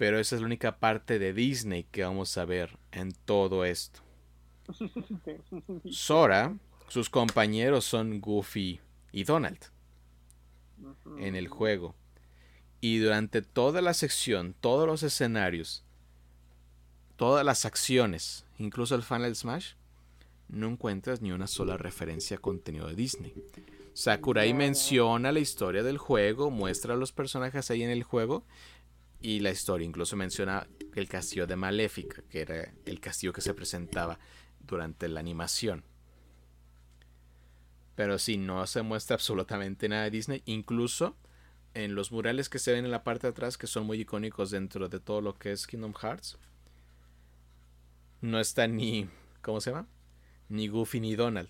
Pero 0.00 0.18
esa 0.18 0.34
es 0.34 0.40
la 0.40 0.46
única 0.46 0.78
parte 0.78 1.18
de 1.18 1.34
Disney 1.34 1.84
que 1.84 2.04
vamos 2.04 2.38
a 2.38 2.46
ver 2.46 2.78
en 2.90 3.12
todo 3.12 3.66
esto. 3.66 4.00
Sora, 5.90 6.56
sus 6.88 7.10
compañeros 7.10 7.84
son 7.84 8.18
Goofy 8.18 8.80
y 9.12 9.24
Donald 9.24 9.58
en 11.18 11.36
el 11.36 11.48
juego. 11.48 11.94
Y 12.80 12.96
durante 12.96 13.42
toda 13.42 13.82
la 13.82 13.92
sección, 13.92 14.54
todos 14.58 14.86
los 14.86 15.02
escenarios, 15.02 15.84
todas 17.16 17.44
las 17.44 17.66
acciones, 17.66 18.46
incluso 18.56 18.94
el 18.94 19.02
Final 19.02 19.36
Smash, 19.36 19.74
no 20.48 20.68
encuentras 20.68 21.20
ni 21.20 21.30
una 21.30 21.46
sola 21.46 21.76
referencia 21.76 22.38
a 22.38 22.40
contenido 22.40 22.88
de 22.88 22.94
Disney. 22.94 23.34
Sakurai 23.92 24.54
menciona 24.54 25.30
la 25.30 25.40
historia 25.40 25.82
del 25.82 25.98
juego, 25.98 26.50
muestra 26.50 26.94
a 26.94 26.96
los 26.96 27.12
personajes 27.12 27.70
ahí 27.70 27.82
en 27.82 27.90
el 27.90 28.02
juego 28.02 28.46
y 29.20 29.40
la 29.40 29.50
historia. 29.50 29.86
Incluso 29.86 30.16
menciona 30.16 30.66
el 30.94 31.08
castillo 31.08 31.46
de 31.46 31.56
Maléfica, 31.56 32.22
que 32.28 32.40
era 32.40 32.72
el 32.84 33.00
castillo 33.00 33.32
que 33.32 33.40
se 33.40 33.54
presentaba 33.54 34.18
durante 34.58 35.08
la 35.08 35.20
animación. 35.20 35.84
Pero 37.94 38.18
sí, 38.18 38.36
no 38.38 38.66
se 38.66 38.82
muestra 38.82 39.14
absolutamente 39.14 39.88
nada 39.88 40.04
de 40.04 40.10
Disney. 40.10 40.42
Incluso 40.46 41.16
en 41.74 41.94
los 41.94 42.12
murales 42.12 42.48
que 42.48 42.58
se 42.58 42.72
ven 42.72 42.84
en 42.84 42.90
la 42.90 43.04
parte 43.04 43.26
de 43.26 43.32
atrás, 43.32 43.58
que 43.58 43.66
son 43.66 43.86
muy 43.86 44.00
icónicos 44.00 44.50
dentro 44.50 44.88
de 44.88 45.00
todo 45.00 45.20
lo 45.20 45.38
que 45.38 45.52
es 45.52 45.66
Kingdom 45.66 45.94
Hearts, 45.94 46.38
no 48.20 48.40
está 48.40 48.66
ni. 48.66 49.08
¿Cómo 49.42 49.60
se 49.60 49.70
llama? 49.70 49.86
ni 50.50 50.68
Goofy 50.68 51.00
ni 51.00 51.14
Donald. 51.14 51.48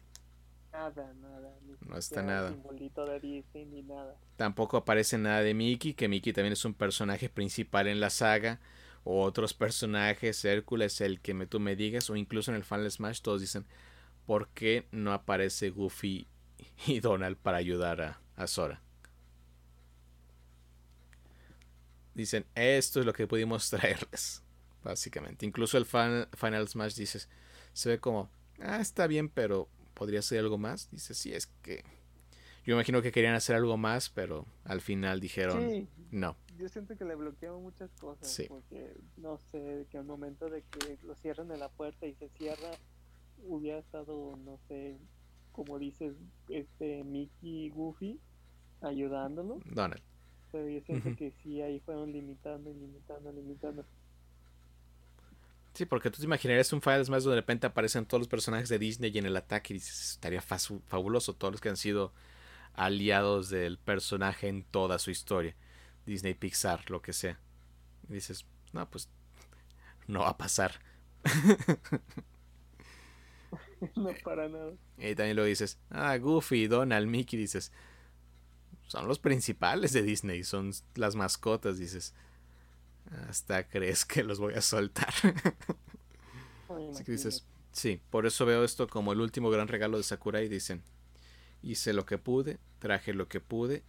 Nada, 0.72 1.12
nada. 1.14 1.52
No 1.90 1.98
está 1.98 2.22
nada. 2.22 2.50
Simbolito 2.50 3.04
de 3.04 3.18
Disney 3.18 3.66
ni 3.66 3.82
nada. 3.82 4.16
Tampoco 4.36 4.76
aparece 4.76 5.18
nada 5.18 5.40
de 5.40 5.54
Mickey, 5.54 5.92
que 5.92 6.06
Mickey 6.06 6.32
también 6.32 6.52
es 6.52 6.64
un 6.64 6.72
personaje 6.72 7.28
principal 7.28 7.88
en 7.88 7.98
la 7.98 8.10
saga. 8.10 8.60
O 9.02 9.22
otros 9.22 9.54
personajes, 9.54 10.44
Hércules, 10.44 11.00
el 11.00 11.20
que 11.20 11.34
me, 11.34 11.46
tú 11.46 11.58
me 11.58 11.74
digas, 11.74 12.08
o 12.08 12.14
incluso 12.14 12.52
en 12.52 12.56
el 12.58 12.64
Final 12.64 12.88
Smash, 12.90 13.22
todos 13.22 13.40
dicen, 13.40 13.66
¿por 14.24 14.48
qué 14.50 14.86
no 14.92 15.12
aparece 15.12 15.70
Goofy 15.70 16.28
y 16.86 17.00
Donald 17.00 17.36
para 17.36 17.58
ayudar 17.58 18.00
a, 18.02 18.20
a 18.36 18.46
Sora? 18.46 18.80
Dicen, 22.14 22.46
esto 22.54 23.00
es 23.00 23.06
lo 23.06 23.12
que 23.12 23.26
pudimos 23.26 23.68
traerles, 23.70 24.44
básicamente. 24.84 25.44
Incluso 25.44 25.76
el 25.76 25.86
Final 25.86 26.68
Smash 26.68 26.94
dices, 26.94 27.28
se 27.72 27.88
ve 27.88 27.98
como, 27.98 28.30
ah, 28.60 28.80
está 28.80 29.08
bien, 29.08 29.28
pero 29.28 29.68
podría 30.00 30.22
ser 30.22 30.38
algo 30.38 30.56
más. 30.56 30.90
Dice, 30.90 31.12
sí, 31.12 31.34
es 31.34 31.46
que 31.46 31.84
yo 32.64 32.72
imagino 32.72 33.02
que 33.02 33.12
querían 33.12 33.34
hacer 33.34 33.54
algo 33.54 33.76
más, 33.76 34.08
pero 34.08 34.46
al 34.64 34.80
final 34.80 35.20
dijeron, 35.20 35.86
no 36.10 36.38
yo 36.60 36.68
siento 36.68 36.96
que 36.96 37.04
le 37.04 37.14
bloquearon 37.14 37.62
muchas 37.62 37.90
cosas. 37.92 38.46
Porque, 38.48 38.94
no 39.16 39.38
sé, 39.50 39.86
que 39.90 39.98
al 39.98 40.04
momento 40.04 40.48
de 40.48 40.62
que 40.62 40.98
lo 41.04 41.14
cierran 41.16 41.48
de 41.48 41.56
la 41.56 41.70
puerta 41.70 42.06
y 42.06 42.14
se 42.14 42.28
cierra, 42.30 42.70
hubiera 43.46 43.78
estado, 43.78 44.36
no 44.44 44.58
sé, 44.68 44.98
como 45.52 45.78
dices, 45.78 46.14
este 46.50 47.02
Mickey 47.02 47.70
Goofy 47.70 48.20
ayudándolo. 48.82 49.60
Donald. 49.64 50.02
Pero 50.52 50.68
yo 50.68 50.80
siento 50.82 51.16
que 51.16 51.32
sí, 51.42 51.62
ahí 51.62 51.80
fueron 51.80 52.12
limitando, 52.12 52.72
limitando, 52.72 53.32
limitando. 53.32 53.86
Sí, 55.74 55.86
porque 55.86 56.10
tú 56.10 56.18
te 56.18 56.24
imaginarías 56.24 56.72
un 56.72 56.82
Files 56.82 57.08
más 57.08 57.24
donde 57.24 57.36
de 57.36 57.40
repente 57.42 57.66
aparecen 57.66 58.04
todos 58.04 58.20
los 58.20 58.28
personajes 58.28 58.68
de 58.68 58.78
Disney 58.78 59.10
y 59.14 59.18
en 59.18 59.26
el 59.26 59.36
ataque 59.36 59.72
y 59.72 59.78
dices, 59.78 60.12
estaría 60.12 60.42
fabuloso, 60.42 61.34
todos 61.34 61.52
los 61.52 61.60
que 61.60 61.68
han 61.68 61.76
sido 61.76 62.12
aliados 62.74 63.50
del 63.50 63.78
personaje 63.78 64.48
en 64.48 64.64
toda 64.64 64.98
su 64.98 65.10
historia. 65.10 65.54
Disney, 66.06 66.34
Pixar, 66.34 66.90
lo 66.90 67.02
que 67.02 67.12
sea. 67.12 67.38
Y 68.08 68.14
dices, 68.14 68.46
no, 68.72 68.88
pues 68.90 69.08
no 70.06 70.20
va 70.20 70.30
a 70.30 70.38
pasar. 70.38 70.80
no 73.96 74.10
para 74.24 74.48
nada. 74.48 74.72
Y 74.98 75.14
también 75.14 75.36
lo 75.36 75.44
dices, 75.44 75.78
ah, 75.90 76.16
Goofy, 76.16 76.66
Donald, 76.66 77.06
Mickey, 77.06 77.38
dices, 77.38 77.72
son 78.86 79.06
los 79.06 79.18
principales 79.18 79.92
de 79.92 80.02
Disney, 80.02 80.42
son 80.44 80.72
las 80.94 81.14
mascotas, 81.14 81.78
dices. 81.78 82.14
Hasta 83.28 83.64
crees 83.68 84.04
que 84.04 84.22
los 84.22 84.38
voy 84.38 84.54
a 84.54 84.60
soltar. 84.60 85.12
Así 86.92 87.04
que 87.04 87.12
dices, 87.12 87.46
sí, 87.72 88.00
por 88.10 88.26
eso 88.26 88.46
veo 88.46 88.64
esto 88.64 88.86
como 88.86 89.12
el 89.12 89.20
último 89.20 89.50
gran 89.50 89.68
regalo 89.68 89.96
de 89.96 90.02
Sakurai. 90.04 90.48
Dicen, 90.48 90.82
hice 91.62 91.92
lo 91.92 92.06
que 92.06 92.18
pude, 92.18 92.58
traje 92.78 93.12
lo 93.12 93.28
que 93.28 93.40
pude 93.40 93.84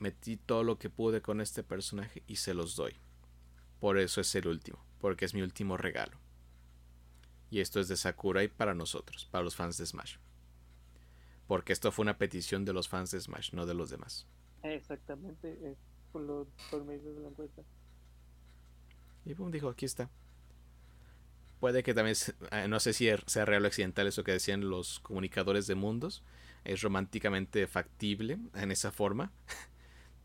metí 0.00 0.36
todo 0.36 0.64
lo 0.64 0.78
que 0.78 0.90
pude 0.90 1.22
con 1.22 1.40
este 1.40 1.62
personaje 1.62 2.22
y 2.26 2.36
se 2.36 2.54
los 2.54 2.76
doy. 2.76 2.94
Por 3.80 3.98
eso 3.98 4.20
es 4.20 4.34
el 4.34 4.48
último, 4.48 4.84
porque 5.00 5.24
es 5.24 5.34
mi 5.34 5.42
último 5.42 5.76
regalo. 5.76 6.18
Y 7.50 7.60
esto 7.60 7.80
es 7.80 7.88
de 7.88 7.96
Sakurai 7.96 8.48
para 8.48 8.74
nosotros, 8.74 9.26
para 9.30 9.44
los 9.44 9.56
fans 9.56 9.78
de 9.78 9.86
Smash. 9.86 10.16
Porque 11.46 11.72
esto 11.72 11.90
fue 11.92 12.02
una 12.02 12.18
petición 12.18 12.64
de 12.64 12.72
los 12.72 12.88
fans 12.88 13.10
de 13.10 13.20
Smash, 13.20 13.52
no 13.52 13.64
de 13.66 13.74
los 13.74 13.90
demás. 13.90 14.26
Exactamente, 14.62 15.70
es 15.70 15.78
por, 16.12 16.22
lo, 16.22 16.46
por 16.70 16.84
medio 16.84 17.14
de 17.14 17.20
la 17.20 17.28
encuesta. 17.28 17.62
Y 19.28 19.34
boom, 19.34 19.50
dijo, 19.50 19.68
aquí 19.68 19.84
está. 19.84 20.08
Puede 21.60 21.82
que 21.82 21.92
también, 21.92 22.16
eh, 22.50 22.66
no 22.66 22.80
sé 22.80 22.94
si 22.94 23.08
er, 23.08 23.22
sea 23.26 23.44
real 23.44 23.62
o 23.64 23.66
accidental 23.66 24.06
eso 24.06 24.24
que 24.24 24.32
decían 24.32 24.70
los 24.70 25.00
comunicadores 25.00 25.66
de 25.66 25.74
mundos. 25.74 26.22
Es 26.64 26.80
románticamente 26.80 27.66
factible 27.66 28.38
en 28.54 28.70
esa 28.70 28.90
forma. 28.90 29.30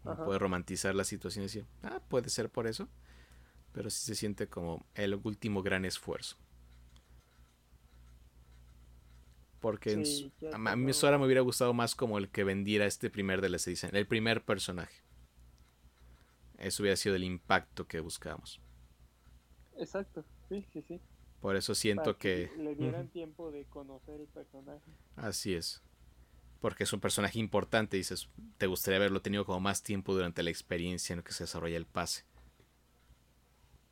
puede 0.25 0.39
romantizar 0.39 0.95
la 0.95 1.03
situación 1.03 1.43
y 1.43 1.47
decir, 1.47 1.65
ah, 1.83 1.99
puede 2.07 2.29
ser 2.29 2.49
por 2.49 2.65
eso. 2.65 2.87
Pero 3.73 3.89
sí 3.89 4.05
se 4.05 4.15
siente 4.15 4.47
como 4.47 4.85
el 4.95 5.15
último 5.15 5.61
gran 5.61 5.83
esfuerzo. 5.83 6.37
Porque 9.59 10.01
a, 10.53 10.57
mí 10.77 10.91
ahora 11.03 11.17
me 11.17 11.25
hubiera 11.25 11.41
gustado 11.41 11.73
más 11.73 11.93
como 11.93 12.17
el 12.17 12.29
que 12.29 12.45
vendiera 12.45 12.85
este 12.85 13.09
primer 13.09 13.41
DLC, 13.41 13.65
dicen, 13.65 13.95
el 13.95 14.07
primer 14.07 14.45
personaje. 14.45 15.03
Eso 16.57 16.83
hubiera 16.83 16.95
sido 16.95 17.15
el 17.15 17.25
impacto 17.25 17.85
que 17.85 17.99
buscábamos. 17.99 18.62
Exacto, 19.77 20.23
sí, 20.49 20.65
sí, 20.71 20.83
sí. 20.87 21.01
Por 21.41 21.55
eso 21.55 21.75
siento 21.75 22.17
que, 22.17 22.49
que... 22.55 22.63
Le 22.63 22.75
dieran 22.75 23.09
tiempo 23.09 23.51
de 23.51 23.65
conocer 23.65 24.21
el 24.21 24.27
personaje. 24.27 24.91
Así 25.15 25.53
es 25.53 25.83
porque 26.63 26.85
es 26.85 26.93
un 26.93 27.01
personaje 27.01 27.39
importante, 27.39 27.97
dices, 27.97 28.29
te 28.57 28.67
gustaría 28.67 28.95
haberlo 28.95 29.21
tenido 29.21 29.43
como 29.45 29.59
más 29.59 29.83
tiempo 29.83 30.13
durante 30.13 30.43
la 30.43 30.49
experiencia 30.49 31.13
en 31.13 31.21
que 31.21 31.33
se 31.33 31.43
desarrolla 31.43 31.75
el 31.75 31.85
pase. 31.85 32.23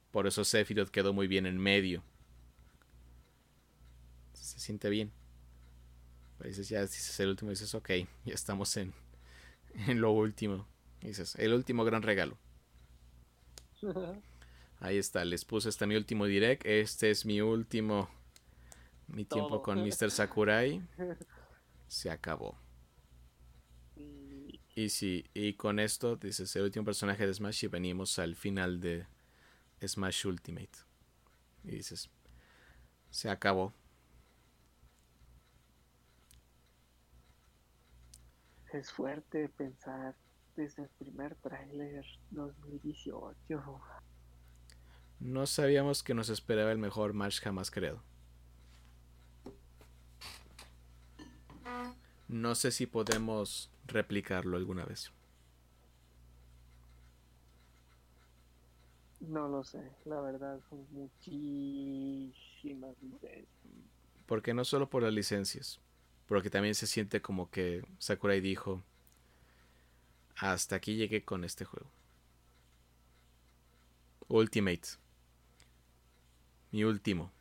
Por 0.09 0.25
eso 0.25 0.45
Sephiroth 0.45 0.87
quedó 0.87 1.11
muy 1.11 1.27
bien 1.27 1.45
en 1.45 1.57
medio. 1.57 2.01
Se 4.31 4.57
siente 4.61 4.89
bien. 4.89 5.11
dices, 6.41 6.69
ya 6.69 6.79
dices 6.79 7.19
el 7.19 7.27
último, 7.27 7.49
dices, 7.49 7.75
ok, 7.75 7.89
ya 8.23 8.33
estamos 8.33 8.77
en, 8.77 8.93
en 9.87 9.99
lo 9.99 10.11
último. 10.11 10.65
dices, 11.01 11.35
el 11.35 11.53
último 11.53 11.83
gran 11.83 12.03
regalo. 12.03 12.37
Ahí 14.81 14.97
está, 14.97 15.23
les 15.23 15.45
puse 15.45 15.69
este 15.69 15.85
mi 15.85 15.95
último 15.95 16.25
direct. 16.25 16.65
Este 16.65 17.11
es 17.11 17.23
mi 17.25 17.39
último. 17.39 18.09
Mi 19.07 19.25
tiempo 19.25 19.61
con 19.61 19.79
Mr. 19.83 20.09
Sakurai. 20.09 20.81
se 21.87 22.09
acabó. 22.09 22.57
Y 24.73 24.89
sí, 24.89 25.29
y 25.33 25.53
con 25.53 25.79
esto 25.79 26.15
dices 26.15 26.55
el 26.55 26.63
último 26.63 26.85
personaje 26.85 27.27
de 27.27 27.33
Smash 27.33 27.65
y 27.65 27.67
venimos 27.67 28.17
al 28.17 28.35
final 28.35 28.79
de 28.79 29.05
Smash 29.85 30.25
Ultimate. 30.25 30.79
Y 31.63 31.71
dices, 31.71 32.09
se 33.11 33.29
acabó. 33.29 33.73
Es 38.73 38.91
fuerte 38.91 39.49
pensar 39.49 40.15
desde 40.55 40.83
el 40.83 40.89
primer 40.97 41.35
tráiler 41.35 42.05
2018. 42.31 43.81
No 45.21 45.45
sabíamos 45.45 46.01
que 46.01 46.15
nos 46.15 46.29
esperaba 46.29 46.71
el 46.71 46.79
mejor 46.79 47.11
Smash 47.11 47.41
jamás 47.41 47.69
creado. 47.69 48.01
No 52.27 52.55
sé 52.55 52.71
si 52.71 52.87
podemos 52.87 53.69
replicarlo 53.85 54.57
alguna 54.57 54.83
vez. 54.83 55.11
No 59.19 59.47
lo 59.47 59.63
sé, 59.63 59.91
la 60.05 60.19
verdad 60.21 60.59
son 60.67 60.87
muchísimas 60.91 62.95
licencias. 63.03 63.45
Porque 64.25 64.55
no 64.55 64.65
solo 64.65 64.89
por 64.89 65.03
las 65.03 65.13
licencias, 65.13 65.79
porque 66.25 66.49
también 66.49 66.73
se 66.73 66.87
siente 66.87 67.21
como 67.21 67.51
que 67.51 67.85
Sakurai 67.99 68.41
dijo, 68.41 68.81
hasta 70.35 70.77
aquí 70.77 70.95
llegué 70.95 71.23
con 71.23 71.43
este 71.43 71.63
juego. 71.63 71.91
Ultimate. 74.29 75.00
Mi 76.71 76.83
último. 76.83 77.31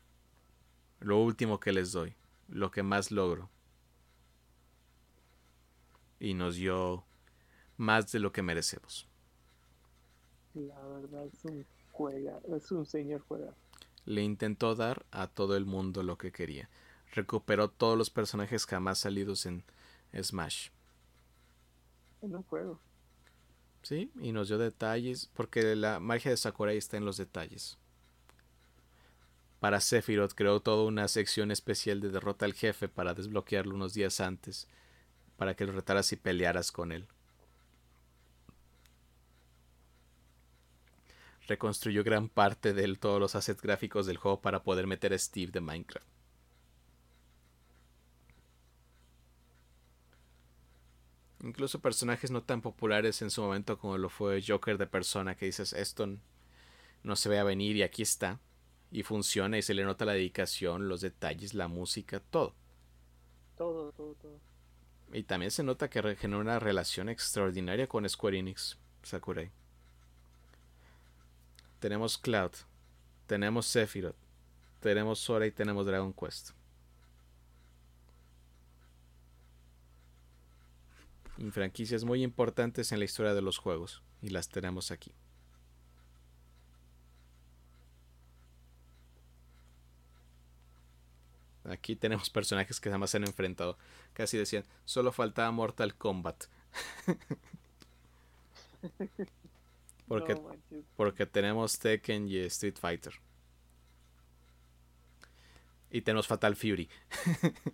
Lo 1.01 1.19
último 1.19 1.61
que 1.61 1.73
les 1.73 1.93
doy. 1.93 2.15
Lo 2.49 2.71
que 2.71 2.83
más 2.83 3.11
logro 3.11 3.49
y 6.21 6.35
nos 6.35 6.57
dio 6.57 7.03
más 7.79 8.13
de 8.13 8.21
lo 8.21 8.31
que 8.31 8.43
merecemos. 8.43 9.09
La 10.55 10.79
verdad 10.87 11.27
es 11.27 11.45
un 11.45 11.67
juega, 11.91 12.39
es 12.55 12.71
un 12.71 12.87
señor 12.87 13.25
juega. 13.27 13.55
Le 14.05 14.23
intentó 14.23 14.75
dar 14.75 15.05
a 15.11 15.27
todo 15.27 15.57
el 15.57 15.65
mundo 15.65 16.03
lo 16.03 16.19
que 16.19 16.31
quería. 16.31 16.69
Recuperó 17.13 17.71
todos 17.71 17.99
los 17.99 18.11
personajes 18.11 18.67
jamás 18.67 18.99
salidos 18.99 19.47
en 19.47 19.65
Smash. 20.15 20.69
En 22.23 22.37
un 22.37 22.43
juego. 22.45 22.79
Sí, 23.83 24.11
y 24.21 24.33
nos 24.33 24.49
dio 24.49 24.59
detalles, 24.59 25.31
porque 25.35 25.75
la 25.75 26.01
magia 26.01 26.31
de 26.31 26.37
Sakurai 26.37 26.77
está 26.77 26.99
en 26.99 27.07
los 27.07 27.17
detalles. 27.17 27.79
Para 29.61 29.81
Sephiroth 29.81 30.33
creó 30.33 30.61
toda 30.61 30.85
una 30.85 31.07
sección 31.07 31.51
especial 31.51 32.01
de 32.01 32.11
derrota 32.11 32.47
al 32.47 32.55
jefe 32.55 32.89
para 32.89 33.15
desbloquearlo 33.15 33.75
unos 33.75 33.93
días 33.93 34.21
antes 34.21 34.67
para 35.37 35.55
que 35.55 35.65
lo 35.65 35.73
retaras 35.73 36.13
y 36.13 36.17
pelearas 36.17 36.73
con 36.73 36.93
él. 36.93 37.07
Reconstruyó 41.47 42.05
gran 42.05 42.29
parte 42.29 42.73
de 42.73 42.97
todos 42.97 43.21
los 43.21 43.35
assets 43.35 43.61
gráficos 43.61 44.07
del 44.07 44.17
juego 44.17 44.41
para 44.41 44.63
poder 44.63 44.87
meter 44.87 45.13
a 45.13 45.19
Steve 45.19 45.53
de 45.53 45.61
Minecraft. 45.61 46.07
Incluso 51.43 51.81
personajes 51.81 52.31
no 52.31 52.43
tan 52.43 52.61
populares 52.61 53.23
en 53.23 53.31
su 53.31 53.43
momento 53.43 53.79
como 53.79 53.97
lo 53.99 54.11
fue 54.11 54.43
Joker 54.47 54.77
de 54.77 54.87
Persona, 54.87 55.35
que 55.35 55.47
dices, 55.47 55.73
esto 55.73 56.07
no 57.03 57.17
se 57.17 57.29
ve 57.29 57.39
a 57.39 57.45
venir 57.45 57.77
y 57.77 57.83
aquí 57.83 58.03
está. 58.03 58.39
Y 58.91 59.03
funciona 59.03 59.59
y 59.59 59.63
se 59.63 59.75
le 59.75 59.85
nota 59.85 60.05
la 60.05 60.13
dedicación, 60.13 60.89
los 60.89 61.01
detalles, 61.01 61.55
la 61.55 61.69
música, 61.69 62.21
todo. 62.21 62.55
Todo, 63.57 63.93
todo, 63.93 64.15
todo. 64.15 64.41
Y 65.13 65.23
también 65.25 65.51
se 65.51 65.63
nota 65.63 65.91
que 65.91 66.17
genera 66.17 66.41
una 66.41 66.59
relación 66.59 67.09
extraordinaria 67.09 67.89
con 67.89 68.09
Square 68.09 68.39
Enix, 68.39 68.79
Sakurai. 69.03 69.51
Tenemos 71.81 72.19
Cloud, 72.19 72.53
tenemos 73.27 73.67
Sephiroth, 73.67 74.17
tenemos 74.81 75.19
Sora 75.19 75.47
y 75.47 75.51
tenemos 75.51 75.87
Dragon 75.87 76.13
Quest. 76.13 76.51
Y 81.39 81.51
franquicias 81.51 82.05
muy 82.05 82.23
importantes 82.23 82.93
en 82.93 82.99
la 82.99 83.07
historia 83.07 83.33
de 83.33 83.41
los 83.41 83.57
juegos. 83.57 84.03
Y 84.21 84.29
las 84.29 84.51
tenemos 84.51 84.91
aquí. 84.91 85.11
Aquí 91.65 91.95
tenemos 91.95 92.31
personajes 92.31 92.81
que 92.81 92.91
jamás 92.91 93.11
se 93.11 93.19
han 93.19 93.25
enfrentado. 93.25 93.77
Casi 94.13 94.39
decían, 94.39 94.65
solo 94.85 95.13
faltaba 95.13 95.51
Mortal 95.51 95.95
Kombat. 95.95 96.45
porque, 100.09 100.41
porque 100.97 101.27
tenemos 101.27 101.79
Tekken 101.79 102.29
y 102.29 102.39
Street 102.39 102.77
Fighter. 102.79 103.15
Y 105.91 106.03
tenemos 106.03 106.27
Fatal 106.27 106.57
Fury. 106.57 106.89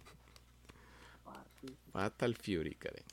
Fatal 1.93 2.35
Fury, 2.35 2.75
Karen. 2.75 3.05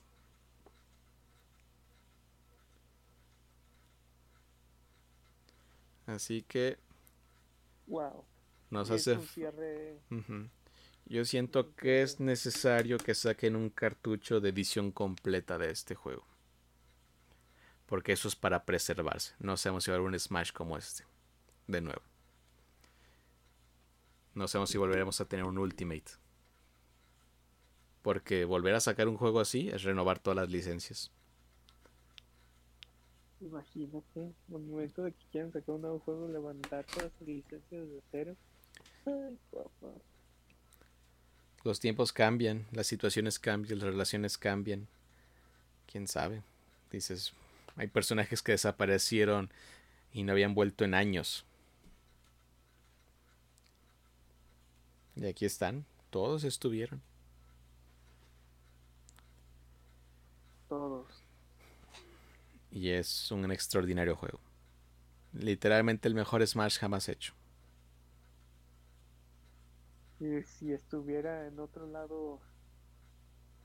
Así 6.06 6.42
que. 6.44 6.78
Wow. 7.88 8.26
Nos 8.70 8.90
hace. 8.90 9.18
Yo 11.06 11.26
siento 11.26 11.76
que 11.76 12.02
es 12.02 12.20
necesario 12.20 12.98
que 12.98 13.14
saquen 13.14 13.56
un 13.56 13.70
cartucho 13.70 14.40
de 14.40 14.50
edición 14.50 14.92
completa 14.92 15.58
de 15.58 15.70
este 15.70 15.96
juego. 15.96 16.26
Porque 17.86 18.14
eso 18.14 18.28
es 18.28 18.36
para 18.36 18.66
preservarse. 18.66 19.36
No 19.40 19.58
sabemos 19.58 19.84
si 19.84 19.92
va 19.92 19.98
a 19.98 20.00
haber 20.00 20.10
un 20.10 20.20
Smash 20.20 20.52
como 20.52 20.78
este. 20.78 21.04
De 21.68 21.82
nuevo. 21.82 22.02
No 24.34 24.48
sabemos 24.48 24.70
si 24.70 24.78
volveremos 24.78 25.20
a 25.22 25.26
tener 25.26 25.46
un 25.46 25.58
Ultimate. 25.58 26.12
Porque 28.02 28.46
volver 28.46 28.74
a 28.76 28.80
sacar 28.80 29.08
un 29.08 29.18
juego 29.18 29.40
así 29.40 29.70
es 29.70 29.84
renovar 29.84 30.20
todas 30.20 30.38
las 30.38 30.50
licencias. 30.50 31.12
Imagínate, 33.42 34.34
el 34.50 34.60
momento 34.60 35.04
de 35.04 35.12
que 35.12 35.26
quieran 35.32 35.52
sacar 35.52 35.76
un 35.76 35.82
nuevo 35.82 36.00
juego, 36.00 36.28
levantar 36.30 36.86
todas 36.86 37.12
las 37.20 37.28
licencias 37.28 37.90
de 37.90 38.02
cero. 38.10 38.36
Ay, 39.06 39.38
papá. 39.52 39.94
Los 41.64 41.80
tiempos 41.80 42.12
cambian, 42.12 42.66
las 42.72 42.88
situaciones 42.88 43.40
cambian, 43.40 43.80
las 43.80 43.88
relaciones 43.88 44.38
cambian. 44.38 44.88
Quién 45.90 46.08
sabe. 46.08 46.42
Dices, 46.92 47.34
hay 47.76 47.88
personajes 47.88 48.42
que 48.42 48.52
desaparecieron 48.52 49.50
y 50.14 50.24
no 50.24 50.34
habían 50.34 50.54
vuelto 50.54 50.84
en 50.84 50.94
años. 50.94 51.46
Y 55.16 55.26
aquí 55.26 55.46
están, 55.46 55.86
todos 56.10 56.44
estuvieron. 56.44 57.02
Todos. 60.68 61.08
Y 62.72 62.90
es 62.90 63.32
un 63.32 63.52
extraordinario 63.52 64.16
juego. 64.16 64.40
Literalmente 65.34 66.08
el 66.08 66.16
mejor 66.16 66.46
Smash 66.46 66.80
jamás 66.80 67.08
hecho. 67.10 67.34
Si 70.46 70.72
estuviera 70.72 71.48
en 71.48 71.60
otro 71.60 71.88
lado 71.88 72.40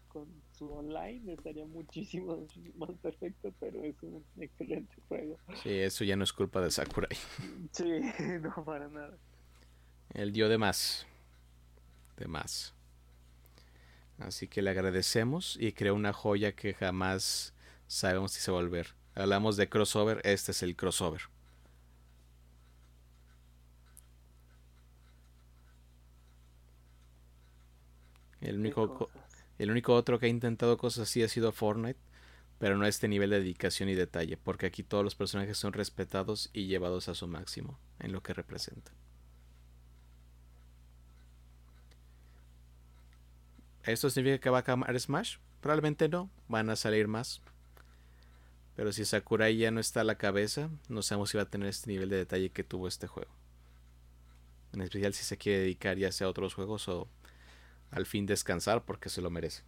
con 0.08 0.26
su 0.52 0.72
online 0.72 1.32
estaría 1.32 1.66
muchísimo 1.66 2.46
más 2.76 2.90
perfecto, 3.00 3.52
pero 3.60 3.84
es 3.84 3.94
un 4.02 4.24
excelente 4.38 4.94
juego. 5.08 5.38
Sí, 5.62 5.70
eso 5.70 6.04
ya 6.04 6.16
no 6.16 6.24
es 6.24 6.32
culpa 6.32 6.60
de 6.60 6.70
Sakurai. 6.70 7.16
Sí, 7.72 8.00
no 8.42 8.64
para 8.64 8.88
nada. 8.88 9.16
Él 10.14 10.32
dio 10.32 10.48
de 10.48 10.58
más. 10.58 11.06
De 12.16 12.26
más. 12.26 12.74
Así 14.18 14.48
que 14.48 14.62
le 14.62 14.70
agradecemos 14.70 15.56
y 15.60 15.72
creó 15.72 15.94
una 15.94 16.12
joya 16.12 16.52
que 16.52 16.74
jamás 16.74 17.54
sabemos 17.86 18.32
si 18.32 18.40
se 18.40 18.50
va 18.50 18.58
a 18.58 18.62
volver. 18.62 18.94
Hablamos 19.14 19.56
de 19.56 19.68
crossover, 19.68 20.20
este 20.24 20.50
es 20.50 20.62
el 20.62 20.74
crossover. 20.74 21.22
El 28.40 28.58
único, 28.58 29.10
el 29.58 29.70
único 29.70 29.94
otro 29.94 30.18
que 30.18 30.26
ha 30.26 30.28
intentado 30.28 30.76
cosas 30.78 31.08
así 31.08 31.22
ha 31.22 31.28
sido 31.28 31.52
Fortnite, 31.52 31.98
pero 32.58 32.76
no 32.76 32.84
a 32.84 32.88
este 32.88 33.08
nivel 33.08 33.30
de 33.30 33.40
dedicación 33.40 33.88
y 33.88 33.94
detalle, 33.94 34.36
porque 34.36 34.66
aquí 34.66 34.82
todos 34.82 35.04
los 35.04 35.14
personajes 35.14 35.56
son 35.56 35.72
respetados 35.72 36.50
y 36.52 36.66
llevados 36.66 37.08
a 37.08 37.14
su 37.14 37.26
máximo 37.26 37.78
en 38.00 38.12
lo 38.12 38.22
que 38.22 38.34
representan. 38.34 38.94
¿Esto 43.84 44.10
significa 44.10 44.40
que 44.40 44.50
va 44.50 44.58
a 44.58 44.60
acabar 44.60 44.98
Smash? 45.00 45.36
Probablemente 45.60 46.08
no, 46.08 46.30
van 46.46 46.68
a 46.68 46.76
salir 46.76 47.08
más. 47.08 47.40
Pero 48.76 48.92
si 48.92 49.04
Sakurai 49.04 49.56
ya 49.56 49.70
no 49.70 49.80
está 49.80 50.02
a 50.02 50.04
la 50.04 50.16
cabeza, 50.16 50.68
no 50.88 51.02
sabemos 51.02 51.30
si 51.30 51.36
va 51.36 51.44
a 51.44 51.50
tener 51.50 51.68
este 51.68 51.90
nivel 51.90 52.10
de 52.10 52.16
detalle 52.16 52.50
que 52.50 52.64
tuvo 52.64 52.86
este 52.86 53.06
juego. 53.06 53.30
En 54.72 54.82
especial 54.82 55.14
si 55.14 55.24
se 55.24 55.38
quiere 55.38 55.60
dedicar 55.60 55.96
ya 55.96 56.12
sea 56.12 56.26
a 56.26 56.30
otros 56.30 56.54
juegos 56.54 56.86
o 56.88 57.08
al 57.90 58.06
fin 58.06 58.26
descansar 58.26 58.84
porque 58.84 59.08
se 59.08 59.20
lo 59.20 59.30
merece. 59.30 59.62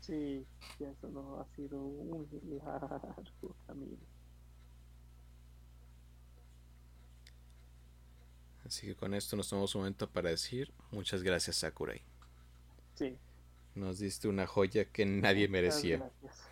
Sí, 0.00 0.46
ya 0.78 0.90
eso 0.90 1.08
no 1.08 1.40
ha 1.40 1.46
sido 1.56 1.82
un 1.82 2.28
largo 2.62 3.56
camino. 3.66 3.96
Así 8.66 8.86
que 8.86 8.94
con 8.94 9.14
esto 9.14 9.36
nos 9.36 9.48
tomamos 9.48 9.74
un 9.74 9.82
momento 9.82 10.08
para 10.08 10.30
decir 10.30 10.72
muchas 10.90 11.22
gracias 11.22 11.56
Sakurai. 11.56 12.02
Sí. 12.94 13.16
Nos 13.74 13.98
diste 13.98 14.28
una 14.28 14.46
joya 14.46 14.84
que 14.86 15.04
nadie 15.04 15.48
merecía. 15.48 15.98
Gracias. 15.98 16.48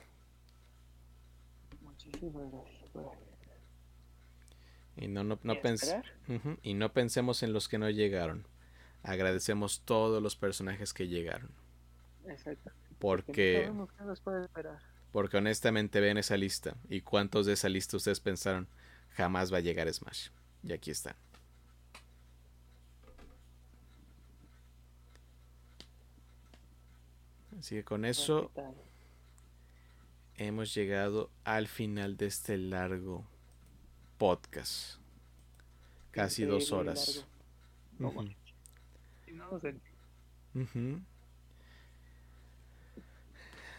Muchísimas 1.80 2.50
gracias. 2.50 2.82
Y 4.96 5.08
no, 5.08 5.24
no, 5.24 5.38
no 5.42 5.60
pens 5.60 5.94
y 6.62 6.74
no 6.74 6.92
pensemos 6.92 7.42
en 7.42 7.52
los 7.52 7.68
que 7.68 7.78
no 7.78 7.88
llegaron 7.88 8.46
agradecemos 9.02 9.82
todos 9.84 10.22
los 10.22 10.36
personajes 10.36 10.92
que 10.92 11.08
llegaron. 11.08 11.50
Exacto. 12.26 12.70
Porque, 12.98 13.72
porque 15.10 15.36
honestamente 15.36 16.00
ven 16.00 16.18
esa 16.18 16.36
lista 16.36 16.76
y 16.88 17.00
cuántos 17.00 17.46
de 17.46 17.54
esa 17.54 17.68
lista 17.68 17.96
ustedes 17.96 18.20
pensaron 18.20 18.68
jamás 19.10 19.52
va 19.52 19.58
a 19.58 19.60
llegar 19.60 19.92
Smash. 19.92 20.28
Y 20.62 20.72
aquí 20.72 20.92
están. 20.92 21.16
Así 27.58 27.76
que 27.76 27.84
con 27.84 28.04
eso 28.04 28.50
hemos 30.36 30.74
llegado 30.74 31.30
al 31.44 31.68
final 31.68 32.16
de 32.16 32.26
este 32.26 32.56
largo 32.56 33.24
podcast. 34.18 34.96
Casi 36.10 36.44
dos 36.44 36.72
horas. 36.72 37.24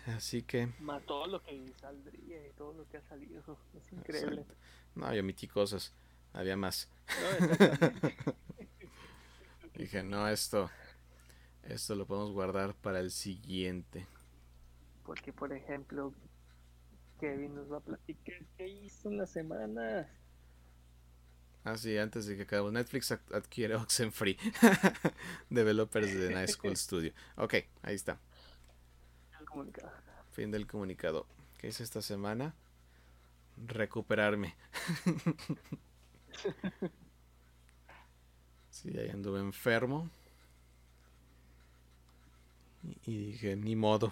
Así 0.08 0.44
que. 0.44 0.70
Mató 0.80 1.28
lo 1.28 1.42
que 1.42 1.74
saldría 1.80 2.48
y 2.48 2.52
todo 2.52 2.74
lo 2.74 2.88
que 2.90 2.98
ha 2.98 3.02
salido. 3.02 3.42
Es 3.78 3.92
increíble. 3.92 4.46
No, 4.96 5.14
yo 5.14 5.22
omití 5.22 5.48
cosas. 5.48 5.94
Había 6.34 6.58
más. 6.58 6.90
Dije, 9.76 10.04
no, 10.04 10.28
esto. 10.28 10.70
Esto 11.64 11.96
lo 11.96 12.06
podemos 12.06 12.32
guardar 12.32 12.76
para 12.76 13.00
el 13.00 13.12
siguiente. 13.12 14.06
Porque, 15.06 15.32
por 15.32 15.54
ejemplo, 15.54 16.14
Kevin 17.20 17.56
nos 17.56 17.72
va 17.72 17.78
a 17.78 17.82
platicar 17.82 18.40
qué 18.58 18.68
hizo 18.68 19.10
en 19.10 19.18
la 19.18 19.26
semana. 19.26 20.10
Ah, 21.66 21.78
sí, 21.78 21.98
antes 21.98 22.26
de 22.26 22.36
que 22.36 22.44
acabemos. 22.44 22.74
Netflix 22.74 23.12
adquiere 23.12 23.76
Oxenfree. 23.76 24.38
Developers 25.50 26.14
de 26.14 26.34
Night 26.34 26.50
School 26.50 26.76
Studio. 26.76 27.14
Ok, 27.38 27.56
ahí 27.84 27.96
está. 27.96 28.20
El 29.40 29.46
comunicado. 29.46 29.92
Fin 30.34 30.52
del 30.52 30.68
comunicado. 30.68 31.26
¿Qué 31.58 31.70
hice 31.70 31.84
esta 31.84 32.02
semana? 32.02 32.54
Recuperarme. 33.66 34.56
sí, 38.70 38.98
ahí 38.98 39.10
anduve 39.10 39.40
enfermo. 39.40 40.10
Y 43.06 43.28
dije, 43.28 43.56
ni 43.56 43.78
modo. 43.78 44.12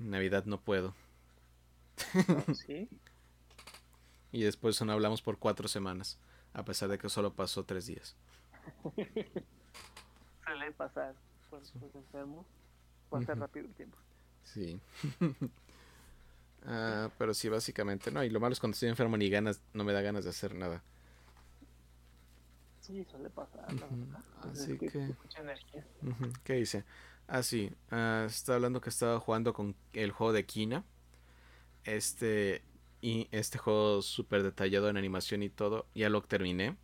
Navidad 0.00 0.44
no 0.46 0.60
puedo. 0.60 0.94
¿Sí? 2.54 2.88
y 4.34 4.42
después 4.42 4.82
no 4.82 4.92
hablamos 4.92 5.22
por 5.22 5.38
cuatro 5.38 5.68
semanas, 5.68 6.18
a 6.54 6.64
pesar 6.64 6.88
de 6.88 6.98
que 6.98 7.08
solo 7.08 7.32
pasó 7.32 7.62
tres 7.64 7.86
días. 7.86 8.16
Suele 10.44 10.72
pasar 10.72 11.14
cuando 11.48 11.68
estás 11.68 11.94
enfermo. 11.94 12.44
pasa 13.10 13.36
rápido 13.36 13.66
el 13.66 13.74
tiempo. 13.74 13.96
Sí. 14.42 14.80
Ah, 16.66 17.10
pero 17.18 17.34
sí, 17.34 17.50
básicamente, 17.50 18.10
no. 18.10 18.24
Y 18.24 18.30
lo 18.30 18.40
malo 18.40 18.54
es 18.54 18.58
cuando 18.58 18.72
estoy 18.72 18.88
enfermo 18.88 19.18
ni 19.18 19.28
ganas, 19.28 19.60
no 19.74 19.84
me 19.84 19.92
da 19.92 20.00
ganas 20.00 20.24
de 20.24 20.30
hacer 20.30 20.54
nada. 20.54 20.82
Sí, 22.80 23.04
suele 23.10 23.28
pasar. 23.28 23.66
Así 24.50 24.78
que... 24.78 25.14
¿Qué 26.42 26.54
dice? 26.54 26.86
Ah, 27.28 27.42
sí. 27.42 27.70
Ah, 27.90 28.24
está 28.26 28.54
hablando 28.54 28.80
que 28.80 28.88
estaba 28.88 29.20
jugando 29.20 29.52
con 29.52 29.76
el 29.92 30.10
juego 30.10 30.32
de 30.32 30.46
Kina. 30.46 30.84
Este... 31.84 32.62
Y 33.04 33.28
este 33.32 33.58
juego 33.58 34.00
súper 34.00 34.42
detallado 34.42 34.88
en 34.88 34.96
animación 34.96 35.42
y 35.42 35.50
todo. 35.50 35.86
Ya 35.94 36.08
lo 36.08 36.22
terminé. 36.22 36.78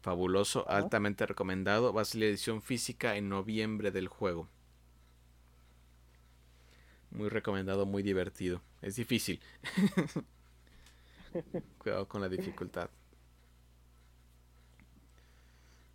Fabuloso, 0.00 0.68
altamente 0.68 1.24
recomendado. 1.24 1.92
Va 1.92 2.02
a 2.02 2.04
salir 2.04 2.30
edición 2.30 2.62
física 2.62 3.14
en 3.14 3.28
noviembre 3.28 3.92
del 3.92 4.08
juego. 4.08 4.48
Muy 7.12 7.28
recomendado, 7.28 7.86
muy 7.86 8.02
divertido. 8.02 8.60
Es 8.80 8.96
difícil. 8.96 9.40
Cuidado 11.78 12.08
con 12.08 12.22
la 12.22 12.28
dificultad. 12.28 12.90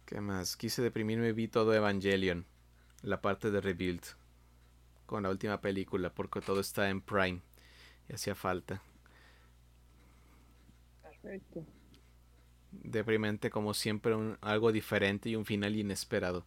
¿Qué 0.05 0.21
más? 0.21 0.55
Quise 0.55 0.81
deprimirme, 0.81 1.33
vi 1.33 1.49
todo 1.49 1.73
Evangelion. 1.73 2.45
La 3.01 3.21
parte 3.21 3.51
de 3.51 3.59
Rebuild. 3.59 4.05
Con 5.05 5.23
la 5.23 5.29
última 5.29 5.59
película, 5.59 6.15
porque 6.15 6.39
todo 6.39 6.61
está 6.61 6.89
en 6.89 7.01
Prime. 7.01 7.41
Y 8.07 8.13
hacía 8.13 8.33
falta. 8.33 8.81
Perfecto. 11.27 11.65
Deprimente 12.71 13.49
como 13.49 13.73
siempre, 13.73 14.15
algo 14.39 14.71
diferente 14.71 15.29
y 15.29 15.35
un 15.35 15.45
final 15.45 15.75
inesperado. 15.75 16.45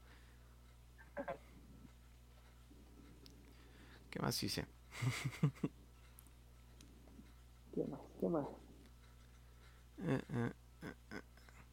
¿Qué 4.11 4.20
más 4.20 4.43
hice? 4.43 4.65
¿Qué 7.74 7.85
más? 7.85 8.01
¿Qué 8.19 8.28
más? 8.28 8.47
Eh, 10.02 10.23
eh, 10.31 10.52
eh, 10.82 11.20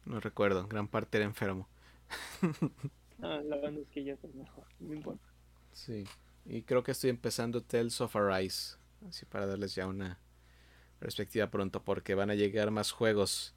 no 0.04 0.20
recuerdo, 0.20 0.68
gran 0.68 0.86
parte 0.86 1.16
era 1.16 1.24
enfermo. 1.24 1.66
ah, 3.22 3.40
la 3.42 3.56
verdad 3.56 3.80
es 3.80 3.88
que 3.88 4.04
ya 4.04 4.12
está 4.12 4.28
mejor, 4.34 4.64
no 4.80 4.92
importa. 4.92 5.26
Sí, 5.72 6.04
y 6.44 6.62
creo 6.62 6.82
que 6.82 6.92
estoy 6.92 7.08
empezando 7.08 7.62
Tales 7.62 8.02
of 8.02 8.14
Arise, 8.16 8.76
así 9.08 9.24
para 9.24 9.46
darles 9.46 9.74
ya 9.74 9.86
una 9.86 10.18
perspectiva 10.98 11.50
pronto, 11.50 11.82
porque 11.82 12.14
van 12.14 12.30
a 12.30 12.34
llegar 12.34 12.70
más 12.70 12.90
juegos. 12.90 13.54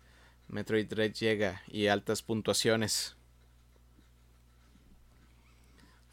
Metroid 0.48 0.88
Dread 0.88 1.14
llega 1.14 1.62
y 1.68 1.88
altas 1.88 2.22
puntuaciones. 2.22 3.16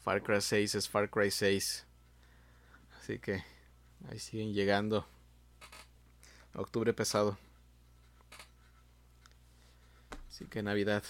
Far 0.01 0.23
Cry 0.23 0.41
6 0.41 0.75
es 0.75 0.89
Far 0.89 1.09
Cry 1.09 1.29
6. 1.29 1.85
Así 2.99 3.19
que 3.19 3.43
ahí 4.09 4.19
siguen 4.19 4.53
llegando. 4.53 5.05
Octubre 6.55 6.93
pesado. 6.93 7.37
Así 10.29 10.45
que 10.45 10.63
Navidad. 10.63 11.03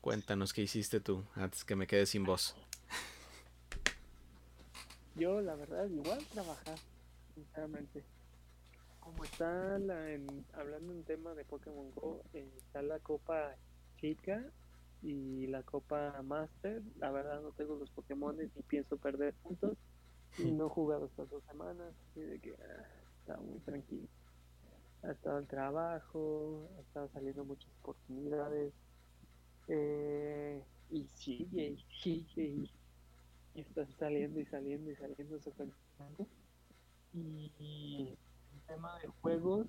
Cuéntanos 0.00 0.52
qué 0.52 0.62
hiciste 0.62 1.00
tú 1.00 1.24
antes 1.34 1.64
que 1.64 1.76
me 1.76 1.86
quede 1.86 2.06
sin 2.06 2.24
voz. 2.24 2.54
Yo, 5.14 5.40
la 5.40 5.54
verdad, 5.54 5.86
igual 5.88 6.24
trabajar, 6.26 6.78
sinceramente. 7.34 8.02
Como 9.04 9.22
está 9.22 9.78
la, 9.78 10.12
en, 10.12 10.26
hablando 10.54 10.92
en 10.92 11.04
tema 11.04 11.34
de 11.34 11.44
Pokémon 11.44 11.90
Go, 11.94 12.22
eh, 12.32 12.50
está 12.56 12.80
la 12.80 12.98
Copa 13.00 13.54
Chica 14.00 14.42
y 15.02 15.46
la 15.46 15.62
Copa 15.62 16.22
Master. 16.22 16.82
La 16.96 17.10
verdad, 17.10 17.42
no 17.42 17.52
tengo 17.52 17.76
los 17.76 17.90
Pokémon 17.90 18.34
y 18.40 18.48
pienso 18.62 18.96
perder 18.96 19.34
puntos. 19.34 19.76
Y 20.38 20.50
no 20.50 20.66
he 20.66 20.70
jugado 20.70 21.06
estas 21.06 21.28
dos 21.30 21.44
semanas, 21.44 21.94
así 22.10 22.20
de 22.20 22.40
que 22.40 22.54
ah, 22.54 22.86
estaba 23.20 23.42
muy 23.42 23.60
tranquilo. 23.60 24.08
Ha 25.02 25.12
estado 25.12 25.38
el 25.38 25.46
trabajo, 25.46 26.70
ha 26.78 26.80
estado 26.80 27.08
saliendo 27.12 27.44
muchas 27.44 27.70
oportunidades. 27.82 28.72
Eh, 29.68 30.62
y 30.90 31.04
sigue, 31.14 31.76
y 31.76 31.84
sigue, 32.02 32.42
y, 32.42 32.70
está 33.54 33.86
saliendo 33.98 34.40
y 34.40 34.46
saliendo 34.46 34.90
y 34.90 34.96
saliendo 34.96 35.38
Y, 37.12 38.16
tema 38.66 38.98
de 39.00 39.08
juegos, 39.20 39.66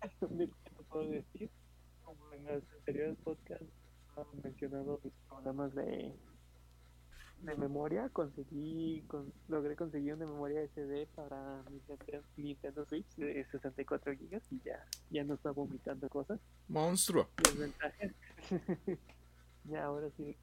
¿qué 0.00 0.48
te 0.76 0.82
puedo 0.88 1.10
decir? 1.10 1.50
Como 2.04 2.32
en 2.32 2.44
los 2.44 2.62
anteriores 2.78 3.16
podcasts, 3.24 3.66
han 4.16 4.42
mencionado 4.42 5.00
mis 5.02 5.12
programas 5.28 5.74
de 5.74 6.14
de 7.42 7.54
memoria. 7.56 8.08
Conseguí 8.10 9.02
con, 9.06 9.32
logré 9.48 9.76
conseguir 9.76 10.14
una 10.14 10.26
memoria 10.26 10.66
SD 10.68 11.06
para 11.14 11.62
mi 11.70 11.80
Nintendo 12.36 12.84
Switch 12.86 13.14
de 13.16 13.44
64 13.50 14.12
GB 14.12 14.40
y 14.50 14.60
ya 14.64 14.84
ya 15.10 15.24
no 15.24 15.34
está 15.34 15.50
vomitando 15.50 16.08
cosas. 16.08 16.40
Monstruo. 16.68 17.28
Desventajas 17.42 18.12
ya 19.64 19.84
ahora 19.84 20.08
sí. 20.16 20.36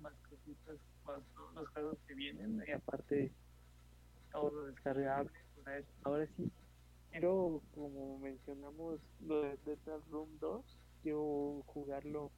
Más 0.00 0.14
cositas 0.28 0.76
para 1.04 1.20
todos 1.34 1.54
los 1.54 1.68
juegos 1.70 1.98
que 2.06 2.14
vienen 2.14 2.62
y 2.66 2.72
aparte 2.72 3.32
todo 4.30 4.50
lo 4.50 4.66
descargable 4.66 5.30
ahora 6.04 6.26
sí 6.36 6.50
quiero 7.10 7.60
como 7.74 8.18
mencionamos 8.18 9.00
lo 9.20 9.42
de 9.42 9.58
Dead 9.64 10.00
Room 10.10 10.28
2 10.40 10.78
quiero 11.02 11.62
jugarlo 11.66 12.30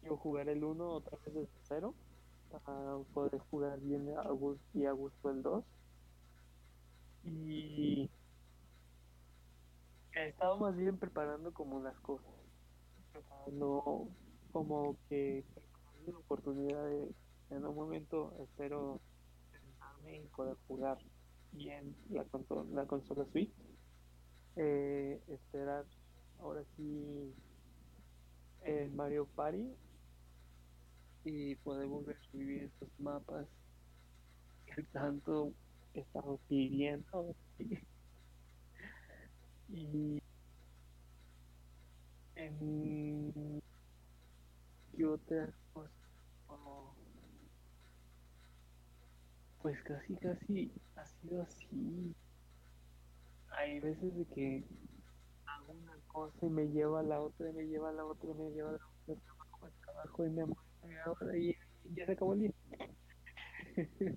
quiero 0.00 0.16
jugar 0.16 0.48
el 0.48 0.64
1 0.64 0.88
otra 0.88 1.18
vez 1.18 1.34
desde 1.34 1.60
cero 1.62 1.94
para 2.50 2.98
poder 3.14 3.38
jugar 3.50 3.80
bien 3.80 4.08
a 4.16 4.30
gusto 4.30 4.64
y 4.74 4.86
a 4.86 4.92
gusto 4.92 5.30
el 5.30 5.42
2 5.42 5.64
y 7.24 8.10
he 10.14 10.28
estado 10.28 10.58
más 10.58 10.76
bien 10.76 10.96
preparando 10.96 11.52
como 11.52 11.80
las 11.80 11.98
cosas 12.00 12.32
preparando 13.12 14.08
como 14.52 14.96
que 15.08 15.44
una 16.06 16.18
oportunidad 16.18 16.84
de 16.86 17.14
en 17.50 17.64
un 17.64 17.74
momento 17.74 18.34
espero 18.40 19.00
sentarme 19.52 20.18
y 20.18 20.26
poder 20.28 20.56
jugar 20.66 20.98
bien 21.52 21.94
la 22.10 22.24
consola, 22.24 22.64
la 22.72 22.86
consola 22.86 23.24
Switch. 23.32 23.52
Eh, 24.56 25.20
esperar 25.28 25.84
ahora 26.38 26.64
sí 26.76 27.34
el 28.62 28.90
Mario 28.92 29.26
Party. 29.34 29.68
Y 31.24 31.56
podemos 31.56 32.04
vivir 32.32 32.64
estos 32.64 32.88
mapas 33.00 33.46
que 34.66 34.82
tanto 34.84 35.52
estamos 35.94 36.40
pidiendo. 36.48 37.34
Y 39.68 40.22
en 42.36 43.62
y 44.96 45.02
otras 45.04 45.50
cosas 45.72 45.95
pues 49.66 49.82
casi 49.82 50.14
casi 50.18 50.70
ha 50.94 51.04
sido 51.06 51.42
así 51.42 52.14
hay 53.50 53.80
veces 53.80 54.16
de 54.16 54.24
que 54.26 54.64
hago 55.44 55.72
una 55.72 55.98
cosa 56.06 56.46
y 56.46 56.50
me 56.50 56.68
lleva 56.68 57.00
a 57.00 57.02
la 57.02 57.20
otra 57.20 57.50
y 57.50 57.52
me 57.52 57.66
lleva 57.66 57.88
a 57.88 57.92
la 57.92 58.04
otra 58.04 58.30
y 58.30 58.34
me 58.34 58.50
lleva 58.52 58.68
a 58.68 58.72
la 58.74 58.78
otra 58.86 59.16
trabajo, 59.24 59.68
trabajo 59.80 60.24
y 60.24 60.30
me 60.30 60.44
ahora 61.04 61.36
y 61.36 61.52
ya 61.96 62.06
se 62.06 62.12
acabó 62.12 62.34
el 62.34 62.40
día. 62.42 62.52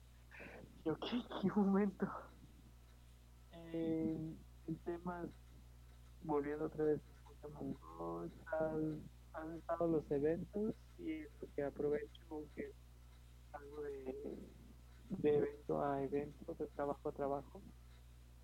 Yo, 0.86 0.96
¿qué, 1.00 1.20
¿qué 1.42 1.48
momento? 1.56 2.08
Eh, 3.74 4.36
en 4.68 4.76
temas, 4.86 5.30
volviendo 6.22 6.66
otra 6.66 6.84
vez 6.84 7.02
han, 9.34 9.56
estado 9.58 9.88
los 9.88 10.12
eventos 10.12 10.76
y 11.00 11.24
lo 11.24 11.52
que 11.56 11.64
aprovecho 11.64 12.46
que 12.56 12.72
algo 13.52 13.82
de, 13.82 14.59
de 15.10 15.38
evento 15.38 15.84
a 15.84 16.04
evento, 16.04 16.54
de 16.54 16.68
trabajo 16.68 17.10
a 17.10 17.12
trabajo. 17.12 17.62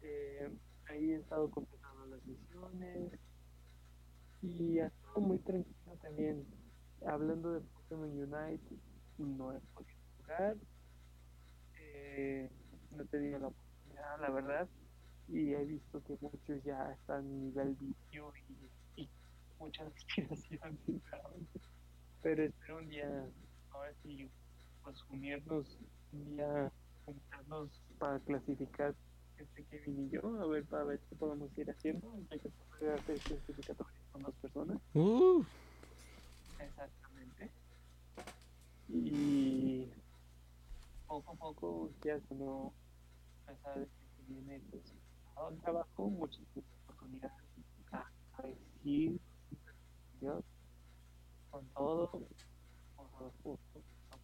Eh, 0.02 0.50
ahí 0.90 1.12
he 1.12 1.16
estado 1.16 1.50
completando 1.50 2.06
las 2.08 2.24
misiones 2.26 3.14
y 4.42 4.80
ha 4.80 4.88
estado 4.88 5.22
muy 5.22 5.40
tranquilo 5.40 5.96
también. 6.02 6.46
Hablando 7.06 7.54
de 7.54 7.62
Pokémon 7.62 8.10
Unite 8.10 8.76
no 9.18 9.54
he 9.54 9.60
podido 9.74 10.00
jugar. 10.18 10.58
Eh, 11.80 12.50
no 12.92 13.04
he 13.04 13.06
tenido 13.08 13.40
la 13.40 13.48
oportunidad, 13.48 14.20
la 14.22 14.30
verdad. 14.32 14.70
Y 15.28 15.54
he 15.54 15.66
visto 15.66 16.04
que 16.04 16.18
muchos 16.22 16.64
ya 16.64 16.92
están 16.94 17.26
en 17.26 17.46
nivel 17.46 17.76
vicio 17.76 18.32
y, 18.96 19.02
y 19.02 19.10
muchas 19.60 19.88
aspiraciones. 19.96 20.80
Pero 22.22 22.44
espero 22.44 22.78
un 22.80 22.90
día, 22.90 23.30
ahora 23.72 23.94
sí, 24.02 24.30
unirnos, 25.10 25.80
un 26.12 26.26
día 26.36 26.72
juntarnos 27.06 27.84
para 27.98 28.20
clasificar 28.20 28.96
este 29.38 29.66
Kevin 29.66 30.08
y 30.08 30.10
yo, 30.10 30.22
a 30.42 30.48
ver, 30.48 30.66
para 30.68 30.84
ver 30.86 31.00
qué 31.10 31.16
podemos 31.16 31.58
ir 31.58 31.70
haciendo. 31.70 32.14
Hay 32.30 32.40
que 32.40 32.50
poder 32.50 33.00
hacer 33.00 33.22
clasificatorios 33.24 34.06
con 34.12 34.22
dos 34.24 34.36
personas. 34.38 34.82
Uh. 34.94 35.44
Exactamente. 36.58 37.52
Y 38.88 39.92
poco 41.08 41.32
a 41.32 41.36
poco 41.36 41.92
ya 42.04 42.20
cuando 42.22 42.74
sabes 43.64 43.90
que 44.18 44.24
viene 44.24 44.62
al 45.36 45.60
trabajo 45.62 46.10
muchas 46.10 46.46
oportunidades 46.56 47.34
a, 47.92 48.12
a 48.34 48.44
decir 48.44 49.20
Dios 50.20 50.44
con 51.50 51.68
todo 51.74 52.12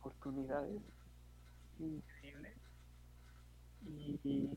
oportunidades. 0.02 0.82
Increíbles 1.80 2.58
y 3.86 4.50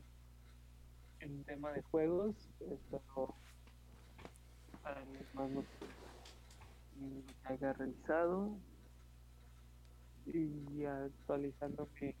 en 1.19 1.43
tema 1.45 1.71
de 1.71 1.81
juegos 1.83 2.35
espero 2.59 3.35
para 4.81 5.03
más 5.33 5.51
lo 5.51 5.63
que 5.63 5.87
haya 7.43 7.73
realizado. 7.73 8.57
Y 10.25 10.83
actualizándome 10.85 12.15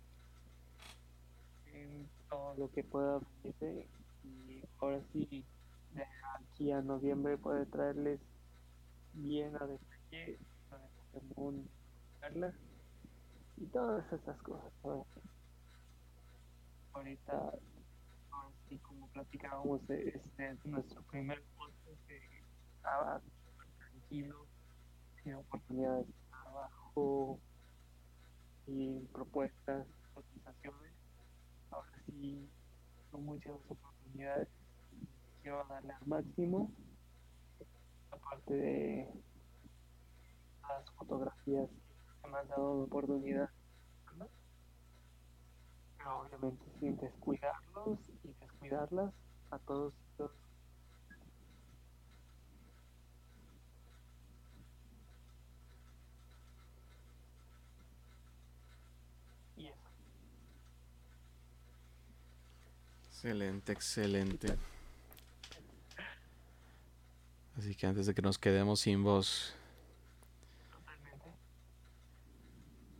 en 1.65 2.07
todo 2.29 2.53
lo 2.55 2.71
que 2.71 2.83
pueda 2.83 3.19
venirse 3.43 3.87
y 4.23 4.61
ahora 4.79 5.01
sí 5.11 5.43
de 5.93 6.03
aquí 6.35 6.71
a 6.71 6.81
noviembre 6.81 7.37
puede 7.37 7.65
traerles 7.65 8.19
bien 9.13 9.55
a 9.55 9.65
detalle 9.65 10.37
de 10.37 10.39
Pokémon 11.11 11.67
y 13.57 13.65
todas 13.67 14.05
esas 14.11 14.41
cosas 14.41 14.71
ahorita 16.93 17.53
así 18.31 18.77
como 18.79 19.07
platicábamos 19.09 19.81
este 19.89 20.49
es 20.49 20.65
nuestro 20.65 21.01
primer 21.03 21.43
podcast 21.57 22.07
que 22.07 22.43
estaba 22.75 23.21
tranquilo 23.77 24.45
sin 25.23 25.35
oportunidades 25.35 26.07
de 26.07 26.13
trabajo 26.29 27.39
y 28.67 28.99
propuestas, 29.11 29.87
cotizaciones. 30.13 30.93
Ahora 31.71 31.91
sí, 32.05 32.49
son 33.11 33.25
muchas 33.25 33.55
oportunidades. 33.67 34.47
Quiero 35.41 35.65
darle 35.67 35.93
al 35.93 36.07
máximo. 36.07 36.71
Aparte 38.11 38.53
de 38.53 39.09
las 40.67 40.89
fotografías 40.91 41.69
que 42.25 42.31
me 42.31 42.37
han 42.39 42.47
dado 42.47 42.83
oportunidad. 42.83 43.49
Pero 45.97 46.19
obviamente 46.19 46.65
sin 46.79 46.97
descuidarlos 46.97 47.99
y 48.23 48.33
descuidarlas 48.39 49.13
a 49.51 49.59
todos 49.59 49.93
los 50.17 50.31
Excelente, 63.07 63.71
excelente. 63.71 64.55
Así 67.57 67.73
que 67.73 67.87
antes 67.87 68.05
de 68.05 68.13
que 68.13 68.21
nos 68.21 68.37
quedemos 68.37 68.81
sin 68.81 69.03
voz, 69.03 69.55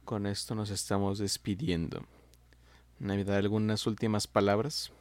con 0.06 0.27
esto 0.27 0.56
nos 0.56 0.69
estamos 0.69 1.19
despidiendo. 1.19 2.06
Navidad, 2.99 3.38
¿algunas 3.38 3.88
últimas 3.88 4.27
palabras? 4.27 4.91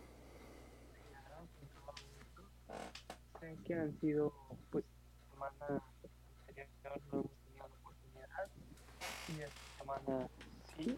Que 3.65 3.75
han 3.75 3.99
sido, 4.01 4.35
pues, 4.71 4.85
semana 5.31 5.83
anterior 6.49 7.01
no 7.13 7.21
hemos 7.21 7.31
tenido 7.45 7.59
la 7.59 7.65
oportunidad 7.65 8.49
y 9.29 9.41
esta 9.41 9.79
semana 9.79 10.29
sí. 10.77 10.97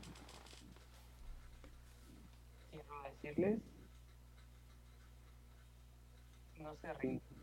Quiero 2.71 3.03
decirles 3.05 3.61
no 6.59 6.77
se 6.81 6.93
rindan 6.95 7.37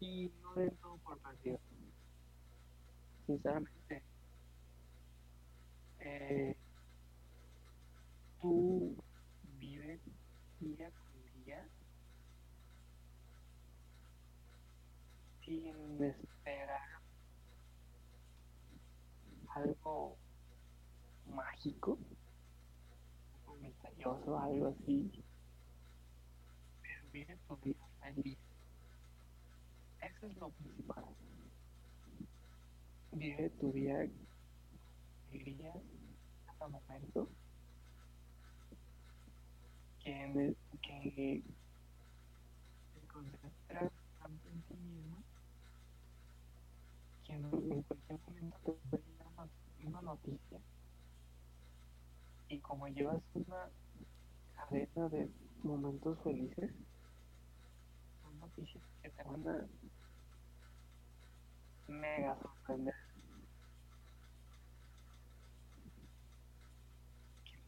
y 0.00 0.30
no 0.42 0.54
den 0.54 0.74
todo 0.76 0.96
por 0.98 1.18
perdido. 1.18 1.58
Sinceramente, 3.26 4.02
eh, 6.00 6.56
tú 8.40 8.96
vives 9.58 10.00
día 10.60 10.90
con 10.90 11.44
día 11.44 11.66
sin 15.44 16.02
esperar 16.02 17.00
algo 19.54 20.16
mágico, 21.34 21.98
misterioso, 23.60 24.38
algo 24.38 24.68
así 24.68 25.24
vive 27.12 27.36
tu 27.48 27.56
vida 27.58 27.88
feliz. 28.00 28.38
Eso 30.00 30.26
es 30.26 30.36
lo 30.36 30.50
principal. 30.50 31.04
Vive 33.12 33.50
tu 33.50 33.72
vida 33.72 34.06
alegría 35.38 35.72
cada 36.46 36.68
momento. 36.68 37.28
Que, 40.00 40.54
que 40.80 41.42
concentras 43.12 43.92
tanto 44.20 44.48
en 44.48 44.62
ti 44.62 44.74
mismo 44.74 45.16
que 47.24 47.32
en, 47.34 47.82
cualquier 47.82 48.18
momento 48.26 48.78
te 48.90 48.98
puede 48.98 49.02
dar 49.18 49.48
una 49.84 50.00
noticia 50.00 50.58
y 52.48 52.58
como 52.60 52.88
llevas 52.88 53.20
una 53.34 53.68
cadena 54.56 55.08
de 55.10 55.28
momentos 55.62 56.18
felices 56.22 56.70
noticias 58.40 58.82
que 59.02 59.10
te 59.10 59.22
van 59.24 59.48
a 59.48 59.68
mega 61.88 62.36
sorprender. 62.40 62.94
Que 67.44 67.58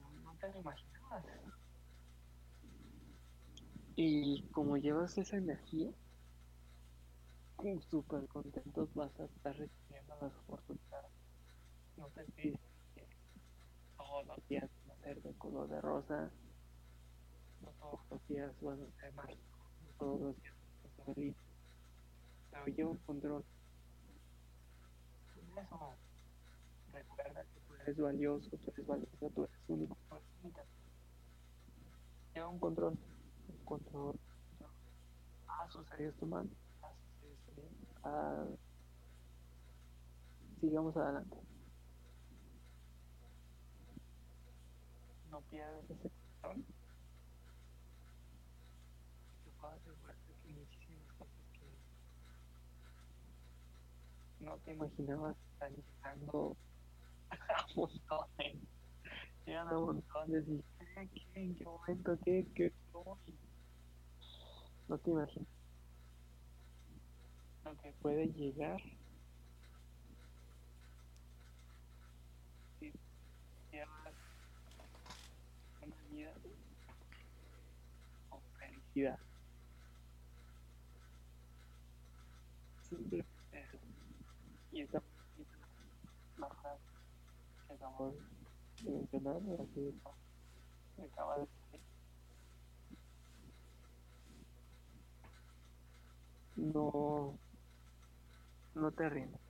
lo 0.49 0.59
imaginabas. 0.59 1.25
Y 3.97 4.43
como 4.53 4.77
llevas 4.77 5.19
esa 5.19 5.37
energía, 5.37 5.91
súper 7.91 8.27
contentos 8.29 8.89
vas 8.95 9.19
a 9.21 9.25
estar 9.25 9.55
recibiendo 9.55 10.15
las 10.21 10.33
oportunidades. 10.47 11.11
No 11.97 12.07
te 12.09 12.25
pides 12.33 12.59
que 12.95 13.07
todos 13.99 14.27
los 14.27 14.49
días 14.49 14.71
van 14.87 14.97
a 14.97 15.01
ser 15.03 15.23
de 15.23 15.35
color 15.35 15.69
de 15.69 15.81
rosa, 15.81 16.31
no 17.61 17.69
todos 17.81 18.01
los 18.11 18.29
días 18.29 18.53
van 18.63 18.83
a 18.83 19.01
ser 19.01 19.13
mágicos, 19.13 19.61
no 19.83 19.91
todos 19.99 20.21
los 20.21 21.17
días 21.17 21.37
pero 22.51 22.67
lleva 22.67 22.91
un 22.91 22.99
control. 22.99 23.45
eso, 25.57 25.95
recuerda 26.93 27.45
que 27.45 27.60
eres 27.83 27.99
valioso, 27.99 28.51
tú 28.51 28.71
eres 28.71 28.87
valioso, 28.87 29.31
tú 29.35 29.45
eres 29.45 29.57
único, 29.69 29.97
Lleva 32.35 32.49
un 32.49 32.59
control, 32.59 32.97
un 33.49 33.65
control. 33.65 34.19
Ah, 35.49 35.67
sucedió 35.71 36.11
esto 36.11 36.27
mal. 36.27 36.49
Ah. 36.83 36.93
Ah, 38.05 38.45
sigamos 40.61 40.97
adelante. 40.97 41.37
No 45.31 45.41
pierdas 45.43 45.85
ese 45.91 46.11
control. 46.41 46.65
Que 50.43 50.53
muchísimas 50.53 51.13
cosas 51.19 51.41
no 54.41 54.57
te 54.59 54.73
imaginabas 54.73 55.37
estar 55.53 55.71
llegando 55.71 56.57
montones. 57.77 58.57
Llegan 59.47 59.69
a 59.69 59.73
montones 59.73 60.45
y 60.49 60.63
¿qué, 60.79 61.09
qué, 61.35 61.41
en 61.41 61.55
qué 61.55 61.65
momento, 61.65 62.19
qué, 62.25 62.47
qué, 62.55 62.73
cómo? 62.93 63.19
No 64.89 64.99
te 64.99 65.11
imaginas 65.11 65.49
lo 67.65 67.77
que 67.77 67.93
puede 68.01 68.27
llegar 68.33 68.81
si 72.79 72.93
una 75.83 75.97
vida 76.11 76.33
con 78.29 78.41
felicidad. 78.59 79.19
Simple 82.83 83.25
y 84.73 84.83
esta 84.83 84.99
baja 85.01 85.20
acaba 91.05 91.39
de. 91.39 91.47
No, 96.57 97.39
no 98.75 98.91
te 98.93 99.09
rindas. 99.09 99.41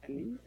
feliz. 0.00 0.40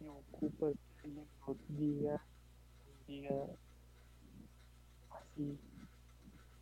Me 0.00 0.08
ocupa 0.08 0.70
que 0.72 1.06
alguien 1.06 1.28
lo 1.46 1.56
diga, 1.68 2.24
diga 3.06 3.36
así, 5.10 5.58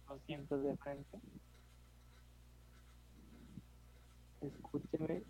lo 0.08 0.18
siento 0.26 0.58
de 0.58 0.76
frente. 0.76 1.18
Escúcheme. 4.40 5.22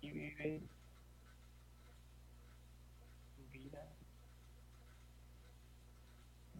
Y 0.00 0.10
vive 0.10 0.62
vida 3.52 3.86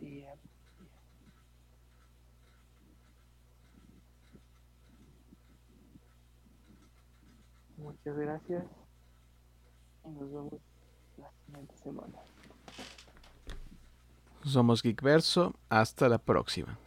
día. 0.01 0.35
Muchas 7.77 8.17
gracias 8.17 8.65
y 10.05 10.09
nos 10.09 10.33
vemos 10.33 10.53
la 11.19 11.31
siguiente 11.47 11.77
semana. 11.79 12.32
Somos 14.45 14.83
Geekverso. 14.83 15.55
Hasta 15.69 16.09
la 16.09 16.19
próxima. 16.19 16.79